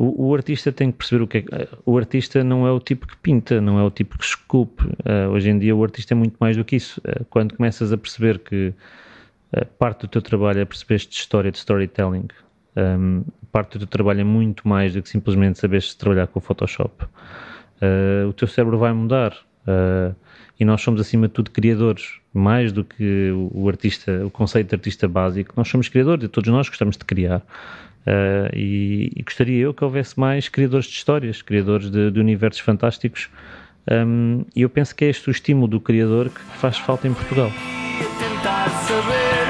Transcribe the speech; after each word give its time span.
o, 0.00 0.28
o, 0.28 0.34
artista 0.34 0.72
tem 0.72 0.90
que 0.90 0.96
perceber 0.96 1.22
o 1.22 1.26
que 1.26 1.44
é. 1.52 1.68
O 1.84 1.98
artista 1.98 2.42
não 2.42 2.66
é 2.66 2.72
o 2.72 2.80
tipo 2.80 3.06
que 3.06 3.14
pinta, 3.18 3.60
não 3.60 3.78
é 3.78 3.82
o 3.82 3.90
tipo 3.90 4.16
que 4.16 4.24
esculpe. 4.24 4.82
Uh, 4.82 5.28
hoje 5.30 5.50
em 5.50 5.58
dia, 5.58 5.76
o 5.76 5.84
artista 5.84 6.14
é 6.14 6.16
muito 6.16 6.38
mais 6.40 6.56
do 6.56 6.64
que 6.64 6.76
isso. 6.76 7.02
Uh, 7.02 7.22
quando 7.28 7.54
começas 7.54 7.92
a 7.92 7.98
perceber 7.98 8.38
que 8.38 8.72
uh, 9.52 9.66
parte 9.78 10.00
do 10.00 10.08
teu 10.08 10.22
trabalho 10.22 10.60
é 10.60 10.64
perceber 10.64 10.96
de 10.96 11.14
história, 11.14 11.50
de 11.50 11.58
storytelling, 11.58 12.28
um, 12.74 13.24
parte 13.52 13.72
do 13.72 13.80
teu 13.80 13.88
trabalho 13.88 14.22
é 14.22 14.24
muito 14.24 14.66
mais 14.66 14.94
do 14.94 15.02
que 15.02 15.08
simplesmente 15.10 15.58
saberes 15.58 15.92
trabalhar 15.92 16.28
com 16.28 16.38
o 16.38 16.42
Photoshop. 16.42 17.04
o 18.26 18.32
teu 18.32 18.48
cérebro 18.48 18.78
vai 18.78 18.94
mudar. 18.94 19.36
e 20.58 20.64
nós 20.64 20.80
somos, 20.80 21.02
acima 21.02 21.28
de 21.28 21.34
tudo, 21.34 21.50
criadores. 21.50 22.18
Mais 22.32 22.72
do 22.72 22.84
que 22.84 23.32
o, 23.32 23.50
o 23.52 23.68
artista, 23.68 24.24
o 24.24 24.30
conceito 24.30 24.68
de 24.68 24.76
artista 24.76 25.06
básico, 25.06 25.52
nós 25.56 25.68
somos 25.68 25.90
criadores 25.90 26.24
e 26.24 26.28
todos 26.28 26.48
nós 26.48 26.70
gostamos 26.70 26.96
de 26.96 27.04
criar. 27.04 27.42
Uh, 28.06 28.48
e, 28.56 29.12
e, 29.14 29.22
gostaria 29.22 29.58
eu 29.58 29.74
que 29.74 29.84
houvesse 29.84 30.18
mais 30.18 30.48
criadores 30.48 30.86
de 30.86 30.92
histórias, 30.92 31.42
criadores 31.42 31.90
de, 31.90 32.10
de 32.10 32.18
universos 32.18 32.60
fantásticos. 32.60 33.28
Um, 33.90 34.44
e 34.54 34.62
eu 34.62 34.70
penso 34.70 34.94
que 34.94 35.04
é 35.04 35.08
este 35.08 35.28
o 35.28 35.30
estímulo 35.30 35.68
do 35.68 35.80
criador 35.80 36.30
que 36.30 36.40
faz 36.58 36.78
falta 36.78 37.06
em 37.06 37.14
Portugal. 37.14 37.50
Tentar 38.18 38.70
saber 38.86 39.46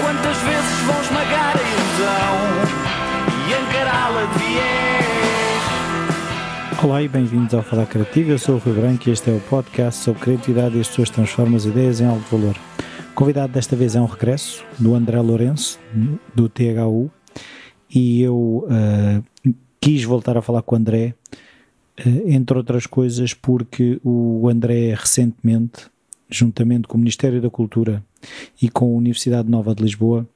quantas 0.00 0.36
vezes 0.42 0.80
vão 0.86 1.00
esmagar 1.00 1.56
a 1.56 1.62
ilusão 1.72 2.36
e 3.48 3.52
encará-la 3.62 4.24
de 4.26 4.38
viés. 4.38 4.92
Olá 6.84 7.02
e 7.02 7.08
bem-vindos 7.08 7.54
ao 7.54 7.62
Falar 7.62 7.86
Criativo. 7.86 8.30
Eu 8.32 8.38
sou 8.38 8.56
o 8.56 8.58
Rui 8.58 8.74
Branco 8.74 9.08
e 9.08 9.12
este 9.12 9.30
é 9.30 9.32
o 9.32 9.40
podcast 9.40 10.02
sobre 10.02 10.20
criatividade 10.22 10.76
e 10.76 10.80
as 10.80 10.88
pessoas 10.88 11.10
transformam 11.10 11.56
as 11.56 11.64
ideias 11.64 12.00
em 12.00 12.06
alto 12.06 12.36
valor. 12.36 12.56
O 13.10 13.14
convidado 13.14 13.52
desta 13.52 13.76
vez 13.76 13.94
é 13.96 14.00
um 14.00 14.06
regresso 14.06 14.64
do 14.78 14.94
André 14.94 15.20
Lourenço, 15.20 15.78
do 16.34 16.48
THU, 16.48 17.10
e 17.94 18.22
eu 18.22 18.66
uh, 18.66 19.54
quis 19.80 20.04
voltar 20.04 20.36
a 20.36 20.42
falar 20.42 20.62
com 20.62 20.74
o 20.74 20.78
André, 20.78 21.14
uh, 22.04 22.30
entre 22.30 22.56
outras 22.56 22.86
coisas, 22.86 23.34
porque 23.34 24.00
o 24.02 24.48
André 24.48 24.94
recentemente, 24.94 25.90
juntamente 26.30 26.88
com 26.88 26.96
o 26.96 27.00
Ministério 27.00 27.40
da 27.40 27.50
Cultura 27.50 28.02
e 28.60 28.68
com 28.68 28.86
a 28.86 28.98
Universidade 28.98 29.50
Nova 29.50 29.74
de 29.74 29.82
Lisboa, 29.82 30.26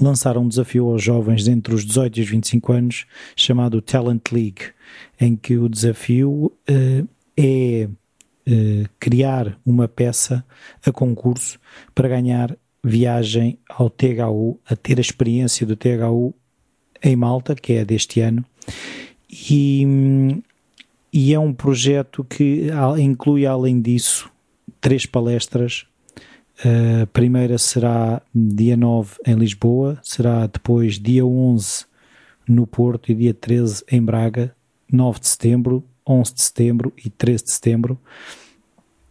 lançaram 0.00 0.42
um 0.42 0.48
desafio 0.48 0.86
aos 0.86 1.02
jovens 1.02 1.46
entre 1.48 1.74
os 1.74 1.84
18 1.84 2.18
e 2.18 2.22
os 2.22 2.28
25 2.28 2.72
anos 2.72 3.06
chamado 3.36 3.80
Talent 3.80 4.32
League, 4.32 4.72
em 5.20 5.36
que 5.36 5.56
o 5.56 5.68
desafio 5.68 6.52
uh, 6.68 7.08
é 7.36 7.88
criar 9.00 9.58
uma 9.64 9.88
peça 9.88 10.44
a 10.84 10.92
concurso 10.92 11.58
para 11.94 12.10
ganhar 12.10 12.54
viagem 12.84 13.58
ao 13.66 13.88
THU, 13.88 14.60
a 14.66 14.76
ter 14.76 14.98
a 14.98 15.00
experiência 15.00 15.66
do 15.66 15.74
THU 15.74 16.34
em 17.04 17.14
Malta, 17.14 17.54
que 17.54 17.74
é 17.74 17.84
deste 17.84 18.20
ano, 18.20 18.44
e, 19.30 19.86
e 21.12 21.34
é 21.34 21.38
um 21.38 21.52
projeto 21.52 22.24
que 22.24 22.68
inclui, 22.98 23.46
além 23.46 23.80
disso, 23.80 24.30
três 24.80 25.04
palestras. 25.04 25.86
A 27.02 27.06
primeira 27.06 27.58
será 27.58 28.22
dia 28.34 28.76
9 28.76 29.16
em 29.26 29.34
Lisboa, 29.34 29.98
será 30.02 30.46
depois 30.46 30.98
dia 30.98 31.26
11 31.26 31.84
no 32.48 32.66
Porto 32.66 33.10
e 33.10 33.14
dia 33.14 33.34
13 33.34 33.84
em 33.90 34.00
Braga, 34.00 34.54
9 34.90 35.20
de 35.20 35.28
setembro, 35.28 35.84
11 36.08 36.34
de 36.34 36.42
setembro 36.42 36.92
e 37.04 37.10
13 37.10 37.44
de 37.44 37.50
setembro, 37.50 37.98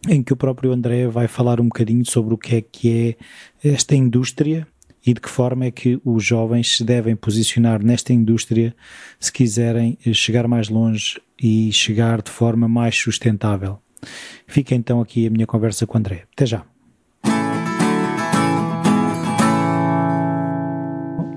em 0.08 0.22
que 0.22 0.32
o 0.32 0.36
próprio 0.36 0.72
André 0.72 1.06
vai 1.06 1.28
falar 1.28 1.60
um 1.60 1.64
bocadinho 1.64 2.04
sobre 2.04 2.34
o 2.34 2.38
que 2.38 2.56
é 2.56 2.60
que 2.60 3.16
é 3.62 3.68
esta 3.68 3.94
indústria 3.94 4.66
e 5.06 5.12
de 5.12 5.20
que 5.20 5.28
forma 5.28 5.66
é 5.66 5.70
que 5.70 6.00
os 6.04 6.24
jovens 6.24 6.76
se 6.76 6.84
devem 6.84 7.14
posicionar 7.14 7.84
nesta 7.84 8.12
indústria 8.12 8.74
se 9.20 9.32
quiserem 9.32 9.98
chegar 10.12 10.48
mais 10.48 10.68
longe 10.68 11.20
e 11.40 11.70
chegar 11.72 12.22
de 12.22 12.30
forma 12.30 12.68
mais 12.68 12.96
sustentável. 12.96 13.78
Fica 14.46 14.74
então 14.74 15.00
aqui 15.00 15.26
a 15.26 15.30
minha 15.30 15.46
conversa 15.46 15.86
com 15.86 15.96
o 15.96 15.98
André. 15.98 16.24
Até 16.32 16.46
já. 16.46 16.64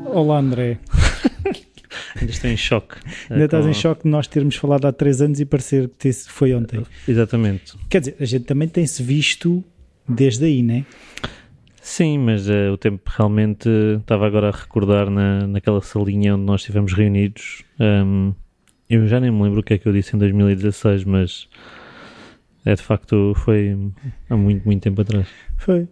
Olá 0.05 0.39
André. 0.39 0.79
Ainda 2.19 2.31
estou 2.31 2.49
em 2.49 2.57
choque. 2.57 2.95
Ainda 3.29 3.45
estás 3.45 3.65
em 3.65 3.73
choque 3.73 4.03
de 4.03 4.09
nós 4.09 4.27
termos 4.27 4.55
falado 4.55 4.85
há 4.85 4.91
três 4.91 5.21
anos 5.21 5.39
e 5.39 5.45
parecer 5.45 5.89
que 5.99 6.11
foi 6.11 6.53
ontem. 6.53 6.83
Exatamente. 7.07 7.75
Quer 7.89 7.99
dizer, 7.99 8.15
a 8.19 8.25
gente 8.25 8.45
também 8.45 8.67
tem-se 8.67 9.03
visto 9.03 9.63
desde 10.07 10.45
aí, 10.45 10.63
não 10.63 10.75
é? 10.75 10.85
Sim, 11.89 12.17
mas 12.19 12.49
uh, 12.49 12.73
o 12.73 12.77
tempo 12.77 13.09
realmente 13.09 13.69
estava 14.01 14.27
agora 14.27 14.49
a 14.49 14.51
recordar 14.51 15.09
na, 15.09 15.47
naquela 15.47 15.81
salinha 15.81 16.35
onde 16.35 16.43
nós 16.43 16.59
estivemos 16.59 16.91
reunidos. 16.91 17.63
Um, 17.79 18.33
eu 18.89 19.07
já 19.07 19.21
nem 19.21 19.31
me 19.31 19.41
lembro 19.41 19.61
o 19.61 19.63
que 19.63 19.73
é 19.73 19.77
que 19.77 19.87
eu 19.87 19.93
disse 19.93 20.13
em 20.13 20.19
2016, 20.19 21.05
mas 21.05 21.47
é 22.67 22.75
de 22.75 22.81
facto 22.81 23.33
foi 23.45 23.77
há 24.29 24.35
muito, 24.35 24.65
muito 24.65 24.83
tempo 24.83 25.01
atrás. 25.01 25.25
Foi. 25.57 25.87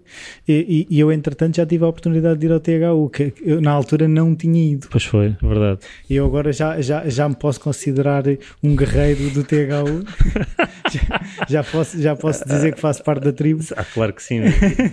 E, 0.46 0.86
e, 0.90 1.00
eu, 1.00 1.10
entretanto, 1.10 1.56
já 1.56 1.66
tive 1.66 1.86
a 1.86 1.88
oportunidade 1.88 2.38
de 2.38 2.46
ir 2.48 2.52
ao 2.52 2.60
THU, 2.60 3.10
que 3.10 3.34
eu 3.42 3.62
na 3.62 3.72
altura 3.72 4.10
não 4.10 4.36
tinha 4.36 4.74
ido. 4.74 4.88
Pois 4.92 5.06
foi, 5.06 5.28
é 5.42 5.48
verdade. 5.48 5.80
E 6.10 6.16
eu 6.16 6.26
agora 6.26 6.52
já, 6.52 6.82
já, 6.82 7.08
já 7.08 7.30
me 7.30 7.36
posso 7.36 7.62
considerar 7.62 8.24
um 8.62 8.76
guerreiro 8.76 9.30
do 9.30 9.44
THU. 9.46 10.04
já, 10.92 11.48
já, 11.48 11.64
posso, 11.64 12.02
já 12.02 12.14
posso 12.14 12.46
dizer 12.46 12.76
que 12.76 12.82
faço 12.82 13.02
parte 13.04 13.24
da 13.24 13.32
tribo. 13.32 13.64
Ah, 13.78 13.86
claro 13.86 14.12
que 14.12 14.22
sim. 14.22 14.42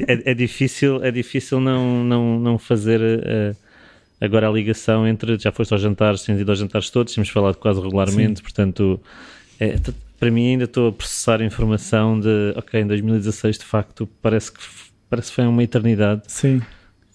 É, 0.07 0.31
é 0.31 0.35
difícil, 0.35 1.03
é 1.03 1.11
difícil 1.11 1.59
não, 1.59 2.05
não, 2.05 2.39
não 2.39 2.59
fazer. 2.59 3.01
Uh, 3.01 3.57
agora 4.21 4.49
a 4.49 4.53
ligação 4.53 5.07
entre 5.07 5.37
já 5.37 5.51
foste 5.51 5.73
aos 5.73 5.83
jantares, 5.83 6.23
tens 6.23 6.39
ido 6.39 6.51
aos 6.51 6.61
jantares 6.61 6.89
todos, 6.91 7.13
temos 7.13 7.29
falado 7.29 7.57
quase 7.57 7.81
regularmente, 7.81 8.39
Sim. 8.39 8.43
portanto 8.45 9.01
é, 9.59 9.77
para 10.23 10.31
mim 10.31 10.51
ainda 10.51 10.67
estou 10.67 10.87
a 10.87 10.93
processar 10.93 11.41
a 11.41 11.45
informação 11.45 12.21
de, 12.21 12.55
ok, 12.55 12.81
em 12.81 12.87
2016 12.87 13.59
de 13.59 13.65
facto 13.65 14.09
parece 14.23 14.53
que, 14.53 14.61
parece 15.11 15.31
que 15.31 15.35
foi 15.35 15.47
uma 15.49 15.65
eternidade. 15.65 16.23
Sim. 16.29 16.59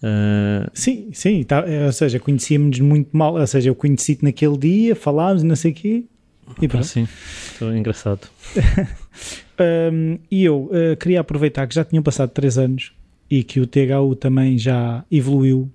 Uh... 0.04 0.70
Sim, 0.74 1.08
sim, 1.14 1.42
tá, 1.44 1.64
é, 1.66 1.86
ou 1.86 1.94
seja, 1.94 2.20
conhecíamos 2.20 2.78
muito 2.82 3.16
mal, 3.16 3.36
ou 3.36 3.48
seja, 3.48 3.70
eu 3.70 3.76
conheci-te 3.76 4.26
naquele 4.26 4.58
dia, 4.58 4.94
falámos, 4.94 5.42
não 5.42 5.56
sei 5.56 5.72
o 5.72 5.74
quê, 5.74 6.04
e 6.62 6.68
pronto. 6.68 6.86
Sim, 6.86 7.08
estou 7.54 7.74
engraçado. 7.74 8.28
um, 9.90 10.20
e 10.30 10.44
eu 10.44 10.64
uh, 10.66 10.98
queria 11.00 11.22
aproveitar 11.22 11.66
que 11.66 11.76
já 11.76 11.86
tinham 11.86 12.04
passado 12.04 12.32
3 12.32 12.58
anos 12.58 12.92
e 13.32 13.42
que 13.42 13.62
o 13.62 13.66
THU 13.66 14.18
também 14.18 14.58
já 14.58 15.06
evoluiu 15.10 15.72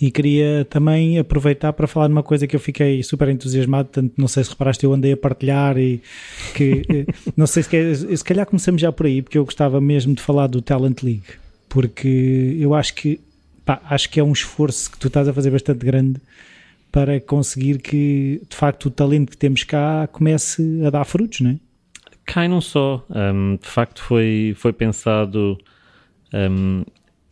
e 0.00 0.10
queria 0.10 0.64
também 0.70 1.18
aproveitar 1.18 1.72
para 1.74 1.86
falar 1.86 2.06
de 2.06 2.12
uma 2.12 2.22
coisa 2.22 2.46
que 2.46 2.56
eu 2.56 2.60
fiquei 2.60 3.02
super 3.02 3.28
entusiasmado, 3.28 3.90
tanto 3.92 4.14
não 4.16 4.26
sei 4.26 4.42
se 4.42 4.50
reparaste, 4.50 4.82
eu 4.82 4.92
andei 4.94 5.12
a 5.12 5.16
partilhar 5.16 5.76
e 5.76 6.00
que 6.54 6.82
eh, 6.88 7.06
não 7.36 7.46
sei 7.46 7.62
se, 7.62 8.16
se 8.16 8.24
calhar 8.24 8.46
começamos 8.46 8.80
já 8.80 8.90
por 8.90 9.04
aí, 9.04 9.20
porque 9.20 9.36
eu 9.36 9.44
gostava 9.44 9.78
mesmo 9.80 10.14
de 10.14 10.22
falar 10.22 10.46
do 10.46 10.62
Talent 10.62 11.02
League, 11.02 11.34
porque 11.68 12.56
eu 12.58 12.74
acho 12.74 12.94
que 12.94 13.20
pá, 13.64 13.82
acho 13.90 14.08
que 14.08 14.18
é 14.18 14.24
um 14.24 14.32
esforço 14.32 14.90
que 14.90 14.98
tu 14.98 15.08
estás 15.08 15.28
a 15.28 15.34
fazer 15.34 15.50
bastante 15.50 15.84
grande 15.84 16.18
para 16.90 17.20
conseguir 17.20 17.78
que 17.78 18.40
de 18.48 18.56
facto 18.56 18.86
o 18.86 18.90
talento 18.90 19.30
que 19.30 19.36
temos 19.36 19.64
cá 19.64 20.08
comece 20.10 20.82
a 20.84 20.88
dar 20.88 21.04
frutos, 21.04 21.40
não 21.40 21.50
é? 21.50 21.56
Cai 22.24 22.48
não 22.48 22.60
só, 22.60 23.04
um, 23.10 23.56
de 23.56 23.68
facto 23.68 24.02
foi, 24.02 24.54
foi 24.56 24.72
pensado 24.72 25.58
um, 26.32 26.84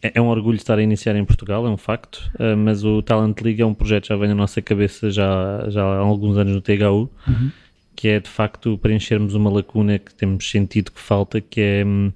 é, 0.02 0.12
é 0.14 0.20
um 0.20 0.28
orgulho 0.28 0.56
estar 0.56 0.78
a 0.78 0.82
iniciar 0.82 1.16
em 1.16 1.24
Portugal, 1.24 1.66
é 1.66 1.70
um 1.70 1.76
facto, 1.76 2.30
uh, 2.34 2.56
mas 2.56 2.84
o 2.84 3.02
Talent 3.02 3.40
League 3.40 3.60
é 3.60 3.66
um 3.66 3.74
projeto 3.74 4.04
que 4.04 4.08
já 4.08 4.16
vem 4.16 4.28
na 4.28 4.34
nossa 4.34 4.62
cabeça 4.62 5.10
já, 5.10 5.66
já 5.68 5.82
há 5.82 5.98
alguns 5.98 6.36
anos 6.36 6.54
no 6.54 6.60
THU, 6.60 7.10
uhum. 7.26 7.50
que 7.96 8.08
é 8.08 8.20
de 8.20 8.28
facto 8.28 8.78
preenchermos 8.78 9.34
uma 9.34 9.50
lacuna 9.50 9.98
que 9.98 10.14
temos 10.14 10.48
sentido 10.48 10.92
que 10.92 11.00
falta, 11.00 11.40
que 11.40 11.60
é 11.60 11.84
um, 11.84 12.12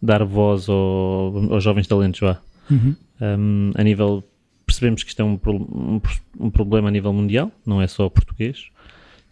dar 0.00 0.24
voz 0.24 0.68
ao, 0.68 1.52
aos 1.52 1.62
jovens 1.62 1.86
talentos 1.86 2.20
lá. 2.20 2.40
Uhum. 2.70 2.94
Um, 3.20 3.70
a 3.74 3.82
nível, 3.82 4.22
percebemos 4.66 5.02
que 5.02 5.10
isto 5.10 5.22
é 5.22 5.24
um, 5.24 5.38
um, 5.46 6.00
um, 6.40 6.50
problema 6.50 6.88
a 6.88 6.90
nível 6.90 7.12
mundial, 7.12 7.50
não 7.64 7.80
é 7.80 7.86
só 7.86 8.08
português, 8.08 8.66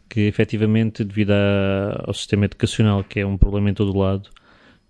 que 0.09 0.21
efetivamente 0.21 1.05
devido 1.05 1.33
a, 1.33 2.05
ao 2.07 2.15
sistema 2.15 2.45
educacional, 2.47 3.05
que 3.05 3.21
é 3.21 3.27
um 3.27 3.37
problema 3.37 3.69
em 3.69 3.75
todo 3.75 3.93
o 3.93 3.99
lado, 3.99 4.31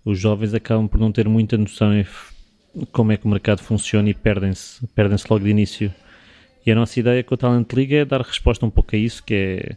os 0.05 0.19
jovens 0.19 0.53
acabam 0.53 0.87
por 0.87 0.99
não 0.99 1.11
ter 1.11 1.27
muita 1.27 1.57
noção 1.57 1.93
como 2.91 3.11
é 3.11 3.17
que 3.17 3.25
o 3.25 3.29
mercado 3.29 3.61
funciona 3.61 4.09
e 4.09 4.13
perdem-se 4.13 4.85
perdem 4.95 5.17
-se 5.17 5.25
logo 5.29 5.43
de 5.43 5.49
início. 5.49 5.93
E 6.65 6.71
a 6.71 6.75
nossa 6.75 6.99
ideia 6.99 7.23
com 7.23 7.33
o 7.33 7.37
Talent 7.37 7.71
League 7.73 7.95
é 7.95 8.05
dar 8.05 8.21
resposta 8.21 8.65
um 8.65 8.69
pouco 8.69 8.95
a 8.95 8.99
isso, 8.99 9.23
que 9.23 9.33
é, 9.33 9.75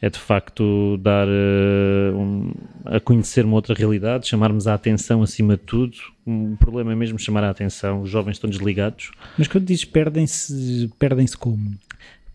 é 0.00 0.08
de 0.08 0.18
facto 0.18 0.96
dar 0.98 1.28
uh, 1.28 2.16
um, 2.16 2.52
a 2.86 2.98
conhecer 2.98 3.44
uma 3.44 3.56
outra 3.56 3.74
realidade, 3.74 4.26
chamarmos 4.26 4.66
a 4.66 4.74
atenção 4.74 5.22
acima 5.22 5.56
de 5.56 5.62
tudo. 5.64 5.96
O 6.26 6.56
problema 6.58 6.92
é 6.92 6.94
mesmo 6.94 7.18
chamar 7.18 7.44
a 7.44 7.50
atenção, 7.50 8.02
os 8.02 8.10
jovens 8.10 8.36
estão 8.36 8.48
desligados. 8.48 9.10
Mas 9.36 9.48
quando 9.48 9.66
dizes 9.66 9.84
perdem-se, 9.84 10.90
perdem-se 10.98 11.36
como? 11.36 11.76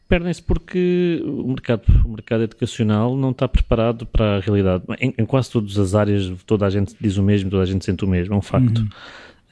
Perdem-se 0.07 0.43
porque 0.43 1.23
o 1.25 1.47
mercado, 1.47 1.83
o 2.05 2.09
mercado 2.09 2.43
educacional 2.43 3.17
não 3.17 3.31
está 3.31 3.47
preparado 3.47 4.05
para 4.05 4.37
a 4.37 4.39
realidade. 4.39 4.83
Em, 4.99 5.11
em, 5.17 5.25
quase 5.25 5.49
todas 5.49 5.79
as 5.79 5.95
áreas, 5.95 6.31
toda 6.45 6.67
a 6.67 6.69
gente 6.69 6.93
diz 7.01 7.17
o 7.17 7.23
mesmo, 7.23 7.49
toda 7.49 7.63
a 7.63 7.65
gente 7.65 7.83
sente 7.83 8.05
o 8.05 8.07
mesmo, 8.07 8.35
é 8.35 8.37
um 8.37 8.41
facto. 8.41 8.79
Uhum. 8.79 8.89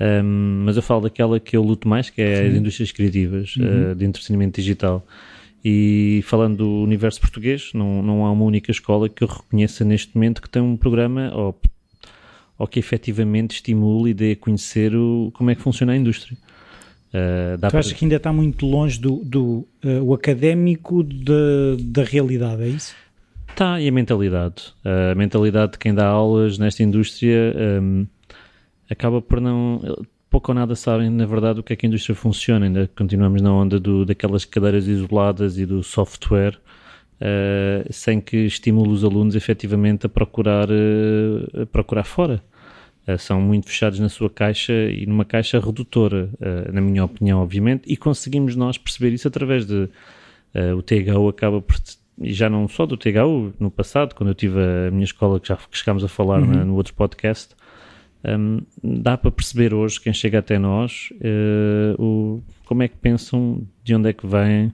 Um, 0.01 0.63
mas 0.65 0.77
eu 0.77 0.81
falo 0.81 1.01
daquela 1.01 1.39
que 1.39 1.55
eu 1.55 1.61
luto 1.61 1.87
mais, 1.87 2.09
que 2.09 2.21
é 2.21 2.37
Sim. 2.37 2.47
as 2.47 2.55
indústrias 2.55 2.91
criativas 2.91 3.55
uhum. 3.55 3.91
uh, 3.91 3.95
de 3.95 4.05
entretenimento 4.05 4.59
digital. 4.59 5.05
E 5.63 6.23
falando 6.25 6.57
do 6.57 6.81
universo 6.81 7.21
português, 7.21 7.69
não, 7.73 8.01
não 8.01 8.25
há 8.25 8.31
uma 8.31 8.43
única 8.43 8.71
escola 8.71 9.07
que 9.07 9.23
eu 9.23 9.27
reconheça 9.27 9.85
neste 9.85 10.15
momento 10.15 10.41
que 10.41 10.49
tem 10.49 10.61
um 10.61 10.75
programa 10.75 11.31
ou, 11.35 11.61
ou 12.57 12.67
que 12.67 12.79
efetivamente 12.79 13.51
estimule 13.51 14.09
e 14.09 14.13
dê 14.13 14.31
a 14.31 14.35
conhecer 14.35 14.95
o, 14.95 15.29
como 15.35 15.51
é 15.51 15.55
que 15.55 15.61
funciona 15.61 15.93
a 15.93 15.95
indústria. 15.95 16.35
Uh, 17.13 17.59
tu 17.59 17.65
achas 17.65 17.87
para... 17.89 17.97
que 17.99 18.05
ainda 18.05 18.15
está 18.15 18.33
muito 18.33 18.65
longe 18.65 18.99
do, 18.99 19.17
do 19.23 19.67
uh, 19.83 20.01
o 20.01 20.13
académico 20.15 21.03
de, 21.03 21.77
da 21.79 22.03
realidade, 22.03 22.63
é 22.63 22.67
isso? 22.69 22.95
Está, 23.47 23.79
e 23.79 23.87
a 23.87 23.91
mentalidade. 23.91 24.73
Uh, 24.83 25.11
a 25.11 25.15
mentalidade 25.15 25.73
de 25.73 25.77
quem 25.77 25.93
dá 25.93 26.07
aulas 26.07 26.57
nesta 26.57 26.81
indústria 26.81 27.53
um, 27.83 28.07
acaba 28.91 29.21
por 29.21 29.39
não 29.39 29.81
pouco 30.31 30.51
ou 30.51 30.55
nada 30.55 30.75
sabem, 30.75 31.09
na 31.09 31.25
verdade, 31.25 31.59
o 31.59 31.63
que 31.63 31.73
é 31.73 31.75
que 31.75 31.85
a 31.85 31.89
indústria 31.89 32.15
funciona. 32.15 32.65
Ainda 32.65 32.89
continuamos 32.95 33.41
na 33.41 33.53
onda 33.53 33.77
do, 33.77 34.05
daquelas 34.05 34.45
cadeiras 34.45 34.87
isoladas 34.87 35.59
e 35.59 35.65
do 35.65 35.83
software, 35.83 36.57
uh, 37.19 37.91
sem 37.91 38.21
que 38.21 38.37
estimule 38.37 38.91
os 38.91 39.03
alunos 39.03 39.35
efetivamente 39.35 40.05
a 40.05 40.09
procurar, 40.09 40.69
uh, 40.69 41.61
a 41.61 41.65
procurar 41.65 42.05
fora. 42.05 42.41
Uh, 43.05 43.17
são 43.19 43.41
muito 43.41 43.67
fechados 43.67 43.99
na 43.99 44.07
sua 44.07 44.29
caixa 44.29 44.71
e 44.73 45.05
numa 45.05 45.25
caixa 45.25 45.59
redutora, 45.59 46.29
na 46.71 46.79
minha 46.79 47.03
opinião, 47.03 47.41
obviamente, 47.41 47.83
e 47.85 47.97
conseguimos 47.97 48.55
nós 48.55 48.77
perceber 48.77 49.11
isso 49.13 49.27
através 49.27 49.65
de. 49.65 49.89
o 50.77 50.81
THU 50.81 51.27
acaba 51.27 51.61
por. 51.61 51.75
E 52.21 52.31
já 52.31 52.49
não 52.49 52.67
só 52.67 52.85
do 52.85 52.95
THU, 52.95 53.51
no 53.59 53.71
passado, 53.71 54.13
quando 54.13 54.29
eu 54.29 54.35
tive 54.35 54.59
a 54.59 54.91
minha 54.91 55.03
escola, 55.03 55.39
que 55.39 55.47
já 55.47 55.57
que 55.57 55.75
chegámos 55.75 56.03
a 56.03 56.07
falar 56.07 56.39
uhum. 56.39 56.45
na, 56.45 56.65
no 56.65 56.75
outro 56.75 56.93
podcast, 56.93 57.55
um, 58.23 58.61
dá 58.83 59.17
para 59.17 59.31
perceber 59.31 59.73
hoje, 59.73 59.99
quem 59.99 60.13
chega 60.13 60.39
até 60.39 60.59
nós, 60.59 61.09
uh, 61.13 62.01
o, 62.01 62.43
como 62.65 62.83
é 62.83 62.87
que 62.87 62.95
pensam, 62.95 63.65
de 63.83 63.95
onde 63.95 64.09
é 64.09 64.13
que 64.13 64.27
vêm, 64.27 64.71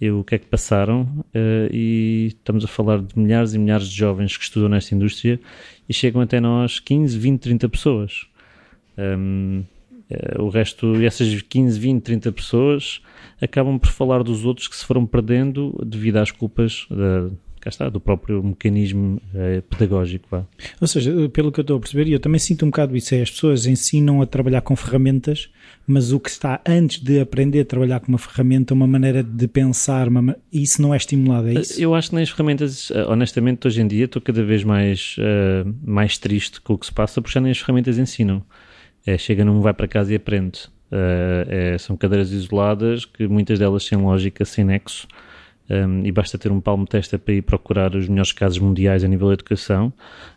e 0.00 0.10
o 0.10 0.22
que 0.22 0.36
é 0.36 0.38
que 0.38 0.46
passaram, 0.46 1.02
uh, 1.02 1.68
e 1.72 2.28
estamos 2.28 2.64
a 2.64 2.68
falar 2.68 3.00
de 3.00 3.18
milhares 3.18 3.52
e 3.52 3.58
milhares 3.58 3.88
de 3.88 3.96
jovens 3.96 4.36
que 4.36 4.44
estudam 4.44 4.68
nesta 4.68 4.94
indústria 4.94 5.40
e 5.88 5.92
chegam 5.92 6.22
até 6.22 6.40
nós 6.40 6.78
15, 6.78 7.18
20, 7.18 7.40
30 7.40 7.68
pessoas. 7.68 8.26
Um, 8.96 9.64
uh, 10.10 10.42
o 10.42 10.48
resto, 10.48 10.94
essas 11.02 11.42
15, 11.42 11.78
20, 11.78 12.02
30 12.02 12.32
pessoas 12.32 13.02
acabam 13.40 13.78
por 13.78 13.90
falar 13.90 14.22
dos 14.22 14.44
outros 14.44 14.68
que 14.68 14.76
se 14.76 14.84
foram 14.84 15.04
perdendo 15.04 15.76
devido 15.84 16.16
às 16.16 16.30
culpas 16.30 16.86
da 16.90 17.30
cá 17.60 17.68
está, 17.68 17.88
do 17.88 18.00
próprio 18.00 18.42
mecanismo 18.42 19.20
eh, 19.34 19.62
pedagógico. 19.68 20.26
Vá. 20.30 20.44
Ou 20.80 20.86
seja, 20.86 21.12
pelo 21.30 21.50
que 21.52 21.60
eu 21.60 21.62
estou 21.62 21.76
a 21.76 21.80
perceber, 21.80 22.08
e 22.08 22.12
eu 22.12 22.20
também 22.20 22.38
sinto 22.38 22.64
um 22.64 22.70
bocado 22.70 22.96
isso, 22.96 23.14
é 23.14 23.22
as 23.22 23.30
pessoas 23.30 23.66
ensinam 23.66 24.22
a 24.22 24.26
trabalhar 24.26 24.60
com 24.60 24.74
ferramentas, 24.76 25.50
mas 25.86 26.12
o 26.12 26.20
que 26.20 26.28
está 26.28 26.60
antes 26.66 27.00
de 27.00 27.20
aprender 27.20 27.60
a 27.60 27.64
trabalhar 27.64 28.00
com 28.00 28.08
uma 28.08 28.18
ferramenta, 28.18 28.74
uma 28.74 28.86
maneira 28.86 29.22
de 29.22 29.48
pensar, 29.48 30.08
uma, 30.08 30.36
isso 30.52 30.80
não 30.82 30.92
é 30.92 30.96
estimulado, 30.96 31.48
é 31.48 31.54
isso? 31.54 31.80
Eu 31.80 31.94
acho 31.94 32.10
que 32.10 32.16
nas 32.16 32.28
ferramentas, 32.28 32.90
eh, 32.90 33.04
honestamente, 33.06 33.66
hoje 33.66 33.80
em 33.80 33.86
dia 33.86 34.04
estou 34.04 34.20
cada 34.20 34.42
vez 34.44 34.64
mais, 34.64 35.16
uh, 35.18 35.74
mais 35.82 36.18
triste 36.18 36.60
com 36.60 36.74
o 36.74 36.78
que 36.78 36.86
se 36.86 36.92
passa, 36.92 37.20
porque 37.20 37.34
já 37.34 37.40
nem 37.40 37.50
as 37.50 37.58
ferramentas 37.58 37.98
ensinam. 37.98 38.42
É, 39.06 39.16
chega, 39.16 39.44
não 39.44 39.60
vai 39.62 39.72
para 39.72 39.88
casa 39.88 40.12
e 40.12 40.16
aprende. 40.16 40.66
Uh, 40.90 41.44
é, 41.48 41.78
são 41.78 41.96
cadeiras 41.96 42.32
isoladas 42.32 43.04
que 43.04 43.26
muitas 43.26 43.58
delas 43.58 43.84
sem 43.84 43.96
lógica, 43.96 44.44
sem 44.44 44.64
nexo 44.64 45.06
um, 45.70 46.04
e 46.04 46.10
basta 46.10 46.38
ter 46.38 46.50
um 46.50 46.60
palmo 46.60 46.86
testa 46.86 47.18
para 47.18 47.34
ir 47.34 47.42
procurar 47.42 47.94
os 47.94 48.08
melhores 48.08 48.32
casos 48.32 48.58
mundiais 48.58 49.04
a 49.04 49.08
nível 49.08 49.28
de 49.28 49.34
educação. 49.34 49.92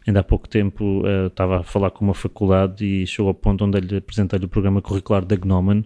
Ainda 0.06 0.19
há 0.19 0.24
pouco 0.24 0.48
tempo 0.48 1.04
uh, 1.06 1.28
estava 1.28 1.60
a 1.60 1.63
falar 1.63 1.92
com 1.92 2.04
uma 2.04 2.13
faculdade 2.13 2.86
e 2.86 3.07
chegou 3.07 3.30
ao 3.30 3.33
ponto 3.33 3.63
onde 3.63 3.80
lhe 3.80 3.98
apresentei-lhe 3.98 4.45
o 4.45 4.50
programa 4.50 4.81
curricular 4.81 5.24
da 5.24 5.36
Gnomon. 5.36 5.83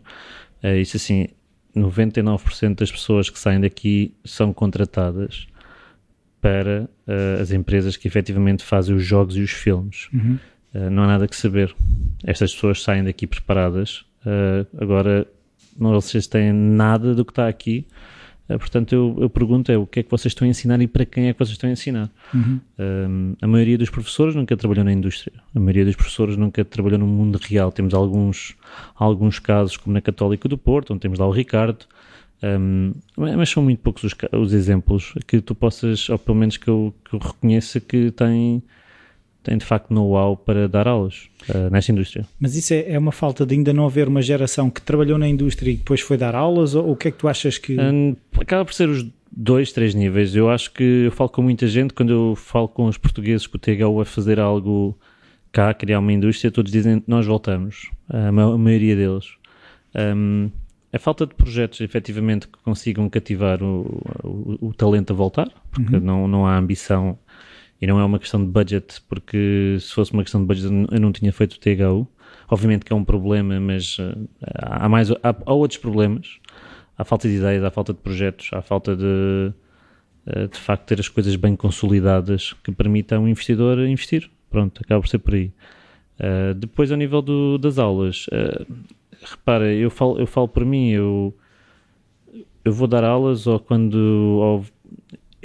Uh, 0.63 0.77
isso 0.81 0.97
assim, 0.97 1.27
99% 1.75 2.75
das 2.75 2.91
pessoas 2.91 3.29
que 3.29 3.37
saem 3.37 3.61
daqui 3.61 4.13
são 4.23 4.51
contratadas 4.51 5.47
para 6.41 6.89
uh, 7.07 7.41
as 7.41 7.51
empresas 7.51 7.95
que 7.97 8.07
efetivamente 8.07 8.63
fazem 8.63 8.95
os 8.95 9.03
jogos 9.03 9.37
e 9.37 9.41
os 9.41 9.51
filmes. 9.51 10.09
Uhum. 10.11 10.39
Uh, 10.73 10.89
não 10.89 11.03
há 11.03 11.07
nada 11.07 11.27
que 11.27 11.35
saber. 11.35 11.75
Estas 12.23 12.53
pessoas 12.53 12.81
saem 12.81 13.03
daqui 13.03 13.27
preparadas. 13.27 14.05
Uh, 14.25 14.65
agora, 14.81 15.27
não 15.77 15.91
vocês 15.91 16.25
têm 16.25 16.51
nada 16.51 17.13
do 17.13 17.23
que 17.23 17.31
está 17.31 17.47
aqui 17.47 17.85
portanto, 18.47 18.93
eu, 18.93 19.17
eu, 19.19 19.29
pergunto 19.29 19.71
é 19.71 19.77
o 19.77 19.87
que 19.87 20.01
é 20.01 20.03
que 20.03 20.11
vocês 20.11 20.31
estão 20.31 20.45
a 20.45 20.49
ensinar 20.49 20.79
e 20.81 20.87
para 20.87 21.05
quem 21.05 21.27
é 21.27 21.33
que 21.33 21.39
vocês 21.39 21.51
estão 21.51 21.69
a 21.69 21.73
ensinar. 21.73 22.09
Uhum. 22.33 22.59
Uh, 22.77 23.37
a 23.41 23.47
maioria 23.47 23.77
dos 23.77 23.89
professores 23.89 24.35
nunca 24.35 24.55
trabalhou 24.55 24.85
na 24.85 24.93
indústria. 24.93 25.33
A 25.55 25.59
maioria 25.59 25.85
dos 25.85 25.95
professores 25.95 26.37
nunca 26.37 26.63
trabalhou 26.63 26.99
no 26.99 27.07
mundo 27.07 27.39
real. 27.41 27.71
Temos 27.71 27.93
alguns, 27.93 28.55
alguns 28.95 29.39
casos, 29.39 29.77
como 29.77 29.93
na 29.93 30.01
Católica 30.01 30.47
do 30.47 30.57
Porto, 30.57 30.93
onde 30.93 31.01
temos 31.01 31.17
lá 31.17 31.25
o 31.25 31.31
Ricardo, 31.31 31.85
um, 32.43 32.93
mas 33.17 33.49
são 33.49 33.63
muito 33.63 33.79
poucos 33.79 34.03
os, 34.03 34.15
os, 34.33 34.53
exemplos 34.53 35.13
que 35.25 35.41
tu 35.41 35.55
possas, 35.55 36.09
ou 36.09 36.19
pelo 36.19 36.37
menos 36.37 36.57
que 36.57 36.67
eu, 36.67 36.93
que 37.03 37.15
eu 37.15 37.19
reconheça 37.19 37.79
que 37.79 38.11
têm 38.11 38.61
tem 39.45 39.57
de 39.57 39.63
facto 39.63 39.93
know-how 39.93 40.35
para 40.35 40.67
dar 40.67 40.87
aulas 40.87 41.29
uh, 41.49 41.69
nesta 41.71 41.91
indústria. 41.91 42.25
Mas 42.39 42.55
isso 42.55 42.73
é, 42.73 42.91
é, 42.91 42.99
uma 42.99 43.11
falta 43.11 43.45
de 43.45 43.53
ainda 43.53 43.71
não 43.71 43.85
haver 43.85 44.07
uma 44.07 44.21
geração 44.21 44.71
que 44.71 44.81
trabalhou 44.81 45.19
na 45.19 45.27
indústria 45.27 45.71
e 45.71 45.77
depois 45.77 46.01
foi 46.01 46.17
dar 46.17 46.33
aulas, 46.33 46.73
ou, 46.73 46.83
ou 46.83 46.91
o 46.93 46.95
que 46.95 47.07
é 47.07 47.11
que 47.11 47.17
tu 47.17 47.27
achas 47.27 47.57
que. 47.59 47.79
Um, 47.79 48.15
acaba 48.39 48.65
por 48.65 48.73
ser 48.73 48.89
os 48.89 49.05
dois, 49.31 49.71
três 49.71 49.93
níveis. 49.93 50.35
Eu 50.35 50.49
acho 50.49 50.71
que 50.71 50.83
eu 51.05 51.11
falo 51.11 51.29
com 51.29 51.43
muita 51.43 51.67
gente, 51.67 51.93
quando 51.93 52.11
eu 52.11 52.35
falo 52.35 52.67
com 52.67 52.85
os 52.87 52.97
portugueses 52.97 53.45
que 53.45 53.55
o 53.55 53.59
THU 53.59 54.01
a 54.01 54.05
fazer 54.05 54.39
algo 54.39 54.97
cá, 55.51 55.73
criar 55.73 55.99
uma 55.99 56.11
indústria, 56.11 56.51
todos 56.51 56.71
dizem 56.71 57.03
nós 57.05 57.25
voltamos, 57.25 57.91
a, 58.09 58.29
a 58.29 58.57
maioria 58.57 58.95
deles. 58.95 59.25
Um, 59.95 60.49
a 60.91 60.97
falta 60.97 61.27
de 61.27 61.35
projetos 61.35 61.81
efetivamente 61.81 62.47
que 62.47 62.57
consigam 62.63 63.07
cativar 63.09 63.61
o, 63.61 64.01
o, 64.23 64.69
o 64.69 64.73
talento 64.73 65.13
a 65.13 65.15
voltar, 65.15 65.49
porque 65.71 65.97
uhum. 65.97 66.01
não, 66.01 66.27
não 66.27 66.47
há 66.47 66.57
ambição 66.57 67.19
e 67.81 67.87
não 67.87 67.99
é 67.99 68.05
uma 68.05 68.19
questão 68.19 68.39
de 68.39 68.49
budget, 68.49 69.01
porque 69.09 69.77
se 69.79 69.93
fosse 69.93 70.13
uma 70.13 70.23
questão 70.23 70.41
de 70.41 70.47
budget 70.47 70.71
eu 70.91 70.99
não 70.99 71.11
tinha 71.11 71.31
feito 71.33 71.53
o 71.53 71.59
THU. 71.59 72.07
Obviamente 72.47 72.85
que 72.85 72.93
é 72.93 72.95
um 72.95 73.03
problema, 73.03 73.59
mas 73.59 73.97
uh, 73.97 74.29
há, 74.53 74.87
mais, 74.87 75.11
há, 75.11 75.35
há, 75.45 75.53
outros 75.53 75.79
problemas. 75.79 76.39
Há 76.97 77.03
falta 77.03 77.27
de 77.27 77.35
ideias, 77.35 77.63
há 77.63 77.71
falta 77.71 77.93
de 77.93 77.99
projetos, 77.99 78.49
há 78.53 78.61
falta 78.61 78.95
de, 78.95 79.03
uh, 80.27 80.47
de 80.47 80.57
facto, 80.57 80.85
ter 80.85 80.99
as 80.99 81.09
coisas 81.09 81.35
bem 81.35 81.55
consolidadas 81.55 82.53
que 82.63 82.71
permitam 82.71 83.23
ao 83.23 83.27
investidor 83.27 83.79
investir. 83.79 84.29
Pronto, 84.49 84.81
acaba 84.83 85.01
por 85.01 85.07
ser 85.07 85.17
por 85.19 85.33
aí. 85.33 85.51
Uh, 86.19 86.53
depois, 86.53 86.91
ao 86.91 86.97
nível 86.97 87.21
do, 87.21 87.57
das 87.57 87.79
aulas, 87.79 88.27
repara, 89.21 89.73
eu 89.73 89.89
falo, 89.89 90.19
eu 90.19 90.27
falo 90.27 90.47
por 90.47 90.63
mim, 90.63 90.91
eu, 90.91 91.35
eu 92.63 92.71
vou 92.71 92.87
dar 92.87 93.03
aulas 93.03 93.47
ou 93.47 93.59
quando 93.59 93.95
ou 93.95 94.65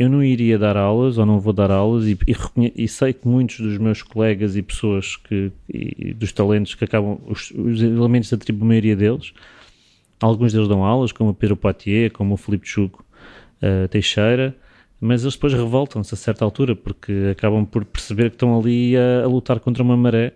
eu 0.01 0.09
não 0.09 0.25
iria 0.25 0.59
dar 0.59 0.79
aulas 0.79 1.19
ou 1.19 1.27
não 1.27 1.39
vou 1.39 1.53
dar 1.53 1.71
aulas 1.71 2.07
e, 2.07 2.19
e, 2.27 2.85
e 2.85 2.89
sei 2.89 3.13
que 3.13 3.29
muitos 3.29 3.61
dos 3.61 3.77
meus 3.77 4.03
colegas 4.03 4.57
e 4.57 4.63
pessoas 4.63 5.15
que 5.17 5.53
e, 5.69 6.15
dos 6.15 6.33
talentos 6.33 6.75
que 6.75 6.85
acabam 6.85 7.21
os, 7.27 7.51
os, 7.51 7.83
elementos 7.83 8.31
da 8.31 8.39
tribo, 8.39 8.65
a 8.65 8.69
maioria 8.69 8.97
deles 8.97 9.35
alguns 10.19 10.55
deles 10.55 10.69
dão 10.69 10.83
aulas 10.83 11.13
como 11.13 11.31
o 11.31 11.35
Pedro 11.35 11.55
Poitier, 11.55 12.11
como 12.13 12.33
o 12.33 12.37
Filipe 12.39 12.67
Chuco 12.67 13.05
uh, 13.63 13.87
Teixeira 13.89 14.57
mas 14.99 15.23
eles 15.23 15.35
depois 15.35 15.53
revoltam-se 15.53 16.15
a 16.15 16.17
certa 16.17 16.47
altura 16.47 16.75
porque 16.75 17.13
acabam 17.33 17.67
por 17.67 17.85
perceber 17.85 18.31
que 18.31 18.37
estão 18.37 18.59
ali 18.59 18.97
a, 18.97 19.25
a 19.25 19.27
lutar 19.27 19.61
contra 19.61 19.83
uma 19.83 19.97
maré. 19.97 20.35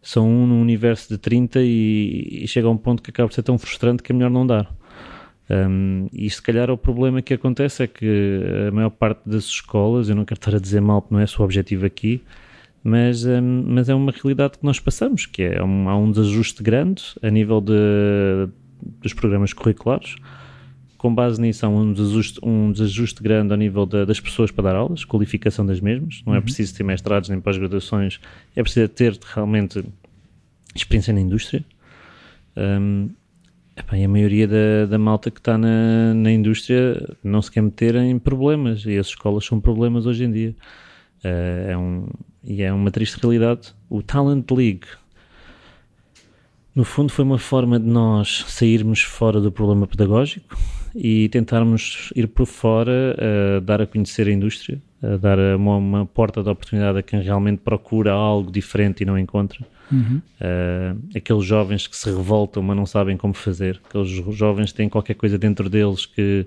São 0.00 0.26
um 0.26 0.46
num 0.46 0.62
universo 0.62 1.08
de 1.08 1.18
30 1.18 1.60
e, 1.62 2.44
e 2.44 2.48
chega 2.48 2.66
a 2.68 2.70
um 2.70 2.76
ponto 2.76 3.02
que 3.02 3.10
acaba 3.10 3.28
por 3.28 3.34
ser 3.34 3.42
tão 3.42 3.58
frustrante 3.58 4.02
que 4.02 4.12
é 4.12 4.14
melhor 4.14 4.30
não 4.30 4.46
dar 4.46 4.72
um, 5.48 6.08
e 6.12 6.28
se 6.28 6.42
calhar 6.42 6.70
o 6.70 6.76
problema 6.76 7.22
que 7.22 7.34
acontece 7.34 7.84
é 7.84 7.86
que 7.86 8.42
a 8.68 8.72
maior 8.72 8.90
parte 8.90 9.20
das 9.28 9.44
escolas, 9.44 10.08
eu 10.08 10.16
não 10.16 10.24
quero 10.24 10.38
estar 10.38 10.54
a 10.54 10.58
dizer 10.58 10.80
mal, 10.80 11.00
porque 11.00 11.14
não 11.14 11.20
é 11.20 11.24
o 11.24 11.42
objetivo 11.42 11.86
aqui, 11.86 12.22
mas, 12.82 13.24
um, 13.24 13.64
mas 13.66 13.88
é 13.88 13.94
uma 13.94 14.12
realidade 14.12 14.58
que 14.58 14.64
nós 14.64 14.80
passamos, 14.80 15.26
que 15.26 15.42
é 15.42 15.62
um, 15.62 15.88
há 15.88 15.96
um 15.96 16.10
desajuste 16.10 16.62
grande 16.62 17.02
a 17.22 17.30
nível 17.30 17.60
de, 17.60 18.48
dos 19.00 19.12
programas 19.12 19.52
curriculares. 19.52 20.16
Com 20.98 21.14
base 21.14 21.40
nisso, 21.40 21.64
há 21.64 21.68
um 21.68 21.92
desajuste, 21.92 22.40
um 22.42 22.72
desajuste 22.72 23.22
grande 23.22 23.52
a 23.52 23.56
nível 23.56 23.86
das 23.86 24.18
pessoas 24.18 24.50
para 24.50 24.64
dar 24.64 24.76
aulas, 24.76 25.04
qualificação 25.04 25.64
das 25.64 25.80
mesmas. 25.80 26.22
Não 26.26 26.34
é 26.34 26.38
uhum. 26.38 26.42
preciso 26.42 26.74
ter 26.74 26.82
mestrados 26.82 27.28
nem 27.28 27.40
pós-graduações, 27.40 28.18
é 28.56 28.62
preciso 28.62 28.88
ter 28.88 29.16
realmente 29.34 29.84
experiência 30.74 31.12
na 31.12 31.20
indústria. 31.20 31.64
Um, 32.56 33.10
Epá, 33.76 33.98
e 33.98 34.04
a 34.04 34.08
maioria 34.08 34.48
da, 34.48 34.86
da 34.88 34.98
malta 34.98 35.30
que 35.30 35.38
está 35.38 35.58
na, 35.58 36.14
na 36.14 36.32
indústria 36.32 37.14
não 37.22 37.42
se 37.42 37.50
quer 37.50 37.60
meter 37.60 37.94
em 37.96 38.18
problemas 38.18 38.86
e 38.86 38.96
as 38.96 39.08
escolas 39.08 39.44
são 39.44 39.60
problemas 39.60 40.06
hoje 40.06 40.24
em 40.24 40.32
dia. 40.32 40.56
Uh, 41.22 41.70
é 41.70 41.76
um, 41.76 42.08
e 42.42 42.62
é 42.62 42.72
uma 42.72 42.90
triste 42.90 43.18
realidade. 43.20 43.74
O 43.90 44.02
Talent 44.02 44.50
League, 44.50 44.86
no 46.74 46.84
fundo, 46.84 47.12
foi 47.12 47.24
uma 47.24 47.38
forma 47.38 47.78
de 47.78 47.86
nós 47.86 48.46
sairmos 48.48 49.02
fora 49.02 49.42
do 49.42 49.52
problema 49.52 49.86
pedagógico 49.86 50.56
e 50.94 51.28
tentarmos 51.28 52.10
ir 52.16 52.28
por 52.28 52.46
fora, 52.46 53.14
uh, 53.18 53.60
dar 53.60 53.82
a 53.82 53.86
conhecer 53.86 54.26
a 54.26 54.32
indústria, 54.32 54.80
uh, 55.02 55.18
dar 55.18 55.38
uma, 55.54 55.76
uma 55.76 56.06
porta 56.06 56.42
de 56.42 56.48
oportunidade 56.48 56.98
a 56.98 57.02
quem 57.02 57.20
realmente 57.20 57.58
procura 57.58 58.12
algo 58.12 58.50
diferente 58.50 59.02
e 59.02 59.04
não 59.04 59.18
encontra. 59.18 59.66
Uhum. 59.90 60.20
Uh, 60.40 61.16
aqueles 61.16 61.44
jovens 61.44 61.86
que 61.86 61.96
se 61.96 62.10
revoltam, 62.10 62.62
mas 62.62 62.76
não 62.76 62.86
sabem 62.86 63.16
como 63.16 63.34
fazer. 63.34 63.80
Aqueles 63.88 64.08
jovens 64.08 64.72
que 64.72 64.76
têm 64.76 64.88
qualquer 64.88 65.14
coisa 65.14 65.38
dentro 65.38 65.68
deles 65.68 66.06
que 66.06 66.46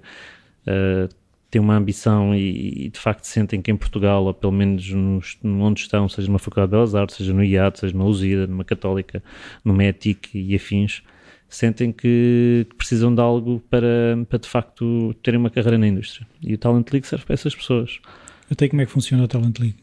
uh, 0.68 1.14
têm 1.50 1.62
uma 1.62 1.76
ambição 1.76 2.36
e, 2.36 2.86
e, 2.86 2.90
de 2.90 3.00
facto 3.00 3.24
sentem 3.24 3.62
que 3.62 3.72
em 3.72 3.78
Portugal, 3.78 4.24
ou 4.26 4.34
pelo 4.34 4.54
menos 4.54 4.90
nos, 4.92 5.38
onde 5.44 5.82
estão, 5.82 6.08
seja 6.08 6.28
numa 6.28 6.40
Faculdade 6.40 6.70
de 6.70 6.76
Belas 6.76 6.96
Artes, 6.96 7.16
seja 7.16 7.34
no 7.34 7.44
IAD, 7.44 7.80
seja 7.80 7.94
numa 7.94 8.06
USIDA, 8.06 8.48
numa 8.48 8.64
Católica, 8.64 9.24
numa 9.64 9.84
ETIC 9.84 10.38
e 10.38 10.56
afins, 10.56 11.02
sentem 11.50 11.92
que 11.92 12.68
precisam 12.78 13.14
de 13.14 13.22
algo 13.22 13.60
para, 13.70 14.18
para 14.30 14.40
de 14.40 14.48
facto 14.48 15.14
terem 15.24 15.40
uma 15.40 15.50
carreira 15.50 15.78
na 15.78 15.88
indústria. 15.88 16.28
E 16.42 16.54
o 16.54 16.58
Talent 16.58 16.88
League 16.92 17.08
serve 17.08 17.26
para 17.26 17.34
essas 17.34 17.56
pessoas. 17.56 18.00
Até 18.52 18.68
como 18.68 18.82
é 18.82 18.86
que 18.86 18.92
funciona 18.92 19.24
o 19.24 19.28
Talent 19.28 19.58
League? 19.60 19.78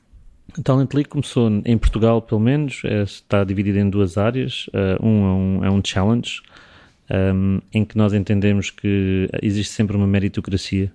O 0.59 0.63
Talent 0.63 0.93
League 0.95 1.09
começou 1.09 1.51
em 1.65 1.77
Portugal, 1.77 2.23
pelo 2.23 2.41
menos, 2.41 2.83
é, 2.85 3.03
está 3.03 3.45
dividido 3.45 3.79
em 3.79 3.91
duas 3.91 4.17
áreas. 4.17 4.69
Uh, 4.69 5.07
um, 5.07 5.25
é 5.25 5.31
um, 5.31 5.65
é 5.65 5.71
um 5.71 5.83
challenge, 5.85 6.41
um, 7.11 7.61
em 7.73 7.85
que 7.85 7.97
nós 7.97 8.15
entendemos 8.15 8.71
que 8.71 9.29
existe 9.43 9.73
sempre 9.73 9.97
uma 9.97 10.07
meritocracia. 10.07 10.91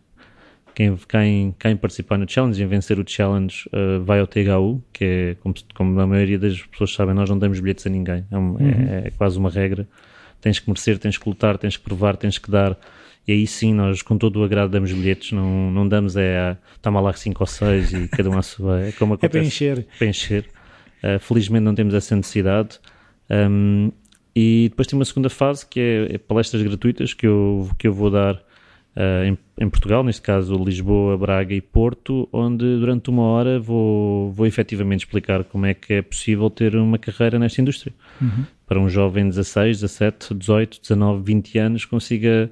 Quem, 0.73 0.95
quem, 1.07 1.55
quem 1.59 1.75
participar 1.75 2.17
no 2.17 2.29
challenge 2.29 2.61
e 2.61 2.65
vencer 2.65 2.97
o 2.97 3.03
challenge 3.05 3.69
uh, 3.73 4.03
vai 4.03 4.19
ao 4.19 4.27
THU, 4.27 4.81
que 4.93 5.03
é, 5.05 5.35
como, 5.41 5.53
como, 5.75 5.99
a 5.99 6.07
maioria 6.07 6.39
das 6.39 6.61
pessoas 6.61 6.93
sabem, 6.93 7.13
nós 7.13 7.29
não 7.29 7.37
damos 7.37 7.59
bilhetes 7.59 7.85
a 7.85 7.89
ninguém. 7.89 8.25
É, 8.31 8.37
um, 8.37 8.53
uhum. 8.53 8.59
é, 8.89 9.07
é 9.07 9.11
quase 9.11 9.37
uma 9.37 9.49
regra. 9.49 9.87
Tens 10.39 10.59
que 10.59 10.69
merecer, 10.69 10.97
tens 10.97 11.17
que 11.17 11.29
lutar, 11.29 11.57
tens 11.57 11.77
que 11.77 11.83
provar, 11.83 12.15
tens 12.15 12.37
que 12.37 12.49
dar. 12.49 12.77
E 13.27 13.33
aí 13.33 13.47
sim, 13.47 13.73
nós 13.73 14.01
com 14.01 14.17
todo 14.17 14.39
o 14.39 14.43
agrado 14.43 14.71
damos 14.71 14.91
bilhetes, 14.91 15.31
não, 15.31 15.71
não 15.71 15.87
damos 15.87 16.17
é 16.17 16.37
a 16.37 16.57
toma 16.81 16.99
lá 16.99 17.13
5 17.13 17.41
ou 17.41 17.47
6 17.47 17.93
e 17.93 18.07
cada 18.07 18.29
um 18.29 18.37
a 18.37 18.41
sua. 18.41 18.81
É 18.87 18.91
como 18.91 19.13
acontece. 19.13 19.37
É 19.37 19.39
para 19.39 19.47
encher. 19.47 19.87
Para 19.97 20.07
encher. 20.07 20.45
Uh, 21.03 21.19
felizmente 21.19 21.63
não 21.63 21.75
temos 21.75 21.93
essa 21.93 22.15
necessidade. 22.15 22.79
Um, 23.29 23.91
e 24.35 24.67
depois 24.69 24.87
tem 24.87 24.97
uma 24.97 25.05
segunda 25.05 25.29
fase 25.29 25.65
que 25.65 25.79
é, 25.79 26.15
é, 26.15 26.17
palestras 26.17 26.61
gratuitas 26.61 27.13
que 27.13 27.27
eu, 27.27 27.69
que 27.77 27.87
eu 27.87 27.93
vou 27.93 28.09
dar 28.09 28.35
uh, 28.35 29.25
em, 29.25 29.37
em, 29.59 29.69
Portugal, 29.69 30.03
neste 30.03 30.21
caso 30.21 30.55
Lisboa, 30.55 31.17
Braga 31.17 31.53
e 31.53 31.61
Porto, 31.61 32.29
onde 32.31 32.63
durante 32.79 33.09
uma 33.09 33.23
hora 33.23 33.59
vou, 33.59 34.31
vou 34.31 34.47
efetivamente 34.47 35.01
explicar 35.01 35.43
como 35.43 35.65
é 35.65 35.73
que 35.73 35.93
é 35.93 36.01
possível 36.01 36.49
ter 36.49 36.75
uma 36.75 36.97
carreira 36.97 37.37
nesta 37.37 37.61
indústria. 37.61 37.93
Uhum. 38.21 38.45
Para 38.65 38.79
um 38.79 38.89
jovem 38.89 39.25
de 39.25 39.31
16, 39.31 39.81
17, 39.81 40.33
18, 40.33 40.81
19, 40.81 41.23
20 41.23 41.57
anos 41.59 41.85
consiga 41.85 42.49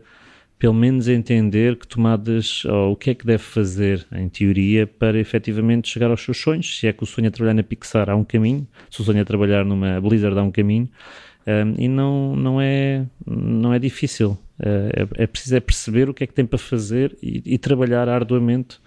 pelo 0.60 0.74
menos 0.74 1.08
entender 1.08 1.78
que 1.78 1.88
tomadas, 1.88 2.66
ou 2.66 2.92
o 2.92 2.96
que 2.98 3.12
é 3.12 3.16
que 3.16 3.26
deve 3.26 3.42
fazer, 3.42 4.06
em 4.12 4.28
teoria, 4.28 4.86
para 4.86 5.18
efetivamente 5.18 5.88
chegar 5.88 6.12
aos 6.12 6.22
seus 6.22 6.38
sonhos. 6.38 6.78
Se 6.78 6.86
é 6.86 6.92
que 6.92 7.02
o 7.02 7.06
sonho 7.06 7.28
é 7.28 7.30
trabalhar 7.30 7.54
na 7.54 7.64
Pixar, 7.64 8.10
há 8.10 8.16
um 8.16 8.26
caminho. 8.26 8.68
Se 8.92 9.00
o 9.00 9.06
sonho 9.06 9.20
é 9.20 9.24
trabalhar 9.24 9.64
numa 9.64 10.02
Blizzard, 10.02 10.38
há 10.38 10.44
um 10.44 10.52
caminho. 10.52 10.90
Um, 11.48 11.82
e 11.82 11.88
não, 11.88 12.36
não, 12.36 12.62
é, 12.62 13.06
não 13.26 13.74
é 13.74 13.80
difícil. 13.80 14.32
Uh, 14.60 15.16
é, 15.18 15.24
é, 15.24 15.28
preciso 15.28 15.56
é 15.56 15.62
perceber 15.62 16.10
o 16.10 16.14
que 16.14 16.26
é 16.26 16.28
que 16.28 16.34
tem 16.34 16.46
para 16.46 16.60
fazer 16.60 17.18
e, 17.24 17.42
e, 17.46 17.58
trabalhar 17.58 18.10
arduamente 18.10 18.78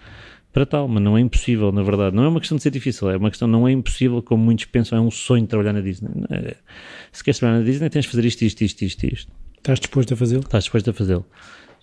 para 0.53 0.67
tal, 0.67 0.87
mas 0.87 1.03
não 1.03 1.17
é 1.17 1.23
impossível, 1.23 1.73
na 1.73 1.83
verdade. 1.83 2.15
Não 2.15 2.25
é 2.25 2.29
uma 2.29 2.39
questão 2.39 2.57
de 2.57 2.63
ser 2.63 2.71
difícil, 2.71 3.09
é 3.09 3.17
uma 3.17 3.31
questão, 3.31 3.49
não 3.49 3.67
é 3.67 3.73
impossível, 3.73 4.21
como 4.23 4.45
muitos 4.45 4.67
pensam, 4.67 4.99
é 4.99 5.01
um 5.01 5.11
sonho 5.11 5.47
trabalhar 5.47 5.73
na 5.73 5.81
Disney. 5.81 6.11
É, 6.29 6.55
se 7.11 7.25
queres 7.25 7.39
trabalhar 7.39 7.61
na 7.61 7.65
Disney, 7.65 7.89
tens 7.89 8.05
de 8.05 8.11
fazer 8.11 8.27
isto, 8.27 8.43
isto, 8.43 8.61
isto, 8.61 8.83
isto, 8.83 9.07
isto. 9.07 9.33
Estás 9.57 9.79
disposto 9.79 10.13
a 10.13 10.17
fazê-lo? 10.17 10.43
Estás 10.43 10.65
disposto 10.65 10.91
a 10.91 10.93
fazê-lo. 10.93 11.25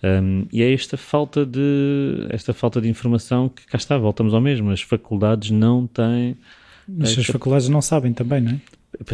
Um, 0.02 0.46
e 0.50 0.62
é 0.62 0.72
esta 0.72 0.96
falta 0.96 1.44
de 1.44 2.26
esta 2.30 2.54
falta 2.54 2.80
de 2.80 2.88
informação 2.88 3.48
que 3.48 3.66
cá 3.66 3.76
está, 3.76 3.98
voltamos 3.98 4.32
ao 4.32 4.40
mesmo. 4.40 4.70
As 4.70 4.80
faculdades 4.80 5.50
não 5.50 5.86
têm. 5.86 6.36
Mas 6.88 7.16
as 7.18 7.26
faculdades 7.26 7.68
não 7.68 7.80
sabem 7.80 8.12
também, 8.12 8.40
não 8.40 8.52
é? 8.52 8.60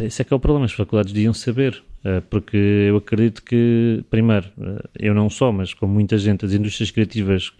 Esse 0.06 0.22
é 0.22 0.24
que 0.24 0.32
é 0.32 0.36
o 0.36 0.40
problema, 0.40 0.64
as 0.64 0.72
faculdades 0.72 1.12
deviam 1.12 1.34
saber, 1.34 1.82
uh, 2.04 2.22
porque 2.30 2.56
eu 2.56 2.96
acredito 2.96 3.42
que, 3.42 4.02
primeiro, 4.08 4.46
uh, 4.56 4.82
eu 4.98 5.14
não 5.14 5.28
só, 5.28 5.52
mas 5.52 5.74
como 5.74 5.92
muita 5.92 6.16
gente, 6.16 6.46
as 6.46 6.52
indústrias 6.52 6.90
criativas 6.90 7.52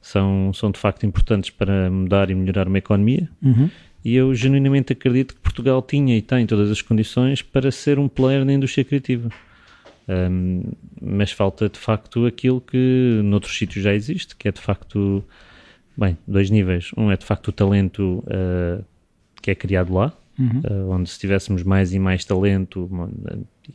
são, 0.00 0.52
são 0.52 0.70
de 0.70 0.78
facto 0.78 1.06
importantes 1.06 1.50
para 1.50 1.88
mudar 1.90 2.28
e 2.28 2.34
melhorar 2.34 2.66
uma 2.66 2.78
economia. 2.78 3.28
Uhum. 3.42 3.70
E 4.04 4.16
eu 4.16 4.34
genuinamente 4.34 4.92
acredito 4.92 5.34
que 5.34 5.40
Portugal 5.40 5.80
tinha 5.82 6.16
e 6.16 6.22
tem 6.22 6.46
todas 6.46 6.70
as 6.70 6.82
condições 6.82 7.42
para 7.42 7.70
ser 7.70 7.98
um 7.98 8.08
player 8.08 8.44
na 8.44 8.52
indústria 8.52 8.84
criativa. 8.84 9.30
Um, 10.08 10.62
mas 11.00 11.30
falta 11.30 11.68
de 11.68 11.78
facto 11.78 12.26
aquilo 12.26 12.60
que 12.60 13.20
noutros 13.22 13.56
sítios 13.56 13.84
já 13.84 13.94
existe, 13.94 14.34
que 14.34 14.48
é 14.48 14.52
de 14.52 14.60
facto, 14.60 15.24
bem, 15.96 16.18
dois 16.26 16.50
níveis. 16.50 16.90
Um 16.96 17.10
é 17.10 17.16
de 17.16 17.24
facto 17.24 17.48
o 17.48 17.52
talento 17.52 18.24
uh, 18.26 18.84
que 19.40 19.50
é 19.50 19.54
criado 19.54 19.92
lá, 19.92 20.12
uhum. 20.38 20.62
uh, 20.64 20.90
onde 20.90 21.08
se 21.08 21.18
tivéssemos 21.18 21.62
mais 21.62 21.92
e 21.94 21.98
mais 21.98 22.24
talento 22.24 22.88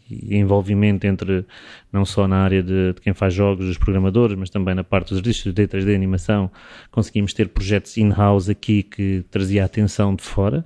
e 0.10 0.36
envolvimento 0.36 1.08
entre 1.08 1.46
não 1.92 2.06
só 2.06 2.28
na 2.28 2.38
área 2.38 2.62
de, 2.62 2.94
de, 2.94 3.02
quem 3.02 3.14
faz 3.14 3.34
jogos, 3.34 3.66
dos 3.66 3.78
programadores, 3.78 4.38
mas 4.38 4.50
também 4.50 4.76
na 4.76 4.84
parte 4.84 5.10
dos 5.10 5.20
registros 5.20 5.54
de 5.54 5.68
3D 5.68 5.96
animação, 5.96 6.52
conseguimos 6.92 7.34
ter 7.34 7.50
projetos 7.50 7.98
in-house 7.98 8.50
aqui 8.50 8.84
que 8.84 9.24
trazia 9.32 9.64
atenção 9.64 10.16
de 10.16 10.24
fora. 10.24 10.66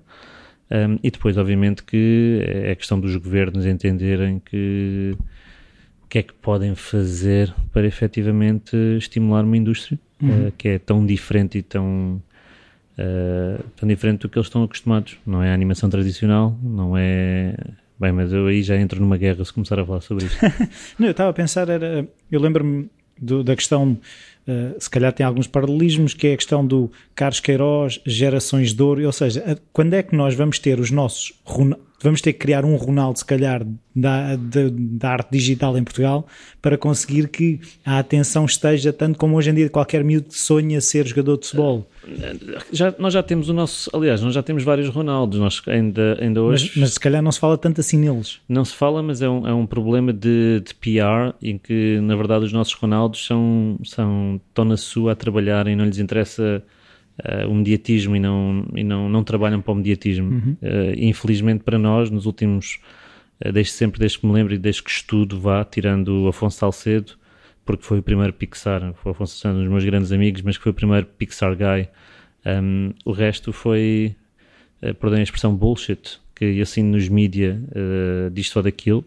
Um, 0.72 1.00
e 1.02 1.10
depois, 1.10 1.36
obviamente, 1.36 1.84
que 1.84 2.44
é 2.46 2.72
a 2.72 2.76
questão 2.76 3.00
dos 3.00 3.16
governos 3.16 3.66
entenderem 3.66 4.40
que 4.40 5.16
que 6.10 6.18
é 6.18 6.24
que 6.24 6.34
podem 6.34 6.74
fazer 6.74 7.54
para 7.72 7.86
efetivamente 7.86 8.76
estimular 8.98 9.44
uma 9.44 9.56
indústria 9.56 10.00
uhum. 10.22 10.48
uh, 10.48 10.52
que 10.58 10.68
é 10.68 10.80
tão 10.80 11.06
diferente 11.06 11.60
e 11.60 11.62
tão, 11.62 12.22
uh, 12.98 13.64
tão 13.76 13.88
diferente 13.88 14.22
do 14.22 14.30
que 14.30 14.38
eles 14.38 14.48
estão 14.48 14.64
acostumados. 14.64 15.18
Não 15.26 15.44
é 15.44 15.52
a 15.52 15.54
animação 15.54 15.90
tradicional, 15.90 16.58
não 16.64 16.98
é. 16.98 17.56
Bem, 18.00 18.12
mas 18.12 18.32
eu 18.34 18.48
aí 18.48 18.64
já 18.64 18.78
entro 18.78 19.00
numa 19.00 19.18
guerra 19.18 19.44
se 19.46 19.54
começar 19.54 19.80
a 19.80 19.86
falar 19.86 20.02
sobre 20.02 20.26
isto. 20.26 20.40
não, 20.98 21.08
eu 21.08 21.12
estava 21.12 21.30
a 21.30 21.34
pensar, 21.34 21.70
era, 21.70 22.08
eu 22.32 22.40
lembro-me 22.40 22.90
da 23.22 23.56
questão, 23.56 23.98
uh, 24.48 24.76
se 24.80 24.90
calhar 24.90 25.12
tem 25.12 25.26
alguns 25.26 25.46
paralelismos, 25.46 26.14
que 26.14 26.28
é 26.28 26.34
a 26.34 26.38
questão 26.38 26.66
do 26.66 26.90
Carlos 27.14 27.42
Queiroz, 27.42 28.00
gerações 28.06 28.74
de 28.74 28.82
ouro, 28.82 29.06
ou 29.06 29.12
seja, 29.12 29.60
quando 29.74 29.94
é 29.94 30.02
que 30.02 30.16
nós 30.16 30.34
vamos 30.34 30.58
ter 30.58 30.80
os 30.80 30.90
nossos 30.90 31.34
vamos 32.02 32.22
ter 32.22 32.34
que 32.34 32.40
criar 32.40 32.66
um 32.66 32.76
Ronaldo, 32.76 33.20
se 33.20 33.26
calhar, 33.26 33.66
da, 33.96 34.36
da, 34.36 34.62
da, 34.72 35.10
arte 35.10 35.30
digital 35.32 35.78
em 35.78 35.84
Portugal, 35.84 36.26
para 36.62 36.78
conseguir 36.78 37.28
que 37.28 37.60
a 37.86 38.00
atenção 38.00 38.46
esteja, 38.46 38.94
tanto 38.94 39.18
como 39.18 39.36
hoje 39.36 39.50
em 39.50 39.54
dia 39.54 39.70
qualquer 39.70 40.04
miúdo 40.04 40.28
sonha 40.30 40.80
ser 40.80 41.06
jogador 41.08 41.38
de 41.38 41.48
futebol. 41.48 41.88
Já, 42.72 42.94
nós 42.98 43.14
já 43.14 43.22
temos 43.22 43.50
o 43.50 43.54
nosso, 43.54 43.90
aliás, 43.94 44.22
nós 44.22 44.34
já 44.34 44.42
temos 44.42 44.64
vários 44.64 44.90
Ronaldos, 44.90 45.40
nós 45.40 45.62
ainda, 45.68 46.18
ainda 46.22 46.42
hoje... 46.42 46.72
Mas, 46.76 46.78
mas 46.78 46.94
se 46.94 47.00
calhar 47.00 47.22
não 47.22 47.32
se 47.32 47.40
fala 47.40 47.58
tanto 47.58 47.82
assim 47.82 47.98
neles. 47.98 48.40
Não 48.48 48.64
se 48.64 48.74
fala, 48.74 49.04
mas 49.04 49.22
é 49.22 49.30
um, 49.30 49.48
é 49.48 49.54
um 49.54 49.66
problema 49.66 50.14
de, 50.14 50.62
de 50.62 50.74
PR, 50.76 51.36
em 51.42 51.58
que, 51.58 52.00
na 52.02 52.16
verdade, 52.16 52.46
os 52.46 52.54
nossos 52.54 52.74
Ronaldos 52.74 53.26
são, 53.26 53.78
são, 53.84 54.40
estão 54.48 54.66
na 54.66 54.78
sua 54.78 55.12
a 55.12 55.16
trabalhar 55.16 55.68
e 55.68 55.76
não 55.76 55.86
lhes 55.86 56.00
interessa 56.00 56.64
uh, 57.20 57.50
o 57.50 57.56
mediatismo 57.56 58.16
e 58.16 58.20
não, 58.20 58.66
e 58.76 58.84
não, 58.84 59.10
não 59.10 59.24
trabalham 59.24 59.62
para 59.62 59.72
o 59.72 59.76
mediatismo. 59.76 60.30
Uhum. 60.30 60.58
Uh, 60.62 60.94
infelizmente 60.98 61.64
para 61.64 61.78
nós, 61.78 62.10
nos 62.10 62.26
últimos, 62.26 62.80
uh, 63.46 63.52
desde 63.52 63.74
sempre, 63.74 64.00
desde 64.00 64.20
que 64.20 64.26
me 64.26 64.34
lembro 64.34 64.54
e 64.54 64.58
desde 64.58 64.84
que 64.84 64.90
estudo, 64.90 65.40
vá, 65.40 65.64
tirando 65.64 66.24
o 66.24 66.28
Afonso 66.28 66.58
Salcedo, 66.58 67.14
porque 67.66 67.84
foi 67.84 68.00
o 68.00 68.04
primeiro 68.04 68.34
Pixar, 68.34 68.84
o 68.84 69.10
Afonso 69.10 69.36
Salcedo 69.36 69.60
um 69.60 69.64
dos 69.64 69.72
meus 69.72 69.86
grandes 69.86 70.12
amigos, 70.12 70.42
mas 70.42 70.58
que 70.58 70.64
foi 70.64 70.72
o 70.72 70.76
primeiro 70.76 71.06
Pixar 71.06 71.56
guy. 71.56 71.88
Um, 72.46 72.94
o 73.06 73.12
resto 73.12 73.52
foi, 73.52 74.16
uh, 74.82 74.94
perdão 74.96 75.20
a 75.20 75.24
expressão, 75.24 75.56
bullshit, 75.56 76.20
que 76.36 76.62
assim 76.62 76.84
nos 76.84 77.08
mídia 77.10 77.62
uh, 77.68 78.30
diz 78.32 78.50
só 78.50 78.62
daquilo. 78.62 79.06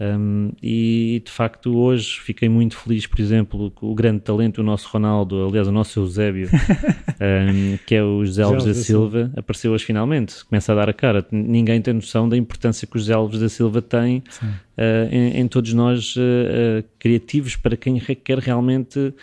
Um, 0.00 0.50
e 0.60 1.22
de 1.24 1.30
facto 1.30 1.76
hoje 1.76 2.18
fiquei 2.20 2.48
muito 2.48 2.76
feliz, 2.76 3.06
por 3.06 3.20
exemplo, 3.20 3.70
com 3.70 3.92
o 3.92 3.94
grande 3.94 4.20
talento 4.20 4.56
do 4.56 4.64
nosso 4.64 4.88
Ronaldo, 4.88 5.46
aliás, 5.46 5.68
o 5.68 5.72
nosso 5.72 6.00
Eusébio, 6.00 6.48
um, 7.20 7.78
que 7.86 7.94
é 7.94 8.02
o 8.02 8.24
José 8.24 8.42
Alves 8.42 8.64
da 8.64 8.74
Silva, 8.74 9.30
apareceu 9.36 9.72
hoje 9.72 9.84
finalmente. 9.84 10.44
Começa 10.46 10.72
a 10.72 10.74
dar 10.74 10.88
a 10.88 10.92
cara. 10.92 11.24
Ninguém 11.30 11.80
tem 11.80 11.94
noção 11.94 12.28
da 12.28 12.36
importância 12.36 12.86
que 12.86 12.96
o 12.96 12.98
José 12.98 13.14
Alves 13.14 13.38
da 13.38 13.48
Silva 13.48 13.80
tem 13.80 14.18
uh, 14.18 15.08
em, 15.12 15.40
em, 15.40 15.48
todos 15.48 15.72
nós 15.72 16.16
uh, 16.16 16.20
uh, 16.20 16.84
criativos 16.98 17.54
para 17.54 17.76
quem 17.76 17.98
quer 18.00 18.38
realmente 18.38 19.14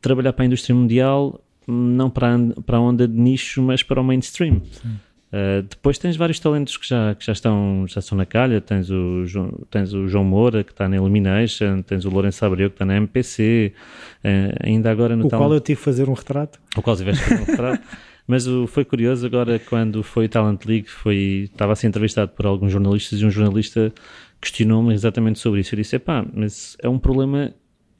trabalhar 0.00 0.32
para 0.32 0.44
a 0.44 0.46
indústria 0.46 0.74
mundial, 0.74 1.40
não 1.66 2.08
para 2.08 2.36
a, 2.36 2.62
para 2.62 2.76
a 2.76 2.80
onda 2.80 3.06
de 3.06 3.18
nicho, 3.18 3.60
mas 3.60 3.82
para 3.82 4.00
o 4.00 4.04
mainstream. 4.04 4.62
Sim. 4.70 4.90
Uh, 5.32 5.62
depois 5.62 5.96
tens 5.96 6.16
vários 6.16 6.40
talentos 6.40 6.76
que 6.76 6.88
já, 6.88 7.14
que 7.14 7.24
já, 7.24 7.32
estão, 7.32 7.84
já 7.86 8.00
estão 8.00 8.18
na 8.18 8.26
calha. 8.26 8.60
Tens 8.60 8.90
o, 8.90 9.24
tens 9.70 9.92
o 9.94 10.08
João 10.08 10.24
Moura, 10.24 10.64
que 10.64 10.72
está 10.72 10.88
na 10.88 10.96
Elimination, 10.96 11.82
tens 11.82 12.04
o 12.04 12.10
Lourenço 12.10 12.44
Abreu, 12.44 12.68
que 12.68 12.74
está 12.74 12.84
na 12.84 12.96
MPC. 12.96 13.72
Uh, 13.72 13.78
eh, 14.24 14.54
ainda 14.64 14.90
agora 14.90 15.14
no 15.14 15.26
O 15.26 15.28
qual 15.28 15.52
eu 15.52 15.60
tive 15.60 15.78
que 15.78 15.84
fazer 15.84 16.08
um 16.08 16.14
retrato. 16.14 16.58
O 16.76 16.82
qual 16.82 16.96
tiveste 16.96 17.22
fazer 17.22 17.42
um 17.42 17.44
retrato. 17.44 17.82
Mas 18.26 18.46
o, 18.46 18.66
foi 18.66 18.84
curioso 18.84 19.26
agora 19.26 19.58
quando 19.58 20.02
foi 20.02 20.28
Talent 20.28 20.64
League, 20.64 20.88
foi, 20.88 21.48
estava 21.52 21.72
a 21.72 21.76
ser 21.76 21.88
entrevistado 21.88 22.30
por 22.30 22.46
alguns 22.46 22.70
jornalistas 22.70 23.20
e 23.20 23.24
um 23.24 23.30
jornalista 23.30 23.92
questionou-me 24.40 24.94
exatamente 24.94 25.38
sobre 25.38 25.60
isso. 25.60 25.74
Eu 25.74 25.78
disse: 25.78 25.98
pá, 25.98 26.24
mas 26.32 26.76
é 26.80 26.88
um 26.88 26.98
problema 26.98 27.52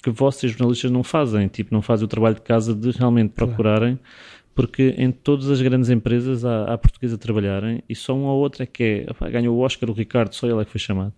que 0.03 0.11
vocês 0.11 0.53
jornalistas 0.53 0.91
não 0.91 1.03
fazem, 1.03 1.49
tipo, 1.49 1.75
não 1.75 1.83
fazem 1.83 2.05
o 2.05 2.09
trabalho 2.09 2.37
de 2.37 2.43
casa 2.43 2.75
de 2.75 2.91
realmente 2.93 3.31
procurarem. 3.31 3.97
Claro 3.97 4.11
porque 4.55 4.95
em 4.99 5.11
todas 5.11 5.51
as 5.51 5.61
grandes 5.61 5.91
empresas 5.91 6.45
há, 6.45 6.65
há 6.65 6.79
portugueses 6.79 7.15
a 7.15 7.19
trabalharem 7.19 7.83
e 7.89 7.95
só 7.95 8.15
um 8.15 8.25
ou 8.25 8.41
outro 8.41 8.63
é 8.63 8.67
que 8.67 9.05
é, 9.07 9.11
opa, 9.11 9.29
ganhou 9.31 9.57
o 9.57 9.61
Oscar, 9.61 9.89
o 9.89 9.93
Ricardo, 9.93 10.35
só 10.35 10.47
ele 10.47 10.61
é 10.61 10.65
que 10.65 10.71
foi 10.71 10.81
chamado. 10.81 11.13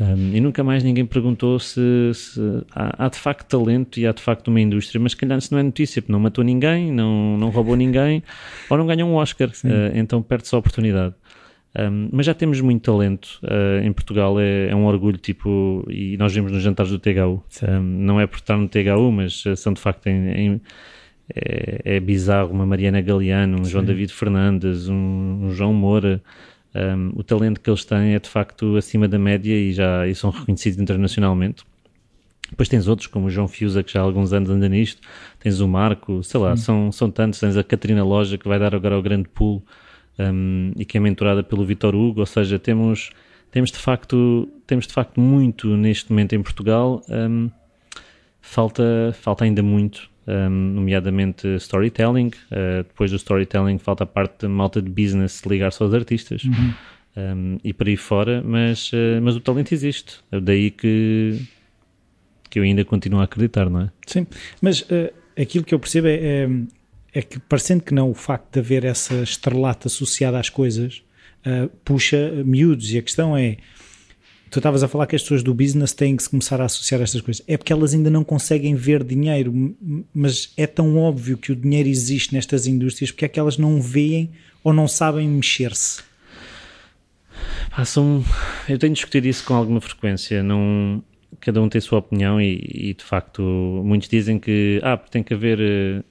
Um, 0.00 0.34
e 0.34 0.40
nunca 0.40 0.64
mais 0.64 0.82
ninguém 0.82 1.04
perguntou 1.04 1.58
se, 1.58 2.10
se 2.14 2.40
há, 2.74 3.06
há, 3.06 3.08
de 3.08 3.18
facto 3.18 3.46
talento 3.46 4.00
e 4.00 4.06
há 4.06 4.12
de 4.12 4.22
facto 4.22 4.48
uma 4.48 4.60
indústria, 4.60 5.00
mas 5.00 5.14
calhar 5.14 5.38
isso 5.38 5.52
não 5.52 5.60
é 5.60 5.62
notícia, 5.62 6.00
porque 6.00 6.12
não 6.12 6.18
matou 6.18 6.42
ninguém, 6.42 6.90
não, 6.90 7.36
não 7.36 7.50
roubou 7.50 7.76
ninguém, 7.76 8.22
ou 8.70 8.78
não 8.78 8.86
ganhou 8.86 9.08
um 9.08 9.14
Oscar, 9.14 9.48
uh, 9.48 9.94
então 9.94 10.22
perde-se 10.22 10.54
a 10.54 10.58
oportunidade. 10.58 11.14
Um, 11.78 12.10
mas 12.12 12.26
já 12.26 12.34
temos 12.34 12.60
muito 12.60 12.82
talento 12.82 13.38
uh, 13.44 13.82
em 13.82 13.92
Portugal, 13.92 14.38
é, 14.40 14.68
é, 14.68 14.74
um 14.74 14.84
orgulho, 14.84 15.16
tipo, 15.16 15.86
e 15.88 16.16
nós 16.18 16.34
vimos 16.34 16.52
nos 16.52 16.62
jantares 16.62 16.90
do 16.90 16.98
THU. 16.98 17.42
Um, 17.62 17.80
não 17.80 18.20
é 18.20 18.26
por 18.26 18.36
estar 18.36 18.56
no 18.56 18.68
THU, 18.68 19.10
mas 19.12 19.44
são 19.56 19.72
de 19.72 19.80
facto 19.80 20.06
em, 20.06 20.28
em 20.30 20.60
é, 21.34 21.96
é, 21.96 22.00
bizarro. 22.00 22.52
Uma 22.52 22.66
Mariana 22.66 23.00
Galeano, 23.00 23.60
um 23.60 23.64
Sim. 23.64 23.70
João 23.70 23.84
David 23.84 24.12
Fernandes, 24.12 24.88
um, 24.88 24.94
um 25.44 25.50
João 25.52 25.72
Moura. 25.72 26.22
Um, 26.74 27.12
o 27.14 27.22
talento 27.22 27.60
que 27.60 27.68
eles 27.68 27.84
têm 27.84 28.14
é 28.14 28.18
de 28.18 28.28
facto 28.28 28.76
acima 28.76 29.06
da 29.06 29.18
média 29.18 29.54
e 29.54 29.72
já 29.72 30.06
e 30.06 30.14
são 30.14 30.30
reconhecidos 30.30 30.78
internacionalmente. 30.78 31.64
Depois 32.48 32.68
tens 32.68 32.86
outros, 32.86 33.06
como 33.06 33.26
o 33.26 33.30
João 33.30 33.48
Fiusa, 33.48 33.82
que 33.82 33.92
já 33.92 34.00
há 34.00 34.02
alguns 34.02 34.32
anos 34.32 34.50
anda 34.50 34.68
nisto, 34.68 35.00
tens 35.40 35.60
o 35.60 35.68
Marco, 35.68 36.22
sei 36.22 36.38
lá, 36.38 36.54
são, 36.54 36.92
são 36.92 37.10
tantos, 37.10 37.40
tens 37.40 37.56
a 37.56 37.64
Catarina 37.64 38.04
Loja, 38.04 38.36
que 38.36 38.46
vai 38.46 38.58
dar 38.58 38.74
agora 38.74 38.98
o 38.98 39.02
grande 39.02 39.26
pulo 39.28 39.62
um, 40.18 40.72
e 40.76 40.84
que 40.84 40.98
é 40.98 41.00
mentorada 41.00 41.42
pelo 41.42 41.64
Vitor 41.64 41.94
Hugo, 41.94 42.20
ou 42.20 42.26
seja, 42.26 42.58
temos, 42.58 43.10
temos, 43.50 43.70
de 43.70 43.78
facto, 43.78 44.46
temos 44.66 44.86
de 44.86 44.92
facto 44.92 45.18
muito 45.18 45.74
neste 45.78 46.10
momento 46.10 46.34
em 46.34 46.42
Portugal, 46.42 47.02
um, 47.08 47.50
falta, 48.42 49.14
falta 49.14 49.44
ainda 49.44 49.62
muito 49.62 50.11
um, 50.26 50.48
nomeadamente 50.74 51.46
storytelling. 51.56 52.30
Uh, 52.50 52.84
depois 52.84 53.10
do 53.10 53.16
storytelling 53.16 53.78
falta 53.78 54.04
a 54.04 54.06
parte 54.06 54.40
de 54.40 54.48
malta 54.48 54.80
de 54.80 54.90
business 54.90 55.42
ligar-se 55.44 55.82
aos 55.82 55.94
artistas 55.94 56.44
uhum. 56.44 56.74
um, 57.16 57.58
e 57.62 57.72
por 57.72 57.88
aí 57.88 57.96
fora, 57.96 58.42
mas, 58.42 58.92
uh, 58.92 59.20
mas 59.22 59.36
o 59.36 59.40
talento 59.40 59.72
existe. 59.72 60.20
É 60.30 60.40
daí 60.40 60.70
que, 60.70 61.40
que 62.48 62.58
eu 62.58 62.62
ainda 62.62 62.84
continuo 62.84 63.20
a 63.20 63.24
acreditar, 63.24 63.68
não 63.68 63.82
é? 63.82 63.90
Sim, 64.06 64.26
mas 64.60 64.82
uh, 64.82 65.12
aquilo 65.40 65.64
que 65.64 65.74
eu 65.74 65.78
percebo 65.78 66.08
é, 66.08 66.14
é, 66.14 66.48
é, 67.14 67.22
que, 67.22 67.38
parecendo 67.40 67.82
que 67.82 67.94
não, 67.94 68.10
o 68.10 68.14
facto 68.14 68.52
de 68.52 68.60
haver 68.60 68.84
essa 68.84 69.22
estrelata 69.22 69.88
associada 69.88 70.38
às 70.38 70.48
coisas 70.48 71.02
puxa 71.84 72.30
miúdos 72.44 72.92
e 72.92 72.98
a 72.98 73.02
questão 73.02 73.36
é 73.36 73.56
tu 74.52 74.58
estavas 74.58 74.82
a 74.82 74.88
falar 74.88 75.06
que 75.06 75.16
as 75.16 75.22
pessoas 75.22 75.42
do 75.42 75.54
business 75.54 75.94
têm 75.94 76.14
que 76.14 76.22
se 76.22 76.28
começar 76.28 76.60
a 76.60 76.66
associar 76.66 77.00
a 77.00 77.04
estas 77.04 77.22
coisas. 77.22 77.42
É 77.48 77.56
porque 77.56 77.72
elas 77.72 77.94
ainda 77.94 78.10
não 78.10 78.22
conseguem 78.22 78.74
ver 78.74 79.02
dinheiro, 79.02 79.74
mas 80.14 80.52
é 80.58 80.66
tão 80.66 80.98
óbvio 80.98 81.38
que 81.38 81.50
o 81.50 81.56
dinheiro 81.56 81.88
existe 81.88 82.34
nestas 82.34 82.66
indústrias 82.66 83.10
porque 83.10 83.24
é 83.24 83.28
que 83.28 83.40
elas 83.40 83.56
não 83.56 83.80
veem 83.80 84.30
ou 84.62 84.74
não 84.74 84.86
sabem 84.86 85.26
mexer-se. 85.26 86.02
Eu 88.68 88.78
tenho 88.78 88.92
discutido 88.92 89.26
isso 89.26 89.42
com 89.42 89.54
alguma 89.54 89.80
frequência. 89.80 90.42
Não, 90.42 91.02
cada 91.40 91.62
um 91.62 91.70
tem 91.70 91.78
a 91.78 91.82
sua 91.82 92.00
opinião 92.00 92.38
e, 92.38 92.60
e, 92.62 92.94
de 92.94 93.02
facto 93.02 93.42
muitos 93.82 94.06
dizem 94.06 94.38
que 94.38 94.78
ah, 94.82 94.98
tem 94.98 95.22
que 95.22 95.32
haver 95.32 95.58
eh, 95.60 96.02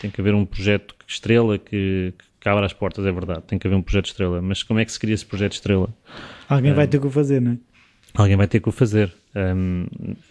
tem 0.00 0.10
que 0.10 0.20
haver 0.20 0.34
um 0.34 0.44
projeto 0.44 0.96
estrela 1.06 1.58
que, 1.58 2.12
que 2.40 2.48
abra 2.48 2.66
as 2.66 2.72
portas, 2.72 3.06
é 3.06 3.12
verdade, 3.12 3.42
tem 3.46 3.56
que 3.56 3.68
haver 3.68 3.76
um 3.76 3.82
projeto 3.82 4.06
estrela, 4.06 4.42
mas 4.42 4.64
como 4.64 4.80
é 4.80 4.84
que 4.84 4.90
se 4.90 4.98
cria 4.98 5.14
esse 5.14 5.24
projeto 5.24 5.52
estrela? 5.52 5.94
Alguém 6.48 6.72
vai 6.72 6.88
ter 6.88 6.98
que 6.98 7.06
o 7.06 7.10
fazer, 7.10 7.40
não 7.40 7.52
é? 7.52 7.73
Alguém 8.22 8.36
vai 8.36 8.46
ter 8.46 8.60
que 8.60 8.68
o 8.68 8.72
fazer. 8.72 9.12
Um, 9.34 9.86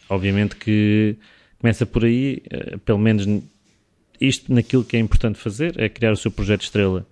obviamente 0.09 0.55
que 0.55 1.17
começa 1.59 1.85
por 1.85 2.05
aí, 2.05 2.41
uh, 2.53 2.79
pelo 2.79 2.99
menos 2.99 3.27
isto 4.19 4.53
naquilo 4.53 4.83
que 4.83 4.95
é 4.95 4.99
importante 4.99 5.37
fazer, 5.37 5.79
é 5.79 5.89
criar 5.89 6.11
o 6.11 6.17
seu 6.17 6.31
projeto 6.31 6.61
estrela. 6.61 7.05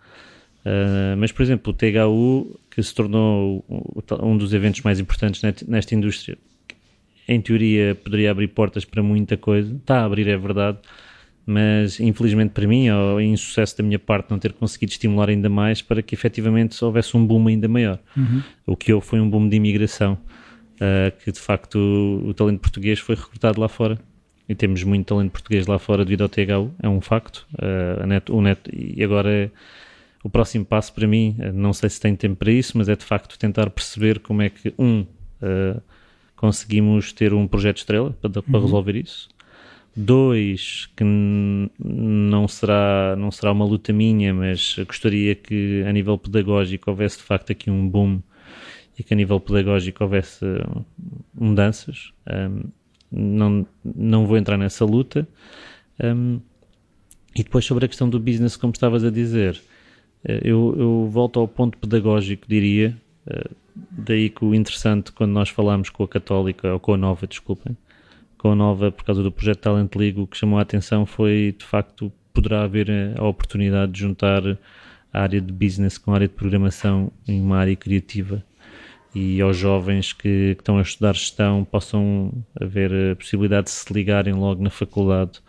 Uh, 0.66 1.18
mas, 1.18 1.32
por 1.32 1.42
exemplo, 1.42 1.74
o 1.74 1.76
THU, 1.76 2.60
que 2.70 2.82
se 2.82 2.94
tornou 2.94 3.66
um 4.22 4.38
dos 4.38 4.54
eventos 4.54 4.82
mais 4.82 5.00
importantes 5.00 5.42
nesta 5.68 5.96
indústria, 5.96 6.38
em 7.28 7.42
teoria 7.42 7.96
poderia 7.96 8.32
abrir 8.32 8.48
portas 8.50 8.86
para 8.86 9.02
muita 9.02 9.38
coisa, 9.38 9.76
está 9.76 10.02
a 10.02 10.06
abrir, 10.06 10.28
é 10.28 10.38
verdade, 10.38 10.78
mas 11.46 12.00
infelizmente 12.00 12.52
para 12.52 12.68
mim, 12.68 12.90
ou 12.90 13.20
em 13.20 13.36
sucesso 13.36 13.78
da 13.78 13.84
minha 13.84 14.00
parte, 14.00 14.30
não 14.30 14.40
ter 14.40 14.54
conseguido 14.54 14.92
estimular 14.92 15.30
ainda 15.30 15.50
mais 15.50 15.82
para 15.82 16.02
que 16.02 16.14
efetivamente 16.14 16.84
houvesse 16.84 17.16
um 17.16 17.26
boom 17.26 17.48
ainda 17.48 17.68
maior. 17.68 18.00
Uhum. 18.16 18.42
O 18.66 18.76
que 18.76 18.94
houve 18.94 19.06
foi 19.06 19.20
um 19.20 19.30
boom 19.30 19.50
de 19.50 19.56
imigração 19.56 20.18
uh, 20.82 21.12
que 21.24 21.32
de 21.32 21.40
facto 21.40 21.76
o, 21.76 22.30
o, 22.30 22.34
talento 22.34 22.60
português 22.60 23.00
foi 23.00 23.16
recrutado 23.16 23.62
lá 23.62 23.70
fora. 23.70 24.00
E 24.50 24.56
temos 24.56 24.84
muito 24.84 25.06
talento 25.06 25.32
português 25.32 25.66
lá 25.66 25.80
fora 25.80 26.04
devido 26.04 26.24
ao 26.24 26.30
THU, 26.30 26.74
é 26.82 26.90
um 26.90 27.00
facto. 27.00 27.48
Uh, 27.54 28.06
net, 28.06 28.32
o 28.32 28.42
net, 28.42 28.60
e 28.74 29.02
agora 29.02 29.52
o 30.24 30.30
próximo 30.30 30.66
passo 30.66 30.94
para 30.94 31.08
mim, 31.08 31.36
eh, 31.40 31.52
não 31.52 31.74
sei 31.74 31.90
se 31.90 32.00
tem 32.00 32.16
tempo 32.16 32.36
para 32.36 32.52
isso, 32.52 32.78
mas 32.78 32.88
é 32.90 32.96
de 32.96 33.04
facto 33.04 33.40
tentar 33.40 33.70
perceber 33.70 34.20
como 34.20 34.42
é 34.42 34.50
que, 34.50 34.74
um, 34.78 35.02
uh, 35.42 35.82
conseguimos 36.36 37.12
ter 37.12 37.34
um 37.34 37.48
projeto 37.48 37.78
estrela 37.78 38.12
para, 38.22 38.30
para 38.30 38.58
uhum. 38.58 38.62
resolver 38.62 38.96
isso. 38.96 39.30
Dois, 39.96 40.90
que 40.96 41.04
não 41.04 42.48
será, 42.48 43.16
não 43.18 43.32
será 43.32 43.52
uma 43.52 43.66
luta 43.66 43.92
minha, 43.92 44.34
mas 44.34 44.78
gostaria 44.88 45.36
que 45.36 45.84
a 45.88 45.92
nível 45.92 46.18
pedagógico 46.18 46.90
houvesse 46.90 47.18
de 47.18 47.24
facto 47.24 47.52
aqui 47.52 47.70
um 47.70 47.90
boom 47.90 48.22
e 48.98 49.04
que 49.04 49.14
a 49.14 49.18
nível 49.18 49.40
pedagógico 49.40 50.04
houvesse 50.04 50.46
mudanças. 51.34 52.12
Um, 52.30 52.64
não, 53.12 53.68
não 53.84 54.26
vou 54.26 54.38
entrar 54.38 54.58
nessa 54.58 54.86
luta. 54.86 55.28
Um, 56.02 56.40
e 57.36 57.44
depois 57.44 57.66
sobre 57.66 57.86
a 57.86 57.88
questão 57.88 58.10
do 58.10 58.20
business, 58.20 58.56
como 58.56 58.74
estavas 58.74 59.04
a 59.04 59.10
dizer, 59.10 59.62
eh, 60.24 60.42
eu, 60.44 60.76
eu 60.78 61.08
volto 61.10 61.40
ao 61.40 61.48
ponto 61.48 61.78
pedagógico, 61.78 62.46
diria, 62.48 62.98
eh, 63.26 63.50
daí 63.92 64.30
que 64.30 64.44
o 64.44 64.54
interessante 64.54 65.14
quando 65.14 65.32
nós 65.32 65.48
falamos 65.48 65.90
com 65.90 66.04
a 66.04 66.08
Católica, 66.08 66.74
ou 66.74 66.80
com 66.80 66.94
a 66.94 66.98
Nova, 66.98 67.26
desculpem, 67.26 67.78
com 68.38 68.52
a 68.52 68.56
Nova 68.56 68.92
por 68.92 69.06
causa 69.06 69.24
do 69.24 69.32
projeto 69.32 69.60
Talent 69.60 69.96
League, 69.96 70.20
o 70.20 70.28
que 70.28 70.38
chamou 70.38 70.60
a 70.60 70.62
atenção 70.62 71.06
foi, 71.06 71.56
de 71.58 71.64
facto, 71.64 72.12
poderá 72.34 72.64
haver 72.64 72.90
a 73.18 73.26
oportunidade 73.26 73.94
de 73.94 74.00
juntar 74.00 74.42
a 75.14 75.22
área 75.22 75.40
de 75.40 75.54
business 75.54 75.98
com 75.98 76.12
a 76.12 76.16
área 76.16 76.28
de 76.28 76.34
programação 76.34 77.12
em 77.28 77.42
uma 77.42 77.58
área 77.58 77.76
criativa 77.76 78.44
e 79.14 79.42
aos 79.42 79.58
jovens 79.58 80.14
que, 80.14 80.56
que, 80.56 80.62
estão 80.62 80.78
a 80.78 80.82
estudar 80.82 81.14
gestão 81.14 81.66
possam 81.66 82.32
haver 82.60 82.92
a 83.12 83.16
possibilidade 83.16 83.66
de 83.66 83.72
se 83.72 83.94
ligarem 83.94 84.34
logo 84.34 84.64
na 84.64 84.70
faculdade 84.70 85.40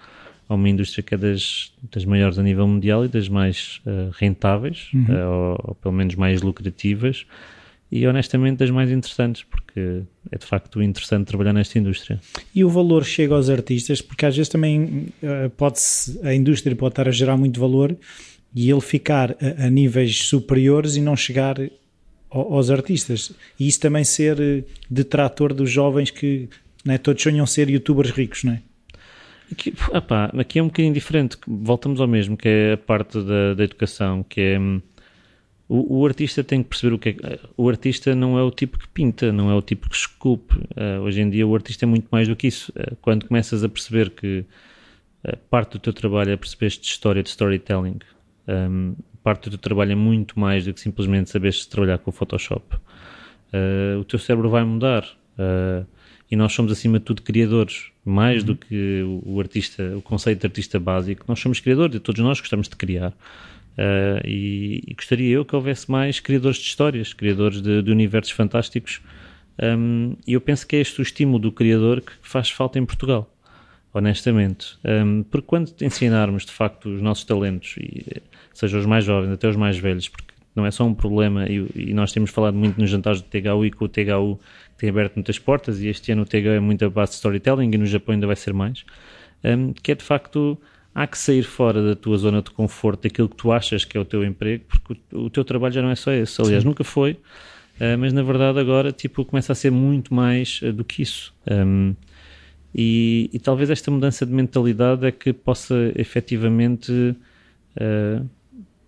a 0.49 0.55
uma 0.55 0.69
indústria 0.69 1.03
que 1.03 1.15
é 1.15 1.19
das, 1.19 1.73
das 1.91 2.05
maiores 2.05 2.39
a 2.39 2.43
nível 2.43 2.67
mundial 2.67 3.05
e 3.05 3.09
das 3.09 3.29
mais 3.29 3.81
uh, 3.87 4.11
rentáveis, 4.19 4.91
uhum. 4.93 5.05
uh, 5.09 5.29
ou, 5.29 5.65
ou, 5.69 5.75
pelo 5.77 5.95
menos 5.95 6.15
mais 6.15 6.43
lucrativas, 6.43 7.25
e 7.91 8.07
honestamente 8.07 8.57
das 8.57 8.71
mais 8.71 8.91
interessantes, 8.91 9.45
porque 9.45 10.03
é 10.31 10.39
de 10.39 10.47
facto 10.47 10.83
interessante 10.83 11.27
trabalhar 11.27 11.53
nesta 11.53 11.79
indústria. 11.79 12.21
E 12.55 12.65
o 12.65 12.69
valor 12.69 13.05
chega 13.05 13.35
aos 13.35 13.49
artistas, 13.49 14.01
porque 14.01 14.27
às 14.27 14.37
vezes 14.37 14.49
também 14.49 15.09
uh, 15.23 15.51
pode 15.57 15.79
a 16.23 16.35
indústria 16.35 16.75
pode 16.75 16.93
estar 16.93 17.07
a 17.07 17.13
gerar 17.13 17.37
muito 17.37 17.61
valor 17.61 17.97
e 18.55 18.71
ele 18.71 18.81
ficar 18.81 19.37
a, 19.41 19.67
a 19.67 19.71
níveis 19.71 20.25
superiores 20.25 20.97
e 20.97 21.01
não 21.01 21.17
chegar 21.17 21.57
aos 22.33 22.71
artistas. 22.71 23.33
E 23.59 23.69
isso 23.69 23.81
também 23.81 24.05
ser 24.05 24.41
eh, 24.41 24.65
detrator 24.91 25.53
dos 25.53 25.71
jovens 25.71 26.11
que 26.11 26.49
né, 26.85 26.99
todos 26.99 27.23
sonham 27.23 27.47
ser 27.47 27.69
youtubers 27.69 28.11
ricos, 28.11 28.45
não 28.45 28.55
é? 28.55 28.63
Aqui, 29.51 29.75
opá, 29.93 30.33
aqui 30.39 30.59
é 30.59 30.63
um 30.63 30.67
bocadinho 30.67 30.95
diferente. 30.95 31.37
Voltamos 31.47 32.01
ao 32.01 32.09
mesmo, 32.09 32.37
que 32.37 32.49
é 32.49 32.73
a 32.73 32.77
parte 32.79 33.21
da, 33.23 33.55
da 33.55 33.65
educação, 33.65 34.25
que 34.27 34.41
é 34.41 34.59
hum, 34.59 34.81
o, 35.69 36.01
o, 36.01 36.07
artista 36.07 36.43
tem 36.43 36.63
que 36.63 36.71
perceber 36.71 36.95
o 36.95 36.99
que 36.99 37.11
é. 37.11 37.39
O 37.57 37.69
artista 37.69 38.15
não 38.15 38.39
é 38.39 38.43
o 38.43 38.51
tipo 38.51 38.79
que 38.79 38.89
pinta, 38.89 39.31
não 39.33 39.51
é 39.51 39.55
o 39.55 39.63
tipo 39.63 39.89
que 39.89 39.97
esculpe. 39.97 40.55
Uh, 40.55 41.03
hoje 41.03 41.21
em 41.21 41.29
dia 41.29 41.47
o 41.47 41.55
artista 41.55 41.85
é 41.85 41.89
muito 41.89 42.09
mais 42.11 42.29
do 42.29 42.37
que 42.37 42.47
isso. 42.47 42.73
Uh, 42.73 42.97
quando 43.01 43.27
começas 43.27 43.63
a 43.63 43.69
perceber 43.69 44.11
que 44.11 44.45
uh, 45.25 45.37
parte 45.51 45.73
do 45.73 45.79
teu 45.79 45.93
trabalho 45.93 46.31
é 46.31 46.37
perceber 46.37 46.69
de 46.69 46.87
história, 46.87 47.23
de 47.23 47.29
storytelling, 47.29 47.99
um, 48.49 48.95
parte 49.23 49.45
do 49.49 49.51
teu 49.51 49.59
trabalho 49.59 49.93
é 49.93 49.95
muito 49.95 50.39
mais 50.39 50.65
do 50.65 50.75
que 50.75 50.81
simplesmente 50.81 51.31
saberes 51.31 51.65
trabalhar 51.67 51.99
com 51.99 52.11
o 52.11 52.13
Photoshop. 52.13 52.77
Uh, 53.53 54.01
o 54.01 54.05
teu 54.05 54.19
cérebro 54.19 54.49
vai 54.51 54.65
mudar. 54.65 55.05
Uh, 55.39 55.87
e 56.31 56.37
nós 56.37 56.53
somos, 56.53 56.73
acima 56.73 56.99
de 56.99 57.05
tudo, 57.05 57.23
criadores. 57.23 57.91
Mais 58.05 58.41
uhum. 58.41 58.47
do 58.47 58.57
que 58.57 59.03
o, 59.03 59.35
o, 59.35 59.41
artista, 59.41 59.97
o 59.97 60.03
conceito 60.03 60.41
de 60.41 60.47
artista 60.47 60.81
básico. 60.81 61.25
Nós 61.29 61.39
somos 61.39 61.61
criadores 61.61 61.97
e 61.97 62.01
todos 62.01 62.21
nós 62.23 62.41
gostamos 62.41 62.69
de 62.69 62.77
criar. 62.77 63.11
Uh, 63.11 64.27
e, 64.27 64.83
e, 64.87 64.95
gostaria 64.95 65.31
eu 65.31 65.45
que 65.45 65.55
houvesse 65.55 65.91
mais 65.91 66.21
criadores 66.21 66.59
de 66.59 66.65
histórias, 66.65 67.13
criadores 67.13 67.61
de, 67.61 67.83
de 67.83 67.91
universos 67.91 68.33
fantásticos. 68.33 69.01
Um, 69.63 70.17
e 70.27 70.33
eu 70.33 70.41
penso 70.41 70.67
que 70.67 70.77
é 70.77 70.81
este 70.81 71.01
o 71.01 71.03
estímulo 71.03 71.39
do 71.39 71.53
criador 71.53 72.01
que 72.01 72.13
faz 72.23 72.51
falta 72.51 72.79
em 72.79 72.85
Portugal 72.87 73.33
honestamente. 73.93 74.79
Um, 74.85 75.23
porque 75.23 75.47
quando 75.47 75.73
ensinarmos 75.81 76.47
de 76.47 76.53
facto 76.53 76.89
os 76.89 77.03
nossos 77.03 77.25
talentos, 77.25 77.77
e, 77.79 78.23
seja 78.55 78.79
os 78.79 78.87
mais 78.87 79.05
jovens 79.05 79.33
até 79.33 79.49
os 79.49 79.57
mais 79.57 79.79
velhos, 79.79 80.09
porque 80.09 80.33
não 80.55 80.67
é 80.67 80.71
só 80.71 80.85
um 80.85 80.95
problema, 80.95 81.47
e, 81.47 81.67
e 81.75 81.95
nós 81.95 82.13
temos 82.13 82.31
falado 82.31 82.55
muito 82.55 82.79
nos 82.81 82.91
jantares 82.91 83.23
do 83.23 83.29
THU 83.29 83.65
e 83.65 83.71
com 83.71 83.87
o 83.87 83.89
THU 83.89 84.39
tem 84.77 84.91
aberto 84.91 85.15
muitas 85.15 85.39
portas, 85.39 85.81
e 85.81 85.89
este 85.89 86.13
ano 86.13 86.23
o 86.23 86.27
THU 86.27 86.49
é 86.49 86.61
muito 86.61 86.85
a 86.85 86.91
base 86.91 87.13
de 87.13 87.17
storytelling, 87.17 87.71
e 87.73 87.79
no 87.79 87.87
Japão 87.87 88.15
ainda 88.15 88.27
vai 88.27 88.37
ser 88.37 88.53
mais, 88.53 88.85
um, 89.45 89.73
que 89.73 89.93
é 89.93 89.95
de 89.95 90.05
facto 90.05 90.59
há 90.95 91.07
que 91.07 91.17
sair 91.17 91.43
fora 91.43 91.83
da 91.83 91.97
tua 91.97 92.17
zona 92.19 92.43
de 92.43 92.51
conforto, 92.51 93.03
daquilo 93.05 93.29
que 93.29 93.37
tu 93.37 93.51
achas 93.51 93.85
que 93.85 93.97
é 93.97 94.01
o 94.01 94.05
teu 94.05 94.25
emprego, 94.25 94.65
porque 94.69 95.17
o, 95.17 95.31
teu 95.31 95.45
trabalho 95.45 95.73
já 95.73 95.83
não 95.83 95.91
é 95.91 95.95
só 95.95 96.13
esse. 96.13 96.41
Aliás, 96.41 96.63
Sim. 96.63 96.69
nunca 96.69 96.85
foi. 96.85 97.13
Uh, 97.81 97.97
mas 97.99 98.13
na 98.13 98.23
verdade 98.23 98.61
agora 98.61 98.93
tipo, 98.93 99.25
começa 99.25 99.53
a 99.53 99.55
ser 99.55 99.71
muito 99.71 100.13
mais 100.13 100.61
uh, 100.63 100.73
do 100.73 100.85
que 100.85 101.03
isso. 101.03 101.35
Um, 101.51 101.95
e, 102.75 103.29
e, 103.33 103.39
talvez 103.39 103.71
esta 103.71 103.91
mudança 103.91 104.25
de 104.25 104.33
mentalidade 104.33 105.07
é 105.07 105.13
que 105.13 105.33
possa 105.33 105.93
efetivamente 105.95 106.93
uh, 106.93 108.29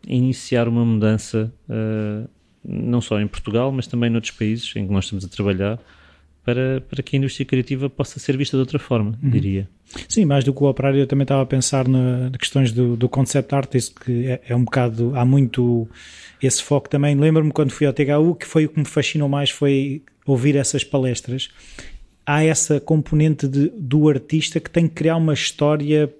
iniciar 0.07 0.69
uma 0.69 0.85
mudança, 0.85 1.53
não 2.64 3.01
só 3.01 3.21
em 3.21 3.27
Portugal, 3.27 3.71
mas 3.73 3.87
também 3.87 4.11
noutros 4.11 4.33
países 4.33 4.75
em 4.77 4.87
que 4.87 4.93
nós 4.93 5.05
estamos 5.05 5.25
a 5.25 5.29
trabalhar, 5.29 5.79
para, 6.45 6.83
para 6.83 7.03
que 7.03 7.17
a 7.17 7.19
indústria 7.19 7.47
criativa 7.47 7.88
possa 7.88 8.21
ser 8.21 8.37
vista 8.37 8.57
de 8.57 8.61
outra 8.61 8.79
forma, 8.79 9.19
uhum. 9.23 9.31
diria. 9.31 9.69
Sim, 10.09 10.27
mais 10.27 10.45
do 10.45 10.53
que 10.53 10.62
o 10.62 10.69
operário, 10.69 11.01
eu 11.01 11.07
também 11.07 11.25
estava 11.25 11.43
a 11.43 11.47
pensar 11.47 11.88
na, 11.88 12.29
na 12.29 12.38
questões 12.38 12.71
do, 12.71 12.97
do 12.97 13.09
concept 13.09 13.55
artist, 13.55 13.95
que 13.95 14.27
é, 14.27 14.40
é, 14.49 14.55
um 14.55 14.64
bocado, 14.64 15.12
há 15.17 15.25
muito 15.25 15.88
esse 16.43 16.62
foco 16.62 16.88
também. 16.88 17.14
Lembro-me 17.14 17.51
quando 17.51 17.71
fui 17.71 17.87
ao 17.87 17.93
THU, 17.93 18.35
que 18.35 18.47
foi 18.47 18.67
o 18.67 18.69
que 18.69 18.79
me 18.79 18.85
fascinou 18.85 19.29
mais, 19.29 19.49
foi 19.49 20.03
ouvir 20.27 20.57
essas 20.57 20.85
palestras. 20.85 21.49
Há 22.27 22.45
essa 22.45 22.79
componente 22.79 23.49
de, 23.49 23.71
do 23.71 24.09
artista 24.09 24.61
que 24.61 24.71
tem 24.71 24.87
que 24.87 24.95
criar 24.95 25.17
uma 25.17 25.33
história 25.33 26.12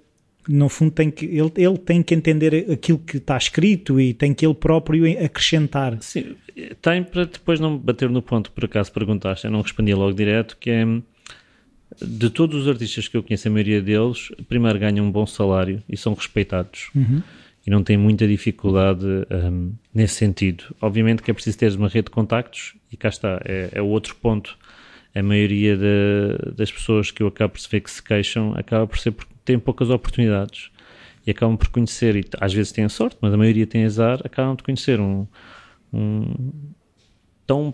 no 0.47 0.69
fundo 0.69 0.91
tem 0.91 1.09
que 1.09 1.25
ele, 1.25 1.51
ele 1.55 1.77
tem 1.77 2.03
que 2.03 2.13
entender 2.13 2.71
aquilo 2.71 2.99
que 2.99 3.17
está 3.17 3.37
escrito 3.37 3.99
e 3.99 4.13
tem 4.13 4.33
que 4.33 4.45
ele 4.45 4.53
próprio 4.53 5.05
acrescentar. 5.23 5.97
Sim, 6.01 6.35
tem 6.81 7.03
para 7.03 7.25
depois 7.25 7.59
não 7.59 7.77
bater 7.77 8.09
no 8.09 8.21
ponto 8.21 8.51
por 8.51 8.65
acaso 8.65 8.91
perguntaste, 8.91 9.45
eu 9.45 9.51
não 9.51 9.61
respondia 9.61 9.95
logo 9.95 10.13
direto, 10.13 10.57
que 10.59 10.69
é 10.69 10.85
de 12.01 12.29
todos 12.29 12.63
os 12.63 12.67
artistas 12.67 13.07
que 13.07 13.15
eu 13.15 13.23
conheço, 13.23 13.47
a 13.47 13.51
maioria 13.51 13.81
deles, 13.81 14.31
primeiro 14.49 14.79
ganham 14.79 15.05
um 15.05 15.11
bom 15.11 15.25
salário 15.25 15.81
e 15.87 15.95
são 15.95 16.13
respeitados. 16.13 16.89
Uhum. 16.95 17.21
E 17.65 17.71
não 17.71 17.83
têm 17.83 17.97
muita 17.97 18.27
dificuldade 18.27 19.05
um, 19.05 19.73
nesse 19.93 20.15
sentido. 20.15 20.63
Obviamente 20.79 21.23
que 21.23 21.31
é 21.31 21.33
preciso 21.33 21.57
ter 21.57 21.71
uma 21.75 21.87
rede 21.87 22.05
de 22.05 22.11
contactos, 22.11 22.75
e 22.91 22.97
cá 22.97 23.09
está, 23.09 23.41
é, 23.43 23.69
é 23.71 23.81
outro 23.81 24.15
ponto. 24.15 24.57
A 25.15 25.23
maioria 25.23 25.77
de, 25.77 26.53
das 26.55 26.71
pessoas 26.71 27.09
que 27.09 27.23
eu 27.23 27.27
acabo 27.27 27.53
por 27.53 27.61
ver 27.69 27.79
que 27.79 27.89
se 27.89 28.03
queixam 28.03 28.53
acaba 28.55 28.85
por 28.85 28.99
ser 28.99 29.11
porque 29.11 29.34
têm 29.45 29.59
poucas 29.59 29.89
oportunidades 29.89 30.71
e 31.25 31.31
acabam 31.31 31.57
por 31.57 31.69
conhecer, 31.69 32.15
e 32.15 32.25
às 32.39 32.53
vezes 32.53 32.71
têm 32.71 32.87
sorte, 32.89 33.17
mas 33.21 33.33
a 33.33 33.37
maioria 33.37 33.65
tem 33.65 33.85
azar, 33.85 34.19
acabam 34.23 34.55
de 34.55 34.63
conhecer 34.63 34.99
um, 34.99 35.25
um 35.93 36.51
tão 37.47 37.73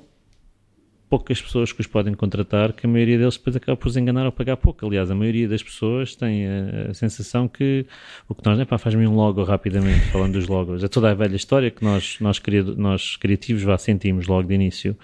poucas 1.12 1.42
pessoas 1.42 1.74
que 1.74 1.82
os 1.82 1.88
podem 1.88 2.14
contratar 2.14 2.72
que 2.72 2.86
a 2.86 2.90
maioria 2.90 3.18
deles 3.18 3.36
depois 3.36 3.54
acaba 3.54 3.76
por 3.76 3.92
se 3.92 4.00
enganar 4.00 4.26
ou 4.26 4.32
pagar 4.32 4.56
pouco. 4.56 4.86
Aliás, 4.86 5.12
a 5.12 5.14
maioria 5.14 5.46
das 5.46 5.62
pessoas 5.62 6.16
tem 6.16 6.48
a, 6.48 6.92
a 6.92 6.94
sensação 6.94 7.50
que 7.50 7.86
o 8.30 8.34
que 8.34 8.42
nós, 8.46 8.58
é 8.58 8.64
pá, 8.64 8.78
faz-me 8.78 9.06
um 9.06 9.14
logo 9.14 9.44
rapidamente, 9.44 10.06
falando 10.10 10.32
dos 10.32 10.48
logos. 10.48 10.86
É 10.86 10.88
toda 10.88 11.12
a 11.12 11.14
velha 11.14 11.36
história 11.36 11.70
que 11.70 11.84
nós, 11.84 12.16
nós, 12.22 12.40
criado, 12.40 12.78
nós 12.78 13.18
criativos 13.18 13.62
já 13.62 13.78
sentimos 13.78 14.26
logo 14.26 14.48
de 14.48 14.54
início. 14.54 14.96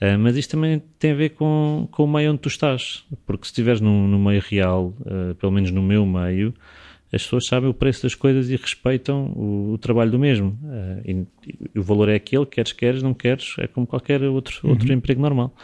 Uh, 0.00 0.18
mas 0.18 0.38
isto 0.38 0.52
também 0.52 0.82
tem 0.98 1.10
a 1.10 1.14
ver 1.14 1.28
com, 1.30 1.86
com 1.92 2.04
o 2.04 2.08
meio 2.10 2.30
onde 2.30 2.40
tu 2.40 2.48
estás. 2.48 3.04
Porque 3.26 3.44
se 3.44 3.50
estiveres 3.50 3.82
no, 3.82 4.08
no 4.08 4.18
meio 4.18 4.40
real, 4.40 4.94
uh, 5.00 5.34
pelo 5.34 5.52
menos 5.52 5.70
no 5.70 5.82
meu 5.82 6.06
meio, 6.06 6.54
as 7.12 7.22
pessoas 7.22 7.46
sabem 7.46 7.68
o 7.68 7.74
preço 7.74 8.02
das 8.04 8.14
coisas 8.14 8.48
e 8.48 8.56
respeitam 8.56 9.26
o, 9.36 9.74
o 9.74 9.78
trabalho 9.78 10.10
do 10.10 10.18
mesmo. 10.18 10.58
Uh, 10.62 11.02
e, 11.04 11.26
e, 11.74 11.78
o 11.78 11.82
valor 11.82 12.08
é 12.08 12.14
aquele, 12.14 12.46
queres, 12.46 12.72
queres, 12.72 13.02
não 13.02 13.12
queres, 13.12 13.54
é 13.58 13.66
como 13.66 13.86
qualquer 13.86 14.22
outro, 14.22 14.60
uhum. 14.64 14.70
outro 14.70 14.90
emprego 14.92 15.20
normal. 15.20 15.54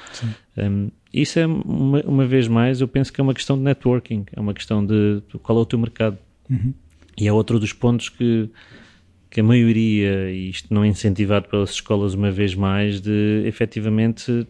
Um, 0.56 0.90
isso 1.12 1.38
é, 1.38 1.46
uma, 1.46 2.02
uma, 2.02 2.26
vez 2.26 2.46
mais, 2.46 2.82
eu 2.82 2.88
penso 2.88 3.11
que 3.11 3.18
é 3.18 3.24
uma 3.24 3.32
questão 3.32 3.56
de 3.56 3.62
networking, 3.62 4.26
é 4.30 4.38
uma 4.38 4.52
questão 4.52 4.84
de, 4.84 5.22
de 5.26 5.38
qual 5.38 5.58
é 5.58 5.62
o 5.62 5.64
teu 5.64 5.78
mercado. 5.78 6.18
Uhum. 6.50 6.74
E 7.16 7.26
é 7.26 7.32
outro 7.32 7.58
dos 7.58 7.72
pontos 7.72 8.11
que, 8.11 8.50
que 9.30 9.40
a 9.40 9.42
maioria, 9.42 10.30
e 10.30 10.50
isto 10.50 10.72
não 10.72 10.84
é 10.84 10.88
incentivado 10.88 11.48
pelas 11.48 11.70
escolas 11.70 12.12
uma 12.12 12.30
vez 12.30 12.54
mais, 12.54 13.00
de 13.00 13.42
efetivamente 13.46 14.46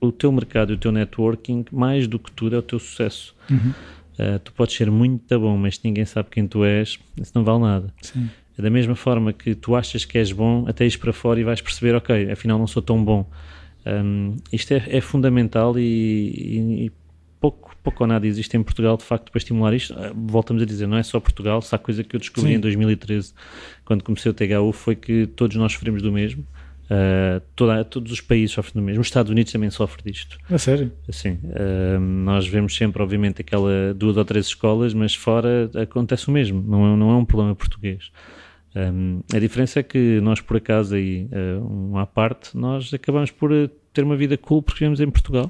o 0.00 0.12
teu 0.12 0.30
mercado 0.30 0.72
e 0.72 0.76
o 0.76 0.78
teu 0.78 0.92
networking, 0.92 1.64
mais 1.72 2.06
do 2.06 2.18
que 2.18 2.30
tudo, 2.30 2.54
é 2.54 2.58
o 2.60 2.62
teu 2.62 2.78
sucesso. 2.78 3.34
Uhum. 3.50 3.74
Uh, 4.20 4.38
tu 4.40 4.52
podes 4.52 4.76
ser 4.76 4.90
muito 4.90 5.40
bom, 5.40 5.56
mas 5.56 5.76
se 5.76 5.80
ninguém 5.82 6.04
sabe 6.04 6.28
quem 6.30 6.46
tu 6.46 6.62
és, 6.62 6.98
isso 7.18 7.32
não 7.34 7.42
vale 7.42 7.60
nada. 7.60 7.94
Sim. 8.02 8.28
É 8.58 8.60
da 8.60 8.68
mesma 8.68 8.94
forma 8.94 9.32
que 9.32 9.54
tu 9.54 9.74
achas 9.74 10.04
que 10.04 10.18
és 10.18 10.30
bom, 10.30 10.66
até 10.68 10.84
ires 10.84 10.96
para 10.96 11.10
fora 11.10 11.40
e 11.40 11.44
vais 11.44 11.62
perceber, 11.62 11.94
ok, 11.94 12.30
afinal 12.30 12.58
não 12.58 12.66
sou 12.66 12.82
tão 12.82 13.02
bom. 13.02 13.26
Um, 13.86 14.36
isto 14.52 14.74
é, 14.74 14.84
é 14.88 15.00
fundamental 15.00 15.78
e, 15.78 15.82
e, 15.82 16.84
e, 16.86 16.92
pouco, 17.40 17.74
pouco 17.82 18.04
ou 18.04 18.06
nada 18.06 18.26
existe 18.26 18.54
em 18.58 18.62
Portugal, 18.62 18.98
de 18.98 19.04
facto, 19.04 19.32
para 19.32 19.38
estimular 19.38 19.72
isto. 19.72 19.94
Ah, 19.94 20.12
voltamos 20.14 20.62
a 20.62 20.66
dizer, 20.66 20.86
não 20.86 20.98
é 20.98 21.02
só 21.02 21.18
Portugal, 21.18 21.62
se 21.62 21.74
há 21.74 21.78
coisa 21.78 22.04
que 22.04 22.14
eu 22.14 22.20
descobri 22.20 22.50
Sim. 22.50 22.56
em 22.58 22.60
2013, 22.60 23.32
quando 23.86 24.04
comecei 24.04 24.30
o 24.30 24.34
THU, 24.34 24.72
foi 24.72 24.94
que 24.94 25.26
todos 25.28 25.56
nós 25.56 25.72
sofremos 25.72 26.02
do 26.02 26.12
mesmo. 26.12 26.44
Uh, 26.90 27.40
toda, 27.54 27.84
todos 27.84 28.10
os 28.10 28.20
países 28.20 28.50
sofrem 28.50 28.74
do 28.74 28.84
mesmo. 28.84 29.00
Os 29.00 29.06
Estados 29.06 29.30
Unidos 29.30 29.52
também 29.52 29.70
sofrem 29.70 30.12
disto. 30.12 30.36
A 30.50 30.58
sério? 30.58 30.90
Sim. 31.08 31.38
Uh, 31.44 32.00
nós 32.00 32.48
vemos 32.48 32.74
sempre, 32.74 33.00
obviamente, 33.00 33.40
aquela 33.40 33.94
duas 33.94 34.16
ou 34.16 34.24
três 34.24 34.46
escolas, 34.46 34.92
mas 34.92 35.14
fora 35.14 35.70
acontece 35.80 36.26
o 36.26 36.32
mesmo. 36.32 36.60
Não 36.60 36.92
é, 36.92 36.96
não 36.96 37.10
é 37.12 37.14
um 37.14 37.24
problema 37.24 37.54
português. 37.54 38.10
Um, 38.74 39.20
a 39.32 39.38
diferença 39.38 39.78
é 39.78 39.82
que 39.84 40.20
nós, 40.20 40.40
por 40.40 40.56
acaso, 40.56 40.96
aí, 40.96 41.28
uh, 41.32 41.64
um 41.64 41.96
à 41.96 42.06
parte, 42.06 42.56
nós 42.56 42.92
acabamos 42.92 43.30
por 43.30 43.50
ter 43.92 44.02
uma 44.02 44.16
vida 44.16 44.36
cool 44.36 44.60
porque 44.60 44.80
vivemos 44.80 45.00
em 45.00 45.10
Portugal. 45.10 45.48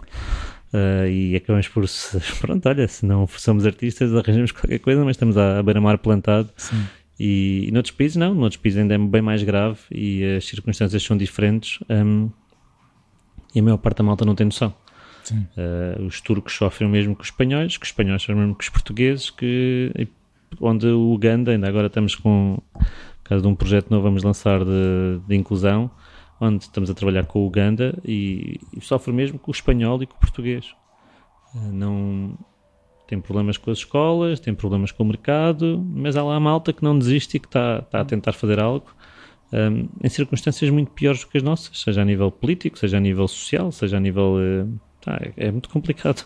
Uh, 0.73 1.09
e 1.09 1.37
acabamos 1.37 1.67
por, 1.69 1.85
pronto, 2.41 2.69
olha, 2.69 2.87
se 2.87 3.05
não 3.05 3.27
somos 3.27 3.67
artistas, 3.67 4.15
arranjamos 4.15 4.53
qualquer 4.53 4.79
coisa, 4.79 5.03
mas 5.05 5.17
estamos 5.17 5.37
à, 5.37 5.59
à 5.59 5.63
beira-mar 5.63 5.99
plantado 5.99 6.49
Sim. 6.57 6.85
E, 7.23 7.69
e 7.69 7.71
noutros 7.71 7.95
países 7.95 8.17
não, 8.17 8.35
noutros 8.35 8.57
países 8.57 8.79
ainda 8.81 8.95
é 8.95 8.99
bem 8.99 9.21
mais 9.21 9.43
grave 9.43 9.79
e 9.91 10.25
as 10.39 10.47
circunstâncias 10.47 11.03
são 11.03 11.19
diferentes 11.19 11.79
um, 11.91 12.31
e 13.55 13.61
a 13.61 13.63
maior 13.63 13.77
parte 13.77 13.99
da 13.99 14.05
malta 14.05 14.25
não 14.25 14.35
tem 14.35 14.47
noção. 14.47 14.73
Uh, 15.31 16.03
os 16.07 16.19
turcos 16.23 16.55
sofrem 16.55 16.89
o 16.89 16.91
mesmo 16.91 17.15
que 17.15 17.21
os 17.21 17.29
espanhóis, 17.29 17.77
que 17.77 17.85
os 17.85 17.91
espanhóis 17.91 18.23
sofrem 18.23 18.37
o 18.37 18.41
mesmo 18.41 18.55
que 18.55 18.65
os 18.65 18.71
portugueses, 18.71 19.29
que, 19.29 20.09
onde 20.59 20.87
o 20.87 21.13
Uganda, 21.13 21.51
ainda 21.51 21.69
agora 21.69 21.89
estamos 21.89 22.15
com, 22.15 22.59
por 22.73 23.29
causa 23.29 23.43
de 23.43 23.49
um 23.49 23.55
projeto 23.55 23.91
novo, 23.91 24.03
vamos 24.03 24.23
lançar 24.23 24.65
de, 24.65 25.21
de 25.29 25.37
inclusão, 25.37 25.91
onde 26.41 26.65
estamos 26.65 26.89
a 26.89 26.95
trabalhar 26.95 27.27
com 27.27 27.41
o 27.41 27.47
Uganda 27.47 27.99
e, 28.03 28.59
e 28.75 28.81
sofre 28.81 29.13
o 29.13 29.15
mesmo 29.15 29.39
que 29.39 29.51
o 29.51 29.53
espanhol 29.53 30.03
e 30.03 30.07
com 30.07 30.17
o 30.17 30.21
português. 30.21 30.75
Uh, 31.55 31.71
não, 31.71 32.39
tem 33.11 33.21
problemas 33.21 33.57
com 33.57 33.73
as 33.73 33.79
escolas, 33.79 34.39
tem 34.39 34.55
problemas 34.55 34.93
com 34.93 35.03
o 35.03 35.07
mercado, 35.07 35.85
mas 35.93 36.17
há 36.17 36.23
lá 36.23 36.37
a 36.37 36.41
malta 36.41 36.73
que 36.73 36.85
não 36.85 36.97
desiste 36.97 37.37
e 37.37 37.41
que 37.41 37.49
está, 37.49 37.81
está 37.85 38.01
a 38.03 38.05
tentar 38.05 38.33
fazer 38.33 38.61
algo 38.61 38.87
um, 39.53 39.89
em 40.01 40.09
circunstâncias 40.09 40.71
muito 40.71 40.93
piores 40.93 41.23
do 41.23 41.27
que 41.27 41.37
as 41.37 41.43
nossas, 41.43 41.81
seja 41.81 42.03
a 42.03 42.05
nível 42.05 42.31
político, 42.31 42.79
seja 42.79 42.99
a 42.99 43.01
nível 43.01 43.27
social, 43.27 43.73
seja 43.73 43.97
a 43.97 44.01
nível. 44.01 44.37
Uh, 44.37 44.79
tá, 45.01 45.21
é 45.37 45.51
muito 45.51 45.69
complicado. 45.69 46.25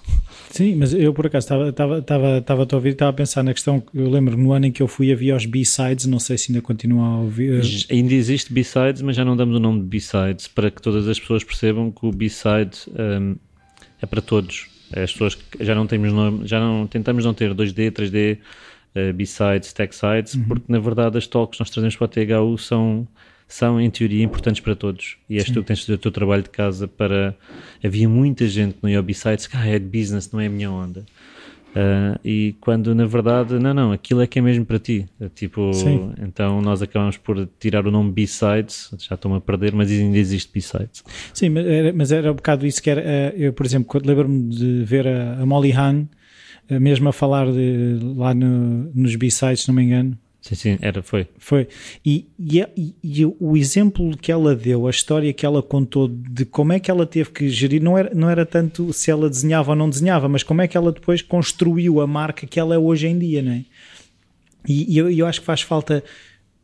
Sim, 0.51 0.75
mas 0.75 0.92
eu 0.92 1.14
por 1.14 1.27
acaso 1.27 1.44
estava, 1.47 1.70
estava, 1.70 1.99
estava, 2.01 2.38
estava 2.38 2.68
a 2.70 2.75
ouvir 2.77 2.90
e 2.90 2.92
estava 2.92 3.11
a 3.12 3.14
pensar 3.14 3.42
na 3.42 3.55
questão. 3.55 3.83
Eu 3.94 4.11
lembro 4.11 4.37
no 4.37 4.53
ano 4.53 4.66
em 4.66 4.73
que 4.73 4.83
eu 4.83 4.87
fui 4.87 5.11
havia 5.11 5.35
os 5.35 5.47
B-sides, 5.47 6.05
não 6.05 6.18
sei 6.18 6.37
se 6.37 6.53
ainda 6.53 6.61
continua 6.61 7.07
a 7.07 7.18
ouvir. 7.20 7.62
Ainda 7.90 8.12
existe 8.12 8.53
B-sides, 8.53 9.01
mas 9.01 9.16
já 9.16 9.25
não 9.25 9.35
damos 9.35 9.57
o 9.57 9.61
nome 9.61 9.81
de 9.81 9.87
B-sides 9.87 10.49
para 10.49 10.70
que 10.70 10.83
todas 10.83 11.09
as 11.09 11.18
pessoas 11.18 11.42
percebam 11.42 11.90
que 11.90 12.05
o 12.05 12.11
B-side 12.11 12.77
um, 12.90 13.37
é 14.03 14.05
para 14.05 14.20
todos 14.20 14.74
as 14.92 15.12
pessoas 15.12 15.35
que 15.35 15.64
já 15.64 15.75
não 15.75 15.87
temos 15.87 16.12
nome, 16.12 16.47
já 16.47 16.61
não 16.61 16.87
tentamos 16.87 17.25
não 17.25 17.35
ter 17.35 17.55
2D, 17.55 17.90
3D, 17.90 18.38
uh, 18.94 19.12
B-sides, 19.12 19.73
tech 19.73 19.94
sides, 19.94 20.35
uhum. 20.35 20.44
porque 20.44 20.64
na 20.68 20.79
verdade 20.79 21.18
as 21.18 21.27
talks 21.27 21.57
que 21.57 21.62
nós 21.62 21.70
trazemos 21.70 21.97
para 21.97 22.07
a 22.07 22.09
THU 22.09 22.59
são 22.59 23.09
são 23.47 23.81
em 23.81 23.90
teoria 23.90 24.25
importantes 24.25 24.61
para 24.61 24.75
todos 24.75 25.18
e 25.29 25.37
és 25.37 25.47
Sim. 25.47 25.53
tu 25.53 25.61
que 25.61 25.66
tens 25.66 25.81
de 25.81 25.87
fazer 25.87 25.94
o 25.97 25.99
teu 25.99 26.11
trabalho 26.11 26.42
de 26.42 26.49
casa 26.49 26.88
para 26.88 27.37
havia 27.85 28.09
muita 28.09 28.49
gente 28.49 28.79
no 28.83 29.03
B-sides 29.03 29.47
que 29.47 29.57
ah, 29.57 29.66
é 29.66 29.79
de 29.79 29.85
business, 29.85 30.33
não 30.33 30.40
é 30.40 30.47
a 30.47 30.51
minha 30.51 30.70
onda 30.70 31.05
Uh, 31.75 32.19
e 32.25 32.55
quando 32.61 32.95
na 32.95 33.05
verdade, 33.05 33.59
não, 33.59 33.75
não, 33.75 33.93
aquilo 33.93 34.23
é 34.23 34.29
que 34.29 34.39
é 34.39 34.43
mesmo 34.43 34.65
para 34.65 34.79
ti. 34.79 35.07
É 35.21 35.29
tipo, 35.29 35.73
Sim. 35.73 36.13
então 36.23 36.63
nós 36.63 36.81
acabamos 36.81 37.17
por 37.17 37.49
tirar 37.59 37.85
o 37.85 37.91
nome 37.91 38.13
B-Sides, 38.13 38.95
já 38.99 39.17
estou-me 39.17 39.39
a 39.39 39.41
perder, 39.41 39.75
mas 39.75 39.91
ainda 39.91 40.17
existe 40.17 40.53
B-Sides. 40.53 41.03
Sim, 41.33 41.49
mas 41.49 41.67
era, 41.67 41.93
mas 41.93 42.13
era 42.13 42.31
um 42.31 42.37
bocado 42.37 42.65
isso 42.65 42.81
que 42.81 42.91
era. 42.91 43.03
Eh, 43.05 43.35
eu, 43.37 43.53
por 43.53 43.67
exemplo, 43.67 44.01
lembro-me 44.05 44.49
de 44.51 44.85
ver 44.85 45.09
a, 45.09 45.41
a 45.41 45.47
Molly 45.47 45.73
Hahn, 45.73 46.07
eh, 46.69 46.79
mesmo 46.79 47.09
a 47.09 47.13
falar 47.13 47.51
de, 47.51 47.99
lá 48.17 48.33
no, 48.33 48.91
nos 48.95 49.17
B-Sides, 49.17 49.63
se 49.63 49.69
não 49.69 49.75
me 49.75 49.83
engano, 49.83 50.17
Sim, 50.45 50.55
sim, 50.55 50.79
era, 50.83 51.03
foi. 51.03 51.27
Foi. 51.39 51.67
E, 52.05 52.27
e, 52.39 52.95
e, 53.03 53.25
o 53.25 53.57
exemplo 53.57 54.15
que 54.15 54.31
ela 54.31 54.55
deu, 54.55 54.87
a 54.87 54.91
história 54.91 55.33
que 55.33 55.47
ela 55.47 55.63
contou 55.63 56.07
de 56.07 56.45
como 56.45 56.75
é 56.75 56.79
que 56.79 56.91
ela 56.91 57.07
teve 57.07 57.31
que 57.31 57.49
gerir, 57.49 57.83
não 57.83 57.97
era, 57.97 58.15
não 58.15 58.29
era 58.29 58.45
tanto 58.45 58.93
se 58.93 59.11
ela 59.11 59.31
desenhava 59.31 59.71
ou 59.71 59.77
não 59.77 59.89
desenhava, 59.89 60.29
mas 60.29 60.43
como 60.43 60.61
é 60.61 60.69
que 60.69 60.77
ela 60.77 60.93
depois 60.93 61.23
construiu 61.23 61.99
a 61.99 62.07
marca 62.07 62.47
que 62.47 62.61
ela 62.61 62.75
é 62.75 62.79
hoje 62.79 63.07
em 63.07 63.19
dia, 63.19 63.41
não 63.41 63.53
é? 63.53 63.65
E, 64.69 64.93
e 64.93 64.99
eu, 64.99 65.11
eu 65.11 65.27
acho 65.27 65.41
que 65.41 65.47
faz 65.47 65.63
falta 65.63 66.05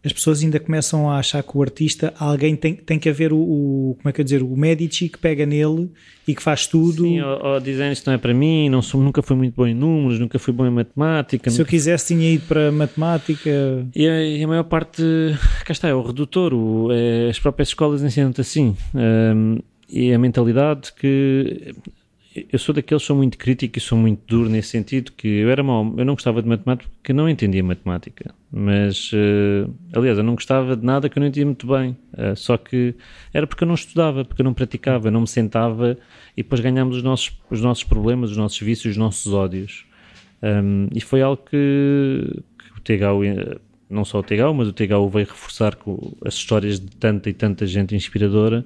as 0.04 0.12
pessoas 0.12 0.42
ainda 0.42 0.58
começam 0.58 1.10
a 1.10 1.18
achar 1.18 1.42
que 1.42 1.56
o 1.56 1.62
artista, 1.62 2.14
alguém 2.18 2.56
tem, 2.56 2.74
tem 2.74 2.98
que 2.98 3.08
haver 3.08 3.32
o, 3.32 3.38
o 3.38 3.96
como 3.98 4.08
é 4.08 4.12
que 4.12 4.20
eu 4.20 4.24
dizer, 4.24 4.42
o 4.42 4.56
Medici 4.56 5.08
que 5.08 5.18
pega 5.18 5.44
nele 5.44 5.90
e 6.26 6.34
que 6.34 6.42
faz 6.42 6.66
tudo. 6.66 7.02
Sim, 7.02 7.20
ou, 7.20 7.44
ou 7.44 7.60
dizem 7.60 7.92
isto 7.92 8.06
não 8.06 8.14
é 8.14 8.18
para 8.18 8.32
mim, 8.32 8.70
não 8.70 8.80
sou, 8.80 9.02
nunca 9.02 9.22
fui 9.22 9.36
muito 9.36 9.54
bom 9.54 9.66
em 9.66 9.74
números, 9.74 10.18
nunca 10.18 10.38
fui 10.38 10.54
bom 10.54 10.66
em 10.66 10.70
matemática. 10.70 11.50
Se 11.50 11.58
nunca... 11.58 11.68
eu 11.68 11.70
quisesse 11.70 12.14
tinha 12.14 12.32
ido 12.32 12.46
para 12.46 12.72
matemática. 12.72 13.50
E 13.94 14.08
a, 14.08 14.22
e 14.22 14.42
a 14.42 14.48
maior 14.48 14.64
parte 14.64 15.02
cá 15.66 15.72
está, 15.72 15.88
é 15.88 15.94
o 15.94 16.02
redutor, 16.02 16.54
o, 16.54 16.88
é, 16.90 17.28
as 17.28 17.38
próprias 17.38 17.68
escolas 17.68 18.02
ensinam-te 18.02 18.40
assim. 18.40 18.74
Um, 18.94 19.58
e 19.88 20.12
a 20.12 20.18
mentalidade 20.18 20.92
que 20.94 21.74
eu 22.35 22.59
sou 22.61 22.73
daqueles 22.73 23.03
que 23.03 23.07
sou 23.07 23.16
muito 23.16 23.37
crítico 23.37 23.77
e 23.77 23.81
sou 23.81 23.99
muito 23.99 24.21
duro 24.25 24.49
nesse 24.49 24.69
sentido 24.69 25.11
que 25.12 25.27
eu 25.27 25.51
era 25.51 25.64
mau, 25.64 25.95
eu 25.97 26.05
não 26.05 26.14
gostava 26.14 26.40
de 26.40 26.49
matemática 26.49 26.88
porque 26.95 27.12
não 27.12 27.29
entendia 27.29 27.62
matemática. 27.62 28.33
Mas 28.53 29.11
uh, 29.12 29.73
aliás 29.93 30.16
eu 30.16 30.23
não 30.23 30.35
gostava 30.35 30.77
de 30.77 30.85
nada 30.85 31.09
que 31.09 31.19
eu 31.19 31.21
não 31.21 31.27
entendia 31.27 31.47
muito 31.47 31.66
bem. 31.66 31.97
Uh, 32.12 32.37
só 32.37 32.57
que 32.57 32.95
era 33.35 33.49
porque 33.49 33.64
eu 33.64 33.69
não 33.69 33.75
estudava 33.75 34.25
porque 34.25 34.43
eu 34.43 34.45
não 34.45 34.55
praticava, 34.55 35.09
eu 35.09 35.12
não 35.12 35.23
me 35.23 35.27
sentava 35.27 35.99
e 36.37 36.43
depois 36.43 36.61
ganhámos 36.61 36.99
os 36.99 37.03
nossos, 37.03 37.37
os 37.51 37.61
nossos 37.61 37.83
problemas, 37.83 38.31
os 38.31 38.37
nossos 38.37 38.61
vícios, 38.61 38.93
os 38.93 38.97
nossos 38.97 39.33
ódios. 39.33 39.85
Um, 40.40 40.88
e 40.95 41.01
foi 41.01 41.23
algo 41.23 41.43
que, 41.43 42.43
que 42.59 42.79
o 42.79 42.81
THU 42.81 43.61
não 43.90 44.05
só 44.05 44.21
o 44.21 44.23
THU, 44.23 44.55
mas 44.55 44.69
o 44.69 44.73
THU 44.73 45.09
veio 45.09 45.27
reforçar 45.27 45.75
com 45.75 46.16
as 46.25 46.35
histórias 46.35 46.79
de 46.79 46.87
tanta 46.97 47.29
e 47.29 47.35
tanta 47.35 47.66
gente 47.66 47.97
inspiradora 47.97 48.64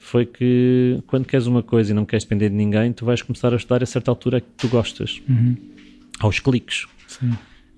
foi 0.00 0.24
que 0.26 1.00
quando 1.06 1.26
queres 1.26 1.46
uma 1.46 1.62
coisa 1.62 1.92
e 1.92 1.94
não 1.94 2.04
queres 2.04 2.24
depender 2.24 2.48
de 2.48 2.56
ninguém, 2.56 2.92
tu 2.92 3.04
vais 3.04 3.20
começar 3.22 3.52
a 3.52 3.56
estudar 3.56 3.82
a 3.82 3.86
certa 3.86 4.10
altura 4.10 4.40
que 4.40 4.48
tu 4.56 4.66
gostas, 4.66 5.20
uhum. 5.28 5.54
aos 6.18 6.40
cliques. 6.40 6.86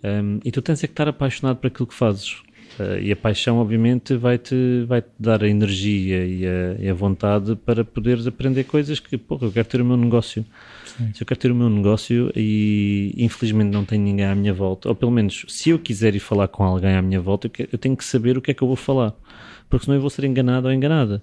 Um, 0.04 0.40
e 0.44 0.50
tu 0.50 0.62
tens 0.62 0.82
é 0.82 0.86
que 0.86 0.92
estar 0.92 1.08
apaixonado 1.08 1.56
por 1.56 1.66
aquilo 1.66 1.86
que 1.86 1.94
fazes. 1.94 2.42
Uh, 2.78 2.98
e 3.02 3.12
a 3.12 3.16
paixão, 3.16 3.58
obviamente, 3.58 4.16
vai-te 4.16 4.84
vai 4.86 5.02
-te 5.02 5.10
dar 5.18 5.44
a 5.44 5.48
energia 5.48 6.24
e 6.24 6.46
a, 6.46 6.74
e 6.80 6.88
a, 6.88 6.94
vontade 6.94 7.54
para 7.54 7.84
poderes 7.84 8.26
aprender 8.26 8.64
coisas 8.64 8.98
que, 8.98 9.18
porra, 9.18 9.46
eu 9.46 9.52
quero 9.52 9.68
ter 9.68 9.80
o 9.82 9.84
meu 9.84 9.96
negócio. 9.96 10.44
Sim. 10.86 11.10
Se 11.12 11.22
eu 11.22 11.26
quero 11.26 11.38
ter 11.38 11.52
o 11.52 11.54
meu 11.54 11.68
negócio 11.68 12.32
e 12.34 13.14
infelizmente 13.18 13.70
não 13.70 13.84
tenho 13.84 14.02
ninguém 14.02 14.24
à 14.24 14.34
minha 14.34 14.54
volta, 14.54 14.88
ou 14.88 14.94
pelo 14.94 15.10
menos 15.10 15.44
se 15.48 15.70
eu 15.70 15.78
quiser 15.78 16.14
ir 16.14 16.20
falar 16.20 16.48
com 16.48 16.64
alguém 16.64 16.94
à 16.94 17.02
minha 17.02 17.20
volta, 17.20 17.50
eu, 17.58 17.68
eu 17.72 17.78
tenho 17.78 17.96
que 17.96 18.04
saber 18.04 18.38
o 18.38 18.40
que 18.40 18.52
é 18.52 18.54
que 18.54 18.62
eu 18.62 18.68
vou 18.68 18.76
falar, 18.76 19.12
porque 19.68 19.84
senão 19.84 19.96
eu 19.96 20.00
vou 20.00 20.10
ser 20.10 20.24
enganado 20.24 20.66
ou 20.66 20.72
enganada. 20.72 21.22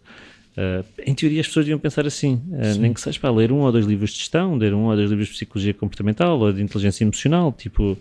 Uh, 0.57 0.83
em 1.05 1.13
teoria, 1.13 1.39
as 1.41 1.47
pessoas 1.47 1.65
deviam 1.65 1.79
pensar 1.79 2.05
assim, 2.05 2.41
uh, 2.49 2.79
nem 2.79 2.93
que 2.93 2.99
seja 2.99 3.19
para 3.19 3.31
ler 3.31 3.51
um 3.51 3.59
ou 3.59 3.71
dois 3.71 3.85
livros 3.85 4.11
de 4.11 4.19
gestão, 4.19 4.55
ler 4.55 4.73
um 4.73 4.85
ou 4.85 4.95
dois 4.95 5.09
livros 5.09 5.27
de 5.27 5.33
psicologia 5.35 5.73
comportamental 5.73 6.39
ou 6.39 6.51
de 6.51 6.61
inteligência 6.61 7.03
emocional, 7.03 7.53
tipo 7.53 7.97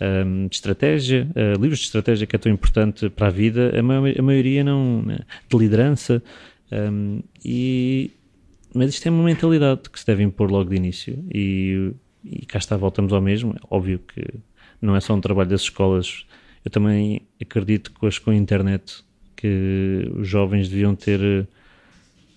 um, 0.00 0.46
de 0.48 0.56
estratégia, 0.56 1.28
uh, 1.30 1.60
livros 1.60 1.78
de 1.78 1.86
estratégia 1.86 2.26
que 2.26 2.36
é 2.36 2.38
tão 2.38 2.52
importante 2.52 3.08
para 3.08 3.28
a 3.28 3.30
vida, 3.30 3.78
a, 3.78 3.82
ma 3.82 3.94
a 3.96 4.22
maioria 4.22 4.64
não, 4.64 5.04
de 5.48 5.56
liderança, 5.56 6.22
um, 6.72 7.22
e, 7.44 8.10
mas 8.74 8.90
isto 8.90 9.06
é 9.06 9.10
uma 9.10 9.22
mentalidade 9.22 9.88
que 9.88 9.98
se 9.98 10.06
deve 10.06 10.22
impor 10.22 10.50
logo 10.50 10.70
de 10.70 10.76
início, 10.76 11.24
e, 11.32 11.92
e 12.24 12.44
cá 12.44 12.58
está, 12.58 12.76
voltamos 12.76 13.12
ao 13.12 13.20
mesmo, 13.20 13.52
é 13.52 13.60
óbvio 13.70 14.00
que 14.12 14.22
não 14.82 14.96
é 14.96 15.00
só 15.00 15.14
um 15.14 15.20
trabalho 15.20 15.48
das 15.48 15.62
escolas, 15.62 16.26
eu 16.64 16.70
também 16.70 17.22
acredito 17.40 17.92
que 17.92 18.04
hoje 18.04 18.20
com 18.20 18.30
a 18.30 18.34
internet 18.34 19.04
que 19.36 20.10
os 20.16 20.26
jovens 20.26 20.68
deviam 20.68 20.94
ter 20.94 21.46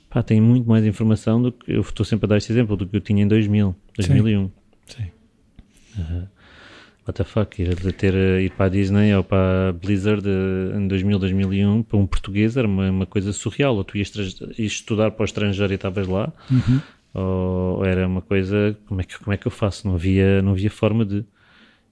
pá, 0.09 0.23
tem 0.23 0.39
muito 0.41 0.67
mais 0.67 0.85
informação 0.85 1.41
do 1.41 1.51
que 1.51 1.71
eu 1.71 1.81
estou 1.81 2.05
sempre 2.05 2.25
a 2.25 2.29
dar 2.29 2.37
este 2.37 2.51
exemplo 2.51 2.75
do 2.75 2.87
que 2.87 2.95
eu 2.95 3.01
tinha 3.01 3.23
em 3.23 3.27
2000, 3.27 3.75
2001. 3.97 4.51
Sim. 4.87 5.03
Sim. 5.03 5.11
Uh, 6.01 6.27
what 7.07 7.17
the 7.17 7.23
fuck, 7.23 7.61
ir, 7.61 7.75
ter, 7.93 8.13
ir 8.13 8.51
para 8.51 8.65
a 8.65 8.69
Disney 8.69 9.13
ou 9.15 9.23
para 9.23 9.69
a 9.69 9.71
Blizzard 9.71 10.27
uh, 10.27 10.77
em 10.77 10.87
2000, 10.87 11.19
2001 11.19 11.83
para 11.83 11.97
um 11.97 12.05
português 12.05 12.57
era 12.57 12.67
uma, 12.67 12.89
uma 12.89 13.05
coisa 13.05 13.31
surreal. 13.31 13.75
Ou 13.75 13.83
tu 13.83 13.97
ias, 13.97 14.13
ias, 14.15 14.71
estudar 14.71 15.11
para 15.11 15.23
o 15.23 15.25
estrangeiro 15.25 15.73
e 15.73 15.75
estavas 15.75 16.07
lá, 16.07 16.31
uhum. 16.51 16.81
ou, 17.13 17.77
ou, 17.77 17.85
era 17.85 18.07
uma 18.07 18.21
coisa, 18.21 18.77
como 18.85 19.01
é, 19.01 19.03
que, 19.03 19.17
como 19.17 19.33
é 19.33 19.37
que 19.37 19.47
eu 19.47 19.51
faço? 19.51 19.87
Não 19.87 19.95
havia, 19.95 20.41
não 20.41 20.51
havia 20.51 20.69
forma 20.69 21.05
de. 21.05 21.25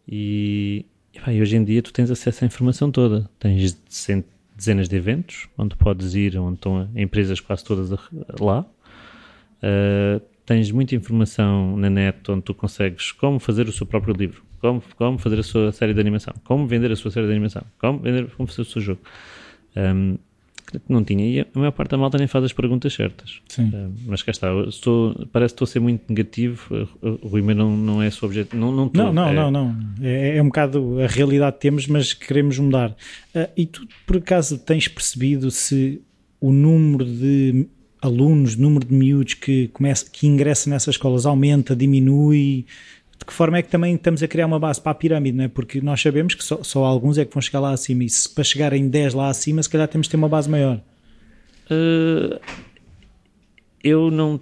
E, 0.07 0.85
e, 1.13 1.19
pá, 1.19 1.33
e 1.33 1.41
hoje 1.41 1.55
em 1.55 1.63
dia 1.63 1.81
tu 1.81 1.91
tens 1.91 2.11
acesso 2.11 2.43
à 2.43 2.47
informação 2.47 2.91
toda. 2.91 3.29
Tens 3.39 3.81
cento, 3.89 4.27
dezenas 4.55 4.87
de 4.87 4.95
eventos 4.95 5.47
onde 5.57 5.75
podes 5.75 6.15
ir, 6.15 6.37
onde 6.37 6.55
estão 6.55 6.89
empresas 6.95 7.39
quase 7.39 7.63
todas 7.63 7.89
lá. 8.39 8.65
Uh, 9.61 10.21
tens 10.45 10.71
muita 10.71 10.95
informação 10.95 11.75
na 11.75 11.89
net 11.89 12.29
onde 12.29 12.43
tu 12.43 12.53
consegues 12.53 13.11
como 13.11 13.39
fazer 13.39 13.67
o 13.67 13.71
seu 13.71 13.85
próprio 13.85 14.13
livro, 14.13 14.43
como, 14.59 14.81
como 14.95 15.17
fazer 15.17 15.39
a 15.39 15.43
sua 15.43 15.71
série 15.71 15.93
de 15.93 15.99
animação, 15.99 16.33
como 16.43 16.67
vender 16.67 16.91
a 16.91 16.95
sua 16.95 17.11
série 17.11 17.25
de 17.25 17.31
animação, 17.31 17.63
como, 17.79 17.99
vender, 17.99 18.29
como 18.35 18.47
fazer 18.47 18.61
o 18.61 18.65
seu 18.65 18.81
jogo. 18.81 19.01
Um, 19.75 20.17
que 20.65 20.81
não 20.89 21.03
tinha. 21.03 21.25
E 21.25 21.39
a 21.41 21.45
maior 21.53 21.71
parte 21.71 21.91
da 21.91 21.97
malta 21.97 22.17
nem 22.17 22.27
faz 22.27 22.45
as 22.45 22.53
perguntas 22.53 22.93
certas. 22.93 23.41
Sim. 23.47 23.69
Uh, 23.69 23.93
mas 24.07 24.23
cá 24.23 24.31
está, 24.31 24.47
estou, 24.67 25.13
parece 25.31 25.53
que 25.53 25.55
estou 25.55 25.65
a 25.65 25.67
ser 25.67 25.79
muito 25.79 26.03
negativo. 26.09 26.87
O 27.01 27.27
Rui 27.27 27.41
não, 27.41 27.75
não 27.75 28.01
é 28.01 28.07
esse 28.07 28.21
o 28.23 28.25
objetivo. 28.25 28.57
Não, 28.57 28.71
não, 28.71 28.91
não, 28.93 29.13
não, 29.13 29.29
é... 29.29 29.33
não, 29.33 29.51
não. 29.51 29.77
É, 30.01 30.37
é, 30.37 30.41
um 30.41 30.47
bocado 30.47 30.99
a 30.99 31.07
realidade 31.07 31.55
que 31.55 31.61
temos, 31.61 31.87
mas 31.87 32.13
queremos 32.13 32.57
mudar. 32.59 32.91
Uh, 33.35 33.49
e 33.55 33.65
tu, 33.65 33.87
por 34.05 34.17
acaso, 34.17 34.57
tens 34.57 34.87
percebido 34.87 35.51
se 35.51 36.01
o 36.39 36.51
número 36.51 37.05
de 37.05 37.67
alunos, 38.01 38.55
número 38.55 38.85
de 38.85 38.93
miúdos 38.93 39.33
que, 39.33 39.67
começa, 39.69 40.05
que 40.09 40.27
ingressam 40.27 40.71
nessas 40.71 40.95
escolas 40.95 41.25
aumenta, 41.25 41.75
diminui? 41.75 42.65
De 43.17 43.25
que 43.25 43.33
forma 43.33 43.57
é 43.57 43.61
que 43.61 43.69
também 43.69 43.95
estamos 43.95 44.21
a 44.21 44.27
criar 44.27 44.45
uma 44.45 44.59
base 44.59 44.81
para 44.81 44.91
a 44.91 44.95
pirâmide, 44.95 45.37
não 45.37 45.45
é? 45.45 45.47
Porque 45.47 45.81
nós 45.81 46.01
sabemos 46.01 46.35
que 46.35 46.43
só, 46.43 46.61
só 46.63 46.83
alguns 46.83 47.17
é 47.17 47.25
que 47.25 47.33
vão 47.33 47.41
chegar 47.41 47.59
lá 47.59 47.71
acima 47.71 48.03
e 48.03 48.09
se 48.09 48.33
para 48.33 48.43
chegarem 48.43 48.87
10 48.87 49.13
lá 49.13 49.29
acima, 49.29 49.63
se 49.63 49.69
calhar 49.69 49.87
temos 49.87 50.07
de 50.07 50.11
ter 50.11 50.17
uma 50.17 50.29
base 50.29 50.49
maior. 50.49 50.79
Uh, 51.69 52.39
eu 53.83 54.11
não, 54.11 54.39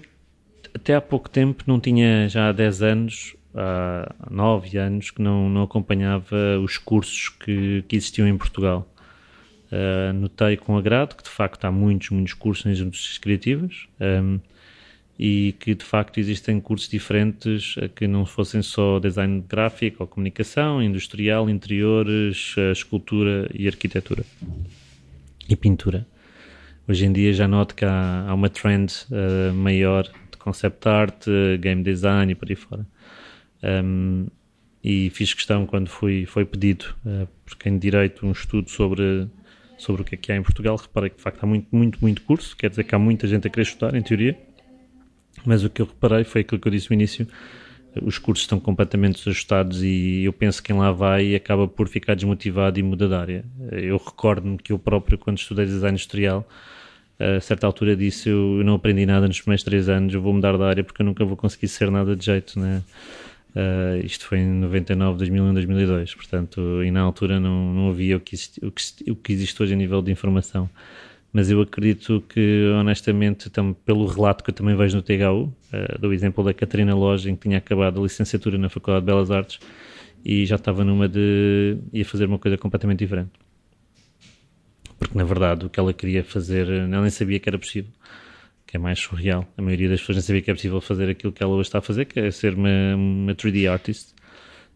até 0.73 0.95
há 0.95 1.01
pouco 1.01 1.29
tempo, 1.29 1.63
não 1.67 1.79
tinha 1.79 2.27
já 2.27 2.49
há 2.49 2.51
10 2.51 2.81
anos, 2.81 3.35
há 3.53 4.13
9 4.29 4.77
anos, 4.77 5.11
que 5.11 5.21
não, 5.21 5.49
não 5.49 5.63
acompanhava 5.63 6.59
os 6.63 6.77
cursos 6.77 7.29
que, 7.29 7.83
que 7.87 7.95
existiam 7.95 8.27
em 8.27 8.37
Portugal. 8.37 8.87
Uh, 9.71 10.13
notei 10.13 10.55
com 10.55 10.77
agrado 10.77 11.15
que 11.15 11.23
de 11.23 11.29
facto 11.29 11.65
há 11.65 11.71
muitos, 11.71 12.09
muitos 12.09 12.33
cursos 12.33 12.65
em 12.65 12.83
indústrias 12.83 13.17
criativas. 13.17 13.87
Um, 13.99 14.39
e 15.17 15.55
que 15.59 15.75
de 15.75 15.85
facto 15.85 16.19
existem 16.19 16.59
cursos 16.59 16.89
diferentes 16.89 17.75
que 17.95 18.07
não 18.07 18.25
fossem 18.25 18.61
só 18.61 18.99
design 18.99 19.43
gráfico 19.47 20.03
ou 20.03 20.07
comunicação, 20.07 20.81
industrial, 20.81 21.49
interiores, 21.49 22.55
escultura 22.71 23.49
e 23.53 23.67
arquitetura 23.67 24.25
e 25.47 25.55
pintura. 25.55 26.07
Hoje 26.87 27.05
em 27.05 27.13
dia 27.13 27.31
já 27.31 27.47
noto 27.47 27.75
que 27.75 27.85
há, 27.85 28.25
há 28.27 28.33
uma 28.33 28.49
trend 28.49 28.91
uh, 29.09 29.53
maior 29.53 30.03
de 30.03 30.37
concept 30.37 30.87
art, 30.87 31.25
game 31.59 31.83
design 31.83 32.31
e 32.31 32.35
por 32.35 32.49
aí 32.49 32.55
fora. 32.55 32.85
Um, 33.63 34.27
e 34.83 35.09
fiz 35.11 35.33
questão 35.33 35.65
quando 35.65 35.87
fui, 35.87 36.25
foi 36.25 36.43
pedido 36.43 36.93
uh, 37.05 37.25
por 37.45 37.55
quem 37.55 37.77
direito 37.77 38.25
um 38.25 38.31
estudo 38.31 38.69
sobre, 38.69 39.27
sobre 39.77 40.01
o 40.01 40.05
que 40.05 40.15
é 40.15 40.17
que 40.17 40.31
há 40.31 40.35
em 40.35 40.43
Portugal. 40.43 40.75
Reparei 40.75 41.09
que 41.09 41.17
de 41.17 41.21
facto 41.21 41.41
há 41.41 41.47
muito, 41.47 41.67
muito, 41.71 41.99
muito 42.01 42.21
curso, 42.23 42.57
quer 42.57 42.69
dizer 42.69 42.83
que 42.83 42.93
há 42.93 42.99
muita 42.99 43.27
gente 43.27 43.47
a 43.47 43.49
querer 43.49 43.63
estudar, 43.63 43.95
em 43.95 44.01
teoria 44.01 44.37
mas 45.45 45.63
o 45.63 45.69
que 45.69 45.81
eu 45.81 45.85
reparei 45.85 46.23
foi 46.23 46.41
aquilo 46.41 46.59
que 46.59 46.67
eu 46.67 46.71
disse 46.71 46.89
no 46.89 46.95
início: 46.95 47.27
os 48.01 48.17
cursos 48.17 48.43
estão 48.43 48.59
completamente 48.59 49.17
desajustados 49.17 49.83
e 49.83 50.23
eu 50.23 50.33
penso 50.33 50.61
que 50.61 50.67
quem 50.67 50.77
lá 50.79 50.91
vai 50.91 51.35
acaba 51.35 51.67
por 51.67 51.87
ficar 51.87 52.15
desmotivado 52.15 52.79
e 52.79 52.83
muda 52.83 53.07
de 53.07 53.13
área. 53.13 53.45
Eu 53.71 53.97
recordo-me 53.97 54.57
que 54.57 54.71
eu 54.71 54.79
próprio, 54.79 55.17
quando 55.17 55.37
estudei 55.37 55.65
design 55.65 55.95
industrial, 55.95 56.47
a 57.19 57.39
certa 57.39 57.67
altura 57.67 57.95
disse: 57.95 58.29
Eu 58.29 58.61
não 58.63 58.75
aprendi 58.75 59.05
nada 59.05 59.27
nos 59.27 59.39
primeiros 59.39 59.63
três 59.63 59.89
anos, 59.89 60.13
eu 60.13 60.21
vou 60.21 60.33
mudar 60.33 60.57
de 60.57 60.63
área 60.63 60.83
porque 60.83 61.01
eu 61.01 61.05
nunca 61.05 61.23
vou 61.23 61.37
conseguir 61.37 61.67
ser 61.67 61.91
nada 61.91 62.15
de 62.15 62.25
jeito, 62.25 62.59
né? 62.59 62.81
Uh, 63.55 64.03
isto 64.03 64.25
foi 64.25 64.39
em 64.39 64.47
99, 64.47 65.19
2001, 65.19 65.53
2002, 65.53 66.15
portanto, 66.15 66.83
e 66.83 66.89
na 66.89 67.01
altura 67.01 67.39
não, 67.39 67.71
não 67.71 67.89
havia 67.89 68.17
o 68.17 68.19
que, 68.19 68.33
existe, 68.33 68.59
o, 68.65 68.71
que, 68.71 69.11
o 69.11 69.15
que 69.15 69.31
existe 69.31 69.61
hoje 69.61 69.73
a 69.73 69.77
nível 69.77 70.01
de 70.01 70.11
informação 70.11 70.67
mas 71.33 71.49
eu 71.49 71.59
acredito 71.59 72.23
que, 72.29 72.71
honestamente, 72.79 73.49
tam, 73.49 73.73
pelo 73.73 74.05
relato 74.05 74.43
que 74.43 74.51
eu 74.51 74.53
também 74.53 74.75
vejo 74.75 74.95
no 74.95 75.01
THU, 75.01 75.45
uh, 75.45 75.53
eh, 75.71 75.97
do 75.97 76.13
exemplo 76.13 76.43
da 76.43 76.53
Catarina 76.53 76.93
Logem, 76.93 77.35
que 77.35 77.41
tinha 77.49 77.57
acabado 77.57 77.99
a 77.99 78.03
licenciatura 78.03 78.55
na 78.55 78.69
Faculdade 78.69 79.03
de 79.03 79.11
Belas 79.11 79.31
Artes 79.31 79.59
e 80.23 80.45
já 80.45 80.57
estava 80.57 80.83
numa 80.85 81.09
de. 81.09 81.77
ia 81.91 82.05
fazer 82.05 82.25
uma 82.25 82.37
coisa 82.37 82.55
completamente 82.55 82.99
diferente. 82.99 83.31
Porque, 84.99 85.17
na 85.17 85.23
verdade, 85.23 85.65
o 85.65 85.69
que 85.71 85.79
ela 85.79 85.91
queria 85.91 86.23
fazer, 86.23 86.69
ela 86.69 87.01
nem 87.01 87.09
sabia 87.09 87.39
que 87.39 87.49
era 87.49 87.57
possível, 87.57 87.91
que 88.67 88.77
é 88.77 88.79
mais 88.79 88.99
surreal. 88.99 89.51
A 89.57 89.61
maioria 89.61 89.89
das 89.89 90.01
pessoas 90.01 90.17
nem 90.17 90.23
sabia 90.23 90.41
que 90.43 90.51
é 90.51 90.53
possível 90.53 90.79
fazer 90.81 91.09
aquilo 91.09 91.33
que 91.33 91.41
ela 91.41 91.53
hoje 91.53 91.67
está 91.67 91.79
a 91.79 91.81
fazer, 91.81 92.05
que 92.05 92.19
é 92.19 92.29
ser 92.29 92.53
uma, 92.53 92.95
uma 92.95 93.33
3D 93.33 93.69
artist. 93.71 94.13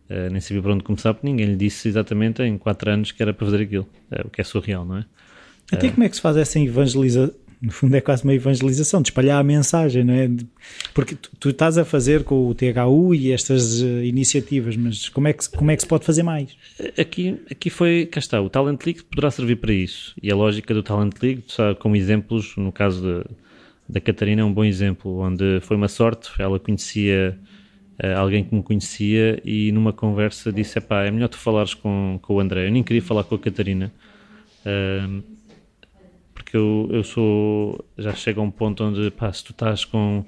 Uh, 0.10 0.32
nem 0.32 0.42
sabia 0.42 0.64
por 0.64 0.72
onde 0.72 0.84
começar, 0.84 1.14
porque 1.14 1.28
ninguém 1.28 1.46
lhe 1.46 1.56
disse 1.56 1.88
exatamente 1.88 2.42
em 2.42 2.58
4 2.58 2.92
anos 2.92 3.12
que 3.12 3.22
era 3.22 3.32
para 3.34 3.46
fazer 3.46 3.62
aquilo, 3.62 3.88
uh, 4.12 4.26
o 4.26 4.30
que 4.30 4.42
é 4.42 4.44
surreal, 4.44 4.84
não 4.84 4.98
é? 4.98 5.06
Até 5.72 5.90
como 5.90 6.04
é 6.04 6.10
que 6.10 6.16
se 6.16 6.22
faz 6.22 6.38
essa 6.38 6.60
evangelização? 6.60 7.34
No 7.60 7.72
fundo 7.72 7.96
é 7.96 8.02
quase 8.02 8.24
uma 8.24 8.36
evangelização, 8.36 9.02
de 9.02 9.10
espalhar 9.10 9.40
a 9.40 9.44
mensagem, 9.44 10.04
não 10.04 10.14
é? 10.14 10.30
Porque 10.94 11.16
tu, 11.16 11.32
tu 11.40 11.50
estás 11.50 11.76
a 11.76 11.84
fazer 11.84 12.24
com 12.24 12.48
o 12.48 12.54
THU 12.54 13.16
e 13.16 13.32
estas 13.32 13.82
uh, 13.82 14.04
iniciativas, 14.04 14.78
mas 14.78 15.10
como 15.10 15.28
é, 15.28 15.34
que, 15.34 15.50
como 15.50 15.72
é 15.72 15.76
que 15.76 15.82
se 15.82 15.88
pode 15.88 16.06
fazer 16.06 16.22
mais? 16.22 16.56
Aqui, 17.00 17.36
aqui 17.50 17.72
foi, 17.72 18.06
cá 18.06 18.20
está, 18.20 18.40
o 18.40 18.48
Talent 18.48 18.86
League 18.86 19.02
poderá 19.04 19.32
servir 19.32 19.56
para 19.56 19.74
isso. 19.74 20.14
E 20.22 20.32
a 20.32 20.36
lógica 20.36 20.72
do 20.72 20.84
Talent 20.84 21.14
League, 21.20 21.46
sabe, 21.48 21.80
como 21.80 21.96
exemplos, 21.96 22.56
no 22.58 22.72
caso 22.72 23.02
de, 23.02 23.26
da 23.90 24.00
Catarina 24.00 24.44
é 24.44 24.46
um 24.46 24.54
bom 24.54 24.64
exemplo, 24.64 25.18
onde 25.18 25.60
foi 25.62 25.78
uma 25.78 25.88
sorte, 25.88 26.30
ela 26.38 26.60
conhecia 26.60 27.40
uh, 28.04 28.20
alguém 28.20 28.44
que 28.44 28.54
me 28.54 28.62
conhecia 28.62 29.42
e 29.44 29.72
numa 29.72 29.92
conversa 29.92 30.54
disse, 30.54 30.78
é 30.78 31.12
melhor 31.12 31.28
tu 31.28 31.40
falares 31.40 31.74
com, 31.74 32.20
com 32.22 32.36
o 32.36 32.40
André. 32.40 32.68
Eu 32.68 32.72
nem 32.72 32.84
queria 32.84 33.02
falar 33.02 33.24
com 33.24 33.34
a 33.34 33.40
Catarina, 33.40 33.92
Um, 34.68 35.22
porque 36.48 36.56
eu, 36.56 36.88
eu 36.92 37.04
sou. 37.04 37.86
Já 37.98 38.14
chega 38.14 38.40
a 38.40 38.44
um 38.44 38.50
ponto 38.50 38.82
onde, 38.82 39.12
pá, 39.12 39.32
se 39.34 39.44
tu 39.44 39.52
estás 39.52 39.84
com. 39.84 40.24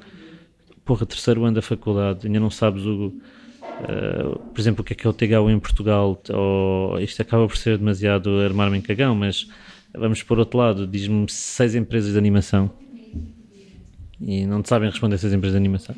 Porra, 0.84 1.06
terceiro 1.06 1.46
ano 1.46 1.56
da 1.56 1.62
faculdade, 1.62 2.28
ainda 2.28 2.40
não 2.42 2.50
sabes 2.50 2.86
o. 2.86 3.14
Uh, 3.64 4.38
por 4.54 4.60
exemplo, 4.60 4.82
o 4.82 4.84
que 4.84 4.92
é 4.92 4.96
que 4.96 5.08
é 5.08 5.10
o 5.10 5.14
TGU 5.14 5.50
em 5.50 5.60
Portugal, 5.60 6.22
ou 6.30 7.00
isto 7.00 7.22
acaba 7.22 7.48
por 7.48 7.56
ser 7.56 7.78
demasiado 7.78 8.42
armar-me 8.42 8.78
em 8.78 8.82
cagão, 8.82 9.16
mas 9.16 9.48
vamos 9.94 10.22
por 10.22 10.38
outro 10.38 10.58
lado, 10.58 10.86
diz-me 10.86 11.26
seis 11.30 11.76
empresas 11.76 12.12
de 12.12 12.18
animação 12.18 12.70
e 14.20 14.46
não 14.46 14.62
te 14.62 14.68
sabem 14.68 14.90
responder 14.90 15.18
seis 15.18 15.32
empresas 15.32 15.54
de 15.54 15.58
animação. 15.58 15.96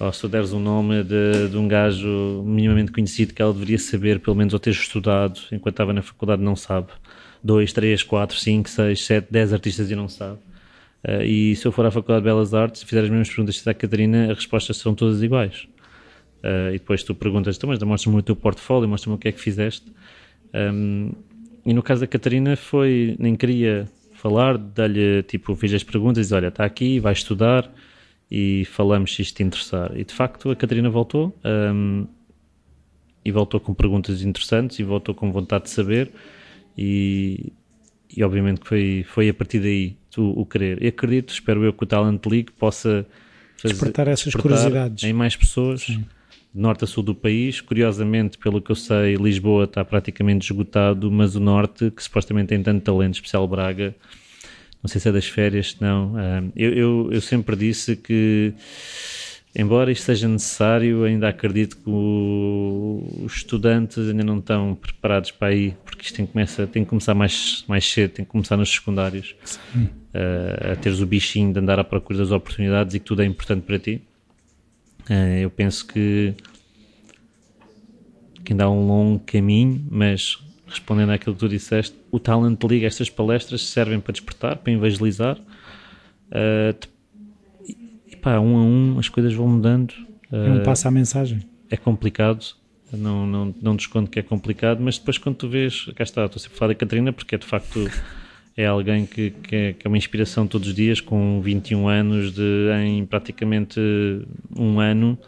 Ou 0.00 0.12
se 0.12 0.20
tu 0.20 0.28
deres 0.28 0.52
um 0.52 0.58
nome 0.58 1.04
de, 1.04 1.48
de, 1.50 1.56
um 1.56 1.68
gajo 1.68 2.42
minimamente 2.44 2.90
conhecido 2.90 3.32
que 3.32 3.42
ela 3.42 3.52
deveria 3.52 3.78
saber, 3.78 4.18
pelo 4.18 4.34
menos 4.34 4.54
ou 4.54 4.58
ter 4.58 4.70
estudado 4.70 5.38
enquanto 5.52 5.74
estava 5.74 5.92
na 5.92 6.02
faculdade, 6.02 6.42
não 6.42 6.56
sabe. 6.56 6.88
Dois, 7.42 7.72
três, 7.72 8.02
quatro, 8.02 8.36
cinco, 8.36 8.68
seis, 8.68 9.04
sete, 9.04 9.28
dez 9.30 9.52
artistas 9.52 9.90
e 9.90 9.96
não 9.96 10.08
sabe. 10.08 10.38
Uh, 11.06 11.22
e 11.22 11.56
se 11.56 11.66
eu 11.66 11.72
for 11.72 11.86
à 11.86 11.90
Faculdade 11.90 12.22
de 12.22 12.24
Belas 12.24 12.54
Artes 12.54 12.82
e 12.82 12.86
fizer 12.86 13.04
as 13.04 13.10
mesmas 13.10 13.28
perguntas 13.28 13.60
que 13.60 13.70
a 13.70 13.74
Catarina, 13.74 14.30
as 14.30 14.38
respostas 14.38 14.76
serão 14.76 14.94
todas 14.94 15.22
iguais. 15.22 15.68
Uh, 16.42 16.70
e 16.70 16.78
depois 16.78 17.02
tu 17.02 17.14
perguntas, 17.14 17.56
então, 17.56 17.68
mas 17.68 17.82
mostra-me 17.82 18.18
o 18.18 18.22
teu 18.22 18.36
portfólio, 18.36 18.88
mostra-me 18.88 19.16
o 19.16 19.18
que 19.18 19.28
é 19.28 19.32
que 19.32 19.40
fizeste. 19.40 19.86
Um, 20.54 21.12
e 21.64 21.74
no 21.74 21.82
caso 21.82 22.00
da 22.00 22.06
Catarina 22.06 22.56
foi, 22.56 23.16
nem 23.18 23.36
queria 23.36 23.88
falar, 24.12 24.56
dá-lhe, 24.56 25.22
tipo, 25.22 25.54
fiz 25.54 25.72
as 25.74 25.84
perguntas 25.84 26.26
diz, 26.26 26.32
olha, 26.32 26.48
está 26.48 26.64
aqui, 26.64 26.98
vai 26.98 27.12
estudar 27.12 27.70
e 28.30 28.64
falamos 28.64 29.14
se 29.14 29.22
isto 29.22 29.36
te 29.36 29.42
interessar. 29.42 29.96
E 29.96 30.04
de 30.04 30.12
facto 30.12 30.50
a 30.50 30.56
Catarina 30.56 30.90
voltou 30.90 31.36
um, 31.44 32.06
e 33.24 33.30
voltou 33.30 33.60
com 33.60 33.74
perguntas 33.74 34.22
interessantes 34.22 34.78
e 34.78 34.82
voltou 34.82 35.14
com 35.14 35.30
vontade 35.30 35.64
de 35.64 35.70
saber 35.70 36.10
e, 36.78 37.52
e 38.16 38.22
obviamente 38.22 38.60
que 38.60 38.68
foi, 38.68 39.04
foi 39.08 39.28
a 39.28 39.34
partir 39.34 39.58
daí 39.58 39.96
o, 40.16 40.42
o 40.42 40.46
querer. 40.46 40.82
E 40.82 40.86
acredito, 40.86 41.32
espero 41.32 41.64
eu 41.64 41.72
que 41.72 41.82
o 41.82 41.86
Talent 41.86 42.24
League 42.24 42.52
possa 42.52 43.04
fazer, 43.56 43.74
despertar 43.74 44.06
essas 44.06 44.26
despertar 44.26 44.42
curiosidades 44.42 45.02
em 45.02 45.12
mais 45.12 45.34
pessoas. 45.34 45.82
Sim 45.82 46.04
de 46.54 46.62
norte 46.62 46.84
a 46.84 46.86
sul 46.86 47.02
do 47.02 47.14
país. 47.14 47.60
Curiosamente, 47.60 48.38
pelo 48.38 48.60
que 48.60 48.70
eu 48.70 48.74
sei, 48.74 49.14
Lisboa 49.16 49.64
está 49.64 49.84
praticamente 49.84 50.50
esgotado, 50.50 51.10
mas 51.10 51.36
o 51.36 51.40
norte, 51.40 51.90
que 51.90 52.02
supostamente 52.02 52.48
tem 52.48 52.62
tanto 52.62 52.82
talento, 52.82 53.14
especial 53.14 53.46
Braga, 53.46 53.94
não 54.82 54.88
sei 54.88 55.00
se 55.00 55.08
é 55.08 55.12
das 55.12 55.26
férias, 55.26 55.76
não. 55.78 56.14
Eu, 56.56 56.72
eu, 56.72 57.08
eu 57.12 57.20
sempre 57.20 57.54
disse 57.54 57.96
que, 57.96 58.54
embora 59.58 59.90
isto 59.90 60.04
seja 60.04 60.28
necessário, 60.28 61.04
ainda 61.04 61.28
acredito 61.28 61.76
que 61.76 61.90
o, 61.90 63.22
os 63.24 63.36
estudantes 63.36 63.98
ainda 63.98 64.22
não 64.22 64.38
estão 64.38 64.74
preparados 64.74 65.32
para 65.32 65.48
aí, 65.48 65.74
porque 65.84 66.04
isto 66.04 66.14
tem 66.14 66.24
que, 66.24 66.32
começar, 66.32 66.66
tem 66.68 66.84
que 66.84 66.88
começar 66.88 67.14
mais, 67.14 67.64
mais 67.66 67.84
cedo, 67.84 68.12
tem 68.12 68.24
que 68.24 68.30
começar 68.30 68.56
nos 68.56 68.70
secundários, 68.70 69.34
a 70.72 70.76
teres 70.76 71.00
o 71.00 71.06
bichinho 71.06 71.52
de 71.52 71.58
andar 71.58 71.78
à 71.78 71.84
procura 71.84 72.20
das 72.20 72.30
oportunidades 72.30 72.94
e 72.94 73.00
que 73.00 73.04
tudo 73.04 73.22
é 73.22 73.26
importante 73.26 73.62
para 73.62 73.78
ti. 73.78 74.00
Uh, 75.10 75.38
eu 75.40 75.50
penso 75.50 75.86
que, 75.86 76.34
que 78.44 78.52
ainda 78.52 78.64
há 78.64 78.70
um 78.70 78.86
longo 78.86 79.20
caminho, 79.20 79.84
mas 79.90 80.38
respondendo 80.66 81.10
àquilo 81.10 81.34
que 81.34 81.40
tu 81.40 81.48
disseste, 81.48 81.96
o 82.10 82.20
Talent 82.20 82.62
League, 82.62 82.84
estas 82.84 83.08
palestras 83.08 83.66
servem 83.66 83.98
para 83.98 84.12
despertar, 84.12 84.56
para 84.56 84.72
evangelizar. 84.72 85.38
Uh, 86.30 86.88
pá, 88.28 88.38
um 88.38 88.56
a 88.58 88.62
um 88.62 88.98
as 88.98 89.08
coisas 89.08 89.32
vão 89.32 89.48
mudando. 89.48 89.94
É 90.30 90.50
um 90.50 90.62
passo 90.62 90.86
à 90.86 90.90
mensagem. 90.90 91.40
É 91.70 91.76
complicado, 91.76 92.44
não, 92.92 93.26
não, 93.26 93.54
não 93.60 93.74
desconto 93.74 94.10
que 94.10 94.18
é 94.18 94.22
complicado, 94.22 94.80
mas 94.82 94.98
depois 94.98 95.16
quando 95.16 95.36
tu 95.36 95.48
vês, 95.48 95.86
cá 95.96 96.04
está, 96.04 96.26
estou 96.26 96.38
sempre 96.38 96.56
a 96.56 96.58
falar 96.58 96.72
da 96.72 96.74
Catarina 96.74 97.12
porque 97.12 97.34
é 97.34 97.38
de 97.38 97.46
facto 97.46 97.90
é 98.56 98.66
alguém 98.66 99.06
que, 99.06 99.30
que, 99.30 99.56
é, 99.56 99.72
que, 99.72 99.86
é, 99.86 99.88
uma 99.88 99.96
inspiração 99.96 100.46
todos 100.46 100.68
os 100.68 100.74
dias, 100.74 101.00
com 101.00 101.40
21 101.40 101.88
anos, 101.88 102.32
de, 102.32 102.70
em 102.84 103.06
praticamente 103.06 103.80
um 104.54 104.80
ano, 104.80 105.18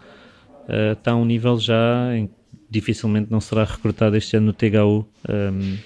uh, 0.69 0.93
está 0.93 1.13
a 1.13 1.17
um 1.17 1.25
nível 1.25 1.59
já 1.59 2.15
em 2.15 2.27
que 2.27 2.35
dificilmente 2.69 3.31
não 3.31 3.41
será 3.41 3.65
recrutado 3.65 4.17
este 4.17 4.37
ano 4.37 4.47
no 4.47 4.53
THU 4.53 5.07
um, 5.29 5.33
ehm, 5.33 5.79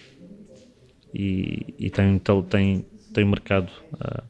e, 1.15 1.75
e, 1.79 1.91
tem, 1.91 2.19
tem, 2.49 2.87
tem 3.13 3.25
mercado 3.25 3.71
uh, 3.93 4.23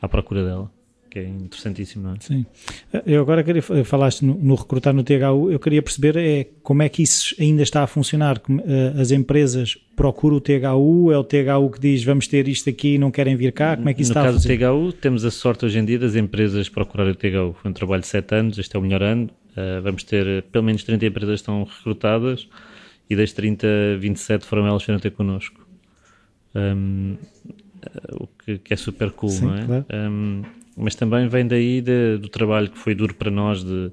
à 0.00 0.08
procura 0.08 0.44
dela 0.44 0.70
que 1.14 1.20
é 1.20 1.28
interessantíssimo, 1.28 2.02
não 2.02 2.14
é? 2.14 2.16
Sim. 2.18 2.44
Eu 3.06 3.22
agora 3.22 3.44
queria, 3.44 3.62
falaste 3.62 4.24
no, 4.24 4.34
no, 4.34 4.56
recrutar 4.56 4.92
no 4.92 5.04
THU, 5.04 5.48
eu 5.48 5.60
queria 5.60 5.80
perceber 5.80 6.16
é 6.16 6.48
como 6.60 6.82
é 6.82 6.88
que 6.88 7.04
isso 7.04 7.36
ainda 7.40 7.62
está 7.62 7.84
a 7.84 7.86
funcionar. 7.86 8.42
Eh, 8.66 9.00
as 9.00 9.12
empresas 9.12 9.78
procuram 9.94 10.38
o 10.38 10.40
THU, 10.40 11.12
é 11.12 11.16
o 11.16 11.22
THU 11.22 11.70
que 11.70 11.78
diz 11.78 12.02
vamos 12.02 12.26
ter 12.26 12.48
isto 12.48 12.68
aqui 12.68 12.94
e 12.94 12.98
não 12.98 13.12
querem 13.12 13.36
vir 13.36 13.52
cá, 13.52 13.76
como 13.76 13.88
é 13.88 13.94
que 13.94 14.02
isso 14.02 14.12
no 14.12 14.18
está 14.18 14.28
a 14.28 14.32
funcionar? 14.32 14.56
No 14.56 14.60
caso 14.60 14.86
do 14.88 14.92
THU, 14.92 15.00
temos 15.00 15.24
a 15.24 15.30
sorte 15.30 15.64
hoje 15.64 15.78
em 15.78 15.84
dia 15.84 16.00
das 16.00 16.16
empresas 16.16 16.68
procurarem 16.68 17.12
o 17.12 17.14
THU. 17.14 17.54
Foi 17.62 17.70
um 17.70 17.74
trabalho 17.74 18.02
de 18.02 18.08
7 18.08 18.34
anos, 18.34 18.58
este 18.58 18.74
é 18.74 18.78
o 18.80 18.82
melhor 18.82 19.04
ano, 19.04 19.30
uh, 19.50 19.80
vamos 19.82 20.02
ter 20.02 20.26
eh, 20.26 20.40
pelo 20.40 20.64
menos 20.64 20.82
30 20.82 21.06
empresas 21.06 21.30
que 21.30 21.42
estão 21.42 21.62
recrutadas 21.62 22.48
e 23.08 23.14
das 23.14 23.32
30, 23.32 23.66
27 24.00 24.44
foram 24.44 24.66
elas 24.66 24.82
que 24.82 24.88
vieram 24.88 25.00
ter 25.00 25.12
connosco. 25.12 25.64
Um, 26.56 27.16
o 28.14 28.26
que, 28.26 28.58
que, 28.58 28.74
é 28.74 28.76
super 28.76 29.12
cool, 29.12 29.30
Sim, 29.30 29.46
não 29.46 29.54
é? 29.54 29.64
Claro. 29.64 29.86
Um, 29.92 30.42
mas 30.76 30.94
também 30.94 31.28
vem 31.28 31.46
daí 31.46 31.80
de, 31.80 32.18
do 32.18 32.28
trabalho 32.28 32.70
que 32.70 32.78
foi 32.78 32.94
duro 32.94 33.14
para 33.14 33.30
nós 33.30 33.62
de, 33.62 33.90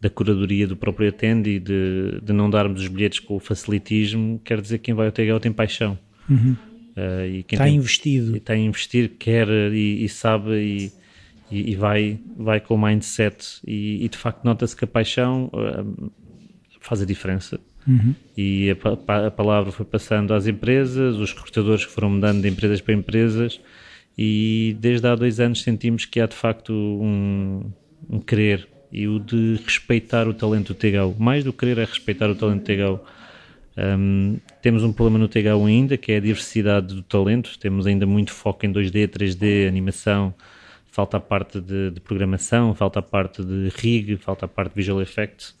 da 0.00 0.10
curadoria 0.10 0.66
do 0.66 0.76
próprio 0.76 1.08
Attend 1.08 1.48
e 1.48 1.58
de, 1.58 2.20
de 2.22 2.32
não 2.32 2.48
darmos 2.48 2.82
os 2.82 2.88
bilhetes 2.88 3.20
com 3.20 3.36
o 3.36 3.40
facilitismo, 3.40 4.40
quer 4.44 4.60
dizer 4.60 4.78
que 4.78 4.84
quem 4.84 4.94
vai 4.94 5.06
ao 5.06 5.12
TGL 5.12 5.40
tem 5.40 5.52
paixão. 5.52 5.98
Uhum. 6.28 6.56
Uh, 6.96 7.26
e 7.26 7.42
quem 7.42 7.56
está 7.56 7.64
tem, 7.64 7.76
investido. 7.76 8.36
Está 8.36 8.52
a 8.52 8.56
investir, 8.56 9.12
quer 9.18 9.48
e, 9.48 10.04
e 10.04 10.08
sabe 10.08 10.52
e, 10.52 10.92
e, 11.50 11.72
e, 11.72 11.74
vai, 11.74 12.18
vai 12.36 12.60
com 12.60 12.74
o 12.74 12.78
mindset 12.78 13.60
e, 13.66 14.04
e 14.04 14.08
de 14.08 14.16
facto 14.16 14.44
nota-se 14.44 14.76
que 14.76 14.84
a 14.84 14.88
paixão 14.88 15.50
uh, 15.52 16.12
faz 16.80 17.02
a 17.02 17.04
diferença. 17.04 17.58
Uhum. 17.86 18.14
E 18.36 18.70
a, 18.70 19.26
a, 19.26 19.30
palavra 19.30 19.72
foi 19.72 19.84
passando 19.84 20.32
às 20.32 20.46
empresas, 20.46 21.16
os 21.16 21.32
recrutadores 21.32 21.84
que 21.84 21.92
foram 21.92 22.10
mudando 22.10 22.40
de 22.40 22.48
empresas 22.48 22.80
para 22.80 22.94
empresas 22.94 23.60
e 24.16 24.76
desde 24.78 25.06
há 25.06 25.14
dois 25.14 25.40
anos 25.40 25.62
sentimos 25.62 26.04
que 26.04 26.20
há 26.20 26.26
de 26.26 26.34
facto 26.34 26.72
um, 26.72 27.70
um 28.08 28.20
querer 28.20 28.68
e 28.92 29.08
o 29.08 29.18
de 29.18 29.60
respeitar 29.64 30.28
o 30.28 30.34
talento 30.34 30.72
do 30.72 30.78
TGAU. 30.78 31.16
Mais 31.18 31.42
do 31.42 31.52
que 31.52 31.58
querer 31.60 31.78
é 31.78 31.84
respeitar 31.84 32.30
o 32.30 32.34
talento 32.34 32.60
do 32.60 32.64
TGAU. 32.64 33.04
Um, 33.76 34.38
temos 34.62 34.84
um 34.84 34.92
problema 34.92 35.18
no 35.18 35.28
TGAU 35.28 35.66
ainda, 35.66 35.96
que 35.96 36.12
é 36.12 36.18
a 36.18 36.20
diversidade 36.20 36.94
do 36.94 37.02
talento. 37.02 37.58
Temos 37.58 37.88
ainda 37.88 38.06
muito 38.06 38.32
foco 38.32 38.64
em 38.64 38.72
2D, 38.72 39.08
3D, 39.08 39.66
animação. 39.66 40.32
Falta 40.86 41.16
a 41.16 41.20
parte 41.20 41.60
de, 41.60 41.90
de 41.90 41.98
programação, 41.98 42.72
falta 42.72 43.00
a 43.00 43.02
parte 43.02 43.42
de 43.42 43.68
rig, 43.76 44.16
falta 44.16 44.44
a 44.44 44.48
parte 44.48 44.70
de 44.70 44.76
visual 44.76 45.02
effects. 45.02 45.56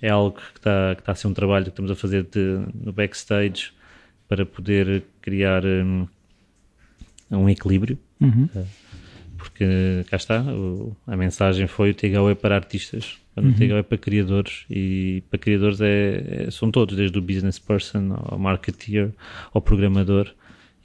É 0.00 0.08
algo 0.08 0.36
que 0.36 0.58
está, 0.58 0.94
que 0.94 1.02
está 1.02 1.10
a 1.10 1.14
ser 1.16 1.26
um 1.26 1.34
trabalho 1.34 1.64
que 1.64 1.70
estamos 1.70 1.90
a 1.90 1.96
fazer 1.96 2.22
de, 2.22 2.60
no 2.72 2.92
backstage 2.92 3.72
para 4.28 4.46
poder 4.46 5.02
criar 5.20 5.64
um, 5.64 6.06
um 7.30 7.48
equilíbrio, 7.48 7.98
uhum. 8.20 8.48
Eh, 8.54 8.64
porque 9.36 10.04
cá 10.08 10.16
está, 10.16 10.42
o, 10.42 10.96
a 11.06 11.16
mensagem 11.16 11.66
foi 11.66 11.90
o 11.90 11.94
TGO 11.94 12.30
é 12.30 12.34
para 12.34 12.54
artistas, 12.54 13.18
o 13.36 13.40
uhum. 13.40 13.52
TGO 13.52 13.74
é 13.74 13.82
para 13.82 13.98
criadores 13.98 14.64
e 14.70 15.22
para 15.30 15.38
criadores 15.38 15.80
é, 15.80 16.46
é, 16.46 16.50
são 16.50 16.70
todos, 16.70 16.96
desde 16.96 17.18
o 17.18 17.22
business 17.22 17.58
person 17.58 18.16
ao 18.24 18.38
marketeer 18.38 19.10
ao 19.52 19.60
programador 19.60 20.32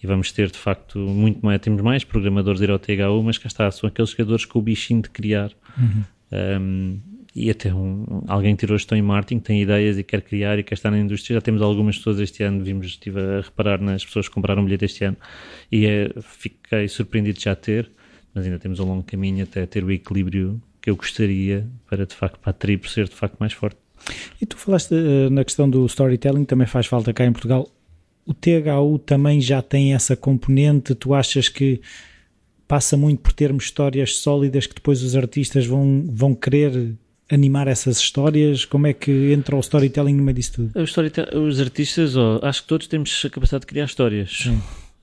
e 0.03 0.07
vamos 0.07 0.31
ter 0.31 0.49
de 0.49 0.57
facto 0.57 0.97
muito 0.97 1.45
mais, 1.45 1.61
temos 1.61 1.81
mais 1.81 2.03
programadores 2.03 2.59
a 2.61 2.63
ir 2.63 2.71
ao 2.71 2.79
THU, 2.79 3.23
mas 3.23 3.37
cá 3.37 3.47
está, 3.47 3.69
são 3.69 3.87
aqueles 3.87 4.13
criadores 4.13 4.45
com 4.45 4.59
o 4.59 4.61
bichinho 4.61 5.01
de 5.01 5.09
criar. 5.09 5.51
Uhum. 5.77 6.03
Um, 6.31 6.99
e 7.33 7.49
até 7.49 7.73
um, 7.73 8.23
alguém 8.27 8.55
tirou 8.55 8.77
gestão 8.77 8.97
em 8.97 9.01
marketing, 9.01 9.39
tem 9.39 9.61
ideias 9.61 9.97
e 9.97 10.03
quer 10.03 10.21
criar 10.21 10.59
e 10.59 10.63
quer 10.63 10.73
estar 10.73 10.91
na 10.91 10.99
indústria. 10.99 11.35
Já 11.35 11.41
temos 11.41 11.61
algumas 11.61 11.97
pessoas 11.97 12.19
este 12.19 12.43
ano, 12.43 12.63
vimos, 12.63 12.87
estive 12.87 13.19
a 13.21 13.41
reparar 13.41 13.81
nas 13.81 14.03
pessoas 14.03 14.27
que 14.27 14.33
compraram 14.33 14.61
um 14.61 14.65
bilhete 14.65 14.85
este 14.85 15.05
ano 15.05 15.17
e 15.71 15.85
é, 15.85 16.11
fiquei 16.21 16.87
surpreendido 16.89 17.37
de 17.37 17.45
já 17.45 17.55
ter, 17.55 17.89
mas 18.33 18.45
ainda 18.45 18.59
temos 18.59 18.79
um 18.79 18.85
longo 18.85 19.03
caminho 19.03 19.43
até 19.43 19.65
ter 19.65 19.83
o 19.83 19.91
equilíbrio 19.91 20.61
que 20.81 20.89
eu 20.89 20.95
gostaria 20.95 21.67
para 21.89 22.05
de 22.05 22.13
facto 22.13 22.37
para 22.39 22.49
a 22.49 22.53
tribo 22.53 22.89
ser 22.89 23.07
de 23.07 23.15
facto 23.15 23.37
mais 23.39 23.53
forte. 23.53 23.77
E 24.41 24.45
tu 24.45 24.57
falaste 24.57 24.93
uh, 24.93 25.29
na 25.29 25.45
questão 25.45 25.69
do 25.69 25.85
storytelling, 25.85 26.43
também 26.43 26.67
faz 26.67 26.87
falta 26.87 27.13
cá 27.13 27.23
em 27.25 27.31
Portugal. 27.31 27.69
O 28.25 28.33
THU 28.33 28.99
também 28.99 29.39
já 29.39 29.61
tem 29.61 29.93
essa 29.93 30.15
componente, 30.15 30.95
tu 30.95 31.13
achas 31.13 31.47
que 31.47 31.79
passa 32.67 32.97
muito 32.97 33.21
por 33.21 33.31
termos 33.31 33.65
histórias 33.65 34.17
sólidas 34.17 34.65
que 34.65 34.75
depois 34.75 35.03
os 35.03 35.15
artistas 35.15 35.65
vão, 35.65 36.05
vão 36.07 36.33
querer 36.33 36.95
animar 37.31 37.67
essas 37.67 37.97
histórias? 37.97 38.65
Como 38.65 38.85
é 38.85 38.93
que 38.93 39.31
entra 39.31 39.55
o 39.55 39.59
storytelling 39.59 40.15
no 40.15 40.23
meio 40.23 40.35
disso 40.35 40.53
tudo? 40.53 40.71
Os 41.33 41.59
artistas, 41.59 42.15
oh, 42.15 42.39
acho 42.43 42.61
que 42.61 42.67
todos 42.67 42.87
temos 42.87 43.23
a 43.25 43.29
capacidade 43.29 43.61
de 43.61 43.67
criar 43.67 43.85
histórias. 43.85 44.45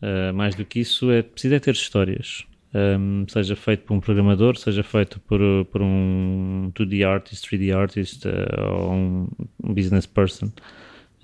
Uh, 0.00 0.32
mais 0.34 0.54
do 0.54 0.64
que 0.64 0.80
isso, 0.80 1.10
é 1.10 1.22
preciso 1.22 1.54
é 1.54 1.58
ter 1.58 1.74
histórias. 1.74 2.44
Um, 2.74 3.24
seja 3.26 3.56
feito 3.56 3.84
por 3.84 3.94
um 3.94 4.00
programador, 4.00 4.56
seja 4.58 4.82
feito 4.82 5.18
por, 5.20 5.40
por 5.72 5.80
um 5.80 6.70
2D 6.74 7.06
artist, 7.08 7.48
3D 7.48 7.74
artist 7.74 8.26
uh, 8.26 8.30
ou 8.72 8.92
um 8.92 9.28
business 9.74 10.04
person. 10.06 10.52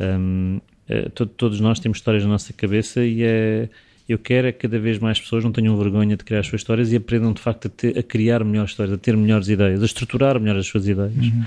Um, 0.00 0.60
uh, 0.88 1.10
to, 1.10 1.26
todos 1.26 1.60
nós 1.60 1.78
temos 1.78 1.98
histórias 1.98 2.24
na 2.24 2.30
nossa 2.30 2.52
cabeça 2.54 3.04
e 3.04 3.22
é, 3.22 3.68
eu 4.08 4.18
quero 4.18 4.48
é 4.48 4.52
que 4.52 4.58
cada 4.60 4.78
vez 4.78 4.98
mais 4.98 5.18
pessoas 5.18 5.42
não 5.42 5.50
tenham 5.50 5.76
vergonha 5.76 6.16
de 6.16 6.24
criar 6.24 6.40
as 6.40 6.46
suas 6.46 6.60
histórias 6.60 6.92
e 6.92 6.96
aprendam 6.96 7.32
de 7.32 7.40
facto 7.40 7.68
a, 7.68 7.70
ter, 7.70 7.98
a 7.98 8.02
criar 8.02 8.44
melhores 8.44 8.72
histórias, 8.72 8.94
a 8.94 8.98
ter 8.98 9.16
melhores 9.16 9.48
ideias, 9.48 9.82
a 9.82 9.86
estruturar 9.86 10.38
melhor 10.38 10.58
as 10.58 10.66
suas 10.66 10.86
ideias. 10.86 11.14
Uhum. 11.16 11.44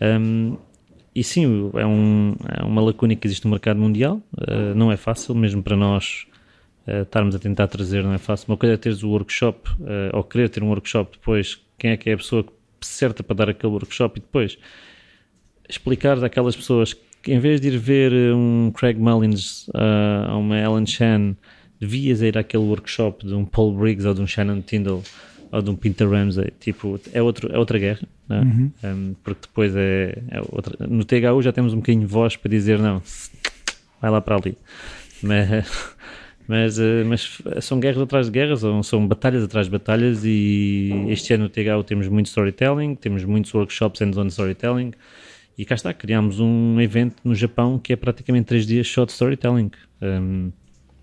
Um, 0.00 0.56
e 1.14 1.22
sim, 1.22 1.70
é, 1.74 1.86
um, 1.86 2.34
é, 2.48 2.64
uma 2.64 2.80
lacuna 2.80 3.14
que 3.14 3.26
existe 3.26 3.44
no 3.44 3.50
mercado 3.50 3.78
mundial, 3.78 4.22
uh, 4.32 4.74
não 4.74 4.90
é 4.90 4.96
fácil, 4.96 5.34
mesmo 5.34 5.62
para 5.62 5.76
nós 5.76 6.26
uh, 6.86 7.02
estarmos 7.02 7.34
a 7.34 7.38
tentar 7.38 7.68
trazer, 7.68 8.02
não 8.02 8.14
é 8.14 8.18
fácil. 8.18 8.46
Uma 8.48 8.56
coisa 8.56 8.74
é 8.74 8.76
teres 8.78 9.02
o 9.02 9.10
workshop, 9.10 9.70
uh, 9.72 10.16
ou 10.16 10.24
querer 10.24 10.48
ter 10.48 10.62
um 10.62 10.68
workshop 10.68 11.18
depois, 11.18 11.60
quem 11.78 11.90
é 11.90 11.96
que 11.98 12.08
é 12.08 12.14
a 12.14 12.16
pessoa 12.16 12.46
certa 12.80 13.22
para 13.22 13.36
dar 13.36 13.50
aquele 13.50 13.72
workshop 13.72 14.18
e 14.18 14.22
depois 14.22 14.58
explicar 15.68 16.22
àquelas 16.24 16.56
pessoas 16.56 16.94
que 17.22 17.32
em 17.32 17.38
vez 17.38 17.60
de 17.60 17.68
ir 17.68 17.78
ver 17.78 18.12
um 18.34 18.72
Craig 18.74 18.98
Mullins 18.98 19.68
ou 20.32 20.40
uma 20.40 20.58
Ellen 20.58 20.84
Chan, 20.84 21.36
devias 21.82 22.22
ir 22.22 22.38
àquele 22.38 22.62
workshop 22.62 23.26
de 23.26 23.34
um 23.34 23.44
Paul 23.44 23.74
Briggs 23.74 24.06
ou 24.06 24.14
de 24.14 24.20
um 24.20 24.26
Shannon 24.26 24.60
Tyndall 24.62 25.02
ou 25.50 25.60
de 25.60 25.68
um 25.68 25.74
Peter 25.74 26.08
Ramsey, 26.08 26.52
tipo, 26.60 26.98
é, 27.12 27.20
outro, 27.20 27.52
é 27.52 27.58
outra 27.58 27.76
guerra, 27.76 28.06
é? 28.30 28.34
uhum. 28.34 28.70
um, 28.84 29.14
porque 29.22 29.40
depois 29.42 29.74
é, 29.74 30.16
é, 30.30 30.40
outra. 30.48 30.86
No 30.86 31.04
THU 31.04 31.42
já 31.42 31.52
temos 31.52 31.74
um 31.74 31.78
bocadinho 31.78 32.06
de 32.06 32.10
voz 32.10 32.36
para 32.36 32.48
dizer 32.48 32.78
não, 32.78 33.02
vai 34.00 34.10
lá 34.12 34.20
para 34.20 34.36
ali, 34.36 34.56
mas, 35.20 35.92
mas, 36.46 36.78
eh, 36.78 37.04
mas 37.04 37.42
são 37.60 37.80
guerras 37.80 38.00
atrás 38.00 38.26
de 38.26 38.32
guerras, 38.32 38.60
são, 38.60 38.82
são 38.82 39.06
batalhas 39.06 39.42
atrás 39.42 39.66
de 39.66 39.72
batalhas 39.72 40.24
e 40.24 40.90
este 41.08 41.34
ano 41.34 41.44
no 41.44 41.50
THU 41.50 41.84
temos 41.84 42.06
muito 42.06 42.26
storytelling, 42.26 42.94
temos 42.94 43.24
muitos 43.24 43.52
workshops 43.52 44.00
hands-on 44.00 44.28
storytelling 44.28 44.92
e 45.58 45.64
cá 45.64 45.74
está, 45.74 45.92
criámos 45.92 46.38
um 46.38 46.80
evento 46.80 47.16
no 47.24 47.34
Japão 47.34 47.76
que 47.78 47.92
é 47.92 47.96
praticamente 47.96 48.46
3 48.46 48.66
dias 48.66 48.88
só 48.88 49.04
de 49.04 49.12
storytelling. 49.12 49.70
Um, 50.00 50.50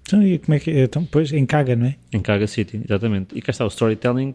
então, 0.10 0.24
e 0.24 0.40
como 0.40 0.56
é 0.56 0.60
que 0.60 0.72
Então, 0.72 1.06
pois, 1.06 1.32
em 1.32 1.46
Kaga, 1.46 1.76
não 1.76 1.86
é? 1.86 1.96
Em 2.12 2.20
Kaga 2.20 2.48
City, 2.48 2.82
exatamente. 2.84 3.38
E 3.38 3.42
cá 3.42 3.52
está, 3.52 3.64
o 3.64 3.68
storytelling 3.68 4.34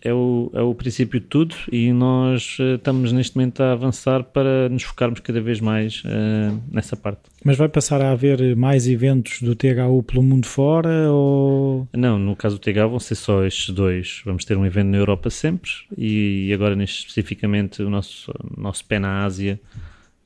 é 0.00 0.12
o, 0.12 0.50
é 0.52 0.60
o 0.60 0.74
princípio 0.74 1.20
de 1.20 1.26
tudo 1.26 1.54
e 1.70 1.92
nós 1.92 2.58
uh, 2.58 2.74
estamos 2.74 3.12
neste 3.12 3.36
momento 3.36 3.62
a 3.62 3.72
avançar 3.72 4.24
para 4.24 4.68
nos 4.68 4.82
focarmos 4.82 5.20
cada 5.20 5.40
vez 5.40 5.60
mais 5.60 6.02
uh, 6.04 6.60
nessa 6.70 6.96
parte. 6.96 7.22
Mas 7.44 7.56
vai 7.56 7.68
passar 7.68 8.00
a 8.00 8.10
haver 8.10 8.56
mais 8.56 8.88
eventos 8.88 9.40
do 9.42 9.54
THU 9.54 10.02
pelo 10.02 10.22
mundo 10.22 10.46
fora 10.46 11.10
ou... 11.10 11.88
Não, 11.92 12.18
no 12.18 12.34
caso 12.34 12.56
do 12.56 12.60
THU 12.60 12.88
vão 12.88 13.00
ser 13.00 13.14
só 13.14 13.44
estes 13.44 13.70
dois. 13.70 14.22
Vamos 14.24 14.44
ter 14.44 14.56
um 14.56 14.66
evento 14.66 14.88
na 14.88 14.98
Europa 14.98 15.30
sempre 15.30 15.70
e 15.96 16.52
agora 16.52 16.74
neste 16.74 17.00
especificamente 17.00 17.82
o 17.82 17.90
nosso, 17.90 18.32
nosso 18.56 18.84
pé 18.84 18.98
na 18.98 19.24
Ásia 19.24 19.60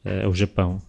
uh, 0.04 0.08
é 0.08 0.28
o 0.28 0.34
Japão. 0.34 0.80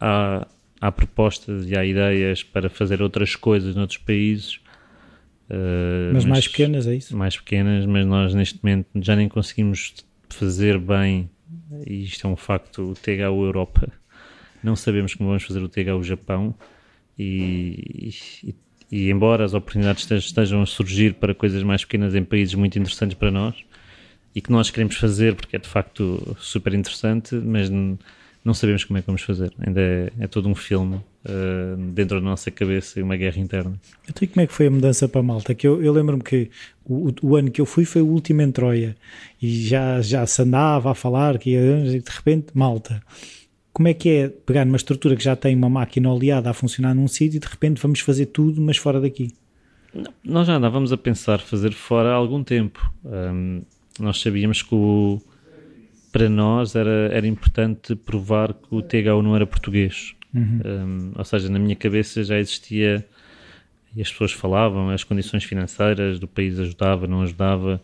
há, 0.00 0.46
há 0.80 0.90
propostas 0.90 1.68
e 1.68 1.76
há 1.76 1.84
ideias 1.84 2.42
para 2.42 2.70
fazer 2.70 3.02
outras 3.02 3.36
coisas 3.36 3.74
noutros 3.74 3.98
países 3.98 4.60
Uh, 5.50 6.14
mas, 6.14 6.24
mas, 6.24 6.26
mais 6.26 6.48
pequenas, 6.48 6.86
é 6.86 6.94
isso? 6.94 7.16
Mais 7.16 7.36
pequenas, 7.36 7.84
mas 7.84 8.06
nós 8.06 8.34
neste 8.34 8.60
momento 8.62 8.86
já 8.94 9.16
nem 9.16 9.28
conseguimos 9.28 9.94
fazer 10.28 10.78
bem, 10.78 11.28
e 11.84 12.04
isto 12.04 12.24
é 12.24 12.30
um 12.30 12.36
facto, 12.36 12.92
o 12.92 12.94
THU 12.94 13.44
Europa. 13.44 13.92
Não 14.62 14.76
sabemos 14.76 15.14
como 15.14 15.30
vamos 15.30 15.42
fazer 15.42 15.60
o 15.60 15.68
THU 15.68 16.04
Japão 16.04 16.54
e, 17.18 18.12
e, 18.44 18.54
e 18.92 19.10
embora 19.10 19.44
as 19.44 19.52
oportunidades 19.52 20.08
estejam 20.08 20.62
a 20.62 20.66
surgir 20.66 21.14
para 21.14 21.34
coisas 21.34 21.62
mais 21.64 21.84
pequenas 21.84 22.14
em 22.14 22.22
países 22.22 22.54
muito 22.54 22.78
interessantes 22.78 23.16
para 23.16 23.30
nós 23.30 23.56
e 24.34 24.40
que 24.40 24.52
nós 24.52 24.70
queremos 24.70 24.96
fazer 24.96 25.34
porque 25.34 25.56
é 25.56 25.58
de 25.58 25.68
facto 25.68 26.36
super 26.38 26.74
interessante, 26.74 27.34
mas 27.34 27.68
não 28.44 28.54
sabemos 28.54 28.84
como 28.84 28.98
é 28.98 29.02
que 29.02 29.06
vamos 29.06 29.22
fazer. 29.22 29.52
Ainda 29.58 29.80
é, 29.80 30.12
é 30.20 30.26
todo 30.26 30.48
um 30.48 30.54
filme 30.54 30.96
uh, 30.96 31.76
dentro 31.92 32.18
da 32.20 32.24
nossa 32.24 32.50
cabeça 32.50 32.98
e 32.98 33.02
uma 33.02 33.16
guerra 33.16 33.38
interna. 33.38 33.78
Então, 34.08 34.22
e 34.22 34.26
como 34.26 34.42
é 34.42 34.46
que 34.46 34.52
foi 34.52 34.66
a 34.66 34.70
mudança 34.70 35.08
para 35.08 35.22
Malta? 35.22 35.54
Que 35.54 35.66
eu, 35.66 35.82
eu 35.82 35.92
lembro-me 35.92 36.22
que 36.22 36.50
o, 36.84 37.12
o, 37.22 37.36
ano 37.36 37.50
que 37.50 37.60
eu 37.60 37.66
fui 37.66 37.84
foi 37.84 38.00
o 38.00 38.06
último 38.06 38.40
em 38.40 38.50
Troia 38.50 38.96
e 39.40 39.66
já, 39.66 40.00
já 40.00 40.26
se 40.26 40.40
andava 40.42 40.90
a 40.90 40.94
falar 40.94 41.38
que 41.38 41.50
ia, 41.50 42.00
de 42.00 42.10
repente 42.10 42.48
Malta. 42.54 43.02
Como 43.72 43.88
é 43.88 43.94
que 43.94 44.08
é 44.08 44.28
pegar 44.28 44.64
numa 44.64 44.76
estrutura 44.76 45.14
que 45.14 45.22
já 45.22 45.36
tem 45.36 45.54
uma 45.54 45.68
máquina 45.68 46.10
oleada 46.10 46.50
a 46.50 46.54
funcionar 46.54 46.94
num 46.94 47.06
sítio 47.06 47.36
e 47.36 47.40
de 47.40 47.46
repente 47.46 47.80
vamos 47.80 48.00
fazer 48.00 48.26
tudo, 48.26 48.60
mas 48.60 48.76
fora 48.76 49.00
daqui? 49.00 49.32
Não, 49.94 50.12
nós 50.24 50.46
já 50.46 50.56
andávamos 50.56 50.92
a 50.92 50.96
pensar 50.96 51.40
fazer 51.40 51.72
fora 51.72 52.10
há 52.10 52.14
algum 52.14 52.42
tempo. 52.42 52.92
Um, 53.04 53.62
nós 53.98 54.20
sabíamos 54.20 54.62
que 54.62 54.74
o, 54.74 55.20
para 56.12 56.28
nós 56.28 56.74
era, 56.74 57.08
era 57.12 57.26
importante 57.26 57.94
provar 57.94 58.52
que 58.52 58.74
o 58.74 58.82
THU 58.82 59.22
não 59.22 59.34
era 59.34 59.46
português. 59.46 60.14
Uhum. 60.34 60.60
Um, 60.64 61.12
ou 61.16 61.24
seja, 61.24 61.48
na 61.48 61.58
minha 61.58 61.76
cabeça 61.76 62.22
já 62.22 62.38
existia 62.38 63.04
e 63.94 64.00
as 64.00 64.10
pessoas 64.10 64.32
falavam, 64.32 64.90
as 64.90 65.02
condições 65.02 65.44
financeiras 65.44 66.18
do 66.18 66.28
país 66.28 66.58
ajudava, 66.58 67.06
não 67.06 67.22
ajudava. 67.22 67.80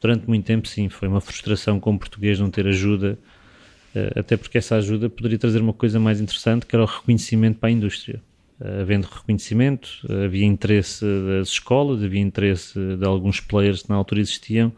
Durante 0.00 0.26
muito 0.26 0.44
tempo, 0.44 0.66
sim, 0.66 0.88
foi 0.88 1.08
uma 1.08 1.20
frustração 1.20 1.78
com 1.78 1.94
o 1.94 1.98
português 1.98 2.40
não 2.40 2.50
ter 2.50 2.66
ajuda, 2.66 3.18
uh, 3.94 4.18
até 4.18 4.36
porque 4.36 4.58
essa 4.58 4.76
ajuda 4.76 5.08
poderia 5.08 5.38
trazer 5.38 5.60
uma 5.60 5.72
coisa 5.72 6.00
mais 6.00 6.20
interessante, 6.20 6.66
que 6.66 6.74
era 6.74 6.82
o 6.82 6.86
reconhecimento 6.86 7.58
para 7.58 7.68
a 7.68 7.72
indústria. 7.72 8.20
Uh, 8.60 8.80
havendo 8.82 9.06
reconhecimento, 9.06 9.88
uh, 10.08 10.24
havia 10.24 10.44
interesse 10.44 11.04
das 11.04 11.48
escolas, 11.48 12.02
havia 12.02 12.20
interesse 12.20 12.78
de 12.96 13.04
alguns 13.06 13.40
players 13.40 13.82
que 13.82 13.88
na 13.88 13.94
altura 13.94 14.20
existiam 14.20 14.72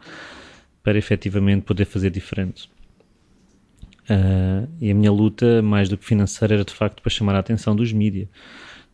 para 0.83 0.97
efetivamente 0.97 1.63
poder 1.63 1.85
fazer 1.85 2.11
diferente. 2.11 2.69
Uh, 4.09 4.67
e 4.79 4.89
a 4.89 4.95
minha 4.95 5.11
luta, 5.11 5.61
mais 5.61 5.89
do 5.89 5.97
que 5.97 6.05
financeira, 6.05 6.55
era 6.55 6.63
de 6.63 6.73
facto 6.73 7.01
para 7.01 7.09
chamar 7.09 7.35
a 7.35 7.39
atenção 7.39 7.75
dos 7.75 7.91
mídias. 7.91 8.27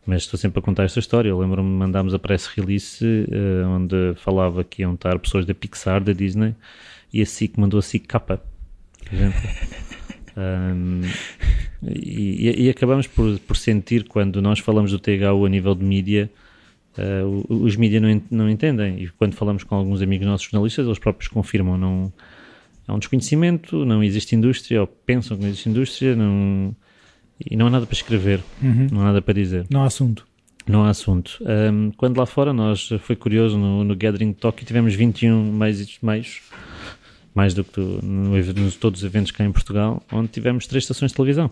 Mas 0.04 0.22
estou 0.22 0.38
sempre 0.38 0.58
a 0.58 0.62
contar 0.62 0.84
esta 0.84 0.98
história. 0.98 1.28
Eu 1.28 1.38
lembro-me 1.38 1.68
de 1.68 1.76
mandámos 1.76 2.12
a 2.12 2.18
press 2.18 2.46
release 2.46 3.04
uh, 3.04 3.68
onde 3.68 4.14
falava 4.16 4.62
que 4.64 4.82
iam 4.82 4.94
estar 4.94 5.18
pessoas 5.18 5.46
da 5.46 5.54
Pixar, 5.54 6.02
da 6.02 6.12
Disney, 6.12 6.54
e 7.12 7.22
a 7.22 7.26
SIC 7.26 7.58
mandou 7.58 7.78
a 7.78 7.82
SIC 7.82 8.06
capa. 8.06 8.42
Um, 10.36 11.02
e, 11.88 12.64
e, 12.66 12.70
acabamos 12.70 13.06
por, 13.06 13.38
por 13.40 13.56
sentir, 13.56 14.04
quando 14.04 14.42
nós 14.42 14.58
falamos 14.58 14.90
do 14.90 14.98
THU 14.98 15.46
a 15.46 15.48
nível 15.48 15.74
de 15.74 15.84
mídia, 15.84 16.30
uh, 16.98 17.46
os 17.48 17.76
mídias 17.76 18.02
não, 18.02 18.22
não 18.30 18.50
entendem. 18.50 19.02
E 19.02 19.08
quando 19.10 19.34
falamos 19.34 19.62
com 19.62 19.76
alguns 19.76 20.02
amigos 20.02 20.26
nossos 20.26 20.50
jornalistas, 20.50 20.84
eles 20.84 20.98
próprios 20.98 21.28
confirmam. 21.28 21.78
Não, 21.78 22.12
há 22.86 22.94
um 22.94 22.98
desconhecimento, 22.98 23.84
não 23.84 24.02
existe 24.02 24.34
indústria, 24.34 24.80
ou 24.80 24.86
pensam 24.86 25.36
que 25.36 25.42
não 25.42 25.50
existe 25.50 25.68
indústria, 25.68 26.14
não, 26.14 26.74
e 27.44 27.56
não 27.56 27.66
há 27.66 27.70
nada 27.70 27.86
para 27.86 27.94
escrever, 27.94 28.40
uhum. 28.62 28.88
não 28.90 29.00
há 29.00 29.04
nada 29.04 29.22
para 29.22 29.34
dizer. 29.34 29.66
Não 29.70 29.82
há 29.82 29.86
assunto. 29.86 30.26
Não 30.66 30.84
há 30.84 30.90
assunto. 30.90 31.38
Um, 31.42 31.90
quando 31.96 32.16
lá 32.16 32.26
fora, 32.26 32.52
nós, 32.52 32.88
foi 33.00 33.16
curioso, 33.16 33.58
no, 33.58 33.84
no 33.84 33.94
Gathering 33.94 34.32
Talk 34.32 34.64
tivemos 34.64 34.94
21 34.94 35.52
meios, 35.52 35.98
meios 36.02 36.42
mais 37.34 37.52
do 37.52 37.64
que 37.64 37.80
no, 37.80 38.36
no, 38.36 38.72
todos 38.72 39.00
os 39.00 39.04
eventos 39.04 39.30
cá 39.30 39.44
em 39.44 39.52
Portugal, 39.52 40.02
onde 40.10 40.28
tivemos 40.28 40.66
três 40.66 40.84
estações 40.84 41.10
de 41.10 41.16
televisão. 41.16 41.50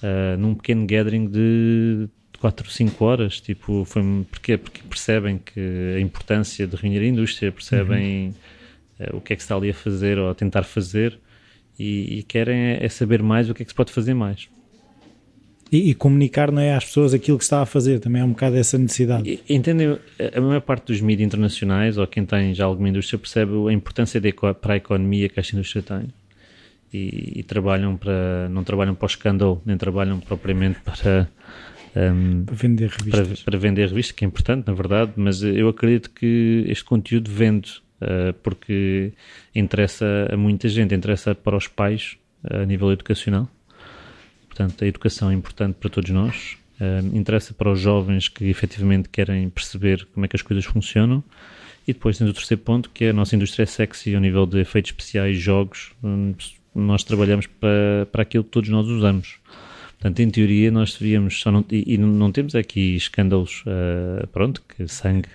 Uh, 0.00 0.38
num 0.38 0.54
pequeno 0.54 0.86
gathering 0.86 1.26
de 1.26 2.08
4 2.38 2.66
ou 2.66 2.70
5 2.70 3.04
horas, 3.04 3.40
tipo, 3.40 3.84
foi, 3.84 4.02
porquê? 4.30 4.56
Porque 4.56 4.80
percebem 4.88 5.38
que 5.38 5.94
a 5.96 6.00
importância 6.00 6.68
de 6.68 6.76
reunir 6.76 7.00
a 7.00 7.06
indústria, 7.06 7.50
percebem... 7.50 8.28
Uhum 8.28 8.30
uh, 8.30 8.57
o 9.12 9.20
que 9.20 9.32
é 9.32 9.36
que 9.36 9.42
se 9.42 9.46
está 9.46 9.56
ali 9.56 9.70
a 9.70 9.74
fazer 9.74 10.18
ou 10.18 10.30
a 10.30 10.34
tentar 10.34 10.64
fazer 10.64 11.18
e, 11.78 12.18
e 12.18 12.22
querem 12.24 12.58
é, 12.58 12.84
é, 12.84 12.88
saber 12.88 13.22
mais 13.22 13.48
o 13.48 13.54
que 13.54 13.62
é 13.62 13.64
que 13.64 13.70
se 13.70 13.74
pode 13.74 13.92
fazer 13.92 14.14
mais. 14.14 14.48
E, 15.70 15.90
e, 15.90 15.94
comunicar 15.94 16.50
não 16.50 16.62
é 16.62 16.74
às 16.74 16.86
pessoas 16.86 17.12
aquilo 17.12 17.36
que 17.36 17.44
está 17.44 17.60
a 17.60 17.66
fazer, 17.66 18.00
também 18.00 18.22
é 18.22 18.24
um 18.24 18.30
bocado 18.30 18.56
essa 18.56 18.78
necessidade. 18.78 19.38
Entendem? 19.48 19.98
A 20.34 20.40
maior 20.40 20.62
parte 20.62 20.86
dos 20.86 21.00
mídias 21.00 21.26
internacionais, 21.26 21.98
ou 21.98 22.06
quem 22.06 22.24
tem 22.24 22.54
já 22.54 22.64
alguma 22.64 22.88
indústria, 22.88 23.18
percebe 23.18 23.52
a 23.68 23.72
importância 23.72 24.18
de, 24.18 24.32
para 24.32 24.74
a 24.74 24.76
economia 24.76 25.28
que 25.28 25.38
esta 25.38 25.54
indústria 25.54 25.82
tem. 25.82 26.08
E, 26.90 27.40
e, 27.40 27.42
trabalham 27.42 27.98
para, 27.98 28.48
não 28.48 28.64
trabalham 28.64 28.94
para 28.94 29.04
o 29.04 29.06
escândalo, 29.06 29.60
nem 29.66 29.76
trabalham 29.76 30.18
propriamente 30.20 30.78
para, 30.80 31.28
um, 31.94 32.44
para 32.46 32.54
vender 32.54 32.88
revistas. 32.88 33.42
Para, 33.42 33.44
para, 33.44 33.58
vender 33.58 33.88
revistas, 33.88 34.12
que 34.12 34.24
é 34.24 34.26
importante, 34.26 34.66
na 34.66 34.72
verdade, 34.72 35.12
mas 35.16 35.42
eu 35.42 35.68
acredito 35.68 36.08
que 36.08 36.64
este 36.66 36.84
conteúdo 36.84 37.30
vende 37.30 37.82
porque 38.42 39.12
interessa 39.54 40.28
a 40.32 40.36
muita 40.36 40.68
gente, 40.68 40.94
interessa 40.94 41.34
para 41.34 41.56
os 41.56 41.66
pais 41.66 42.16
uh, 42.44 42.62
a 42.62 42.66
nível 42.66 42.92
educacional. 42.92 43.48
Portanto, 44.48 44.82
a 44.82 44.86
educação 44.86 45.30
é 45.30 45.34
importante 45.34 45.76
para 45.76 45.90
todos 45.90 46.10
nós. 46.10 46.56
Uh, 46.80 47.16
interessa 47.16 47.52
para 47.52 47.70
os 47.70 47.80
jovens 47.80 48.28
que 48.28 48.44
efetivamente 48.44 49.08
querem 49.08 49.48
perceber 49.48 50.06
como 50.14 50.26
é 50.26 50.28
que 50.28 50.36
as 50.36 50.42
coisas 50.42 50.64
funcionam. 50.64 51.22
E 51.86 51.92
depois 51.92 52.18
temos 52.18 52.32
o 52.32 52.34
terceiro 52.34 52.62
ponto, 52.62 52.90
que 52.90 53.06
é 53.06 53.10
a 53.10 53.12
nossa 53.12 53.34
indústria 53.34 53.62
é 53.62 53.66
sexy 53.66 54.14
ao 54.14 54.20
nível 54.20 54.46
de 54.46 54.60
efeitos 54.60 54.90
especiais, 54.90 55.38
jogos. 55.38 55.92
Um, 56.04 56.34
nós 56.74 57.02
trabalhamos 57.02 57.46
para, 57.46 58.06
para 58.12 58.22
aquilo 58.22 58.44
que 58.44 58.50
todos 58.50 58.68
nós 58.68 58.86
usamos. 58.86 59.36
Portanto, 59.98 60.20
em 60.20 60.30
teoria, 60.30 60.70
nós 60.70 60.96
devíamos. 60.96 61.40
Só 61.40 61.50
não, 61.50 61.64
e, 61.70 61.94
e 61.94 61.98
não 61.98 62.30
temos 62.30 62.54
aqui 62.54 62.94
escândalos, 62.94 63.64
uh, 63.66 64.26
pronto, 64.28 64.62
que 64.68 64.86
sangue 64.86 65.28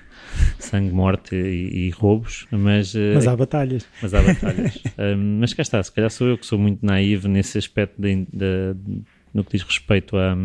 sangue, 0.59 0.91
morte 0.91 1.36
e, 1.36 1.88
e 1.88 1.89
roubos, 1.91 2.47
mas... 2.51 2.95
Eh, 2.95 3.13
mas 3.13 3.27
há 3.27 3.36
batalhas. 3.36 3.86
Mas 4.01 4.13
há 4.13 4.21
batalhas. 4.21 4.81
um, 4.97 5.39
mas 5.39 5.53
cá 5.53 5.61
está, 5.61 5.81
se 5.84 5.91
calhar 5.91 6.09
sou 6.09 6.27
eu 6.27 6.38
que 6.38 6.45
sou 6.45 6.57
muito 6.57 6.86
naivo 6.86 7.27
nesse 7.27 7.57
aspecto 7.57 8.01
de, 8.01 8.25
de, 8.31 8.75
no 9.34 9.43
que 9.43 9.51
diz 9.51 9.63
respeito 9.63 10.17
a, 10.17 10.36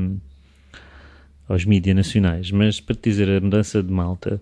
aos 1.48 1.64
mídias 1.64 1.96
nacionais. 1.96 2.50
Mas 2.50 2.80
para 2.80 2.94
te 2.94 3.08
dizer, 3.10 3.28
a 3.28 3.40
mudança 3.40 3.82
de 3.82 3.92
Malta 3.92 4.40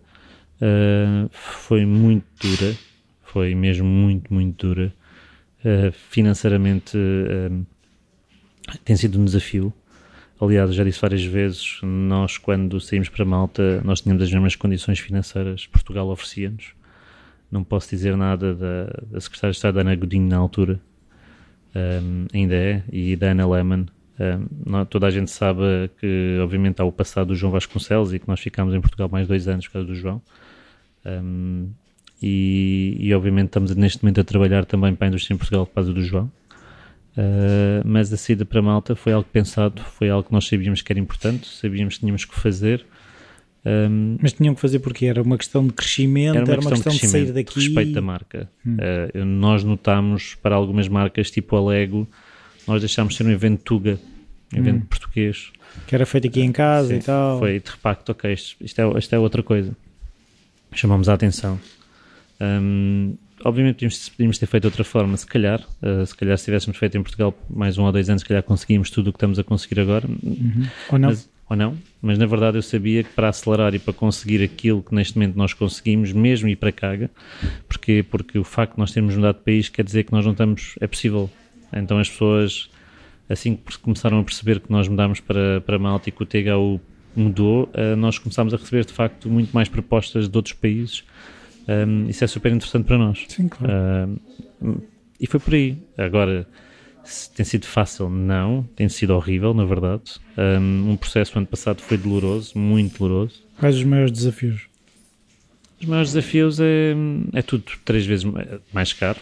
uh, 0.60 1.28
foi 1.30 1.86
muito 1.86 2.26
dura, 2.40 2.74
foi 3.22 3.54
mesmo 3.54 3.86
muito, 3.86 4.32
muito 4.32 4.66
dura. 4.66 4.92
Uh, 5.64 5.92
financeiramente 6.10 6.96
uh, 6.96 7.66
tem 8.84 8.96
sido 8.96 9.20
um 9.20 9.24
desafio. 9.24 9.72
Aliás, 10.38 10.74
já 10.74 10.84
disse 10.84 11.00
várias 11.00 11.24
vezes, 11.24 11.80
nós 11.82 12.36
quando 12.36 12.78
saímos 12.78 13.08
para 13.08 13.24
Malta, 13.24 13.80
nós 13.82 14.02
tínhamos 14.02 14.22
as 14.22 14.30
mesmas 14.30 14.54
condições 14.54 14.98
financeiras 14.98 15.66
Portugal 15.66 16.08
oferecia-nos. 16.08 16.74
Não 17.50 17.64
posso 17.64 17.88
dizer 17.88 18.16
nada 18.16 18.54
da, 18.54 18.84
da 19.10 19.20
Secretária 19.20 19.52
de 19.52 19.56
Estado, 19.56 19.78
Ana 19.78 19.94
Godinho, 19.94 20.28
na 20.28 20.36
altura, 20.36 20.78
um, 21.74 22.26
ainda 22.34 22.54
é, 22.54 22.82
e 22.92 23.16
da 23.16 23.30
Ana 23.30 23.48
Lehmann. 23.48 23.86
Um, 24.18 24.84
toda 24.86 25.06
a 25.06 25.10
gente 25.10 25.30
sabe 25.30 25.90
que, 26.00 26.38
obviamente, 26.42 26.80
há 26.80 26.84
o 26.84 26.92
passado 26.92 27.28
do 27.28 27.34
João 27.34 27.52
Vasconcelos 27.52 28.12
e 28.12 28.18
que 28.18 28.28
nós 28.28 28.40
ficámos 28.40 28.74
em 28.74 28.80
Portugal 28.80 29.08
mais 29.10 29.26
dois 29.26 29.46
anos 29.48 29.66
por 29.66 29.74
causa 29.74 29.86
do 29.86 29.94
João. 29.94 30.20
Um, 31.04 31.68
e, 32.22 32.96
e, 32.98 33.14
obviamente, 33.14 33.46
estamos 33.46 33.74
neste 33.74 34.02
momento 34.02 34.20
a 34.20 34.24
trabalhar 34.24 34.64
também 34.64 34.94
para 34.94 35.06
a 35.06 35.08
indústria 35.08 35.34
em 35.34 35.38
Portugal 35.38 35.66
por 35.66 35.74
causa 35.74 35.92
do 35.92 36.02
João. 36.02 36.30
Uh, 37.16 37.80
mas 37.84 38.12
a 38.12 38.16
saída 38.16 38.44
para 38.44 38.60
Malta 38.60 38.94
foi 38.94 39.12
algo 39.12 39.26
pensado, 39.32 39.82
foi 39.82 40.10
algo 40.10 40.28
que 40.28 40.32
nós 40.32 40.46
sabíamos 40.46 40.82
que 40.82 40.92
era 40.92 41.00
importante, 41.00 41.48
sabíamos 41.48 41.94
que 41.94 42.00
tínhamos 42.00 42.24
que 42.24 42.34
fazer. 42.34 42.84
Um, 43.64 44.18
mas 44.20 44.32
tinham 44.32 44.54
que 44.54 44.60
fazer 44.60 44.78
porque 44.78 45.06
era 45.06 45.20
uma 45.22 45.36
questão 45.36 45.66
de 45.66 45.72
crescimento, 45.72 46.36
era 46.36 46.44
uma, 46.44 46.52
era 46.52 46.60
uma 46.60 46.70
questão, 46.70 46.92
questão 46.92 46.92
de, 46.92 47.00
de, 47.00 47.26
sair 47.26 47.32
daqui. 47.32 47.58
respeito 47.58 47.92
da 47.92 48.02
marca. 48.02 48.50
Hum. 48.64 48.76
Uh, 48.76 49.24
nós 49.24 49.64
notámos 49.64 50.34
para 50.36 50.54
algumas 50.54 50.88
marcas, 50.88 51.30
tipo 51.30 51.56
a 51.56 51.64
Lego, 51.64 52.06
nós 52.68 52.80
deixámos 52.80 53.14
de 53.14 53.18
ser 53.18 53.26
um 53.26 53.32
evento 53.32 53.62
Tuga, 53.62 53.98
um 54.54 54.58
evento 54.58 54.82
hum. 54.82 54.86
português. 54.86 55.52
Que 55.86 55.94
era 55.94 56.04
feito 56.04 56.28
aqui 56.28 56.42
em 56.42 56.52
casa 56.52 56.88
Sim, 56.88 56.96
e 56.96 57.02
tal. 57.02 57.38
Foi 57.38 57.58
de 57.58 57.70
repacto, 57.70 58.12
ok, 58.12 58.32
isto, 58.32 58.56
isto, 58.60 58.80
é, 58.80 58.98
isto 58.98 59.14
é 59.14 59.18
outra 59.18 59.42
coisa. 59.42 59.74
Chamamos 60.72 61.08
a 61.08 61.14
atenção. 61.14 61.58
Um, 62.40 63.16
obviamente 63.44 63.74
podíamos, 63.76 64.08
podíamos, 64.08 64.38
ter 64.38 64.46
feito 64.46 64.62
de 64.62 64.66
outra 64.68 64.84
forma, 64.84 65.16
se 65.16 65.26
calhar. 65.26 65.60
Uh, 65.82 66.04
se 66.06 66.14
calhar 66.14 66.36
se 66.38 66.44
tivéssemos 66.44 66.78
feito 66.78 66.96
em 66.96 67.02
Portugal 67.02 67.34
mais 67.48 67.78
um 67.78 67.84
ou 67.84 67.92
dois 67.92 68.08
anos, 68.08 68.22
se 68.22 68.28
calhar 68.28 68.42
conseguimos 68.42 68.90
tudo 68.90 69.08
o 69.08 69.12
que 69.12 69.16
estamos 69.16 69.38
a 69.38 69.44
conseguir 69.44 69.80
agora. 69.80 70.06
Uhum. 70.06 70.66
Ou 70.90 70.98
não. 70.98 71.08
Mas, 71.10 71.28
ou 71.48 71.56
não, 71.56 71.76
mas 72.02 72.18
na 72.18 72.26
verdade 72.26 72.58
eu 72.58 72.62
sabia 72.62 73.04
que 73.04 73.10
para 73.10 73.28
acelerar 73.28 73.72
e 73.72 73.78
para 73.78 73.94
conseguir 73.94 74.42
aquilo 74.42 74.82
que 74.82 74.92
neste 74.92 75.16
momento 75.16 75.36
nós 75.36 75.52
conseguimos, 75.52 76.12
mesmo 76.12 76.48
ir 76.48 76.56
para 76.56 76.72
Caga, 76.72 77.08
porque, 77.68 78.04
porque 78.10 78.36
o 78.36 78.42
facto 78.42 78.72
de 78.72 78.78
nós 78.80 78.90
termos 78.90 79.14
mudado 79.14 79.38
de 79.38 79.44
país 79.44 79.68
quer 79.68 79.84
dizer 79.84 80.02
que 80.02 80.12
nós 80.12 80.24
não 80.24 80.32
estamos, 80.32 80.74
é 80.80 80.88
possível. 80.88 81.30
Então 81.72 82.00
as 82.00 82.10
pessoas, 82.10 82.68
assim 83.28 83.54
que 83.54 83.78
começaram 83.78 84.18
a 84.18 84.24
perceber 84.24 84.58
que 84.58 84.72
nós 84.72 84.88
mudámos 84.88 85.20
para, 85.20 85.60
para 85.60 85.78
Malta 85.78 86.08
e 86.08 86.12
que 86.12 86.20
o 86.20 86.26
THU 86.26 86.80
mudou, 87.14 87.70
uh, 87.74 87.94
nós 87.96 88.18
começámos 88.18 88.52
a 88.52 88.56
receber 88.56 88.84
de 88.84 88.92
facto 88.92 89.30
muito 89.30 89.52
mais 89.52 89.68
propostas 89.68 90.28
de 90.28 90.36
outros 90.36 90.52
países 90.52 91.04
um, 91.68 92.08
isso 92.08 92.24
é 92.24 92.26
super 92.26 92.52
interessante 92.52 92.84
para 92.84 92.98
nós. 92.98 93.24
Sim, 93.28 93.48
claro. 93.48 94.20
Um, 94.62 94.76
e 95.20 95.26
foi 95.26 95.40
por 95.40 95.54
aí. 95.54 95.78
Agora, 95.96 96.46
tem 97.34 97.44
sido 97.44 97.66
fácil? 97.66 98.08
Não. 98.08 98.62
Tem 98.74 98.88
sido 98.88 99.14
horrível, 99.14 99.54
na 99.54 99.64
verdade. 99.64 100.20
Um, 100.36 100.92
um 100.92 100.96
processo 100.96 101.36
ano 101.38 101.46
passado 101.46 101.80
foi 101.80 101.96
doloroso, 101.96 102.58
muito 102.58 102.98
doloroso. 102.98 103.42
Quais 103.58 103.76
os 103.76 103.84
maiores 103.84 104.12
desafios? 104.12 104.68
Os 105.80 105.86
maiores 105.86 106.12
desafios 106.12 106.58
é, 106.60 106.94
é 107.32 107.42
tudo 107.42 107.64
três 107.84 108.06
vezes 108.06 108.26
mais 108.72 108.92
caro. 108.92 109.18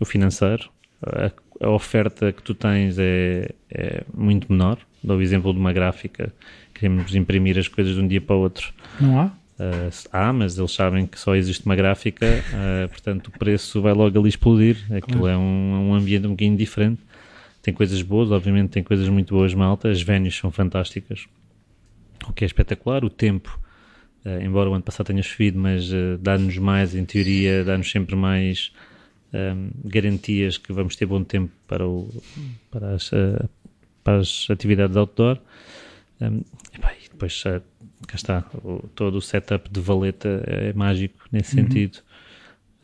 O 0.00 0.04
financeiro. 0.04 0.68
A, 1.02 1.30
a 1.60 1.70
oferta 1.70 2.32
que 2.32 2.42
tu 2.42 2.54
tens 2.54 2.98
é, 2.98 3.50
é 3.70 4.02
muito 4.14 4.50
menor. 4.50 4.78
Dou 5.02 5.18
o 5.18 5.22
exemplo 5.22 5.52
de 5.52 5.58
uma 5.58 5.72
gráfica. 5.72 6.32
Queremos 6.74 7.14
imprimir 7.14 7.58
as 7.58 7.68
coisas 7.68 7.94
de 7.94 8.00
um 8.00 8.08
dia 8.08 8.20
para 8.20 8.36
o 8.36 8.40
outro. 8.40 8.72
Não 9.00 9.20
há? 9.20 9.32
Uh, 9.60 9.92
há, 10.10 10.32
mas 10.32 10.56
eles 10.56 10.72
sabem 10.72 11.06
que 11.06 11.20
só 11.20 11.36
existe 11.36 11.66
uma 11.66 11.76
gráfica, 11.76 12.26
uh, 12.26 12.88
portanto 12.88 13.26
o 13.26 13.30
preço 13.30 13.82
vai 13.82 13.92
logo 13.92 14.18
ali 14.18 14.30
explodir. 14.30 14.78
Aquilo 14.90 15.28
é 15.28 15.36
um, 15.36 15.90
um 15.90 15.94
ambiente 15.94 16.26
um 16.26 16.30
bocadinho 16.30 16.56
diferente. 16.56 17.02
Tem 17.60 17.74
coisas 17.74 18.00
boas, 18.00 18.30
obviamente 18.30 18.70
tem 18.70 18.82
coisas 18.82 19.06
muito 19.10 19.34
boas 19.34 19.52
malta. 19.52 19.90
As 19.90 20.00
venues 20.00 20.34
são 20.34 20.50
fantásticas, 20.50 21.26
o 22.26 22.32
que 22.32 22.42
é 22.42 22.46
espetacular. 22.46 23.04
O 23.04 23.10
tempo, 23.10 23.60
uh, 24.24 24.40
embora 24.42 24.70
o 24.70 24.72
ano 24.72 24.82
passado 24.82 25.08
tenha 25.08 25.22
chovido, 25.22 25.58
mas 25.58 25.90
dá-nos 26.20 26.56
mais, 26.56 26.94
em 26.94 27.04
teoria, 27.04 27.62
dá-nos 27.62 27.90
sempre 27.90 28.16
mais 28.16 28.72
um, 29.34 29.70
garantias 29.84 30.56
que 30.56 30.72
vamos 30.72 30.96
ter 30.96 31.04
bom 31.04 31.22
tempo 31.22 31.52
para, 31.68 31.86
o, 31.86 32.08
para, 32.70 32.94
as, 32.94 33.10
para 34.02 34.20
as 34.20 34.46
atividades 34.48 34.96
outdoor. 34.96 35.38
Um, 36.18 36.42
e, 36.72 37.10
depois 37.10 37.44
cá 38.06 38.16
está, 38.16 38.44
o, 38.64 38.88
todo 38.94 39.16
o 39.16 39.20
setup 39.20 39.70
de 39.70 39.80
valeta 39.80 40.42
é 40.46 40.72
mágico 40.72 41.18
nesse 41.30 41.56
uhum. 41.56 41.64
sentido. 41.64 41.98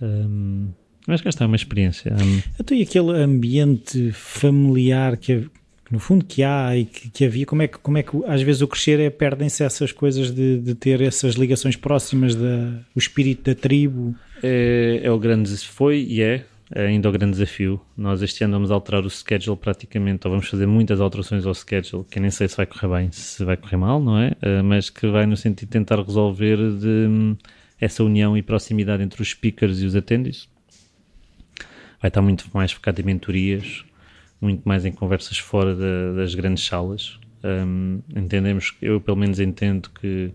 Um, 0.00 0.68
mas 1.06 1.20
cá 1.20 1.28
está, 1.28 1.44
é 1.44 1.46
uma 1.46 1.56
experiência. 1.56 2.12
Um, 2.12 2.42
então, 2.60 2.76
e 2.76 2.82
aquele 2.82 3.12
ambiente 3.12 4.10
familiar 4.12 5.16
que, 5.16 5.48
no 5.90 5.98
fundo 5.98 6.24
que 6.24 6.42
há 6.42 6.76
e 6.76 6.84
que, 6.84 7.10
que, 7.10 7.24
havia, 7.24 7.46
como 7.46 7.62
é 7.62 7.68
que, 7.68 7.78
como 7.78 7.96
é 7.98 8.02
que 8.02 8.10
às 8.26 8.42
vezes 8.42 8.60
o 8.60 8.68
crescer 8.68 8.98
é 8.98 9.08
perdem-se 9.08 9.62
essas 9.62 9.92
coisas 9.92 10.30
de, 10.32 10.58
de, 10.58 10.74
ter 10.74 11.00
essas 11.00 11.34
ligações 11.34 11.76
próximas, 11.76 12.34
da, 12.34 12.80
o 12.94 12.98
espírito 12.98 13.44
da 13.44 13.54
tribo? 13.54 14.14
É, 14.42 15.00
é 15.02 15.10
o 15.10 15.18
grande, 15.18 15.56
foi 15.58 16.04
e 16.08 16.20
é 16.20 16.34
é 16.34 16.44
ainda 16.74 17.08
o 17.08 17.12
grande 17.12 17.32
desafio. 17.32 17.80
Nós 17.96 18.22
este 18.22 18.44
ano 18.44 18.54
vamos 18.54 18.70
alterar 18.70 19.04
o 19.04 19.10
schedule 19.10 19.56
praticamente, 19.56 20.26
ou 20.26 20.30
vamos 20.32 20.48
fazer 20.48 20.66
muitas 20.66 21.00
alterações 21.00 21.46
ao 21.46 21.54
schedule, 21.54 22.04
que 22.04 22.18
nem 22.18 22.30
sei 22.30 22.48
se 22.48 22.56
vai 22.56 22.66
correr 22.66 22.88
bem, 22.88 23.12
se 23.12 23.44
vai 23.44 23.56
correr 23.56 23.76
mal, 23.76 24.00
não 24.00 24.18
é? 24.18 24.30
Uh, 24.42 24.64
mas 24.64 24.90
que 24.90 25.06
vai 25.06 25.26
no 25.26 25.36
sentido 25.36 25.68
de 25.68 25.72
tentar 25.72 26.00
resolver 26.02 26.56
de, 26.56 27.06
um, 27.08 27.36
essa 27.80 28.02
união 28.02 28.36
e 28.36 28.42
proximidade 28.42 29.02
entre 29.02 29.22
os 29.22 29.30
speakers 29.30 29.80
e 29.80 29.86
os 29.86 29.94
attendees. 29.94 30.48
Vai 32.00 32.08
estar 32.08 32.22
muito 32.22 32.48
mais 32.52 32.72
focado 32.72 33.00
em 33.00 33.04
mentorias, 33.04 33.84
muito 34.40 34.62
mais 34.64 34.84
em 34.84 34.92
conversas 34.92 35.38
fora 35.38 35.74
das 36.14 36.34
grandes 36.34 36.64
salas. 36.64 37.18
Um, 37.42 38.00
entendemos, 38.14 38.74
eu 38.82 39.00
pelo 39.00 39.16
menos 39.16 39.38
entendo 39.38 39.88
que 39.90 40.32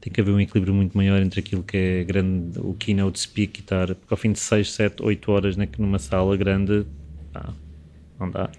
tem 0.00 0.12
que 0.12 0.20
haver 0.20 0.32
um 0.32 0.40
equilíbrio 0.40 0.74
muito 0.74 0.96
maior 0.96 1.20
entre 1.20 1.40
aquilo 1.40 1.62
que 1.62 1.76
é 1.76 2.04
grande, 2.04 2.58
o 2.58 2.74
keynote 2.74 3.20
speak 3.20 3.60
e 3.60 3.62
estar, 3.62 3.94
porque 3.94 4.12
ao 4.12 4.16
fim 4.16 4.32
de 4.32 4.38
6, 4.38 4.72
7, 4.72 5.02
8 5.02 5.32
horas 5.32 5.56
né, 5.56 5.68
numa 5.78 5.98
sala 5.98 6.36
grande, 6.36 6.86
ah, 7.34 7.52
não 8.18 8.30
dá. 8.30 8.50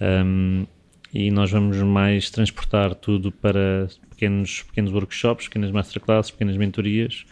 Um, 0.00 0.66
e 1.14 1.30
nós 1.30 1.50
vamos 1.50 1.76
mais 1.78 2.30
transportar 2.30 2.94
tudo 2.94 3.30
para 3.30 3.88
pequenos, 4.10 4.62
pequenos 4.62 4.92
workshops, 4.92 5.46
pequenas 5.46 5.70
masterclasses, 5.70 6.30
pequenas 6.30 6.56
mentorias 6.56 7.24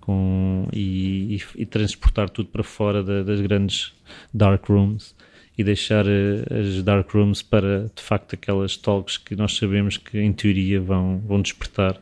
com, 0.00 0.68
e, 0.72 1.36
e, 1.36 1.62
e 1.62 1.66
transportar 1.66 2.30
tudo 2.30 2.48
para 2.50 2.62
fora 2.62 3.02
da, 3.02 3.22
das 3.22 3.40
grandes 3.40 3.92
dark 4.32 4.66
rooms 4.68 5.14
e 5.56 5.64
deixar 5.64 6.06
eh, 6.06 6.44
as 6.60 6.82
dark 6.82 7.10
rooms 7.10 7.42
para 7.42 7.90
de 7.94 8.02
facto 8.02 8.34
aquelas 8.34 8.76
talks 8.76 9.18
que 9.18 9.34
nós 9.34 9.56
sabemos 9.56 9.96
que 9.96 10.18
em 10.18 10.32
teoria 10.32 10.80
vão, 10.80 11.18
vão 11.26 11.42
despertar 11.42 12.00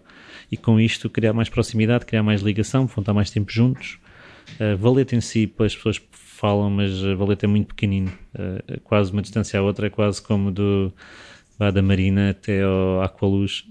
e 0.50 0.56
com 0.56 0.80
isto 0.80 1.10
criar 1.10 1.32
mais 1.32 1.48
proximidade, 1.48 2.06
criar 2.06 2.22
mais 2.22 2.42
ligação, 2.42 2.86
vão 2.86 3.02
estar 3.02 3.12
mais 3.12 3.30
tempo 3.30 3.50
juntos. 3.52 3.98
Uh, 4.60 4.76
Valete 4.76 5.16
em 5.16 5.20
si, 5.20 5.52
as 5.58 5.74
pessoas 5.74 6.00
falam, 6.12 6.70
mas 6.70 7.00
Valete 7.16 7.44
é 7.44 7.48
muito 7.48 7.68
pequenino, 7.68 8.12
uh, 8.34 8.80
quase 8.82 9.12
uma 9.12 9.22
distância 9.22 9.58
à 9.58 9.62
outra, 9.62 9.86
é 9.86 9.90
quase 9.90 10.22
como 10.22 10.50
do 10.50 10.92
lá 11.58 11.70
da 11.70 11.82
Marina 11.82 12.30
até 12.30 12.62
ao 12.62 13.02
Aqualuz. 13.02 13.64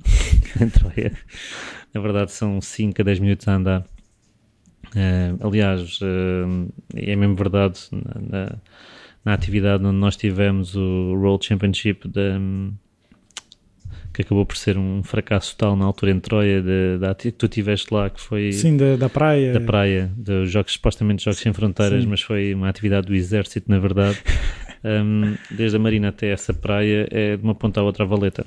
Na 1.94 2.02
verdade, 2.02 2.32
são 2.32 2.60
5 2.60 3.02
a 3.02 3.06
10 3.06 3.20
minutos 3.20 3.48
a 3.48 3.56
andar. 3.56 3.86
Uh, 4.88 5.48
aliás, 5.48 6.00
uh, 6.02 6.74
é 6.96 7.16
mesmo 7.16 7.36
verdade, 7.36 7.80
na, 7.92 8.58
na, 9.24 9.34
atividade 9.34 9.84
onde 9.84 9.98
nós 9.98 10.16
tivemos 10.16 10.76
o 10.76 11.14
World 11.16 11.46
Championship 11.46 12.08
da, 12.08 12.40
que 14.16 14.22
acabou 14.22 14.46
por 14.46 14.58
ser 14.58 14.78
um 14.78 15.04
fracasso 15.04 15.56
total 15.56 15.76
na 15.76 15.86
altura 15.86 16.12
em 16.12 16.20
Troia, 16.20 16.64
da 17.00 17.14
que 17.14 17.32
tu 17.32 17.48
tiveste 17.48 17.94
lá, 17.94 18.10
que 18.10 18.20
foi. 18.20 18.52
Sim, 18.52 18.78
da, 18.78 18.96
da 18.96 19.10
praia. 19.10 19.54
Da 19.54 19.62
praia, 19.62 20.12
dos 20.16 20.50
Jogos, 20.50 20.74
supostamente 20.74 21.24
Jogos 21.24 21.40
Sem 21.40 21.54
Fronteiras, 21.54 22.04
Sim. 22.04 22.10
mas 22.10 22.22
foi 22.22 22.54
uma 22.54 22.70
atividade 22.70 23.08
do 23.08 23.16
Exército, 23.16 23.70
na 23.70 23.80
verdade. 23.80 24.18
um, 24.84 25.36
desde 25.52 25.78
a 25.78 25.80
Marina 25.80 26.10
até 26.10 26.30
essa 26.30 26.54
praia 26.54 27.08
é 27.12 27.38
de 27.38 27.44
uma 27.44 27.56
ponta 27.56 27.80
à 27.80 27.84
outra 27.84 28.04
a 28.04 28.08
valeta. 28.08 28.46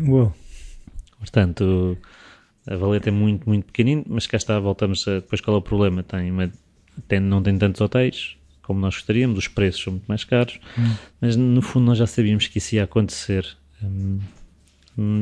Uou. 0.00 0.34
Portanto, 1.18 1.98
a 2.66 2.76
valeta 2.76 3.08
é 3.08 3.12
muito, 3.12 3.48
muito 3.48 3.66
pequenino, 3.66 4.04
mas 4.08 4.26
cá 4.26 4.36
está, 4.36 4.58
voltamos 4.58 5.06
a. 5.06 5.16
Depois 5.16 5.40
qual 5.40 5.56
é 5.56 5.58
o 5.58 5.62
problema? 5.62 6.02
Tem 6.02 6.30
uma, 6.30 6.50
tem, 7.06 7.20
não 7.20 7.42
tem 7.42 7.56
tantos 7.58 7.80
hotéis 7.80 8.36
como 8.70 8.78
nós 8.78 8.94
gostaríamos, 8.94 9.36
os 9.36 9.48
preços 9.48 9.82
são 9.82 9.94
muito 9.94 10.06
mais 10.06 10.22
caros, 10.22 10.60
hum. 10.78 10.94
mas 11.20 11.34
no 11.34 11.60
fundo 11.60 11.86
nós 11.86 11.98
já 11.98 12.06
sabíamos 12.06 12.46
que 12.46 12.58
isso 12.58 12.76
ia 12.76 12.84
acontecer. 12.84 13.44
Um, 13.82 14.20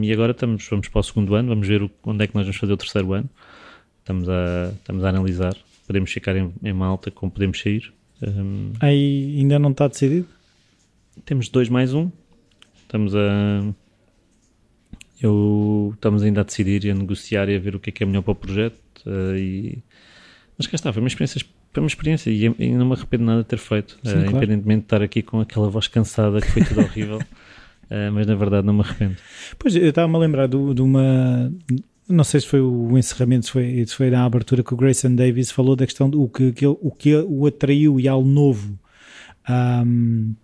e 0.02 0.12
agora 0.12 0.32
estamos, 0.32 0.66
vamos 0.68 0.88
para 0.88 1.00
o 1.00 1.02
segundo 1.02 1.34
ano, 1.34 1.48
vamos 1.48 1.66
ver 1.66 1.88
onde 2.04 2.24
é 2.24 2.26
que 2.26 2.34
nós 2.34 2.44
vamos 2.44 2.56
fazer 2.56 2.72
o 2.72 2.76
terceiro 2.76 3.12
ano. 3.12 3.28
Estamos 4.00 4.28
a, 4.28 4.72
estamos 4.74 5.04
a 5.04 5.08
analisar. 5.08 5.56
Podemos 5.86 6.10
ficar 6.10 6.36
em, 6.36 6.52
em 6.62 6.72
Malta, 6.72 7.10
como 7.10 7.30
podemos 7.30 7.60
sair. 7.60 7.92
Um, 8.22 8.72
Aí 8.80 9.36
ainda 9.38 9.58
não 9.58 9.70
está 9.70 9.86
decidido? 9.86 10.26
Temos 11.24 11.48
dois 11.48 11.68
mais 11.68 11.94
um. 11.94 12.10
Estamos 12.82 13.14
a. 13.14 13.74
Eu, 15.20 15.92
estamos 15.94 16.22
ainda 16.22 16.40
a 16.40 16.44
decidir 16.44 16.84
e 16.84 16.90
a 16.90 16.94
negociar 16.94 17.48
e 17.48 17.56
a 17.56 17.58
ver 17.58 17.74
o 17.74 17.80
que 17.80 17.90
é 17.90 17.92
que 17.92 18.02
é 18.02 18.06
melhor 18.06 18.22
para 18.22 18.32
o 18.32 18.36
projeto. 18.36 18.80
Uh, 19.06 19.36
e, 19.36 19.78
mas 20.56 20.66
cá 20.66 20.74
está, 20.74 20.92
foi 20.92 21.02
uma 21.02 21.08
experiência, 21.08 21.40
foi 21.72 21.82
uma 21.82 21.88
experiência 21.88 22.30
e, 22.30 22.44
e 22.44 22.70
não 22.70 22.86
me 22.86 22.94
arrependo 22.94 23.24
nada 23.24 23.42
de 23.42 23.48
ter 23.48 23.58
feito, 23.58 23.98
Sim, 24.02 24.10
uh, 24.10 24.12
claro. 24.12 24.30
independentemente 24.30 24.80
de 24.80 24.86
estar 24.86 25.02
aqui 25.02 25.22
com 25.22 25.40
aquela 25.40 25.68
voz 25.68 25.88
cansada 25.88 26.40
que 26.40 26.50
foi 26.50 26.64
tudo 26.64 26.80
horrível. 26.80 27.18
Uh, 27.90 28.12
mas 28.12 28.26
na 28.26 28.34
verdade 28.34 28.66
não 28.66 28.74
me 28.74 28.80
arrependo. 28.80 29.16
Pois, 29.58 29.74
eu 29.74 29.88
estava-me 29.88 30.16
a 30.16 30.18
lembrar 30.18 30.46
de, 30.46 30.74
de, 30.74 30.82
uma. 30.82 31.52
Não 32.08 32.24
sei 32.24 32.40
se 32.40 32.46
foi 32.46 32.60
o 32.60 32.96
encerramento, 32.98 33.46
se 33.46 33.52
foi, 33.52 33.84
se 33.86 33.94
foi 33.94 34.10
na 34.10 34.24
abertura 34.24 34.62
que 34.62 34.74
o 34.74 34.76
Grayson 34.76 35.14
Davis 35.14 35.50
falou 35.50 35.74
da 35.74 35.86
questão 35.86 36.08
do 36.08 36.28
que, 36.28 36.52
que, 36.52 36.66
o 36.66 36.90
que 36.90 37.16
o 37.16 37.46
atraiu 37.46 37.98
e 38.00 38.08
ao 38.08 38.24
novo 38.24 38.78
um, 39.48 40.34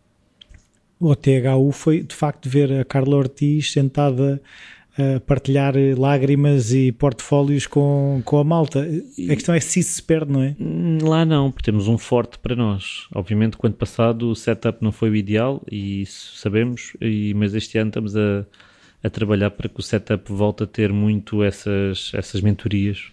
o 0.99 1.15
THU 1.15 1.73
foi 1.73 2.03
de 2.03 2.15
facto 2.15 2.49
ver 2.49 2.73
a 2.73 2.85
Carla 2.85 3.17
Ortiz 3.17 3.73
sentada 3.73 4.41
partilhar 5.27 5.75
lágrimas 5.99 6.73
e 6.73 6.93
portfólios 6.93 7.67
com, 7.67 8.23
com 8.25 8.39
a 8.39 8.45
malta. 8.45 8.87
E 9.19 9.31
a 9.31 9.35
questão 9.35 9.55
é 9.55 9.61
se 9.61 9.81
isso 9.81 9.95
se 9.95 10.03
perde, 10.03 10.33
não 10.33 10.43
é? 10.43 10.55
Hum, 10.61 10.99
lá 11.03 11.25
não, 11.25 11.51
porque 11.51 11.65
temos 11.65 11.89
um 11.89 11.99
forte 11.99 12.39
para 12.39 12.55
nós. 12.55 13.09
Obviamente, 13.13 13.57
quando 13.57 13.75
passado 13.75 14.31
o 14.31 14.37
setup 14.37 14.83
não 14.83 14.93
foi 14.93 15.11
o 15.11 15.17
ideal, 15.17 15.63
e 15.71 16.03
isso 16.03 16.37
sabemos, 16.37 16.97
e, 17.01 17.35
mas 17.35 17.55
este 17.55 17.77
ano 17.77 17.89
estamos 17.89 18.17
a, 18.17 18.47
a 19.03 19.11
trabalhar 19.11 19.51
para 19.51 19.69
que 19.69 19.81
o 19.81 19.83
setup 19.83 20.33
volte 20.33 20.63
a 20.63 20.67
ter 20.67 20.93
muito 20.93 21.43
essas, 21.43 22.13
essas 22.15 22.41
mentorias 22.41 23.11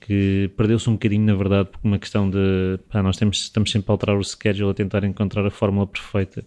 que 0.00 0.50
perdeu-se 0.56 0.88
um 0.88 0.94
bocadinho, 0.94 1.26
na 1.26 1.34
verdade, 1.34 1.68
por 1.70 1.80
uma 1.84 1.98
questão 1.98 2.30
de 2.30 2.78
pá, 2.90 3.02
nós 3.02 3.16
temos, 3.16 3.40
estamos 3.40 3.70
sempre 3.70 3.90
a 3.90 3.92
alterar 3.92 4.16
o 4.16 4.24
schedule, 4.24 4.70
a 4.70 4.74
tentar 4.74 5.04
encontrar 5.04 5.44
a 5.44 5.50
fórmula 5.50 5.86
perfeita 5.86 6.44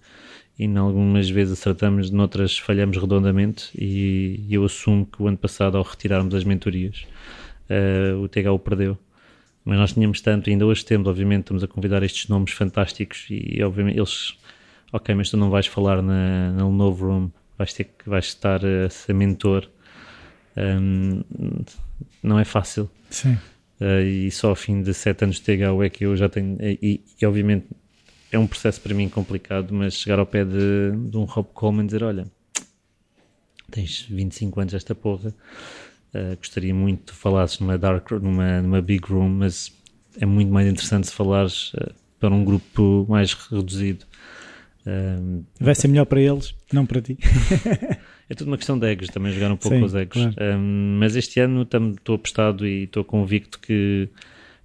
e 0.62 0.66
em 0.66 0.78
algumas 0.78 1.28
vezes 1.28 1.60
acertamos, 1.60 2.12
noutras 2.12 2.56
falhamos 2.56 2.96
redondamente 2.96 3.72
e 3.76 4.46
eu 4.48 4.64
assumo 4.64 5.08
que 5.08 5.22
o 5.22 5.28
ano 5.28 5.38
passado 5.38 5.76
ao 5.76 5.84
retirarmos 5.84 6.36
as 6.36 6.44
mentorias 6.44 7.08
uh, 7.68 8.22
o 8.22 8.30
THU 8.30 8.60
perdeu 8.60 8.96
mas 9.66 9.78
nós 9.78 9.94
tínhamos 9.94 10.22
tanto, 10.22 10.52
ainda 10.52 10.64
hoje 10.64 10.86
temos 10.86 11.08
obviamente 11.08 11.42
estamos 11.42 11.64
a 11.64 11.68
convidar 11.68 12.04
estes 12.04 12.28
nomes 12.30 12.52
fantásticos 12.52 13.26
e 13.32 13.64
obviamente 13.64 13.98
eles 13.98 14.38
ok, 14.94 15.16
mas 15.16 15.32
tu 15.32 15.38
não 15.38 15.50
vais 15.50 15.66
falar 15.66 16.00
na, 16.04 16.52
no 16.52 16.72
novo 16.72 17.08
room 17.08 17.32
vais 17.58 17.74
ter 17.74 17.86
que 17.86 18.08
vais 18.08 18.26
estar 18.26 18.64
a 18.64 18.88
ser 18.88 19.14
mentor 19.14 19.68
um, 20.56 21.24
não 22.22 22.38
é 22.38 22.46
fácil 22.46 22.88
Sim. 23.10 23.36
Uh, 23.82 24.00
e 24.06 24.30
só 24.30 24.50
ao 24.50 24.56
fim 24.56 24.84
de 24.84 24.94
sete 24.94 25.24
anos 25.24 25.38
de 25.38 25.42
THU 25.42 25.82
é 25.82 25.90
que 25.90 26.06
eu 26.06 26.16
já 26.16 26.30
tenho. 26.30 26.56
E, 26.62 27.02
e, 27.20 27.26
obviamente 27.26 27.66
é 28.32 28.40
um 28.40 28.48
processo 28.48 28.80
para 28.82 28.94
mim 28.94 29.10
complicado, 29.10 29.74
mas 29.74 29.96
chegar 29.96 30.20
ao 30.20 30.26
pé 30.26 30.46
de, 30.46 30.92
de 31.10 31.18
um 31.18 31.24
Rob 31.24 31.50
Coleman 31.54 31.84
e 31.84 31.86
dizer: 31.88 32.04
Olha, 32.04 32.26
tens 33.70 34.02
25 34.10 34.60
anos 34.60 34.74
esta 34.74 34.96
porra, 34.96 35.34
uh, 36.14 36.36
gostaria 36.38 36.74
muito 36.74 37.14
de 37.14 37.20
falasses 37.20 37.60
numa 37.60 37.78
dark 37.78 38.12
numa, 38.12 38.62
numa 38.62 38.82
big 38.82 39.06
room, 39.08 39.30
mas 39.30 39.72
é 40.20 40.26
muito 40.26 40.52
mais 40.52 40.68
interessante 40.68 41.08
se 41.08 41.14
falares 41.14 41.74
uh, 41.74 41.94
para 42.20 42.34
um 42.34 42.44
grupo 42.44 43.06
mais 43.10 43.34
reduzido. 43.34 44.06
Vai 45.60 45.76
ser 45.76 45.88
melhor 45.90 46.06
para 46.06 46.20
eles, 46.20 46.56
não 46.74 46.88
para 46.88 47.02
ti. 47.02 47.18
É 48.32 48.34
tudo 48.34 48.48
uma 48.48 48.56
questão 48.56 48.80
de 48.80 48.90
egos, 48.90 49.10
também 49.10 49.34
jogar 49.34 49.52
um 49.52 49.58
pouco 49.58 49.76
Sim, 49.76 49.82
com 49.82 49.86
os 49.88 49.94
egos. 49.94 50.14
Claro. 50.14 50.58
Um, 50.58 50.98
mas 51.02 51.18
este 51.18 51.42
ano 51.42 51.64
estou 51.64 52.16
apostado 52.16 52.66
e 52.66 52.84
estou 52.84 53.04
convicto 53.04 53.60
que, 53.60 54.08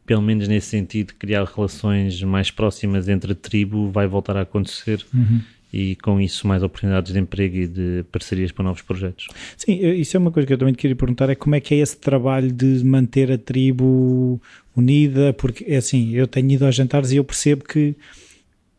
pelo 0.07 0.23
menos 0.23 0.47
nesse 0.47 0.69
sentido, 0.69 1.13
criar 1.19 1.45
relações 1.45 2.23
mais 2.23 2.51
próximas 2.51 3.09
entre 3.09 3.33
a 3.33 3.35
tribo 3.35 3.91
vai 3.91 4.07
voltar 4.07 4.37
a 4.37 4.43
acontecer. 4.43 5.05
Uhum. 5.13 5.41
E 5.73 5.97
com 5.97 6.21
isso, 6.21 6.47
mais 6.47 6.63
oportunidades 6.63 7.13
de 7.13 7.19
emprego 7.19 7.57
e 7.57 7.67
de 7.67 8.05
parcerias 8.11 8.53
para 8.53 8.65
novos 8.65 8.83
projetos. 8.83 9.27
Sim, 9.57 9.75
isso 9.75 10.17
é 10.17 10.21
uma 10.21 10.31
coisa 10.31 10.47
que 10.47 10.53
eu 10.53 10.59
também 10.59 10.73
queria 10.73 10.95
perguntar: 10.95 11.29
é 11.29 11.35
como 11.35 11.55
é 11.57 11.61
que 11.61 11.75
é 11.75 11.79
esse 11.79 11.97
trabalho 11.97 12.53
de 12.53 12.85
manter 12.85 13.31
a 13.33 13.37
tribo 13.37 14.41
unida? 14.77 15.33
Porque, 15.33 15.65
é 15.69 15.77
assim, 15.77 16.13
eu 16.13 16.27
tenho 16.27 16.51
ido 16.53 16.65
aos 16.65 16.75
jantares 16.75 17.11
e 17.11 17.17
eu 17.17 17.25
percebo 17.25 17.65
que 17.65 17.97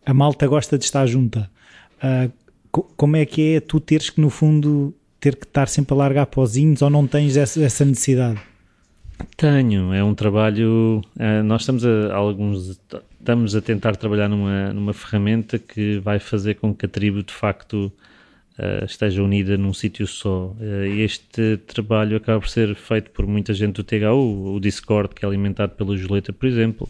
a 0.06 0.14
malta 0.14 0.48
gosta 0.48 0.78
de 0.78 0.86
estar 0.86 1.06
junta. 1.06 1.50
Uh, 1.98 2.32
como 2.96 3.18
é 3.18 3.26
que 3.26 3.56
é 3.56 3.60
tu 3.60 3.80
teres 3.80 4.10
que, 4.10 4.22
no 4.22 4.30
fundo, 4.30 4.96
ter 5.20 5.36
que 5.36 5.46
estar 5.46 5.68
sempre 5.68 5.94
a 5.94 5.98
largar 5.98 6.26
pozinhos 6.28 6.82
ou 6.82 6.90
não 6.90 7.06
tens 7.06 7.36
essa 7.36 7.84
necessidade? 7.84 8.40
Tenho, 9.36 9.94
é 9.94 10.04
um 10.04 10.14
trabalho. 10.16 11.02
Uh, 11.16 11.44
nós 11.44 11.62
estamos 11.62 11.86
a, 11.86 12.14
alguns 12.16 12.80
estamos 13.20 13.56
a 13.56 13.62
tentar 13.62 13.96
trabalhar 13.96 14.30
numa, 14.30 14.74
numa 14.74 14.94
ferramenta 14.94 15.60
que 15.60 16.00
vai 16.00 16.20
fazer 16.20 16.56
com 16.56 16.74
que 16.74 16.86
a 16.86 16.90
tribo 16.90 17.22
de 17.22 17.34
facto 17.34 17.92
uh, 18.58 18.86
esteja 18.86 19.22
unida 19.22 19.58
num 19.58 19.74
sítio 19.74 20.08
só. 20.08 20.56
Uh, 20.60 20.86
este 20.98 21.58
trabalho 21.68 22.18
acaba 22.18 22.40
por 22.40 22.50
ser 22.50 22.76
feito 22.76 23.12
por 23.12 23.28
muita 23.28 23.54
gente 23.54 23.76
do 23.76 23.84
THU, 23.84 24.56
o 24.56 24.60
Discord, 24.60 25.14
que 25.14 25.26
é 25.26 25.28
alimentado 25.28 25.74
pela 25.76 25.96
Julieta, 25.96 26.32
por 26.32 26.48
exemplo. 26.48 26.90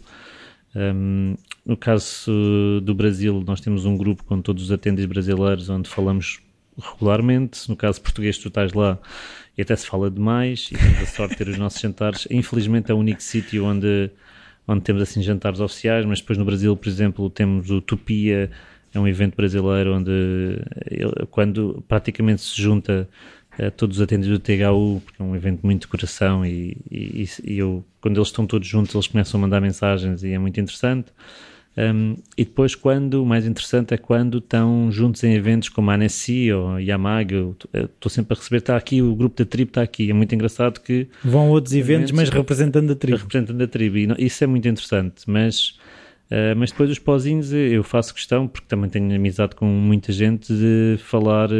Um, 0.74 1.34
no 1.66 1.76
caso 1.76 2.80
do 2.82 2.94
Brasil, 2.94 3.42
nós 3.46 3.60
temos 3.60 3.84
um 3.84 3.96
grupo 3.96 4.22
com 4.24 4.40
todos 4.40 4.64
os 4.64 4.70
atendentes 4.70 5.06
brasileiros 5.06 5.68
onde 5.68 5.88
falamos 5.88 6.40
regularmente. 6.78 7.68
No 7.68 7.76
caso 7.76 8.00
português, 8.00 8.38
tu 8.38 8.48
estás 8.48 8.72
lá 8.72 8.98
e 9.58 9.62
até 9.62 9.74
se 9.74 9.88
fala 9.88 10.08
demais 10.08 10.70
e 10.72 10.78
temos 10.78 11.02
a 11.02 11.06
sorte 11.06 11.32
de 11.32 11.44
ter 11.44 11.48
os 11.48 11.58
nossos 11.58 11.80
jantares. 11.80 12.28
Infelizmente 12.30 12.92
é 12.92 12.94
o 12.94 12.98
único 12.98 13.20
sítio 13.20 13.64
onde, 13.64 14.08
onde 14.68 14.82
temos 14.82 15.02
assim 15.02 15.20
jantares 15.20 15.58
oficiais, 15.58 16.06
mas 16.06 16.20
depois 16.20 16.38
no 16.38 16.44
Brasil, 16.44 16.76
por 16.76 16.88
exemplo, 16.88 17.28
temos 17.28 17.68
o 17.68 17.80
Tupia, 17.80 18.48
é 18.94 19.00
um 19.00 19.08
evento 19.08 19.34
brasileiro 19.34 19.96
onde 19.96 20.60
quando 21.32 21.84
praticamente 21.88 22.40
se 22.40 22.62
junta 22.62 23.08
uh, 23.58 23.70
todos 23.72 23.96
os 23.96 24.02
atendentes 24.02 24.30
do 24.30 24.38
THU, 24.38 25.02
porque 25.04 25.20
é 25.20 25.24
um 25.24 25.34
evento 25.34 25.60
muito 25.64 25.82
de 25.82 25.88
coração 25.88 26.46
e, 26.46 26.76
e, 26.88 27.28
e 27.44 27.58
eu, 27.58 27.84
quando 28.00 28.16
eles 28.16 28.28
estão 28.28 28.46
todos 28.46 28.66
juntos 28.66 28.94
eles 28.94 29.08
começam 29.08 29.38
a 29.38 29.42
mandar 29.42 29.60
mensagens 29.60 30.22
e 30.22 30.32
é 30.32 30.38
muito 30.38 30.58
interessante. 30.60 31.08
Um, 31.78 32.16
e 32.36 32.44
depois, 32.44 32.74
quando, 32.74 33.22
o 33.22 33.26
mais 33.26 33.46
interessante 33.46 33.94
é 33.94 33.96
quando 33.96 34.38
estão 34.38 34.90
juntos 34.90 35.22
em 35.22 35.32
eventos 35.34 35.68
como 35.68 35.92
a 35.92 35.94
Annecy 35.94 36.52
ou 36.52 36.80
Yamaga, 36.80 37.54
estou 37.72 38.10
sempre 38.10 38.34
a 38.34 38.36
receber, 38.36 38.56
está 38.56 38.76
aqui, 38.76 39.00
o 39.00 39.14
grupo 39.14 39.36
da 39.36 39.48
tribo 39.48 39.70
está 39.70 39.82
aqui. 39.82 40.10
É 40.10 40.12
muito 40.12 40.34
engraçado 40.34 40.80
que. 40.80 41.06
Vão 41.22 41.42
a 41.42 41.50
outros 41.50 41.74
eventos, 41.74 42.10
mas 42.10 42.30
representando 42.30 42.90
a 42.92 42.96
tribo. 42.96 43.18
Representando 43.18 43.62
a 43.62 43.68
tribo, 43.68 43.96
e 43.96 44.06
não, 44.08 44.16
isso 44.18 44.42
é 44.42 44.46
muito 44.48 44.66
interessante. 44.66 45.22
Mas, 45.28 45.78
uh, 46.32 46.56
mas 46.56 46.72
depois, 46.72 46.90
os 46.90 46.98
pozinhos, 46.98 47.52
eu 47.52 47.84
faço 47.84 48.12
questão, 48.12 48.48
porque 48.48 48.66
também 48.66 48.90
tenho 48.90 49.14
amizade 49.14 49.54
com 49.54 49.66
muita 49.66 50.10
gente, 50.12 50.52
de 50.52 50.98
falar. 50.98 51.50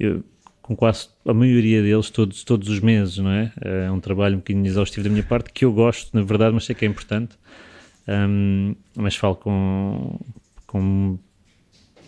Eu, 0.00 0.24
com 0.60 0.74
quase 0.74 1.06
a 1.24 1.32
maioria 1.32 1.80
deles 1.80 2.10
todos, 2.10 2.42
todos 2.42 2.68
os 2.68 2.80
meses, 2.80 3.18
não 3.18 3.30
é? 3.30 3.52
É 3.60 3.88
um 3.92 4.00
trabalho 4.00 4.34
um 4.34 4.38
bocadinho 4.38 4.66
exaustivo 4.66 5.04
da 5.04 5.10
minha 5.10 5.22
parte, 5.22 5.52
que 5.52 5.64
eu 5.64 5.72
gosto, 5.72 6.12
na 6.12 6.24
verdade, 6.24 6.52
mas 6.52 6.64
sei 6.64 6.74
que 6.74 6.84
é 6.84 6.88
importante. 6.88 7.36
Um, 8.08 8.74
mas 8.94 9.16
falo 9.16 9.36
com, 9.36 10.20
com 10.66 11.18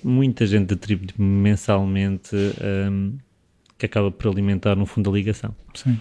muita 0.02 0.46
gente 0.46 0.66
da 0.66 0.76
tribo 0.76 1.12
mensalmente 1.18 2.36
um, 2.90 3.18
que 3.76 3.86
acaba 3.86 4.10
por 4.10 4.30
alimentar, 4.30 4.74
no 4.76 4.86
fundo, 4.86 5.10
a 5.10 5.12
ligação. 5.12 5.54
Sim. 5.74 5.98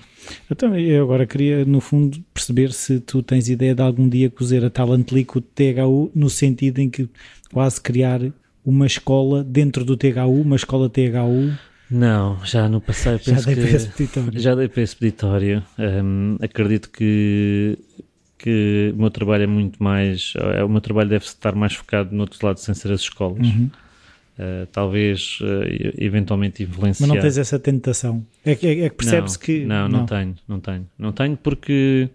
Então, 0.49 0.75
eu 0.77 1.03
agora 1.03 1.25
queria, 1.25 1.63
no 1.63 1.79
fundo, 1.79 2.19
perceber 2.33 2.71
se 2.73 2.99
tu 2.99 3.21
tens 3.21 3.49
ideia 3.49 3.75
de 3.75 3.81
algum 3.81 4.09
dia 4.09 4.29
cozer 4.29 4.65
a 4.65 4.69
Talent 4.69 5.11
League 5.11 5.27
com 5.27 5.39
o 5.39 5.41
THU, 5.41 6.11
no 6.13 6.29
sentido 6.29 6.79
em 6.79 6.89
que 6.89 7.07
quase 7.51 7.79
criar 7.79 8.21
uma 8.65 8.85
escola 8.85 9.43
dentro 9.43 9.85
do 9.85 9.95
THU, 9.95 10.41
uma 10.41 10.55
escola 10.55 10.89
THU. 10.89 11.55
Não, 11.89 12.43
já 12.43 12.67
no 12.67 12.81
passado 12.81 13.21
já 13.23 13.39
dei 13.39 13.55
para 13.55 13.69
esse 13.69 13.87
peditório. 13.87 14.39
Já 14.39 14.55
dei 14.55 14.67
para 14.67 14.81
esse 14.81 14.95
peditório. 14.95 15.63
Acredito 16.41 16.89
que 16.89 17.77
que 18.37 18.93
o 18.95 18.99
meu 18.99 19.09
trabalho 19.09 19.43
é 19.43 19.47
muito 19.47 19.81
mais. 19.81 20.33
É, 20.55 20.63
o 20.63 20.69
meu 20.69 20.81
trabalho 20.81 21.09
deve 21.09 21.25
estar 21.25 21.55
mais 21.55 21.73
focado 21.73 22.13
no 22.13 22.21
outro 22.21 22.45
lado, 22.45 22.59
sem 22.59 22.73
ser 22.73 22.91
as 22.91 23.01
escolas. 23.01 23.45
Uhum. 23.47 23.69
Uh, 24.37 24.67
talvez 24.71 25.39
uh, 25.41 25.95
eventualmente 25.97 26.61
influenciar. 26.61 27.07
Mas 27.07 27.15
não 27.15 27.21
tens 27.21 27.39
essa 27.39 27.57
tentação. 27.57 28.23
É 28.45 28.53
que, 28.53 28.67
é, 28.67 28.79
é 28.81 28.89
que 28.89 28.95
percebes 28.95 29.33
não, 29.33 29.39
que. 29.39 29.65
Não, 29.65 29.89
não, 29.89 29.99
não, 29.99 30.05
tenho, 30.05 30.35
não 30.47 30.59
tenho. 30.59 30.87
Não 30.97 31.11
tenho 31.11 31.37
porque. 31.37 32.09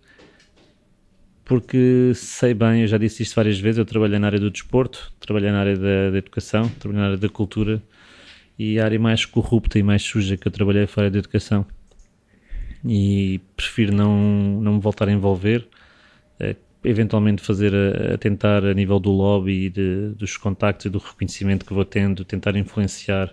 Porque 1.44 2.12
sei 2.14 2.54
bem, 2.54 2.82
eu 2.82 2.86
já 2.86 2.96
disse 2.96 3.24
isto 3.24 3.34
várias 3.34 3.58
vezes. 3.58 3.78
Eu 3.78 3.84
trabalhei 3.84 4.18
na 4.18 4.28
área 4.28 4.38
do 4.38 4.50
desporto, 4.50 5.12
trabalhei 5.18 5.50
na 5.50 5.60
área 5.60 5.76
da, 5.76 6.10
da 6.12 6.18
educação, 6.18 6.70
trabalhei 6.78 7.00
na 7.00 7.06
área 7.08 7.18
da 7.18 7.28
cultura 7.28 7.82
e 8.56 8.78
a 8.78 8.84
área 8.84 8.98
mais 8.98 9.24
corrupta 9.24 9.78
e 9.78 9.82
mais 9.82 10.02
suja 10.02 10.36
que 10.36 10.46
eu 10.46 10.52
trabalhei 10.52 10.86
foi 10.86 11.06
a 11.06 11.08
da 11.08 11.18
educação. 11.18 11.66
E 12.84 13.40
prefiro 13.56 13.92
não, 13.92 14.60
não 14.60 14.74
me 14.74 14.80
voltar 14.80 15.08
a 15.08 15.12
envolver 15.12 15.66
eventualmente 16.85 17.43
fazer 17.43 17.72
a, 17.74 18.14
a, 18.14 18.18
tentar 18.18 18.64
a 18.64 18.74
nível 18.74 18.99
do 18.99 19.11
lobby, 19.11 19.68
de, 19.70 20.09
dos 20.16 20.37
contactos 20.37 20.87
e 20.87 20.91
do 20.91 20.99
reconhecimento 20.99 21.64
que 21.64 21.72
vou 21.72 21.85
tendo, 21.85 22.24
tentar 22.24 22.57
influenciar 22.57 23.33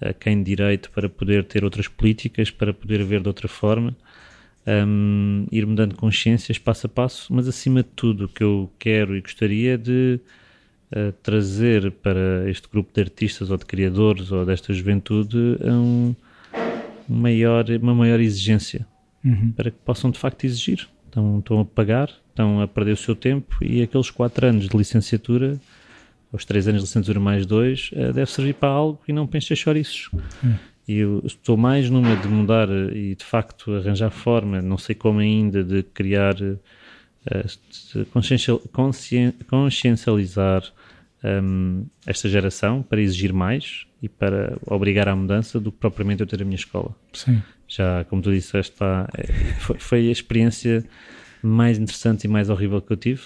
a 0.00 0.12
quem 0.12 0.38
de 0.38 0.44
direito 0.44 0.90
para 0.90 1.08
poder 1.08 1.44
ter 1.44 1.64
outras 1.64 1.88
políticas, 1.88 2.50
para 2.50 2.74
poder 2.74 3.02
ver 3.04 3.20
de 3.20 3.28
outra 3.28 3.48
forma, 3.48 3.96
um, 4.66 5.46
ir 5.50 5.66
mudando 5.66 5.94
consciências 5.94 6.58
passo 6.58 6.86
a 6.86 6.90
passo, 6.90 7.32
mas 7.32 7.48
acima 7.48 7.82
de 7.82 7.88
tudo 7.90 8.24
o 8.24 8.28
que 8.28 8.42
eu 8.42 8.70
quero 8.78 9.16
e 9.16 9.20
gostaria 9.20 9.78
de 9.78 10.20
uh, 10.92 11.12
trazer 11.22 11.90
para 11.92 12.48
este 12.50 12.68
grupo 12.68 12.92
de 12.92 13.00
artistas 13.00 13.50
ou 13.50 13.56
de 13.56 13.64
criadores 13.64 14.32
ou 14.32 14.44
desta 14.44 14.72
juventude 14.72 15.36
um, 15.62 16.14
maior, 17.08 17.64
uma 17.80 17.94
maior 17.94 18.20
exigência 18.20 18.86
Uhum. 19.24 19.52
para 19.52 19.70
que 19.70 19.78
possam 19.78 20.10
de 20.10 20.18
facto 20.18 20.44
exigir. 20.44 20.86
Estão, 21.06 21.38
estão 21.38 21.60
a 21.60 21.64
pagar, 21.64 22.10
estão 22.34 22.60
a 22.60 22.66
perder 22.66 22.92
o 22.92 22.96
seu 22.96 23.14
tempo 23.14 23.56
e 23.62 23.80
aqueles 23.80 24.10
4 24.10 24.48
anos 24.48 24.68
de 24.68 24.76
licenciatura, 24.76 25.56
os 26.32 26.44
3 26.44 26.66
anos 26.66 26.82
de 26.82 26.88
licenciatura 26.88 27.20
mais 27.20 27.46
2, 27.46 27.90
deve 28.12 28.26
servir 28.26 28.54
para 28.54 28.68
algo 28.68 29.00
e 29.06 29.12
não 29.12 29.24
para 29.24 29.38
encher 29.38 29.56
chouriços. 29.56 30.10
Hum. 30.42 30.54
E 30.86 30.98
eu 30.98 31.22
estou 31.24 31.56
mais 31.56 31.88
numa 31.88 32.14
de 32.14 32.28
mudar 32.28 32.68
eh, 32.68 32.92
e 32.94 33.14
de 33.14 33.24
facto 33.24 33.72
arranjar 33.72 34.10
forma, 34.10 34.60
não 34.60 34.76
sei 34.76 34.94
como 34.94 35.20
ainda, 35.20 35.64
de 35.64 35.82
criar, 35.82 36.34
eh, 36.42 37.46
de 37.94 38.04
consciencial- 38.06 38.60
conscien- 38.70 39.32
consciencializar 39.48 40.62
hum, 41.24 41.86
esta 42.04 42.28
geração 42.28 42.82
para 42.82 43.00
exigir 43.00 43.32
mais 43.32 43.86
e 44.02 44.08
para 44.10 44.58
obrigar 44.66 45.08
à 45.08 45.16
mudança 45.16 45.58
do 45.58 45.72
que 45.72 45.78
propriamente 45.78 46.20
eu 46.20 46.26
ter 46.26 46.42
a 46.42 46.44
minha 46.44 46.56
escola 46.56 46.94
Sim. 47.14 47.40
já, 47.66 48.04
como 48.04 48.20
tu 48.20 48.30
disseste, 48.30 48.76
pá, 48.76 49.08
é, 49.16 49.26
foi, 49.60 49.78
foi 49.78 50.08
a 50.08 50.12
experiência 50.12 50.84
mais 51.46 51.78
interessante 51.78 52.24
e 52.24 52.28
mais 52.28 52.50
horrível 52.50 52.80
que 52.80 52.92
eu 52.92 52.96
tive. 52.96 53.22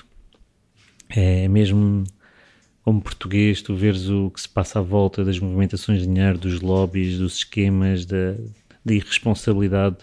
É 1.09 1.49
mesmo 1.49 2.05
como 2.83 3.01
português, 3.03 3.61
tu 3.63 3.75
veres 3.75 4.09
o 4.09 4.31
que 4.31 4.41
se 4.41 4.49
passa 4.49 4.79
à 4.79 4.83
volta 4.83 5.25
das 5.25 5.39
movimentações 5.39 6.01
de 6.01 6.07
dinheiro, 6.07 6.39
dos 6.39 6.61
lobbies, 6.61 7.19
dos 7.19 7.37
esquemas, 7.37 8.07
da, 8.07 8.35
da 8.85 8.95
irresponsabilidade 8.95 9.99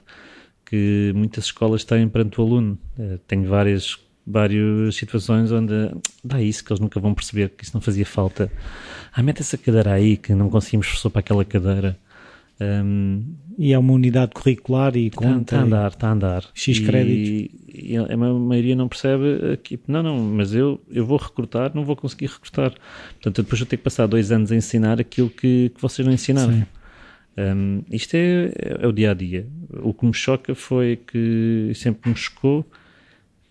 que 0.66 1.12
muitas 1.16 1.46
escolas 1.46 1.84
têm 1.84 2.08
perante 2.10 2.40
o 2.40 2.44
aluno. 2.44 2.78
Eh, 2.98 3.20
Tenho 3.28 3.48
várias, 3.48 3.98
várias 4.26 4.96
situações 4.96 5.52
onde 5.52 5.74
dá 6.24 6.42
isso 6.42 6.64
que 6.64 6.72
eles 6.72 6.80
nunca 6.80 7.00
vão 7.00 7.14
perceber 7.14 7.50
que 7.50 7.64
isso 7.64 7.74
não 7.74 7.82
fazia 7.82 8.06
falta. 8.06 8.52
Ah, 9.14 9.22
mete 9.24 9.42
essa 9.42 9.58
cadeira 9.58 9.94
aí 9.94 10.18
que 10.18 10.34
não 10.34 10.50
conseguimos 10.50 10.88
professor 10.88 11.10
para 11.10 11.20
aquela 11.20 11.46
cadeira. 11.46 11.98
Hum, 12.60 13.24
E 13.58 13.72
é 13.74 13.80
uma 13.80 13.94
unidade 13.94 14.32
curricular 14.34 14.96
e 14.98 15.08
Está 15.08 15.22
conta. 15.22 15.58
a 15.58 15.62
andar, 15.62 15.88
está 15.92 16.08
a 16.10 16.12
andar. 16.12 16.44
X 16.54 16.78
E- 16.78 16.84
créditos. 16.84 17.60
E, 17.74 17.96
a 17.98 18.16
maioria 18.18 18.76
não 18.76 18.88
percebe 18.90 19.52
aqui. 19.54 19.80
Não, 19.88 20.02
não, 20.04 20.18
mas 20.20 20.54
eu, 20.54 20.82
eu 20.90 21.06
vou 21.06 21.18
recrutar, 21.18 21.72
não 21.74 21.84
vou 21.86 21.96
conseguir 21.96 22.28
recrutar. 22.28 22.74
Portanto, 23.14 23.44
depois 23.44 23.60
eu 23.62 23.66
tenho 23.68 23.78
que 23.78 23.84
passar 23.84 24.08
dois 24.08 24.32
anos 24.32 24.52
a 24.52 24.56
ensinar 24.56 25.00
aquilo 25.00 25.30
que, 25.30 25.72
que 25.74 25.82
vocês 25.82 26.06
não 26.06 26.14
ensinaram. 26.14 26.66
Um, 27.38 27.82
isto 27.92 28.14
é, 28.16 28.52
é 28.82 28.88
o 28.88 28.94
dia 28.94 29.12
a 29.12 29.14
dia. 29.14 29.46
O 29.84 29.94
que 29.94 30.06
me 30.06 30.14
choca 30.14 30.56
foi 30.56 30.96
que 30.98 31.72
sempre 31.76 32.10
me 32.10 32.16
chocou 32.16 32.60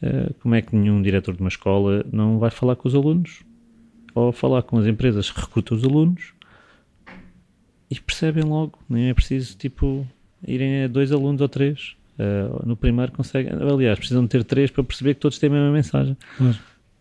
uh, 0.02 0.34
como 0.40 0.54
é 0.54 0.62
que 0.62 0.74
nenhum 0.74 1.02
diretor 1.02 1.34
de 1.34 1.40
uma 1.40 1.48
escola 1.50 2.04
não 2.10 2.38
vai 2.38 2.50
falar 2.50 2.76
com 2.76 2.88
os 2.88 2.94
alunos 2.94 3.42
ou 4.14 4.32
falar 4.32 4.62
com 4.62 4.78
as 4.78 4.86
empresas 4.86 5.30
que 5.30 5.38
recrutam 5.40 5.76
os 5.76 5.84
alunos 5.84 6.32
e 7.98 8.00
percebem 8.00 8.44
logo. 8.44 8.78
Nem 8.88 9.08
é 9.08 9.14
preciso 9.14 9.56
tipo 9.56 10.06
irem 10.46 10.84
a 10.84 10.88
dois 10.88 11.12
alunos 11.12 11.40
ou 11.40 11.48
três. 11.48 11.96
Uh, 12.18 12.64
no 12.66 12.76
primeiro 12.76 13.12
conseguem, 13.12 13.52
aliás, 13.52 13.98
precisam 13.98 14.26
ter 14.26 14.44
três 14.44 14.70
para 14.70 14.84
perceber 14.84 15.14
que 15.14 15.20
todos 15.20 15.38
têm 15.38 15.50
a 15.50 15.52
mesma 15.52 15.72
mensagem. 15.72 16.16
Claro. 16.36 16.58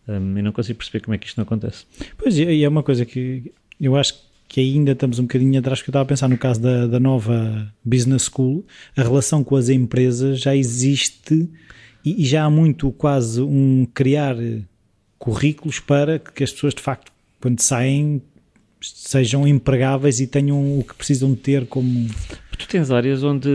Um, 0.08 0.36
eu 0.36 0.44
não 0.44 0.52
consigo 0.52 0.78
perceber 0.78 1.04
como 1.04 1.14
é 1.14 1.18
que 1.18 1.26
isto 1.26 1.36
não 1.36 1.44
acontece. 1.44 1.86
Pois, 2.18 2.36
e 2.36 2.62
é 2.62 2.68
uma 2.68 2.82
coisa 2.82 3.04
que 3.04 3.52
eu 3.80 3.96
acho 3.96 4.14
que 4.48 4.60
ainda 4.60 4.92
estamos 4.92 5.18
um 5.18 5.22
bocadinho 5.22 5.58
atrás, 5.58 5.82
que 5.82 5.88
eu 5.88 5.92
estava 5.92 6.04
a 6.04 6.06
pensar 6.06 6.28
no 6.28 6.38
caso 6.38 6.60
da, 6.60 6.86
da 6.86 7.00
nova 7.00 7.72
Business 7.84 8.30
School, 8.32 8.64
a 8.96 9.02
relação 9.02 9.42
com 9.42 9.56
as 9.56 9.68
empresas 9.68 10.40
já 10.40 10.54
existe 10.54 11.48
e, 12.04 12.22
e 12.22 12.26
já 12.26 12.44
há 12.44 12.50
muito 12.50 12.92
quase 12.92 13.40
um 13.40 13.86
criar 13.92 14.36
currículos 15.18 15.80
para 15.80 16.18
que 16.18 16.44
as 16.44 16.52
pessoas 16.52 16.74
de 16.74 16.82
facto, 16.82 17.10
quando 17.40 17.60
saem, 17.60 18.20
sejam 18.92 19.46
empregáveis 19.46 20.20
e 20.20 20.26
tenham 20.26 20.78
o 20.78 20.84
que 20.84 20.94
precisam 20.94 21.30
de 21.32 21.40
ter 21.40 21.66
como... 21.66 22.08
Tu 22.58 22.68
tens 22.68 22.90
áreas 22.90 23.22
onde 23.24 23.48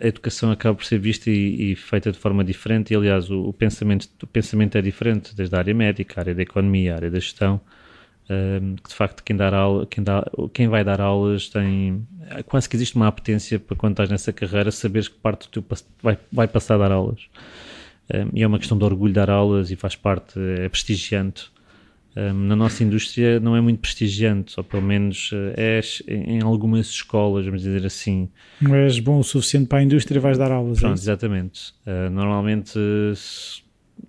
a- 0.00 0.06
educação 0.06 0.50
acaba 0.50 0.74
por 0.74 0.84
ser 0.84 0.98
vista 0.98 1.30
e, 1.30 1.72
e 1.72 1.76
feita 1.76 2.12
de 2.12 2.18
forma 2.18 2.44
diferente, 2.44 2.92
e 2.92 2.96
aliás, 2.96 3.30
o, 3.30 3.48
o 3.48 3.52
pensamento, 3.52 4.08
o 4.22 4.26
pensamento 4.26 4.76
é 4.76 4.82
diferente, 4.82 5.34
desde 5.34 5.54
a 5.54 5.58
área 5.58 5.74
médica, 5.74 6.20
a 6.20 6.22
área 6.22 6.34
da 6.34 6.42
economia, 6.42 6.92
a 6.92 6.96
área 6.96 7.10
da 7.10 7.18
gestão. 7.18 7.60
que 8.82 8.88
de 8.88 8.94
facto, 8.94 9.22
quem, 9.22 9.36
dar 9.36 9.52
aula, 9.54 9.86
quem, 9.86 10.02
dá, 10.02 10.24
quem 10.52 10.68
vai 10.68 10.82
dar 10.84 11.00
aulas 11.00 11.48
tem. 11.48 12.06
Quase 12.46 12.68
que 12.68 12.76
existe 12.76 12.96
uma 12.96 13.06
apetência 13.06 13.58
para 13.58 13.76
quando 13.76 13.92
estás 13.92 14.10
nessa 14.10 14.32
carreira 14.32 14.70
saberes 14.70 15.08
que 15.08 15.16
parte 15.18 15.46
do 15.46 15.62
teu 15.62 15.64
vai, 16.02 16.18
vai 16.32 16.48
passar 16.48 16.76
a 16.76 16.78
dar 16.78 16.92
aulas. 16.92 17.20
Hum, 18.12 18.30
e 18.34 18.42
é 18.42 18.46
uma 18.46 18.58
questão 18.58 18.76
de 18.78 18.84
orgulho 18.84 19.12
dar 19.12 19.30
aulas 19.30 19.70
e 19.70 19.76
faz 19.76 19.96
parte, 19.96 20.38
é 20.58 20.68
prestigiante. 20.68 21.50
Hum, 22.16 22.46
na 22.46 22.54
nossa 22.54 22.84
indústria 22.84 23.40
não 23.40 23.56
é 23.56 23.60
muito 23.60 23.80
prestigiante, 23.80 24.54
ou 24.56 24.62
pelo 24.62 24.82
menos 24.82 25.30
eh, 25.56 25.80
é 26.08 26.12
em 26.14 26.42
algumas 26.42 26.86
escolas, 26.88 27.44
vamos 27.44 27.62
dizer 27.62 27.84
assim. 27.84 28.28
Não 28.60 28.74
és 28.74 29.00
bom 29.00 29.18
o 29.18 29.24
suficiente 29.24 29.66
para 29.66 29.78
a 29.78 29.82
indústria 29.82 30.18
e 30.18 30.20
vais 30.20 30.38
dar 30.38 30.52
aulas. 30.52 30.78
é 30.78 30.80
Pronto, 30.82 30.94
isso? 30.96 31.04
exatamente. 31.04 31.74
Uh, 31.84 32.10
normalmente 32.10 32.78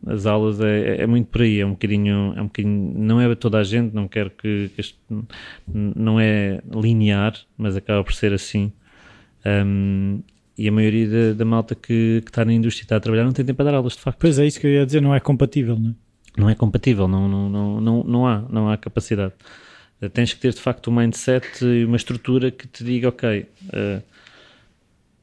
as 0.06 0.26
aulas 0.26 0.60
é, 0.62 1.01
é 1.01 1.08
muito 1.08 1.28
por 1.28 1.41
aí, 1.41 1.60
é 1.60 1.66
um 1.66 1.72
bocadinho, 1.72 2.34
é 2.36 2.41
um 2.41 2.45
bocadinho, 2.45 2.93
não 2.97 3.20
é 3.20 3.34
toda 3.36 3.58
a 3.58 3.64
gente, 3.64 3.93
não 3.93 4.08
quero 4.08 4.30
que, 4.30 4.70
que 4.76 4.82
este- 4.82 4.99
não 5.68 6.20
é 6.20 6.62
linear, 6.74 7.34
mas 7.58 7.76
acaba 7.76 8.03
por 8.03 8.14
ser 8.14 8.34
assim. 8.34 8.72
Um, 9.45 10.22
e 10.58 10.68
a 10.68 10.72
maioria 10.72 11.08
da, 11.08 11.34
da 11.34 11.45
malta 11.45 11.76
que, 11.76 12.22
que 12.24 12.30
está 12.30 12.45
na 12.45 12.53
indústria 12.53 12.84
e 12.84 12.86
está 12.86 12.95
a 12.95 12.99
trabalhar 12.99 13.26
não 13.26 13.32
tem 13.34 13.43
tempo 13.43 13.58
para 13.58 13.66
dar 13.72 13.78
aulas, 13.78 13.93
de 13.93 13.99
facto. 13.99 14.20
Pois 14.20 14.39
é 14.39 14.45
isso 14.45 14.60
que 14.60 14.68
eu 14.68 14.72
ia 14.72 14.86
dizer, 14.86 15.01
não 15.01 15.14
é 15.14 15.20
compatível, 15.20 15.78
não 15.78 15.89
é? 15.91 15.93
Não 16.38 16.50
é 16.50 16.56
compatível, 16.56 17.08
não, 17.08 17.28
não, 17.28 17.50
não, 17.50 17.82
não, 17.82 18.04
não 18.04 18.28
há, 18.28 18.42
não 18.50 18.70
há 18.70 18.78
capacidade. 18.78 19.34
Uh, 20.02 20.10
tens 20.10 20.34
que 20.34 20.40
ter 20.40 20.54
de 20.54 20.60
facto 20.60 20.90
um 20.92 20.96
mindset 20.96 21.64
e 21.64 21.86
uma 21.86 21.96
estrutura 21.98 22.52
que 22.52 22.68
te 22.68 22.84
diga, 22.84 23.10
ok, 23.10 23.46
uh, 23.74 24.02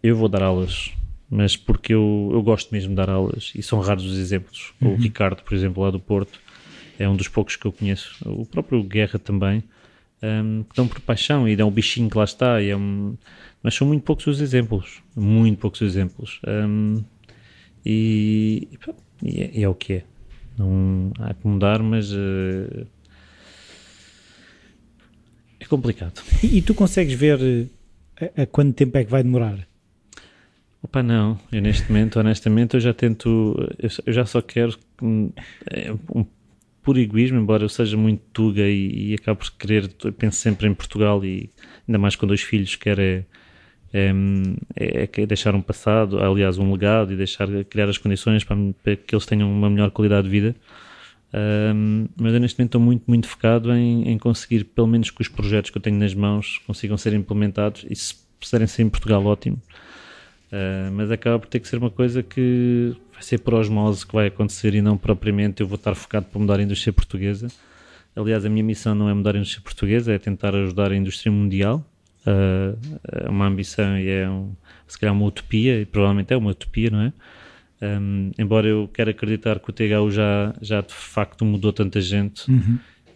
eu 0.02 0.16
vou 0.16 0.28
dar 0.28 0.42
aulas, 0.42 0.90
mas 1.30 1.56
porque 1.56 1.92
eu, 1.94 2.30
eu 2.32 2.42
gosto 2.42 2.70
mesmo 2.72 2.90
de 2.90 2.96
dar 2.96 3.10
aulas 3.10 3.52
e 3.54 3.62
são 3.62 3.80
raros 3.80 4.04
os 4.04 4.18
exemplos. 4.18 4.72
O 4.80 4.94
Ricardo, 4.96 5.42
por 5.42 5.54
exemplo, 5.54 5.82
lá 5.82 5.90
do 5.90 6.00
Porto, 6.00 6.40
é 6.98 7.08
um 7.08 7.14
dos 7.16 7.28
poucos 7.28 7.56
que 7.56 7.66
eu 7.66 7.72
conheço. 7.72 8.16
O 8.26 8.44
próprio 8.46 8.82
Guerra 8.82 9.18
também, 9.18 9.62
um, 10.22 10.62
que 10.64 10.74
dão 10.76 10.88
por 10.88 11.00
paixão 11.00 11.48
e 11.48 11.54
dão 11.54 11.68
o 11.68 11.70
bichinho 11.70 12.08
que 12.10 12.16
lá 12.18 12.24
está. 12.24 12.60
E 12.62 12.70
é 12.70 12.76
um- 12.76 13.16
mas 13.62 13.74
são 13.74 13.86
muito 13.86 14.02
poucos 14.02 14.26
os 14.26 14.40
exemplos, 14.40 15.02
muito 15.14 15.58
poucos 15.58 15.80
os 15.80 15.88
exemplos. 15.88 16.40
Um, 16.46 17.02
e, 17.84 18.68
e 18.72 18.78
pronto, 18.78 19.02
e 19.22 19.40
é, 19.42 19.50
e 19.54 19.62
é 19.62 19.68
o 19.68 19.74
que 19.74 19.92
é. 19.94 20.04
Não 20.58 21.12
há 21.18 21.34
que 21.34 21.46
mudar, 21.46 21.82
mas 21.82 22.12
eh, 22.12 22.86
é 25.60 25.64
complicado. 25.64 26.22
E, 26.42 26.58
e 26.58 26.62
tu 26.62 26.74
consegues 26.74 27.14
ver 27.14 27.38
eh, 27.40 28.30
a, 28.36 28.42
a 28.42 28.46
quanto 28.46 28.74
tempo 28.74 28.96
é 28.98 29.04
que 29.04 29.10
vai 29.10 29.22
demorar? 29.22 29.66
Opa, 30.82 31.02
não, 31.02 31.38
eu 31.52 31.62
neste 31.62 31.88
momento, 31.90 32.18
honestamente, 32.18 32.74
eu 32.74 32.80
já 32.80 32.92
tento, 32.92 33.56
eu, 33.78 34.12
já 34.12 34.26
só 34.26 34.42
quero 34.42 34.76
hum, 35.00 35.30
é, 35.70 35.92
um 36.12 36.24
puro 36.82 36.98
egoísmo, 36.98 37.38
embora 37.38 37.62
eu 37.62 37.68
seja 37.68 37.96
muito 37.96 38.20
tuga 38.32 38.62
e, 38.62 39.10
e 39.10 39.14
acabo 39.14 39.38
por 39.38 39.52
querer, 39.52 39.88
eu 40.04 40.12
penso 40.12 40.38
sempre 40.38 40.66
em 40.66 40.74
Portugal 40.74 41.24
e 41.24 41.48
ainda 41.86 41.98
mais 41.98 42.16
com 42.16 42.26
dois 42.26 42.42
filhos, 42.42 42.74
quero 42.74 43.00
é, 43.00 43.24
é, 43.92 45.08
é, 45.12 45.26
deixar 45.26 45.54
um 45.54 45.60
passado, 45.60 46.18
aliás, 46.18 46.58
um 46.58 46.72
legado 46.72 47.12
e 47.12 47.16
deixar, 47.16 47.46
criar 47.64 47.88
as 47.88 47.98
condições 47.98 48.42
para, 48.42 48.56
para 48.82 48.96
que 48.96 49.14
eles 49.14 49.26
tenham 49.26 49.50
uma 49.50 49.68
melhor 49.68 49.90
qualidade 49.90 50.24
de 50.24 50.30
vida. 50.30 50.56
Hum, 51.34 52.08
mas 52.16 52.34
eu 52.34 52.40
neste 52.40 52.58
momento 52.58 52.68
estou 52.68 52.80
muito, 52.80 53.04
muito 53.06 53.26
focado 53.26 53.72
em, 53.72 54.08
em 54.08 54.18
conseguir, 54.18 54.64
pelo 54.64 54.86
menos 54.86 55.10
que 55.10 55.20
os 55.20 55.28
projetos 55.28 55.70
que 55.70 55.78
eu 55.78 55.82
tenho 55.82 55.96
nas 55.98 56.14
mãos 56.14 56.58
consigam 56.66 56.96
ser 56.96 57.14
implementados 57.14 57.86
e 57.88 57.96
se 57.96 58.14
puderem 58.40 58.66
ser 58.66 58.82
em 58.82 58.88
Portugal, 58.90 59.24
ótimo. 59.24 59.60
Uh, 60.52 60.92
mas 60.92 61.10
acaba 61.10 61.38
por 61.38 61.48
ter 61.48 61.60
que 61.60 61.68
ser 61.68 61.78
uma 61.78 61.90
coisa 61.90 62.22
que 62.22 62.94
vai 63.12 63.22
ser 63.22 63.38
por 63.38 63.54
osmose 63.54 64.06
que 64.06 64.12
vai 64.12 64.26
acontecer 64.26 64.74
e 64.74 64.82
não 64.82 64.98
propriamente 64.98 65.62
eu 65.62 65.66
vou 65.66 65.76
estar 65.76 65.94
focado 65.94 66.26
para 66.26 66.38
mudar 66.38 66.60
a 66.60 66.62
indústria 66.62 66.92
portuguesa. 66.92 67.48
Aliás, 68.14 68.44
a 68.44 68.50
minha 68.50 68.62
missão 68.62 68.94
não 68.94 69.08
é 69.08 69.14
mudar 69.14 69.34
a 69.34 69.38
indústria 69.38 69.62
portuguesa, 69.62 70.12
é 70.12 70.18
tentar 70.18 70.54
ajudar 70.54 70.92
a 70.92 70.96
indústria 70.96 71.32
mundial. 71.32 71.82
Uh, 72.26 72.78
é 73.10 73.28
uma 73.28 73.46
ambição 73.46 73.98
e 73.98 74.08
é 74.08 74.28
um, 74.28 74.52
se 74.86 74.98
calhar 74.98 75.14
uma 75.14 75.26
utopia, 75.26 75.80
e 75.80 75.86
provavelmente 75.86 76.32
é 76.32 76.36
uma 76.36 76.50
utopia, 76.50 76.90
não 76.90 77.00
é? 77.00 77.12
Um, 77.82 78.30
embora 78.38 78.68
eu 78.68 78.88
quero 78.92 79.10
acreditar 79.10 79.58
que 79.58 79.70
o 79.70 79.72
THU 79.72 80.10
já, 80.10 80.54
já 80.60 80.80
de 80.80 80.94
facto 80.94 81.44
mudou 81.44 81.72
tanta 81.72 82.00
gente 82.00 82.44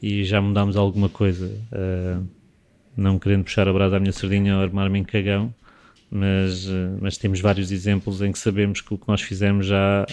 e 0.03 0.25
já 0.25 0.41
mudámos 0.41 0.77
alguma 0.77 1.09
coisa. 1.09 1.47
Uh, 1.73 2.27
não 2.97 3.19
querendo 3.19 3.45
puxar 3.45 3.69
a 3.69 3.73
brasa 3.73 3.97
à 3.99 4.01
minha 4.01 4.13
sardinha 4.13 4.57
ou 4.57 4.63
armar-me 4.63 4.99
em 4.99 5.05
cagão, 5.05 5.55
mas, 6.11 6.67
eh, 6.67 6.97
mas 6.99 7.19
temos 7.19 7.41
vários 7.41 7.71
exemplos 7.71 8.23
em 8.23 8.33
que 8.33 8.39
sabemos 8.39 8.81
que 8.81 8.95
o 8.95 8.97
que 8.97 9.07
nós 9.07 9.21
fizemos 9.21 9.67
já 9.67 10.07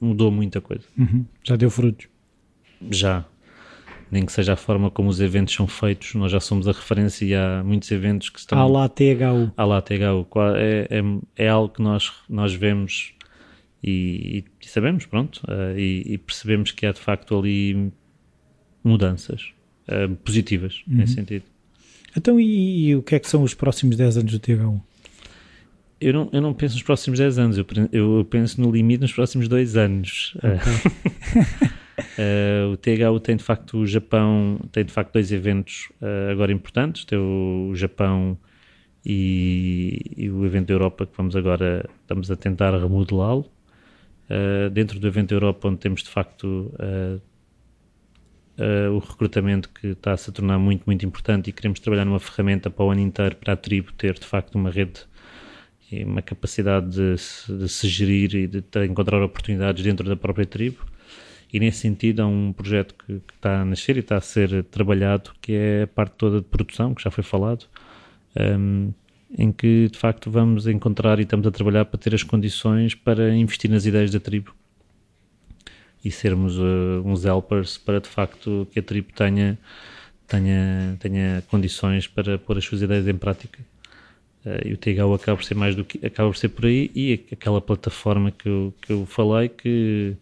mudou 0.00 0.30
muita 0.30 0.60
coisa. 0.60 0.84
Uhum. 0.96 1.26
Já 1.44 1.56
deu 1.56 1.70
frutos. 1.70 2.08
Já. 2.90 3.24
Nem 4.10 4.26
que 4.26 4.32
seja 4.32 4.54
a 4.54 4.56
forma 4.56 4.90
como 4.90 5.08
os 5.08 5.20
eventos 5.20 5.54
são 5.54 5.68
feitos, 5.68 6.14
nós 6.14 6.32
já 6.32 6.40
somos 6.40 6.66
a 6.66 6.72
referência 6.72 7.24
e 7.24 7.34
há 7.34 7.62
muitos 7.64 7.90
eventos 7.92 8.28
que 8.28 8.40
estão. 8.40 8.58
Há 8.58 8.66
lá 8.66 8.88
THU. 8.88 9.52
À 9.56 9.64
lá 9.64 9.80
THU. 9.80 10.26
É, 10.56 10.88
é, 10.90 11.44
é 11.44 11.48
algo 11.48 11.72
que 11.74 11.80
nós, 11.80 12.12
nós 12.28 12.52
vemos 12.52 13.14
e, 13.82 14.44
e 14.60 14.68
sabemos, 14.68 15.06
pronto, 15.06 15.40
eh, 15.48 15.74
e, 15.78 16.14
e 16.14 16.18
percebemos 16.18 16.70
que 16.70 16.84
há 16.84 16.92
de 16.92 17.00
facto 17.00 17.38
ali 17.38 17.90
mudanças 18.84 19.52
uh, 19.88 20.14
positivas 20.16 20.82
uhum. 20.86 20.96
nesse 20.96 21.14
sentido. 21.14 21.44
Então, 22.16 22.40
e, 22.40 22.88
e, 22.88 22.96
o 22.96 23.02
que 23.02 23.14
é 23.14 23.18
que 23.18 23.28
são 23.28 23.42
os 23.42 23.54
próximos 23.54 23.96
10 23.96 24.18
anos 24.18 24.32
do 24.32 24.38
THU? 24.38 24.80
Eu 26.00 26.12
não, 26.12 26.30
eu 26.32 26.40
não 26.40 26.54
penso 26.54 26.74
nos 26.74 26.82
próximos 26.82 27.18
10 27.18 27.38
anos, 27.38 27.58
eu, 27.58 27.66
eu 27.92 28.26
penso 28.28 28.60
no 28.60 28.70
limite 28.70 29.02
nos 29.02 29.12
próximos 29.12 29.48
2 29.48 29.76
anos. 29.76 30.34
Okay. 30.38 31.70
uh, 31.98 32.72
o 32.72 32.76
THU 32.76 33.20
tem 33.20 33.36
de 33.36 33.44
facto 33.44 33.78
o 33.78 33.86
Japão, 33.86 34.58
tem 34.72 34.84
de 34.84 34.92
facto 34.92 35.12
dois 35.12 35.32
eventos 35.32 35.90
uh, 36.00 36.30
agora 36.30 36.52
importantes, 36.52 37.04
tem 37.04 37.18
o 37.18 37.72
Japão 37.74 38.38
e, 39.04 40.14
e, 40.16 40.30
o 40.30 40.44
evento 40.44 40.68
da 40.68 40.74
Europa 40.74 41.06
que 41.06 41.16
vamos 41.16 41.34
agora, 41.34 41.88
estamos 42.02 42.30
a 42.30 42.36
tentar 42.36 42.72
remodelá-lo. 42.78 43.46
Uh, 44.28 44.70
dentro 44.70 45.00
do 45.00 45.08
evento 45.08 45.30
da 45.30 45.36
Europa, 45.36 45.68
onde 45.68 45.78
temos 45.78 46.02
de 46.02 46.10
facto 46.10 46.72
o 48.92 48.98
recrutamento 48.98 49.70
que 49.70 49.86
está 49.86 50.12
a 50.12 50.16
se 50.18 50.30
tornar 50.30 50.58
muito, 50.58 50.82
muito 50.84 51.06
importante 51.06 51.48
e 51.48 51.52
queremos 51.52 51.80
trabalhar 51.80 52.04
numa 52.04 52.20
ferramenta 52.20 52.68
para 52.68 52.84
o 52.84 52.90
ano 52.90 53.00
inteiro 53.00 53.34
para 53.36 53.54
a 53.54 53.56
tribo 53.56 53.90
ter 53.94 54.12
de 54.18 54.26
facto 54.26 54.56
uma 54.56 54.68
rede 54.68 55.00
e 55.90 56.04
uma 56.04 56.22
capacidade 56.22 56.90
de, 56.90 57.56
de 57.58 57.68
se 57.68 57.88
gerir 57.88 58.34
e 58.34 58.46
de, 58.46 58.60
de, 58.60 58.86
encontrar 58.86 59.22
oportunidades 59.22 59.82
dentro 59.82 60.08
da 60.08 60.16
própria 60.16 60.46
tribo. 60.46 60.86
E 61.52 61.58
nesse 61.58 61.78
sentido 61.78 62.20
há 62.22 62.26
um 62.26 62.52
projeto 62.52 62.94
que, 62.94 63.20
que, 63.20 63.34
está 63.34 63.62
a 63.62 63.64
nascer 63.64 63.96
e 63.96 64.00
está 64.00 64.16
a 64.16 64.20
ser 64.20 64.64
trabalhado, 64.64 65.32
que 65.40 65.52
é 65.52 65.82
a 65.82 65.86
parte 65.86 66.12
toda 66.16 66.40
de 66.40 66.46
produção, 66.46 66.94
que 66.94 67.02
já 67.02 67.10
foi 67.10 67.24
falado, 67.24 67.66
um, 68.38 68.92
em 69.36 69.50
que 69.50 69.88
de 69.90 69.98
facto 69.98 70.30
vamos 70.30 70.66
encontrar 70.66 71.18
e 71.18 71.22
estamos 71.22 71.46
a 71.46 71.50
trabalhar 71.50 71.84
para 71.84 71.98
ter 71.98 72.14
as 72.14 72.22
condições 72.22 72.94
para 72.94 73.34
investir 73.34 73.70
nas 73.70 73.86
ideias 73.86 74.10
da 74.10 74.20
tribo 74.20 74.54
e 76.04 76.10
sermos 76.10 76.58
uh, 76.58 77.02
uns 77.04 77.24
helpers 77.24 77.78
para 77.78 78.00
de 78.00 78.08
facto 78.08 78.66
que 78.72 78.78
a 78.78 78.82
tribo 78.82 79.12
tenha, 79.12 79.58
tenha, 80.26 80.96
tenha 80.98 81.42
condições 81.50 82.06
para 82.06 82.38
pôr 82.38 82.58
as 82.58 82.64
suas 82.64 82.82
ideias 82.82 83.06
em 83.06 83.16
prática. 83.16 83.60
Uh, 84.44 84.68
e 84.68 84.72
o 84.72 84.76
THU 84.76 85.14
acaba 85.14 85.36
por 85.36 85.44
ser 85.44 85.54
mais 85.54 85.76
do 85.76 85.84
que 85.84 86.04
acaba 86.04 86.30
por 86.30 86.36
ser 86.36 86.48
por 86.48 86.66
aí 86.66 86.90
e 86.94 87.26
aquela 87.30 87.60
plataforma 87.60 88.30
que 88.30 88.48
eu, 88.48 88.74
que 88.80 88.92
eu 88.92 89.04
falei 89.04 89.48
que 89.48 90.16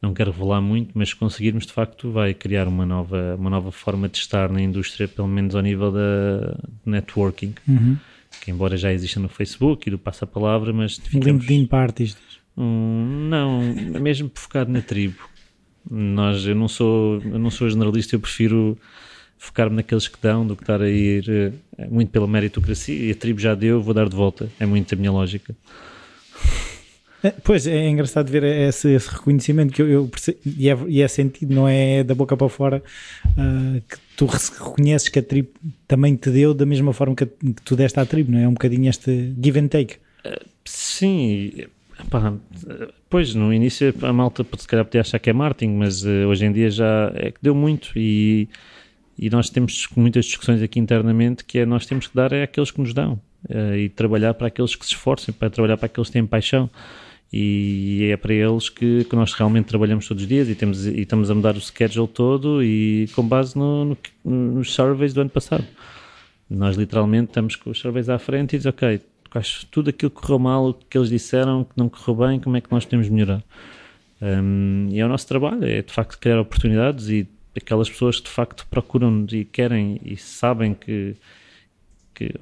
não 0.00 0.14
quero 0.14 0.30
revelar 0.30 0.60
muito, 0.60 0.92
mas 0.94 1.10
se 1.10 1.16
conseguirmos 1.16 1.66
de 1.66 1.72
facto 1.72 2.10
vai 2.10 2.32
criar 2.32 2.68
uma 2.68 2.86
nova, 2.86 3.34
uma 3.36 3.50
nova 3.50 3.72
forma 3.72 4.08
de 4.08 4.18
estar 4.18 4.48
na 4.48 4.60
indústria, 4.60 5.08
pelo 5.08 5.26
menos 5.26 5.54
ao 5.54 5.62
nível 5.62 5.90
da 5.90 6.56
networking, 6.86 7.54
uhum. 7.66 7.96
que 8.40 8.50
embora 8.50 8.76
já 8.76 8.92
exista 8.92 9.18
no 9.18 9.28
Facebook 9.28 9.88
e 9.88 9.90
do 9.90 9.98
passa-palavra, 9.98 10.72
mas 10.72 10.96
ficamos... 10.98 11.26
LinkedIn 11.26 11.66
para 11.66 11.82
artistas. 11.82 12.38
Um, 12.56 13.28
não, 13.28 13.62
mesmo 14.00 14.30
focado 14.34 14.70
na 14.70 14.80
tribo. 14.80 15.18
Nós, 15.90 16.46
eu 16.46 16.54
não 16.54 16.68
sou, 16.68 17.20
eu 17.22 17.38
não 17.38 17.50
sou 17.50 17.68
generalista, 17.68 18.14
eu 18.14 18.20
prefiro 18.20 18.78
focar-me 19.38 19.76
naqueles 19.76 20.08
que 20.08 20.18
dão 20.20 20.46
do 20.46 20.54
que 20.56 20.62
estar 20.62 20.82
a 20.82 20.88
ir 20.88 21.24
eh, 21.78 21.86
muito 21.88 22.10
pela 22.10 22.26
meritocracia 22.26 23.06
e 23.06 23.12
a 23.12 23.14
tribo 23.14 23.40
já 23.40 23.54
deu, 23.54 23.80
vou 23.80 23.94
dar 23.94 24.08
de 24.08 24.16
volta. 24.16 24.50
É 24.58 24.66
muito 24.66 24.92
a 24.92 24.98
minha 24.98 25.12
lógica. 25.12 25.56
É, 27.22 27.32
pois 27.42 27.66
é 27.66 27.88
engraçado 27.88 28.30
ver 28.30 28.44
esse, 28.44 28.90
esse 28.90 29.10
reconhecimento 29.10 29.72
que 29.72 29.82
eu, 29.82 29.88
eu 29.88 30.08
percebo, 30.08 30.38
e, 30.46 30.70
é, 30.70 30.78
e, 30.86 31.02
é, 31.02 31.08
sentido, 31.08 31.52
não 31.52 31.66
é 31.66 32.04
da 32.04 32.14
boca 32.14 32.36
para 32.36 32.48
fora 32.48 32.82
uh, 33.26 33.80
que 33.88 33.96
tu 34.16 34.26
reconheces 34.26 35.08
que 35.08 35.18
a 35.18 35.22
tribo 35.22 35.48
também 35.86 36.14
te 36.14 36.30
deu 36.30 36.54
da 36.54 36.64
mesma 36.64 36.92
forma 36.92 37.16
que, 37.16 37.26
que 37.26 37.62
tu 37.64 37.74
deste 37.74 37.98
à 37.98 38.06
tribo, 38.06 38.30
não 38.30 38.38
é? 38.38 38.44
É 38.44 38.48
um 38.48 38.52
bocadinho 38.52 38.88
este 38.88 39.34
give 39.42 39.58
and 39.58 39.66
take. 39.66 39.96
Uh, 40.24 40.46
sim, 40.64 41.66
pá, 42.08 42.34
pois 43.10 43.34
no 43.34 43.52
início 43.52 43.92
a 44.02 44.12
malta 44.12 44.46
se 44.56 44.68
calhar 44.68 44.84
podia 44.84 45.00
achar 45.00 45.18
que 45.18 45.28
é 45.28 45.32
marketing, 45.32 45.72
mas 45.72 46.04
uh, 46.04 46.28
hoje 46.28 46.46
em 46.46 46.52
dia 46.52 46.70
já 46.70 47.12
é 47.16 47.32
que 47.32 47.38
deu 47.42 47.54
muito 47.54 47.90
e 47.96 48.48
e 49.20 49.28
nós 49.28 49.50
temos 49.50 49.88
muitas 49.96 50.26
discussões 50.26 50.62
aqui 50.62 50.78
internamente 50.78 51.44
que 51.44 51.58
é 51.58 51.66
nós 51.66 51.84
temos 51.84 52.06
que 52.06 52.14
dar 52.14 52.32
é 52.32 52.44
àqueles 52.44 52.70
que 52.70 52.80
nos 52.80 52.94
dão 52.94 53.20
uh, 53.50 53.74
e 53.74 53.88
trabalhar 53.88 54.34
para 54.34 54.46
aqueles 54.46 54.76
que 54.76 54.86
se 54.86 54.92
esforcem, 54.92 55.34
para 55.34 55.50
trabalhar 55.50 55.76
para 55.76 55.86
aqueles 55.86 56.08
que 56.08 56.12
têm 56.12 56.24
paixão 56.24 56.70
e 57.32 58.08
é 58.10 58.16
para 58.16 58.32
eles 58.32 58.70
que, 58.70 59.04
que 59.04 59.14
nós 59.14 59.32
realmente 59.34 59.66
trabalhamos 59.66 60.08
todos 60.08 60.22
os 60.22 60.28
dias 60.28 60.48
e, 60.48 60.54
temos, 60.54 60.86
e 60.86 61.00
estamos 61.00 61.30
a 61.30 61.34
mudar 61.34 61.56
o 61.56 61.60
schedule 61.60 62.08
todo 62.08 62.62
e 62.62 63.08
com 63.14 63.22
base 63.26 63.56
no, 63.56 63.84
no, 63.84 63.98
nos 64.24 64.72
surveys 64.72 65.12
do 65.12 65.20
ano 65.20 65.30
passado. 65.30 65.64
Nós 66.48 66.76
literalmente 66.76 67.28
estamos 67.28 67.56
com 67.56 67.70
os 67.70 67.78
surveys 67.78 68.08
à 68.08 68.18
frente 68.18 68.54
e 68.54 68.58
diz 68.58 68.66
ok, 68.66 69.00
tudo 69.70 69.90
aquilo 69.90 70.10
que 70.10 70.20
correu 70.20 70.38
mal, 70.38 70.68
o 70.70 70.74
que 70.74 70.96
eles 70.96 71.10
disseram 71.10 71.64
que 71.64 71.72
não 71.76 71.88
correu 71.90 72.28
bem, 72.28 72.40
como 72.40 72.56
é 72.56 72.60
que 72.62 72.72
nós 72.72 72.86
temos 72.86 73.08
melhorar? 73.10 73.42
Um, 74.22 74.88
e 74.90 74.98
é 74.98 75.04
o 75.04 75.08
nosso 75.08 75.28
trabalho, 75.28 75.64
é 75.64 75.82
de 75.82 75.92
facto 75.92 76.18
criar 76.18 76.40
oportunidades 76.40 77.08
e 77.08 77.28
aquelas 77.54 77.90
pessoas 77.90 78.16
que 78.16 78.24
de 78.24 78.30
facto 78.30 78.66
procuram 78.70 79.26
e 79.30 79.44
querem 79.44 80.00
e 80.02 80.16
sabem 80.16 80.72
que, 80.74 81.14
que 82.14 82.32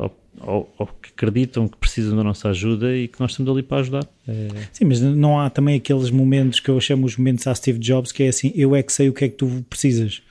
ou, 0.41 0.72
ou, 0.78 0.87
que 0.87 1.11
acreditam 1.11 1.68
que 1.68 1.76
precisam 1.76 2.16
da 2.16 2.22
nossa 2.22 2.49
ajuda 2.49 2.97
e 2.97 3.09
que 3.09 3.20
nós 3.20 3.32
estamos 3.32 3.51
ali 3.51 3.62
para 3.62 3.78
ajudar. 3.78 4.07
É... 4.26 4.49
Sim, 4.72 4.84
mas 4.87 5.01
não 5.01 5.39
há 5.41 5.51
também 5.51 5.76
aqueles 5.76 6.11
momentos 6.11 6.61
que 6.61 6.68
eu 6.68 6.80
chamo 6.80 7.07
os 7.07 7.16
momentos 7.16 7.47
a 7.47 7.55
Steve 7.55 7.78
Jobs 7.78 8.12
que 8.12 8.22
é 8.22 8.28
assim, 8.28 8.53
eu 8.55 8.74
é 8.74 8.82
que 8.82 8.93
sei 8.93 9.09
o 9.09 9.12
que 9.12 9.24
é 9.24 9.28
que 9.28 9.37
tu 9.37 9.64
precisas. 9.68 10.22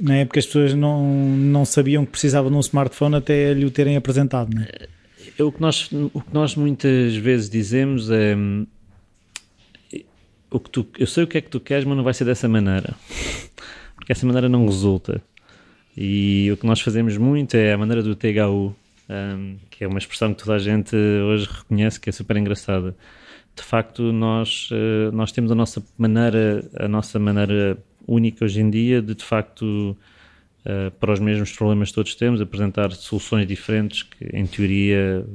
Na 0.00 0.16
época 0.16 0.38
as 0.38 0.46
pessoas 0.46 0.74
não, 0.74 1.06
não 1.36 1.64
sabiam 1.64 2.04
que 2.04 2.12
precisavam 2.12 2.50
de 2.50 2.56
um 2.56 2.60
smartphone 2.60 3.16
até 3.16 3.52
lhe 3.52 3.64
o 3.64 3.70
terem 3.70 3.96
apresentado. 3.96 4.54
Não 4.54 4.62
é? 4.62 4.68
é 5.38 5.42
o, 5.42 5.52
que 5.52 5.60
nós, 5.60 5.90
o 5.92 6.20
que 6.20 6.32
nós 6.32 6.54
muitas 6.54 7.14
vezes 7.16 7.50
dizemos 7.50 8.10
é 8.10 8.36
o 10.50 10.60
que 10.60 10.70
tu, 10.70 10.86
eu 10.98 11.06
sei 11.06 11.24
o 11.24 11.26
que 11.26 11.38
é 11.38 11.40
que 11.40 11.50
tu 11.50 11.60
queres, 11.60 11.84
mas 11.84 11.96
não 11.96 12.04
vai 12.04 12.14
ser 12.14 12.24
dessa 12.24 12.48
maneira 12.48 12.94
porque 14.06 14.12
essa 14.12 14.24
maneira 14.24 14.48
não 14.48 14.64
resulta. 14.66 15.20
E 15.96 16.48
o 16.52 16.56
que 16.56 16.64
nós 16.64 16.80
fazemos 16.80 17.18
muito 17.18 17.56
é 17.56 17.72
a 17.72 17.78
maneira 17.78 18.04
do 18.04 18.14
THU, 18.14 18.72
um, 19.08 19.56
que 19.70 19.84
é 19.84 19.88
uma 19.88 19.98
expressão 19.98 20.32
que 20.34 20.42
toda 20.42 20.56
a 20.56 20.58
gente 20.58 20.94
hoje 20.96 21.48
reconhece, 21.50 22.00
que 22.00 22.08
é 22.08 22.12
super 22.12 22.36
engraçada. 22.36 22.96
De 23.54 23.62
facto, 23.62 24.12
nós, 24.12 24.68
uh, 24.70 25.10
nós 25.12 25.32
temos 25.32 25.50
a 25.50 25.54
nossa 25.54 25.82
maneira, 25.96 26.68
a 26.78 26.88
nossa 26.88 27.18
maneira 27.18 27.78
única 28.06 28.44
hoje 28.44 28.60
em 28.60 28.70
dia 28.70 29.00
de, 29.00 29.14
de 29.14 29.24
facto, 29.24 29.96
uh, 30.66 30.90
para 31.00 31.12
os 31.12 31.20
mesmos 31.20 31.52
problemas 31.52 31.88
que 31.88 31.94
todos 31.94 32.14
temos, 32.14 32.40
apresentar 32.40 32.92
soluções 32.92 33.46
diferentes, 33.46 34.02
que 34.02 34.24
em 34.32 34.46
teoria, 34.46 35.26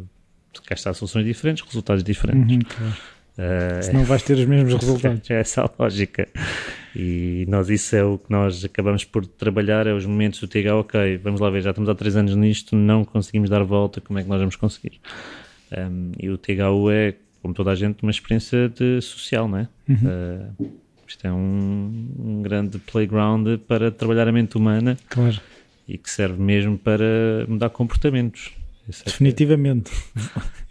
cá 0.66 0.76
está, 0.76 0.94
soluções 0.94 1.26
diferentes, 1.26 1.64
resultados 1.66 2.04
diferentes. 2.04 2.56
Uhum, 2.56 2.62
claro. 2.62 2.98
Uh, 3.38 3.82
Senão 3.82 4.04
vais 4.04 4.22
ter 4.24 4.38
os 4.38 4.46
mesmos 4.46 4.74
resultados. 4.82 5.30
É 5.30 5.40
essa 5.40 5.62
a 5.62 5.70
lógica. 5.80 6.28
E 6.96 7.46
nós, 7.48 7.70
isso 7.70 7.96
é 7.96 8.04
o 8.04 8.18
que 8.18 8.30
nós 8.30 8.66
acabamos 8.66 9.06
por 9.06 9.26
trabalhar, 9.26 9.88
é 9.88 9.94
os 9.94 10.06
momentos 10.06 10.40
do 10.42 10.48
TH, 10.48 10.76
ok, 10.76 11.18
vamos 11.18 11.40
lá 11.40 11.50
ver, 11.50 11.62
já 11.62 11.70
estamos 11.70 11.90
há 11.90 11.96
três 11.96 12.18
anos 12.18 12.36
nisto, 12.36 12.76
não 12.76 13.06
conseguimos 13.06 13.50
dar 13.50 13.64
volta, 13.64 14.02
como 14.02 14.20
é 14.20 14.24
que 14.24 14.30
nós 14.30 14.40
vamos 14.40 14.58
conseguir? 14.58 15.00
Um, 15.72 16.12
e 16.20 16.30
o 16.30 16.38
THU 16.38 16.92
é, 16.92 17.16
como 17.42 17.54
toda 17.54 17.72
a 17.72 17.76
gente, 17.76 18.04
uma 18.04 18.12
experiência 18.12 18.68
de 18.68 19.00
social, 19.02 19.48
não 19.48 19.60
é? 19.60 19.68
Uhum. 19.88 19.96
Uh, 20.60 20.72
isto 21.08 21.28
é 21.28 21.32
um, 21.32 22.10
um, 22.20 22.42
grande 22.42 22.78
playground 22.80 23.58
para 23.68 23.92
trabalhar 23.92 24.28
a 24.28 24.32
mente 24.32 24.58
humana 24.58 24.98
claro. 25.10 25.40
e 25.88 25.98
que 25.98 26.10
serve 26.10 26.42
mesmo 26.42 26.78
para 26.78 27.46
mudar 27.48 27.70
comportamentos. 27.70 28.52
É 29.02 29.06
Definitivamente. 29.06 29.92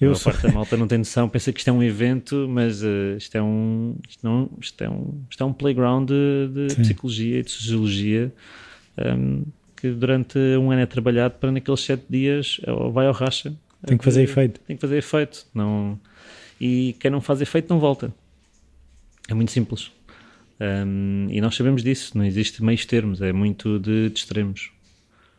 Eu 0.00 0.12
a 0.12 0.14
sou... 0.14 0.32
parte 0.32 0.46
da 0.46 0.52
malta 0.52 0.76
não 0.76 0.86
tem 0.86 0.98
noção, 0.98 1.28
pensa 1.28 1.52
que 1.52 1.60
isto 1.60 1.68
é 1.68 1.72
um 1.72 1.82
evento, 1.82 2.46
mas 2.48 2.82
uh, 2.82 3.16
isto, 3.16 3.36
é 3.36 3.42
um, 3.42 3.96
isto, 4.08 4.26
não, 4.26 4.50
isto, 4.60 4.82
é 4.82 4.90
um, 4.90 5.22
isto 5.28 5.42
é 5.42 5.46
um 5.46 5.52
playground 5.52 6.08
de, 6.08 6.68
de 6.68 6.76
psicologia 6.76 7.38
e 7.38 7.42
de 7.42 7.50
sociologia 7.50 8.32
um, 8.98 9.44
que 9.76 9.90
durante 9.90 10.38
um 10.38 10.70
ano 10.70 10.82
é 10.82 10.86
trabalhado 10.86 11.34
para 11.34 11.50
naqueles 11.50 11.80
sete 11.80 12.04
dias 12.08 12.60
vai 12.92 13.06
ao 13.06 13.12
racha. 13.12 13.54
Tem 13.86 13.96
que 13.96 14.04
fazer 14.04 14.22
efeito. 14.22 14.60
Tem 14.66 14.76
que 14.76 14.80
fazer 14.80 14.98
efeito. 14.98 15.46
Não... 15.54 15.98
E 16.60 16.94
quem 17.00 17.10
não 17.10 17.22
faz 17.22 17.40
efeito 17.40 17.72
não 17.72 17.80
volta. 17.80 18.12
É 19.28 19.32
muito 19.32 19.50
simples. 19.50 19.90
Um, 20.60 21.28
e 21.30 21.40
nós 21.40 21.56
sabemos 21.56 21.82
disso, 21.82 22.18
não 22.18 22.24
existe 22.24 22.62
meios 22.62 22.84
termos, 22.84 23.22
é 23.22 23.32
muito 23.32 23.78
de, 23.78 24.10
de 24.10 24.18
extremos. 24.18 24.70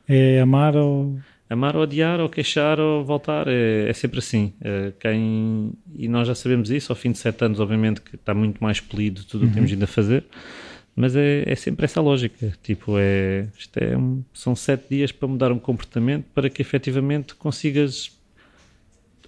É 0.08 0.42
amar 0.42 0.76
ou 0.76 1.20
amar 1.52 1.76
ou 1.76 1.84
odiar, 1.84 2.22
ou 2.22 2.30
queixar 2.30 2.80
ou 2.80 3.04
voltar, 3.04 3.46
é, 3.48 3.90
é 3.90 3.94
sempre 3.94 4.20
assim. 4.20 4.54
É, 4.62 4.94
quem, 4.98 5.74
e 5.94 6.08
nós 6.08 6.26
já 6.26 6.34
sabemos 6.34 6.72
isso, 6.72 6.92
ao 6.94 6.96
fim 6.96 7.12
de 7.12 7.18
sete 7.18 7.44
anos, 7.44 7.60
obviamente, 7.60 8.00
que 8.00 8.16
está 8.16 8.34
muito 8.34 8.64
mais 8.64 8.80
polido 8.80 9.26
tudo 9.26 9.44
o 9.44 9.48
que 9.50 9.54
temos 9.54 9.70
uhum. 9.70 9.76
vindo 9.76 9.84
a 9.84 9.88
fazer, 9.88 10.24
mas 10.96 11.14
é, 11.14 11.44
é 11.46 11.56
sempre 11.56 11.84
essa 11.84 12.00
lógica. 12.00 12.54
Tipo, 12.64 12.96
é, 12.98 13.48
isto 13.60 13.78
é 13.78 13.98
um, 13.98 14.24
são 14.34 14.56
sete 14.56 14.86
dias 14.90 15.12
para 15.12 15.28
mudar 15.28 15.52
um 15.52 15.60
comportamento 15.60 16.26
para 16.34 16.50
que 16.50 16.62
efetivamente 16.62 17.36
consigas 17.36 18.18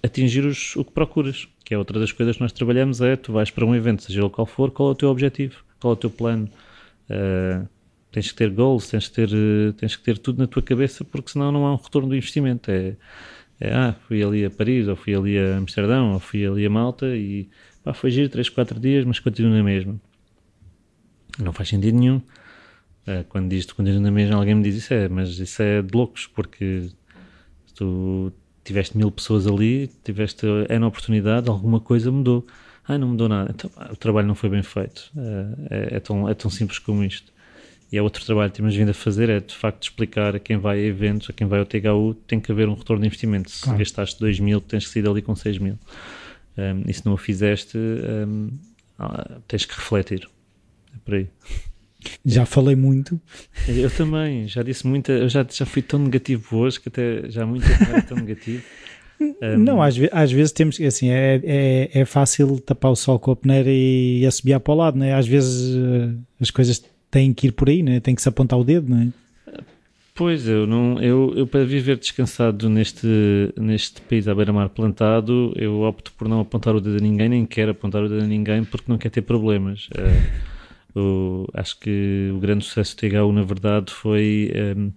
atingir 0.02 0.46
os, 0.46 0.74
o 0.76 0.84
que 0.84 0.92
procuras. 0.92 1.46
Que 1.62 1.74
é 1.74 1.78
outra 1.78 2.00
das 2.00 2.10
coisas 2.10 2.36
que 2.36 2.42
nós 2.42 2.52
trabalhamos, 2.52 3.02
é 3.02 3.16
tu 3.16 3.32
vais 3.32 3.50
para 3.50 3.66
um 3.66 3.74
evento, 3.74 4.02
seja 4.02 4.20
ele 4.20 4.30
qual 4.30 4.46
for, 4.46 4.70
qual 4.70 4.90
é 4.90 4.92
o 4.92 4.94
teu 4.94 5.10
objetivo, 5.10 5.62
qual 5.78 5.92
é 5.92 5.94
o 5.94 5.96
teu 5.96 6.10
plano. 6.10 6.48
Uh, 7.10 7.68
tens 8.14 8.30
que 8.30 8.36
ter 8.36 8.50
goals, 8.50 8.88
tens 8.88 9.08
que 9.08 9.14
ter, 9.14 9.28
eh, 9.32 9.72
tens 9.76 9.96
que 9.96 10.02
ter 10.04 10.18
tudo 10.18 10.38
na 10.38 10.46
tua 10.46 10.62
cabeça, 10.62 11.04
porque 11.04 11.32
senão 11.32 11.50
não 11.50 11.66
há 11.66 11.72
um 11.72 11.76
retorno 11.76 12.08
do 12.08 12.16
investimento. 12.16 12.70
É, 12.70 12.96
é 13.60 13.74
ah, 13.74 13.96
fui 14.06 14.22
ali 14.22 14.44
a 14.44 14.50
Paris, 14.50 14.86
ou 14.86 14.94
fui 14.94 15.14
ali 15.14 15.36
a 15.36 15.56
Amsterdão, 15.56 16.14
ou 16.14 16.20
fui 16.20 16.46
ali 16.46 16.64
a 16.64 16.70
Malta 16.70 17.06
e 17.16 17.48
pá, 17.82 17.92
foi 17.92 18.10
giro 18.12 18.28
3, 18.28 18.48
4 18.48 18.78
dias, 18.78 19.04
mas 19.04 19.18
continuo 19.18 19.52
na 19.52 19.64
mesma. 19.64 20.00
Não 21.40 21.52
faz 21.52 21.68
sentido 21.68 21.98
nenhum. 21.98 22.18
Uh, 23.06 23.24
quando 23.28 23.48
diz 23.50 23.66
tu 23.66 23.74
continuas 23.74 24.00
na 24.00 24.10
mesma, 24.12 24.36
alguém 24.36 24.54
me 24.54 24.62
diz 24.62 24.76
isso 24.76 24.94
é, 24.94 25.08
mas 25.08 25.38
isso 25.38 25.60
é 25.62 25.82
de 25.82 25.94
loucos, 25.94 26.26
porque 26.28 26.88
tu 27.74 28.32
tiveste 28.62 28.96
mil 28.96 29.10
pessoas 29.10 29.46
ali, 29.46 29.88
tiveste 30.04 30.46
N 30.70 30.84
oportunidade, 30.84 31.48
alguma 31.50 31.80
coisa 31.80 32.12
mudou. 32.12 32.46
Ah, 32.86 32.96
não 32.96 33.08
mudou 33.08 33.28
nada. 33.28 33.50
Então, 33.52 33.70
o 33.90 33.96
trabalho 33.96 34.28
não 34.28 34.34
foi 34.34 34.50
bem 34.50 34.62
feito. 34.62 35.10
Uh, 35.16 35.66
é, 35.70 35.96
é, 35.96 36.00
tão, 36.00 36.28
é 36.28 36.34
tão 36.34 36.50
simples 36.50 36.78
como 36.78 37.02
isto. 37.02 37.33
E 37.94 37.96
é 37.96 38.02
outro 38.02 38.24
trabalho 38.24 38.50
que 38.50 38.56
temos 38.56 38.74
vindo 38.74 38.88
a 38.88 38.94
fazer, 38.94 39.28
é 39.30 39.38
de 39.38 39.54
facto 39.54 39.84
explicar 39.84 40.34
a 40.34 40.40
quem 40.40 40.56
vai 40.56 40.80
a 40.80 40.82
eventos, 40.82 41.30
a 41.30 41.32
quem 41.32 41.46
vai 41.46 41.60
ao 41.60 41.64
THU, 41.64 42.14
tem 42.26 42.40
que 42.40 42.50
haver 42.50 42.68
um 42.68 42.74
retorno 42.74 43.02
de 43.02 43.06
investimento. 43.06 43.48
Se 43.48 43.62
claro. 43.62 43.78
gastaste 43.78 44.18
2 44.18 44.40
mil, 44.40 44.60
tens 44.60 44.84
que 44.84 44.92
sair 44.92 45.02
dali 45.02 45.22
com 45.22 45.36
6 45.36 45.58
mil. 45.58 45.78
Um, 46.58 46.90
e 46.90 46.92
se 46.92 47.06
não 47.06 47.12
o 47.12 47.16
fizeste, 47.16 47.78
um, 47.78 48.50
ah, 48.98 49.38
tens 49.46 49.64
que 49.64 49.76
refletir. 49.76 50.28
É 50.92 50.98
por 51.04 51.14
aí. 51.14 51.28
Já 52.26 52.44
falei 52.44 52.74
muito. 52.74 53.20
Eu 53.68 53.88
também, 53.88 54.48
já 54.48 54.64
disse 54.64 54.84
muito, 54.88 55.12
eu 55.12 55.28
já, 55.28 55.46
já 55.48 55.64
fui 55.64 55.80
tão 55.80 56.00
negativo 56.00 56.56
hoje 56.56 56.80
que 56.80 56.88
até 56.88 57.30
já 57.30 57.46
muito 57.46 57.64
era 57.64 58.02
tão 58.02 58.16
negativo. 58.16 58.64
Um, 59.20 59.34
não, 59.62 59.80
às, 59.80 59.94
às, 60.10 60.32
vezes 60.32 60.50
temos 60.50 60.80
assim, 60.80 61.10
é, 61.10 61.40
é, 61.44 62.00
é 62.00 62.04
fácil 62.04 62.58
tapar 62.58 62.90
o 62.90 62.96
sol 62.96 63.20
com 63.20 63.30
a 63.30 63.36
peneira 63.36 63.70
e 63.70 64.26
assobiar 64.26 64.58
para 64.58 64.72
o 64.72 64.76
lado, 64.76 64.98
não 64.98 65.06
é? 65.06 65.14
Às 65.14 65.28
vezes 65.28 65.76
uh, 65.76 66.18
as 66.40 66.50
coisas 66.50 66.82
têm 67.14 67.32
que 67.32 67.46
ir 67.46 67.52
por 67.52 67.68
aí, 67.68 67.80
não 67.80 67.92
é? 67.92 68.00
Tem 68.00 68.12
que 68.12 68.20
se 68.20 68.28
apontar 68.28 68.58
o 68.58 68.64
dedo, 68.64 68.90
não 68.90 69.00
é? 69.00 69.08
Pois, 70.16 70.48
eu, 70.48 70.66
não, 70.66 71.00
eu, 71.00 71.32
eu 71.36 71.46
para 71.46 71.64
viver 71.64 71.96
descansado 71.96 72.68
neste, 72.68 73.06
neste 73.56 74.00
país 74.02 74.26
à 74.26 74.34
beira-mar 74.34 74.68
plantado, 74.68 75.52
eu 75.56 75.82
opto 75.82 76.12
por 76.12 76.28
não 76.28 76.40
apontar 76.40 76.74
o 76.74 76.80
dedo 76.80 76.98
a 76.98 77.00
ninguém, 77.00 77.28
nem 77.28 77.46
quero 77.46 77.70
apontar 77.70 78.02
o 78.02 78.08
dedo 78.08 78.24
a 78.24 78.26
ninguém 78.26 78.64
porque 78.64 78.90
não 78.90 78.98
quero 78.98 79.14
ter 79.14 79.22
problemas. 79.22 79.88
Uh, 80.96 80.98
o, 80.98 81.46
acho 81.54 81.78
que 81.78 82.30
o 82.34 82.38
grande 82.38 82.64
sucesso 82.64 82.96
do 82.96 83.00
THU, 83.00 83.32
na 83.32 83.42
verdade, 83.42 83.92
foi 83.92 84.52
um, 84.76 84.92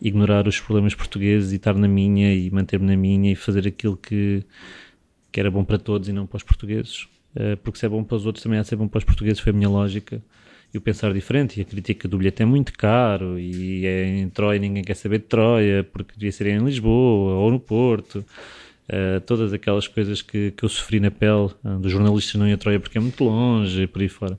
ignorar 0.00 0.46
os 0.46 0.60
problemas 0.60 0.94
portugueses 0.94 1.52
e 1.52 1.56
estar 1.56 1.74
na 1.74 1.88
minha 1.88 2.32
e 2.32 2.50
manter-me 2.50 2.86
na 2.86 2.96
minha 2.96 3.32
e 3.32 3.36
fazer 3.36 3.66
aquilo 3.66 3.96
que, 3.96 4.42
que 5.30 5.38
era 5.38 5.50
bom 5.50 5.64
para 5.64 5.78
todos 5.78 6.08
e 6.08 6.12
não 6.12 6.26
para 6.26 6.36
os 6.36 6.42
portugueses. 6.42 7.08
Uh, 7.36 7.56
porque 7.62 7.78
se 7.78 7.86
é 7.86 7.88
bom 7.88 8.02
para 8.02 8.16
os 8.16 8.26
outros, 8.26 8.42
também 8.42 8.58
há 8.58 8.62
de 8.62 8.68
ser 8.68 8.76
bom 8.76 8.88
para 8.88 8.98
os 8.98 9.04
portugueses, 9.04 9.40
foi 9.40 9.50
a 9.50 9.54
minha 9.54 9.68
lógica 9.68 10.20
e 10.72 10.78
o 10.78 10.80
pensar 10.80 11.12
diferente 11.12 11.58
e 11.58 11.62
a 11.62 11.64
crítica 11.64 12.06
do 12.08 12.18
bilhete 12.18 12.42
é 12.42 12.46
muito 12.46 12.72
caro 12.72 13.38
e 13.38 13.86
é 13.86 14.06
em 14.06 14.28
Troia 14.28 14.58
ninguém 14.58 14.82
quer 14.84 14.94
saber 14.94 15.18
de 15.18 15.24
Troia 15.24 15.84
porque 15.84 16.12
devia 16.14 16.32
ser 16.32 16.46
em 16.48 16.58
Lisboa 16.58 17.34
ou 17.34 17.50
no 17.50 17.60
Porto. 17.60 18.24
Uh, 18.88 19.20
todas 19.22 19.52
aquelas 19.52 19.88
coisas 19.88 20.22
que, 20.22 20.52
que 20.52 20.64
eu 20.64 20.68
sofri 20.68 21.00
na 21.00 21.10
pele 21.10 21.50
uh, 21.64 21.78
dos 21.80 21.90
jornalistas 21.90 22.36
não 22.36 22.46
ir 22.46 22.52
a 22.52 22.56
Troia 22.56 22.78
porque 22.78 22.98
é 22.98 23.00
muito 23.00 23.24
longe 23.24 23.82
e 23.82 23.86
por 23.86 24.00
aí 24.00 24.08
fora. 24.08 24.38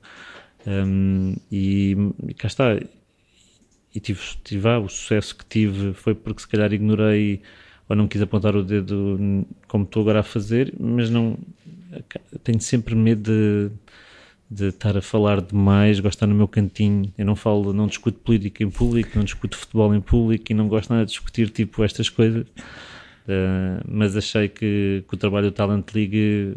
Um, 0.66 1.36
e, 1.52 1.96
e, 2.28 2.34
cá 2.34 2.48
está. 2.48 2.80
E 3.94 4.00
tive, 4.00 4.22
tive 4.44 4.68
ah, 4.70 4.80
o 4.80 4.88
sucesso 4.88 5.36
que 5.36 5.46
tive 5.46 5.94
foi 5.94 6.14
porque 6.14 6.42
se 6.42 6.48
calhar 6.48 6.72
ignorei 6.72 7.42
ou 7.90 7.96
não 7.96 8.08
quis 8.08 8.22
apontar 8.22 8.56
o 8.56 8.64
dedo 8.64 9.46
como 9.68 9.86
estou 9.86 10.02
agora 10.02 10.20
a 10.20 10.24
fazer 10.24 10.74
mas 10.80 11.10
não 11.10 11.38
tenho 12.44 12.60
sempre 12.62 12.96
medo 12.96 13.24
de 13.24 13.72
de 14.50 14.70
estar 14.70 14.96
a 14.96 15.02
falar 15.02 15.42
demais, 15.42 16.00
gosto 16.00 16.14
de 16.14 16.16
estar 16.16 16.28
no 16.28 16.36
meu 16.36 16.48
cantinho. 16.48 17.12
Eu 17.18 17.26
não 17.26 17.36
falo, 17.36 17.74
não 17.74 17.86
discuto 17.86 18.20
política 18.20 18.64
em 18.64 18.70
público, 18.70 19.12
não 19.16 19.24
discuto 19.24 19.58
futebol 19.58 19.94
em 19.94 20.00
público 20.00 20.46
e 20.50 20.56
não 20.56 20.68
gosto 20.68 20.90
nada 20.90 21.06
de 21.06 21.12
discutir 21.12 21.50
tipo 21.50 21.84
estas 21.84 22.08
coisas. 22.10 22.48
Uh, 23.28 23.84
mas 23.86 24.16
achei 24.16 24.48
que, 24.48 25.04
que, 25.08 25.14
o 25.14 25.18
trabalho 25.18 25.48
do 25.48 25.52
Talent 25.52 25.86
League 25.94 26.56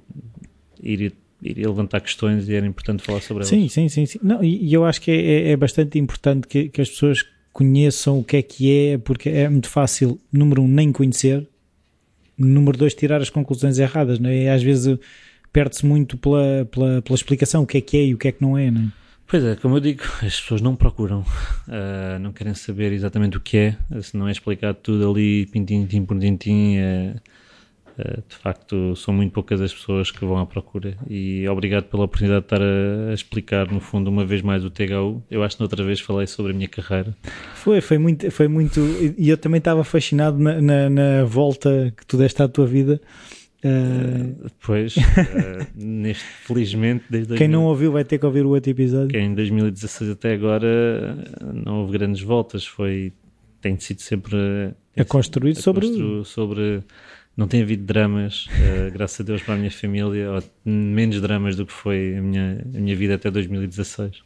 iria, 0.80 1.12
iria 1.42 1.68
levantar 1.68 2.00
questões 2.00 2.48
e 2.48 2.54
era 2.54 2.64
importante 2.64 3.02
falar 3.02 3.20
sobre 3.20 3.42
elas. 3.42 3.48
Sim, 3.48 3.68
sim, 3.68 3.88
sim. 3.88 4.06
sim. 4.06 4.20
Não, 4.22 4.42
e, 4.42 4.68
e 4.68 4.72
eu 4.72 4.84
acho 4.84 5.00
que 5.00 5.10
é, 5.10 5.48
é, 5.48 5.50
é 5.50 5.56
bastante 5.56 5.98
importante 5.98 6.46
que, 6.46 6.68
que, 6.68 6.80
as 6.80 6.88
pessoas 6.88 7.24
conheçam 7.52 8.20
o 8.20 8.24
que 8.24 8.36
é 8.36 8.42
que 8.42 8.72
é, 8.72 8.98
porque 8.98 9.28
é 9.28 9.48
muito 9.48 9.68
fácil, 9.68 10.20
número 10.32 10.62
um, 10.62 10.68
nem 10.68 10.92
conhecer, 10.92 11.44
número 12.38 12.78
dois, 12.78 12.94
tirar 12.94 13.20
as 13.20 13.30
conclusões 13.30 13.80
erradas. 13.80 14.20
Não 14.20 14.30
é? 14.30 14.44
E 14.44 14.48
às 14.48 14.62
vezes 14.62 14.96
perde-se 15.52 15.84
muito 15.84 16.16
pela, 16.16 16.66
pela, 16.70 17.02
pela, 17.02 17.14
explicação, 17.14 17.62
o 17.62 17.66
que 17.66 17.78
é 17.78 17.80
que 17.80 17.96
é 17.96 18.04
e 18.06 18.14
o 18.14 18.18
que 18.18 18.28
é 18.28 18.32
que 18.32 18.42
não 18.42 18.56
é, 18.56 18.70
não 18.70 18.82
é? 18.82 19.00
Pois 19.26 19.44
é, 19.44 19.54
como 19.54 19.76
eu 19.76 19.80
digo, 19.80 20.02
as 20.26 20.40
pessoas 20.40 20.60
não 20.60 20.74
procuram, 20.74 21.20
uh, 21.20 22.18
não 22.20 22.32
querem 22.32 22.54
saber 22.54 22.92
exatamente 22.92 23.36
o 23.36 23.40
que 23.40 23.56
é, 23.56 23.76
se 24.02 24.16
não 24.16 24.26
é 24.26 24.32
explicado 24.32 24.78
tudo 24.82 25.08
ali, 25.08 25.46
pintim, 25.46 26.04
por 26.04 26.18
tintim, 26.18 26.78
uh, 26.78 27.16
uh, 27.96 28.22
de 28.28 28.34
facto 28.34 28.96
são 28.96 29.14
muito 29.14 29.32
poucas 29.32 29.60
as 29.60 29.72
pessoas 29.72 30.10
que 30.10 30.24
vão 30.24 30.36
à 30.36 30.44
procura 30.44 30.96
e 31.08 31.48
obrigado 31.48 31.84
pela 31.84 32.04
oportunidade 32.04 32.40
de 32.40 32.46
estar 32.46 32.60
a, 32.60 33.10
a, 33.10 33.14
explicar, 33.14 33.70
no 33.70 33.78
fundo, 33.78 34.10
uma 34.10 34.24
vez 34.24 34.42
mais 34.42 34.64
o 34.64 34.70
THU. 34.70 35.22
Eu 35.30 35.44
acho 35.44 35.56
que 35.56 35.62
outra 35.62 35.84
vez 35.84 36.00
falei 36.00 36.26
sobre 36.26 36.50
a 36.50 36.54
minha 36.54 36.68
carreira. 36.68 37.16
Foi, 37.54 37.80
foi 37.80 37.98
muito, 37.98 38.28
foi 38.32 38.48
muito 38.48 38.80
e 39.16 39.28
eu 39.28 39.36
também 39.36 39.58
estava 39.58 39.84
fascinado 39.84 40.38
na, 40.40 40.60
na, 40.60 40.90
na 40.90 41.24
volta 41.24 41.94
que 41.96 42.04
tu 42.04 42.16
deste 42.16 42.42
à 42.42 42.48
tua 42.48 42.66
vida 42.66 43.00
Uh, 43.62 44.50
pois, 44.64 44.96
uh, 44.96 45.00
neste, 45.74 46.24
felizmente, 46.24 47.04
desde 47.10 47.34
Quem 47.34 47.48
2000, 47.48 47.50
não 47.50 47.64
ouviu 47.66 47.92
vai 47.92 48.04
ter 48.04 48.18
que 48.18 48.24
ouvir 48.24 48.44
o 48.46 48.50
outro 48.50 48.70
episódio. 48.70 49.18
Em 49.18 49.34
2016 49.34 50.10
até 50.10 50.32
agora 50.32 51.14
não 51.54 51.80
houve 51.80 51.92
grandes 51.92 52.22
voltas, 52.22 52.66
foi 52.66 53.12
tem 53.60 53.78
sido 53.78 54.00
sempre 54.00 54.72
a 54.96 55.04
construir 55.04 55.52
a 55.52 55.54
sobre 55.56 55.86
construir, 55.86 56.24
sobre 56.24 56.82
não 57.36 57.46
tem 57.46 57.60
havido 57.60 57.84
dramas, 57.84 58.48
graças 58.94 59.20
a 59.20 59.24
Deus 59.24 59.42
para 59.42 59.54
a 59.54 59.56
minha 59.58 59.70
família, 59.70 60.32
ou 60.32 60.42
menos 60.64 61.20
dramas 61.20 61.54
do 61.54 61.66
que 61.66 61.72
foi 61.72 62.16
a 62.16 62.22
minha, 62.22 62.64
a 62.74 62.78
minha 62.78 62.96
vida 62.96 63.16
até 63.16 63.30
2016. 63.30 64.22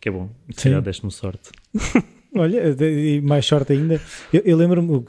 que 0.00 0.08
é 0.08 0.12
bom, 0.12 0.30
se 0.50 0.64
calhar 0.64 0.80
deste-me 0.80 1.10
sorte. 1.10 1.50
Olha, 2.36 2.76
e 2.80 3.20
mais 3.20 3.46
sorte 3.46 3.72
ainda. 3.72 4.00
Eu, 4.32 4.42
eu 4.44 4.56
lembro-me 4.56 5.04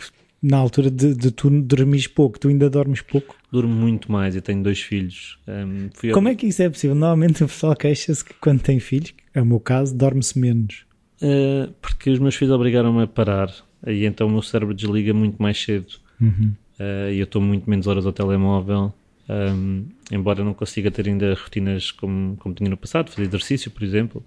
na 0.45 0.57
altura 0.57 0.91
de, 0.91 1.15
de 1.15 1.31
tu 1.31 1.49
dormires 1.49 2.05
pouco, 2.05 2.39
tu 2.39 2.49
ainda 2.49 2.69
dormes 2.69 3.01
pouco? 3.01 3.35
Durmo 3.51 3.73
muito 3.73 4.11
mais, 4.11 4.35
eu 4.35 4.43
tenho 4.43 4.61
dois 4.61 4.79
filhos. 4.79 5.39
Um, 5.47 5.89
Como 6.13 6.27
é 6.27 6.35
que 6.35 6.45
isso 6.45 6.61
é 6.61 6.69
possível? 6.69 6.95
Normalmente 6.95 7.43
o 7.43 7.47
pessoal 7.47 7.75
queixa-se 7.75 8.23
que 8.23 8.35
quando 8.35 8.61
tem 8.61 8.79
filhos, 8.79 9.11
é 9.33 9.41
o 9.41 9.45
meu 9.45 9.59
caso, 9.59 9.97
dorme-se 9.97 10.37
menos. 10.37 10.85
Uh, 11.19 11.73
porque 11.81 12.11
os 12.11 12.19
meus 12.19 12.35
filhos 12.35 12.53
obrigaram-me 12.53 13.01
a 13.01 13.07
parar, 13.07 13.51
e 13.87 14.05
então 14.05 14.27
o 14.27 14.29
meu 14.29 14.43
cérebro 14.43 14.75
desliga 14.75 15.15
muito 15.15 15.41
mais 15.41 15.59
cedo. 15.59 15.93
Uhum. 16.21 16.53
Uh, 16.79 17.11
e 17.11 17.17
eu 17.17 17.23
estou 17.23 17.41
muito 17.41 17.67
menos 17.67 17.87
horas 17.87 18.05
ao 18.05 18.13
telemóvel. 18.13 18.93
Um, 19.27 19.87
embora 20.11 20.43
não 20.43 20.53
consiga 20.53 20.91
ter 20.91 21.07
ainda 21.07 21.33
rotinas 21.33 21.89
como, 21.89 22.37
como 22.37 22.53
tinha 22.53 22.69
no 22.69 22.77
passado, 22.77 23.09
fazer 23.09 23.27
exercício, 23.27 23.71
por 23.71 23.81
exemplo, 23.81 24.23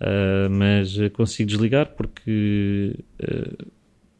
uh, 0.00 0.48
mas 0.48 0.96
consigo 1.12 1.48
desligar 1.48 1.86
porque 1.96 2.94
uh, 3.20 3.66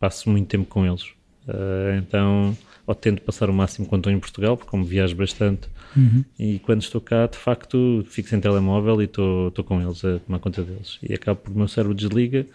passo 0.01 0.29
muito 0.29 0.49
tempo 0.49 0.65
com 0.65 0.85
eles. 0.85 1.20
Uh, 1.51 1.99
então, 1.99 2.57
ou 2.87 2.95
tento 2.95 3.23
passar 3.23 3.49
o 3.51 3.53
máximo 3.53 3.87
quando 3.87 4.01
estou 4.01 4.13
em 4.13 4.19
Portugal, 4.19 4.57
porque 4.57 4.71
como 4.71 4.85
viajo 4.85 5.15
bastante, 5.15 5.69
uhum. 5.97 6.25
e 6.39 6.59
quando 6.61 6.83
estou 6.83 7.01
cá, 7.01 7.27
de 7.27 7.37
facto, 7.37 8.05
fico 8.09 8.29
sem 8.29 8.41
telemóvel 8.41 9.01
e 9.01 9.05
estou, 9.05 9.49
estou 9.49 9.65
com 9.65 9.81
eles, 9.81 10.05
a 10.05 10.19
tomar 10.19 10.39
conta 10.39 10.63
deles. 10.63 10.99
E 11.03 11.15
acabo 11.15 11.41
por 11.41 11.53
o 11.53 11.57
meu 11.57 11.69
cérebro 11.69 11.95
desliga 11.95 12.47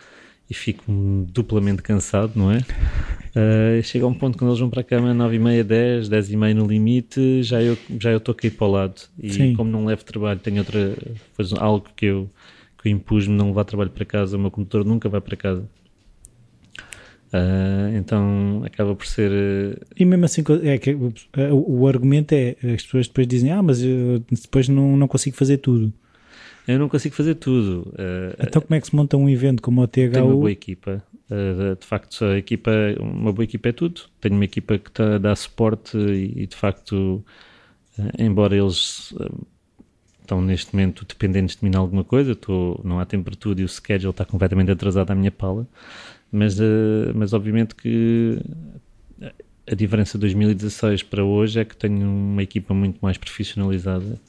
e 0.50 0.54
fico 0.54 0.84
duplamente 1.32 1.82
cansado, 1.82 2.34
não 2.36 2.52
é? 2.52 2.58
Uh, 2.58 3.82
chega 3.84 4.06
a 4.06 4.08
um 4.08 4.14
ponto 4.14 4.38
quando 4.38 4.52
eles 4.52 4.60
vão 4.60 4.70
para 4.70 4.82
a 4.82 4.84
cama 4.84 5.14
9 5.14 5.36
e 5.36 5.40
meia, 5.40 5.64
10, 5.64 6.10
10 6.10 6.32
e 6.32 6.38
meia 6.38 6.54
no 6.54 6.68
limite, 6.68 7.42
já 7.42 7.62
eu 7.62 7.78
já 8.00 8.12
eu 8.12 8.18
estou 8.18 8.34
aqui 8.34 8.50
para 8.50 8.68
o 8.68 8.72
lado. 8.72 9.02
E 9.18 9.32
Sim. 9.32 9.56
como 9.56 9.72
não 9.72 9.86
levo 9.86 10.04
trabalho, 10.04 10.40
tenho 10.40 10.58
outra, 10.60 10.96
foi 11.34 11.46
algo 11.60 11.88
que 11.96 12.06
eu, 12.06 12.30
que 12.82 12.90
eu 12.90 12.92
impus-me 12.92 13.36
não 13.36 13.48
levar 13.48 13.64
trabalho 13.64 13.90
para 13.90 14.06
casa, 14.06 14.38
o 14.38 14.40
meu 14.40 14.52
computador 14.52 14.86
nunca 14.86 15.10
vai 15.10 15.22
para 15.22 15.36
casa. 15.36 15.68
Uh, 17.34 17.98
então 17.98 18.62
acaba 18.66 18.96
por 18.96 19.06
ser. 19.06 19.32
Uh... 19.32 19.86
E 19.98 20.06
mesmo 20.06 20.26
assim, 20.26 20.44
é 20.64 20.78
que, 20.78 20.94
uh, 20.94 21.14
o, 21.52 21.82
o, 21.82 21.88
argumento 21.88 22.34
é: 22.34 22.56
as 22.74 22.84
pessoas 22.84 23.08
depois 23.08 23.28
dizem, 23.28 23.52
ah, 23.52 23.62
mas 23.62 23.82
depois 23.82 24.70
não, 24.70 24.96
não 24.96 25.08
consigo 25.08 25.36
fazer 25.36 25.58
tudo. 25.58 25.92
Eu 26.68 26.80
não 26.80 26.90
consigo 26.90 27.14
fazer 27.14 27.36
tudo. 27.36 27.94
então, 28.40 28.60
como 28.60 28.76
é 28.76 28.82
que 28.82 28.88
se 28.88 28.96
monta 28.96 29.16
um 29.16 29.30
evento 29.30 29.62
como 29.62 29.82
o 29.82 29.88
THU? 29.88 30.10
Tenho 30.12 30.26
uma 30.26 30.34
boa 30.34 30.52
equipa. 30.52 31.04
de 31.30 31.86
facto, 31.86 32.26
a 32.26 32.40
equipa, 32.40 32.72
uma 33.00 33.32
boa 33.32 33.44
equipa 33.44 33.70
é 33.70 33.72
tudo. 33.72 34.02
Tenho 34.20 34.34
uma 34.34 34.46
equipa 34.46 34.80
que 34.80 34.90
tá, 34.90 35.20
dá 35.20 35.36
suporte 35.36 35.96
e 35.96 36.48
de 36.48 36.56
facto, 36.56 37.24
embora 38.18 38.56
eles 38.58 39.14
estão 40.26 40.42
neste 40.42 40.74
momento 40.74 41.06
dependentes 41.08 41.56
de 41.56 41.64
mim 41.64 41.72
em 41.74 41.78
alguma 41.78 42.04
coisa, 42.04 42.38
não 42.84 43.00
há 43.00 43.06
tudo 43.06 43.62
e 43.62 43.64
o 43.64 43.70
schedule 43.70 44.10
está 44.10 44.26
completamente 44.26 44.72
atrasado 44.72 45.12
à 45.12 45.16
minha 45.16 45.32
pala. 45.32 45.68
Mas, 46.32 46.60
uh, 46.60 47.14
mas 47.14 47.32
obviamente 47.34 47.76
que 47.76 48.40
a 49.72 49.74
diferença 49.74 50.18
de 50.18 50.22
2016 50.22 51.04
para 51.04 51.24
hoje 51.24 51.60
é 51.60 51.66
que 51.66 51.76
tenho 51.76 52.08
uma 52.08 52.44
equipa 52.44 52.74
muito 52.74 53.00
mais 53.02 53.18
profissionalizada 53.18 54.20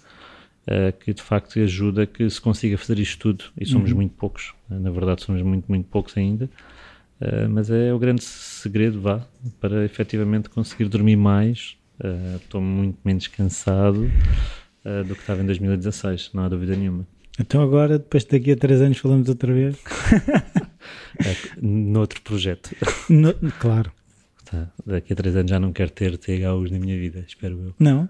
uh, 0.67 0.93
que 1.01 1.13
de 1.13 1.23
facto 1.23 1.59
ajuda 1.59 2.07
que 2.07 2.29
se 2.31 2.41
consiga 2.41 2.79
fazer 2.79 2.99
isto 2.99 3.19
tudo. 3.19 3.45
E 3.59 3.67
somos 3.67 3.91
uhum. 3.91 3.97
muito 3.97 4.15
poucos, 4.15 4.55
na 4.69 4.91
verdade 4.91 5.23
somos 5.23 5.43
muito, 5.43 5.65
muito 5.67 5.87
poucos 5.89 6.17
ainda. 6.17 6.49
Uh, 7.21 7.49
mas 7.49 7.71
é 7.71 7.93
o 7.93 7.99
grande 7.99 8.23
segredo 8.23 9.01
vá, 9.01 9.27
para 9.59 9.85
efetivamente 9.85 10.49
conseguir 10.49 10.89
dormir 10.89 11.17
mais. 11.17 11.77
Estou 12.39 12.61
muito 12.61 12.99
menos 13.03 13.27
cansado 13.27 14.07
do 15.07 15.14
que 15.14 15.20
estava 15.20 15.43
em 15.43 15.47
2016, 15.47 16.30
não 16.32 16.45
há 16.45 16.49
dúvida 16.49 16.76
nenhuma 16.76 17.07
Então 17.39 17.62
agora, 17.62 17.99
depois 17.99 18.24
daqui 18.24 18.53
a 18.53 18.57
três 18.57 18.80
anos, 18.80 18.99
falamos 18.99 19.28
outra 19.28 19.53
vez? 19.53 19.76
é, 21.18 21.37
noutro 21.61 22.20
projeto. 22.22 22.70
No, 23.09 23.34
claro. 23.59 23.93
Tá, 24.45 24.68
daqui 24.84 25.12
a 25.12 25.16
três 25.16 25.37
anos 25.37 25.51
já 25.51 25.61
não 25.61 25.72
quero 25.72 25.91
ter 25.91 26.16
THUs 26.16 26.70
na 26.70 26.78
minha 26.78 26.99
vida, 26.99 27.24
espero 27.26 27.59
eu. 27.61 27.74
Não? 27.78 28.09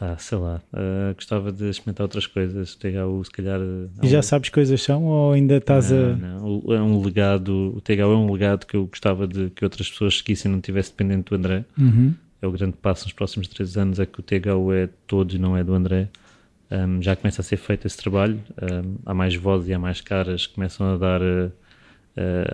Ah, 0.00 0.16
sei 0.18 0.38
lá, 0.38 0.62
uh, 0.72 1.14
gostava 1.14 1.50
de 1.50 1.68
experimentar 1.68 2.04
outras 2.04 2.26
coisas. 2.26 2.74
THU, 2.74 3.24
se 3.24 3.30
calhar. 3.30 3.60
E 4.02 4.08
já 4.08 4.18
um... 4.18 4.22
sabes 4.22 4.50
coisas 4.50 4.80
são 4.82 5.04
ou 5.04 5.32
ainda 5.32 5.56
estás 5.56 5.90
não, 5.90 5.98
a. 5.98 6.16
Não, 6.16 6.62
é 6.74 6.82
um 6.82 7.02
legado. 7.02 7.74
O 7.74 7.80
THU 7.80 8.00
é 8.00 8.16
um 8.16 8.30
legado 8.30 8.66
que 8.66 8.76
eu 8.76 8.86
gostava 8.86 9.26
de 9.26 9.50
que 9.50 9.64
outras 9.64 9.90
pessoas 9.90 10.18
seguissem 10.18 10.50
e 10.50 10.54
não 10.54 10.60
tivesse 10.60 10.90
dependente 10.90 11.30
do 11.30 11.36
André. 11.36 11.64
Uhum. 11.78 12.14
É 12.42 12.46
o 12.46 12.52
grande 12.52 12.76
passo 12.76 13.04
nos 13.04 13.12
próximos 13.12 13.48
três 13.48 13.76
anos: 13.76 13.98
é 13.98 14.06
que 14.06 14.20
o 14.20 14.22
THU 14.22 14.72
é 14.72 14.88
todo 15.06 15.34
e 15.34 15.38
não 15.38 15.56
é 15.56 15.64
do 15.64 15.74
André. 15.74 16.08
Um, 16.70 17.02
já 17.02 17.16
começa 17.16 17.40
a 17.40 17.44
ser 17.44 17.56
feito 17.56 17.86
esse 17.86 17.96
trabalho. 17.96 18.40
Um, 18.62 18.96
há 19.04 19.14
mais 19.14 19.34
vozes 19.34 19.68
e 19.68 19.74
há 19.74 19.78
mais 19.78 20.00
caras 20.00 20.46
que 20.46 20.54
começam 20.54 20.94
a 20.94 20.96
dar. 20.96 21.20
Uh, 21.22 21.52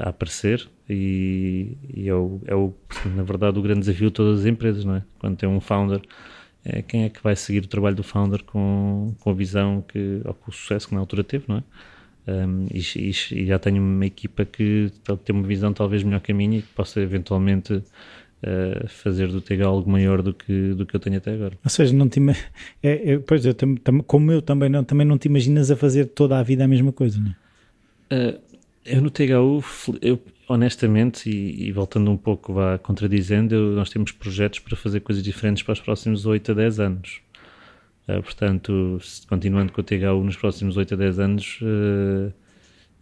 a 0.02 0.10
aparecer 0.10 0.68
e, 0.88 1.76
e 1.92 2.08
é, 2.08 2.14
o, 2.14 2.40
é 2.46 2.54
o, 2.54 2.74
na 3.16 3.22
verdade, 3.22 3.58
o 3.58 3.62
grande 3.62 3.80
desafio 3.80 4.08
de 4.08 4.12
todas 4.12 4.40
as 4.40 4.46
empresas, 4.46 4.84
não 4.84 4.96
é? 4.96 5.02
Quando 5.18 5.36
tem 5.36 5.48
um 5.48 5.60
founder 5.60 6.02
é 6.68 6.82
quem 6.82 7.04
é 7.04 7.08
que 7.08 7.22
vai 7.22 7.36
seguir 7.36 7.60
o 7.64 7.68
trabalho 7.68 7.94
do 7.94 8.02
founder 8.02 8.42
com, 8.42 9.14
com 9.20 9.30
a 9.30 9.32
visão 9.32 9.84
que, 9.86 10.20
ou 10.24 10.34
com 10.34 10.50
o 10.50 10.54
sucesso 10.54 10.88
que 10.88 10.94
na 10.94 11.00
altura 11.00 11.22
teve, 11.22 11.44
não 11.46 11.58
é? 11.58 11.62
Um, 12.28 12.66
e, 12.72 12.80
e, 12.80 13.10
e, 13.10 13.46
já 13.46 13.56
tenho 13.56 13.80
uma 13.80 14.04
equipa 14.04 14.44
que 14.44 14.90
tem 15.24 15.36
uma 15.36 15.46
visão 15.46 15.72
talvez 15.72 16.02
melhor 16.02 16.20
que 16.20 16.32
a 16.32 16.34
minha 16.34 16.58
e 16.58 16.62
que 16.62 16.72
possa 16.74 17.00
eventualmente 17.00 17.84
uh, 18.42 18.88
fazer 18.88 19.28
do 19.28 19.40
TG 19.40 19.62
algo 19.62 19.90
maior 19.90 20.22
do 20.22 20.32
que, 20.34 20.74
do 20.74 20.86
que 20.86 20.94
eu 20.94 21.00
tenho 21.00 21.16
até 21.16 21.32
agora. 21.34 21.58
Ou 21.62 21.70
seja, 21.70 21.94
não 21.94 22.08
te, 22.08 22.20
é, 22.82 23.12
é, 23.12 23.18
pois 23.18 23.44
eu, 23.44 23.54
tam, 23.54 23.74
tam, 23.76 24.00
como 24.00 24.32
eu 24.32 24.42
também 24.42 24.68
não, 24.68 24.84
também 24.84 25.06
não 25.06 25.18
te 25.18 25.26
imaginas 25.26 25.70
a 25.70 25.76
fazer 25.76 26.06
toda 26.06 26.38
a 26.38 26.42
vida 26.42 26.64
a 26.64 26.68
mesma 26.68 26.92
coisa, 26.92 27.20
não 27.20 27.30
é? 27.30 27.36
Uh, 28.08 28.40
eu 28.84 29.02
no 29.02 29.10
THU, 29.10 29.64
eu, 30.00 30.22
honestamente, 30.48 31.28
e, 31.28 31.68
e, 31.68 31.72
voltando 31.72 32.08
um 32.10 32.16
pouco, 32.16 32.52
vá 32.52 32.78
contradizendo, 32.78 33.54
eu, 33.54 33.72
nós 33.72 33.90
temos 33.90 34.12
projetos 34.12 34.60
para 34.60 34.76
fazer 34.76 35.00
coisas 35.00 35.24
diferentes 35.24 35.64
para 35.64 35.72
os 35.72 35.80
próximos 35.80 36.24
8 36.24 36.52
a 36.52 36.54
10 36.54 36.80
anos. 36.80 37.20
Uh, 38.08 38.22
portanto, 38.22 39.00
se, 39.02 39.26
continuando 39.26 39.72
com 39.72 39.80
o 39.80 39.84
THU 39.84 40.22
nos 40.22 40.36
próximos 40.36 40.76
8 40.76 40.94
a 40.94 40.96
10 40.96 41.18
anos, 41.18 41.58
uh, 41.62 42.32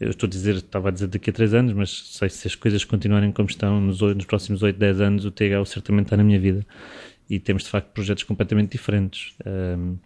eu 0.05 0.11
estou 0.11 0.27
a 0.27 0.31
dizer, 0.31 0.57
estava 0.57 0.89
a 0.89 0.93
dizer 0.93 1.07
daqui 1.09 1.31
a 1.31 1.33
3 1.33 1.55
anos, 1.55 1.73
mas 1.73 1.91
sei 1.91 2.29
se 2.29 2.47
as 2.47 2.55
coisas 2.55 2.85
continuarem 2.85 3.33
como 3.33 3.49
estão 3.49 3.81
nos, 3.81 4.01
nos 4.01 4.25
próximos 4.25 4.63
8, 4.63 4.79
10 4.79 5.01
anos, 5.01 5.25
o 5.25 5.31
THU 5.31 5.65
certamente 5.67 6.07
está 6.07 6.17
na 6.17 6.25
minha 6.25 6.39
vida. 6.39 6.65
E 7.29 7.39
temos 7.39 7.65
de 7.65 7.71
facto 7.71 7.89
projetos 7.93 8.23
completamente 8.25 8.73
diferentes. 8.73 9.35
Um, 9.47 9.97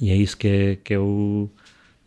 e 0.00 0.10
é 0.10 0.16
isso 0.16 0.36
que 0.36 0.48
é, 0.48 0.76
que 0.76 0.94
é 0.94 0.98
o 0.98 1.48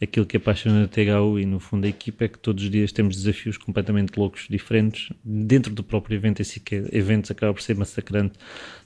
aquilo 0.01 0.25
que 0.25 0.37
apaixona 0.37 0.83
a 0.83 0.87
THU 0.87 1.39
e 1.39 1.45
no 1.45 1.59
fundo 1.59 1.85
a 1.85 1.87
equipa 1.87 2.25
é 2.25 2.27
que 2.27 2.37
todos 2.37 2.63
os 2.63 2.69
dias 2.69 2.91
temos 2.91 3.15
desafios 3.15 3.57
completamente 3.57 4.17
loucos, 4.17 4.47
diferentes, 4.49 5.11
dentro 5.23 5.73
do 5.73 5.83
próprio 5.83 6.15
evento 6.15 6.41
em 6.41 6.45
si, 6.45 6.59
que 6.59 6.83
eventos 6.91 7.31
acaba 7.31 7.53
por 7.53 7.61
ser 7.61 7.75
massacrante, 7.75 8.37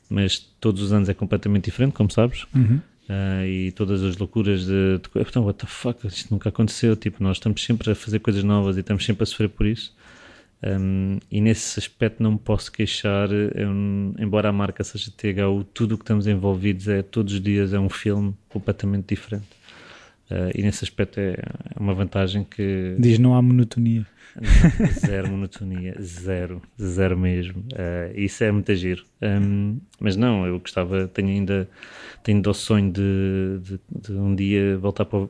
mas 0.09 0.37
todos 0.37 0.81
os 0.81 0.93
anos 0.93 1.09
é 1.09 1.13
completamente 1.13 1.65
diferente, 1.65 1.93
como 1.93 2.11
sabes. 2.11 2.45
Uhum. 2.55 2.79
Uh, 3.09 3.43
e 3.43 3.71
todas 3.71 4.03
as 4.03 4.17
loucuras 4.17 4.67
de, 4.67 4.99
de 4.99 5.09
então, 5.15 5.43
what 5.43 5.57
the 5.57 5.65
fuck, 5.65 6.05
isto 6.05 6.31
nunca 6.31 6.49
aconteceu. 6.49 6.95
Tipo, 6.95 7.23
nós 7.23 7.37
estamos 7.37 7.63
sempre 7.63 7.91
a 7.91 7.95
fazer 7.95 8.19
coisas 8.19 8.43
novas 8.43 8.77
e 8.77 8.81
estamos 8.81 9.03
sempre 9.03 9.23
a 9.23 9.25
sofrer 9.25 9.49
por 9.49 9.65
isso. 9.65 9.95
Um, 10.61 11.17
e 11.31 11.41
nesse 11.41 11.79
aspecto 11.79 12.21
não 12.21 12.33
me 12.33 12.37
posso 12.37 12.71
queixar, 12.71 13.29
embora 14.19 14.49
a 14.49 14.51
marca 14.51 14.83
seja 14.83 15.09
THU, 15.09 15.63
tudo 15.73 15.95
o 15.95 15.97
que 15.97 16.03
estamos 16.03 16.27
envolvidos 16.27 16.87
é 16.87 17.01
todos 17.01 17.33
os 17.33 17.41
dias 17.41 17.73
é 17.73 17.79
um 17.79 17.89
filme 17.89 18.35
completamente 18.49 19.07
diferente. 19.15 19.58
Uh, 20.31 20.51
e 20.53 20.61
nesse 20.61 20.83
aspecto 20.83 21.19
é, 21.19 21.31
é 21.31 21.79
uma 21.79 21.93
vantagem 21.93 22.43
que. 22.43 22.95
Diz 22.99 23.17
não 23.17 23.35
há 23.35 23.41
monotonia. 23.41 24.05
zero 24.99 25.29
monotonia, 25.29 25.95
zero, 25.99 26.61
zero 26.79 27.17
mesmo. 27.17 27.61
Uh, 27.73 28.13
isso 28.15 28.43
é 28.43 28.51
muito 28.51 28.73
giro. 28.75 29.03
Um, 29.21 29.79
mas 29.99 30.15
não, 30.15 30.45
eu 30.45 30.59
gostava, 30.59 31.07
tenho 31.07 31.29
ainda, 31.29 31.67
tenho 32.23 32.37
ainda 32.37 32.49
o 32.51 32.53
sonho 32.53 32.91
de, 32.91 33.59
de, 33.63 33.79
de 33.89 34.13
um 34.13 34.35
dia 34.35 34.77
voltar 34.77 35.05
para 35.05 35.19
o, 35.19 35.29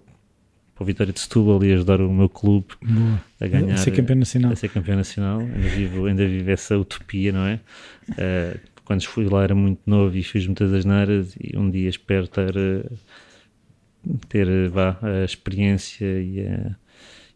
para 0.76 0.84
o 0.84 0.86
Vitória 0.86 1.14
de 1.14 1.20
Setúbal 1.20 1.64
e 1.64 1.74
ajudar 1.74 2.02
o 2.02 2.12
meu 2.12 2.28
clube 2.28 2.68
Boa. 2.82 3.24
a 3.39 3.47
ganhar. 3.47 3.76
A 3.76 3.78
ser 3.78 3.91
campeão 3.91 4.18
nacional. 4.18 4.52
A 4.52 4.56
ser 4.56 4.70
campeão 4.70 4.97
nacional. 4.97 5.39
Ainda 5.39 5.70
vivo, 5.70 6.06
ainda 6.06 6.28
vivo 6.28 6.52
essa 6.52 6.78
utopia, 6.78 7.32
não 7.32 7.45
é? 7.45 7.60
Uh, 8.10 8.60
quando 8.84 9.06
fui 9.06 9.30
lá 9.30 9.43
era 9.43 9.56
muito 9.56 9.82
novo 9.86 10.18
e 10.18 10.24
fiz 10.24 10.45
muitas 10.45 10.74
asneiras 10.74 11.36
e 11.39 11.56
um 11.56 11.70
dia 11.70 11.88
espero 11.88 12.28
ter 12.28 12.52
ter 14.28 14.70
vá, 14.70 14.97
a 15.02 15.24
experiência 15.24 16.06
e 16.06 16.45
a, 16.47 16.76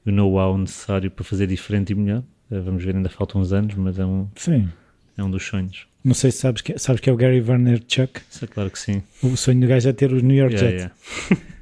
o 0.05 0.11
know-how 0.11 0.57
necessário 0.57 1.09
para 1.11 1.23
fazer 1.23 1.47
diferente 1.47 1.91
e 1.91 1.95
melhor. 1.95 2.23
Eh, 2.51 2.59
vamos 2.59 2.83
ver, 2.83 2.95
ainda 2.95 3.09
faltam 3.09 3.41
uns 3.41 3.53
anos, 3.53 3.75
mas 3.75 3.99
é 3.99 4.05
um, 4.05 4.27
sim. 4.35 4.69
é 5.17 5.23
um 5.23 5.31
dos 5.31 5.43
sonhos. 5.43 5.87
Não 6.03 6.13
sei 6.13 6.31
se 6.31 6.39
sabes 6.39 6.61
que, 6.61 6.77
sabes 6.77 6.99
que 6.99 7.09
é 7.09 7.13
o 7.13 7.15
Gary 7.15 7.39
Vaynerchuk. 7.39 8.21
É 8.41 8.47
claro 8.47 8.69
que 8.69 8.77
sim. 8.77 9.01
O 9.21 9.37
sonho 9.37 9.61
do 9.61 9.67
gajo 9.67 9.87
é 9.87 9.93
ter 9.93 10.11
os 10.11 10.21
New 10.21 10.35
York 10.35 10.55
yeah, 10.55 10.69
Jets. 10.69 10.91
Yeah. 11.31 11.47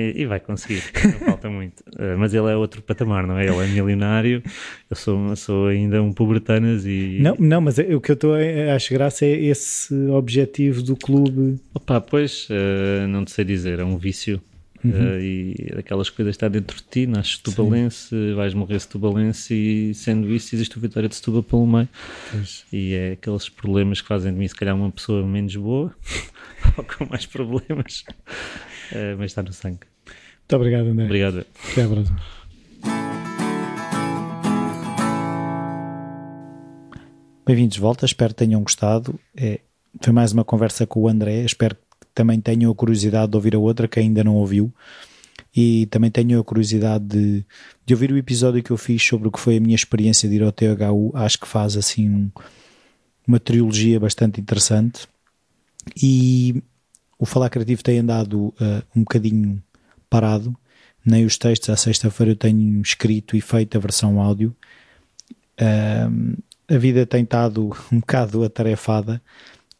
E, 0.00 0.22
e, 0.22 0.26
vai 0.26 0.40
conseguir, 0.40 0.82
não 1.04 1.12
falta 1.26 1.50
muito. 1.50 1.80
Uh, 1.90 2.16
mas 2.18 2.32
ele 2.32 2.50
é 2.50 2.56
outro 2.56 2.80
patamar, 2.82 3.26
não 3.26 3.38
é? 3.38 3.46
Ele 3.46 3.58
é 3.58 3.66
milionário, 3.66 4.42
eu 4.88 4.96
sou, 4.96 5.36
sou 5.36 5.66
ainda 5.66 6.02
um 6.02 6.12
pobretanas 6.12 6.86
e. 6.86 7.18
Não, 7.20 7.36
não 7.38 7.60
mas 7.60 7.78
o 7.78 8.00
que 8.00 8.10
eu 8.10 8.14
estou 8.14 8.34
a 8.34 8.74
acho 8.74 8.92
graça 8.94 9.24
é 9.24 9.30
esse 9.30 9.94
objetivo 10.08 10.82
do 10.82 10.96
clube. 10.96 11.60
Opa, 11.74 12.00
pois, 12.00 12.48
uh, 12.50 13.06
não 13.08 13.24
te 13.24 13.32
sei 13.32 13.44
dizer, 13.44 13.78
é 13.78 13.84
um 13.84 13.96
vício. 13.96 14.40
Uhum. 14.82 14.92
Uh, 14.92 15.20
e 15.20 15.74
aquelas 15.78 16.08
coisas 16.08 16.34
está 16.34 16.48
dentro 16.48 16.76
de 16.78 16.84
ti, 16.84 17.06
nasces 17.06 17.36
tubalense, 17.36 18.32
vais 18.32 18.54
morrer 18.54 18.80
tubalense 18.86 19.52
e 19.54 19.94
sendo 19.94 20.32
isso 20.32 20.54
existe 20.54 20.78
o 20.78 20.80
Vitória 20.80 21.06
de 21.06 21.14
Setúbal 21.14 21.42
pelo 21.42 21.66
meio 21.66 21.88
pois. 22.30 22.64
e 22.72 22.94
é 22.94 23.12
aqueles 23.12 23.46
problemas 23.50 24.00
que 24.00 24.08
fazem 24.08 24.32
de 24.32 24.38
mim 24.38 24.48
se 24.48 24.54
calhar 24.54 24.74
uma 24.74 24.90
pessoa 24.90 25.26
menos 25.26 25.54
boa 25.54 25.94
ou 26.78 26.84
com 26.84 27.04
mais 27.10 27.26
problemas 27.26 28.06
mas 29.18 29.30
está 29.30 29.42
no 29.42 29.52
sangue 29.52 29.80
muito 30.06 30.56
obrigado 30.56 30.88
André 30.88 31.04
obrigado 31.04 31.46
até 31.72 31.86
próxima 31.86 32.20
Bem-vindos 37.50 37.74
de 37.74 37.80
volta, 37.80 38.06
espero 38.06 38.32
que 38.32 38.44
tenham 38.44 38.62
gostado. 38.62 39.18
É, 39.36 39.58
foi 40.00 40.12
mais 40.12 40.30
uma 40.30 40.44
conversa 40.44 40.86
com 40.86 41.00
o 41.00 41.08
André. 41.08 41.42
Espero 41.42 41.74
que 41.74 42.06
também 42.14 42.40
tenho 42.40 42.70
a 42.70 42.74
curiosidade 42.76 43.28
de 43.32 43.36
ouvir 43.36 43.56
a 43.56 43.58
outra 43.58 43.88
que 43.88 43.98
ainda 43.98 44.22
não 44.22 44.36
ouviu. 44.36 44.72
E 45.56 45.86
também 45.86 46.12
tenho 46.12 46.38
a 46.38 46.44
curiosidade 46.44 47.04
de, 47.06 47.44
de 47.84 47.92
ouvir 47.92 48.12
o 48.12 48.16
episódio 48.16 48.62
que 48.62 48.70
eu 48.70 48.76
fiz 48.76 49.02
sobre 49.02 49.26
o 49.26 49.32
que 49.32 49.40
foi 49.40 49.56
a 49.56 49.60
minha 49.60 49.74
experiência 49.74 50.28
de 50.28 50.36
ir 50.36 50.44
ao 50.44 50.52
THU. 50.52 51.10
Acho 51.12 51.40
que 51.40 51.48
faz 51.48 51.76
assim 51.76 52.08
um, 52.08 52.30
uma 53.26 53.40
trilogia 53.40 53.98
bastante 53.98 54.40
interessante. 54.40 55.08
E 56.00 56.62
o 57.20 57.26
Falar 57.26 57.50
Criativo 57.50 57.82
tem 57.82 57.98
andado 57.98 58.46
uh, 58.46 58.82
um 58.96 59.00
bocadinho 59.00 59.62
parado. 60.08 60.56
Nem 61.04 61.26
os 61.26 61.36
textos, 61.36 61.68
à 61.68 61.76
sexta-feira 61.76 62.32
eu 62.32 62.36
tenho 62.36 62.80
escrito 62.80 63.36
e 63.36 63.42
feito 63.42 63.76
a 63.76 63.80
versão 63.80 64.18
áudio. 64.18 64.56
Uh, 65.60 66.42
a 66.66 66.78
vida 66.78 67.04
tem 67.04 67.22
estado 67.22 67.76
um 67.92 68.00
bocado 68.00 68.42
atarefada. 68.42 69.20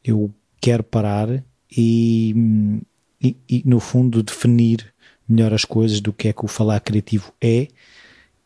Eu 0.04 0.30
quero 0.60 0.84
parar 0.84 1.42
e, 1.74 2.82
e, 3.22 3.34
e, 3.48 3.62
no 3.64 3.80
fundo 3.80 4.22
definir 4.22 4.92
melhor 5.26 5.54
as 5.54 5.64
coisas 5.64 5.98
do 6.00 6.12
que 6.12 6.28
é 6.28 6.34
que 6.34 6.44
o 6.44 6.48
falar 6.48 6.80
criativo 6.80 7.32
é 7.40 7.68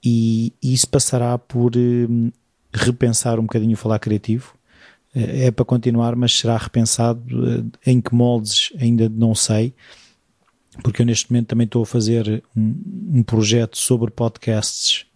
e 0.05 0.53
isso 0.62 0.87
passará 0.87 1.37
por 1.39 1.73
um, 1.77 2.31
repensar 2.73 3.41
um 3.41 3.45
bocadinho 3.45 3.73
o 3.73 3.77
falar 3.77 3.99
criativo 3.99 4.55
é 5.15 5.51
para 5.51 5.65
continuar 5.65 6.16
mas 6.16 6.36
será 6.36 6.57
repensado 6.57 7.23
eh, 7.85 7.91
em 7.91 8.01
que 8.01 8.15
moldes 8.15 8.73
ainda 8.78 9.09
não 9.09 9.35
sei 9.35 9.74
porque 10.82 11.03
eu 11.03 11.07
neste 11.07 11.31
momento 11.31 11.49
também 11.49 11.66
estou 11.66 11.82
a 11.82 11.86
fazer 11.86 12.43
um, 12.57 12.74
um 13.19 13.23
projeto 13.23 13.78
sobre 13.78 14.11
podcasts 14.11 15.07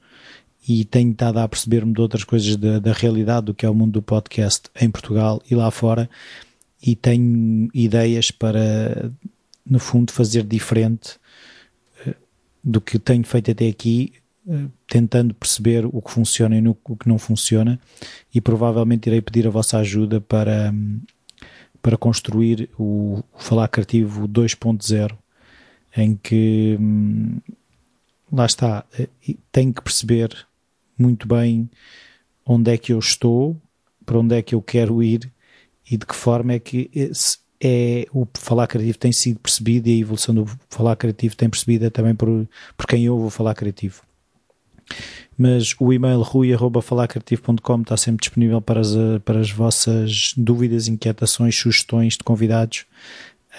e 0.69 0.85
tenho 0.85 1.13
estado 1.13 1.39
a 1.39 1.49
perceber-me 1.49 1.93
de 1.93 2.01
outras 2.01 2.25
coisas 2.25 2.55
da, 2.57 2.79
da 2.79 2.93
realidade 2.93 3.47
do 3.47 3.55
que 3.55 3.65
é 3.65 3.71
o 3.71 3.75
mundo 3.75 3.93
do 3.93 4.03
podcast 4.03 4.69
em 4.79 4.91
Portugal 4.91 5.43
e 5.51 5.55
lá 5.55 5.71
fora 5.71 6.09
e 6.83 6.95
tenho 6.95 7.69
ideias 7.75 8.31
para, 8.31 9.11
no 9.67 9.79
fundo, 9.79 10.13
fazer 10.13 10.45
diferente 10.45 11.19
eh, 12.07 12.15
do 12.63 12.81
que 12.81 12.99
tenho 12.99 13.25
feito 13.25 13.51
até 13.51 13.67
aqui, 13.67 14.13
eh, 14.15 14.21
tentando 14.87 15.35
perceber 15.35 15.87
o 15.87 16.01
que 16.01 16.11
funciona 16.11 16.57
e 16.57 16.67
o 16.67 16.75
que 16.97 17.09
não 17.09 17.19
funciona, 17.19 17.79
e 18.35 18.41
provavelmente 18.41 19.07
irei 19.07 19.21
pedir 19.21 19.47
a 19.47 19.51
vossa 19.51 19.79
ajuda 19.79 20.21
para, 20.21 20.73
para 21.83 21.97
construir 21.97 22.69
o, 22.79 23.23
o 23.33 23.39
Falar 23.39 23.69
Criativo 23.69 24.27
2.0, 24.29 25.17
em 25.97 26.17
que 26.17 26.77
hum, 26.81 27.39
lá 28.33 28.47
está, 28.47 28.85
eh, 28.99 29.09
tenho 29.53 29.73
que 29.73 29.83
perceber 29.83 30.47
muito 30.99 31.27
bem 31.27 31.69
onde 32.45 32.73
é 32.73 32.79
que 32.79 32.93
eu 32.93 32.99
estou, 32.99 33.57
para 34.05 34.19
onde 34.19 34.35
é 34.35 34.43
que 34.43 34.55
eu 34.55 34.63
quero 34.63 35.03
ir 35.03 35.31
e 35.91 35.97
de 35.97 36.07
que 36.07 36.15
forma 36.15 36.53
é 36.55 36.59
que 36.59 36.91
é 37.61 38.07
o 38.13 38.27
falar 38.35 38.67
criativo 38.67 38.99
tem 38.99 39.13
sido 39.13 39.41
percebido 39.41 39.89
e 39.89 39.97
a 39.97 40.01
evolução 40.01 40.35
do 40.35 40.47
falar 40.69 40.97
criativo 40.97 41.37
tem 41.37 41.51
percebida 41.51 41.91
também 41.91 42.15
por, 42.15 42.49
por 42.77 42.87
quem 42.87 43.09
ouve 43.11 43.27
o 43.27 43.31
falar 43.31 43.55
criativo. 43.55 44.08
Mas 45.37 45.75
o 45.79 45.93
e-mail 45.93 46.21
rui.falarcreativo.com 46.21 47.81
está 47.83 47.97
sempre 47.97 48.23
disponível 48.23 48.61
para 48.61 48.81
as, 48.81 48.95
para 49.25 49.39
as 49.39 49.51
vossas 49.51 50.33
dúvidas, 50.37 50.89
inquietações, 50.89 51.57
sugestões 51.57 52.15
de 52.15 52.25
convidados, 52.25 52.87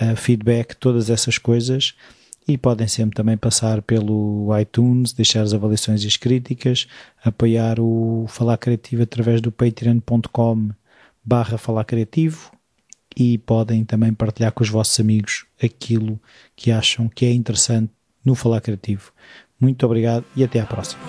uh, 0.02 0.16
feedback, 0.16 0.76
todas 0.76 1.10
essas 1.10 1.38
coisas. 1.38 1.96
E 2.48 2.58
podem 2.58 2.88
sempre 2.88 3.16
também 3.16 3.38
passar 3.38 3.82
pelo 3.82 4.50
iTunes, 4.60 5.14
deixar 5.14 5.42
as 5.42 5.54
avaliações 5.54 6.04
e 6.04 6.08
as 6.08 6.18
críticas, 6.18 6.88
apoiar 7.24 7.80
o 7.80 8.26
Falar 8.28 8.58
Criativo 8.58 9.04
através 9.04 9.40
do 9.40 9.52
patreon.com 9.52 10.72
barra 11.24 11.60
Falar 11.60 11.84
Criativo 11.84 12.52
e 13.16 13.38
podem 13.38 13.86
também 13.86 14.14
partilhar 14.14 14.52
com 14.52 14.64
os 14.64 14.70
vossos 14.70 15.00
amigos 15.00 15.46
aquilo 15.62 16.20
que 16.56 16.72
acham 16.72 17.08
que 17.08 17.26
é 17.26 17.32
interessante 17.32 17.92
no 18.26 18.34
Falar 18.34 18.62
Criativo. 18.62 19.12
Muito 19.60 19.86
obrigado 19.86 20.24
e 20.36 20.44
até 20.44 20.60
à 20.60 20.66
próxima. 20.66 21.02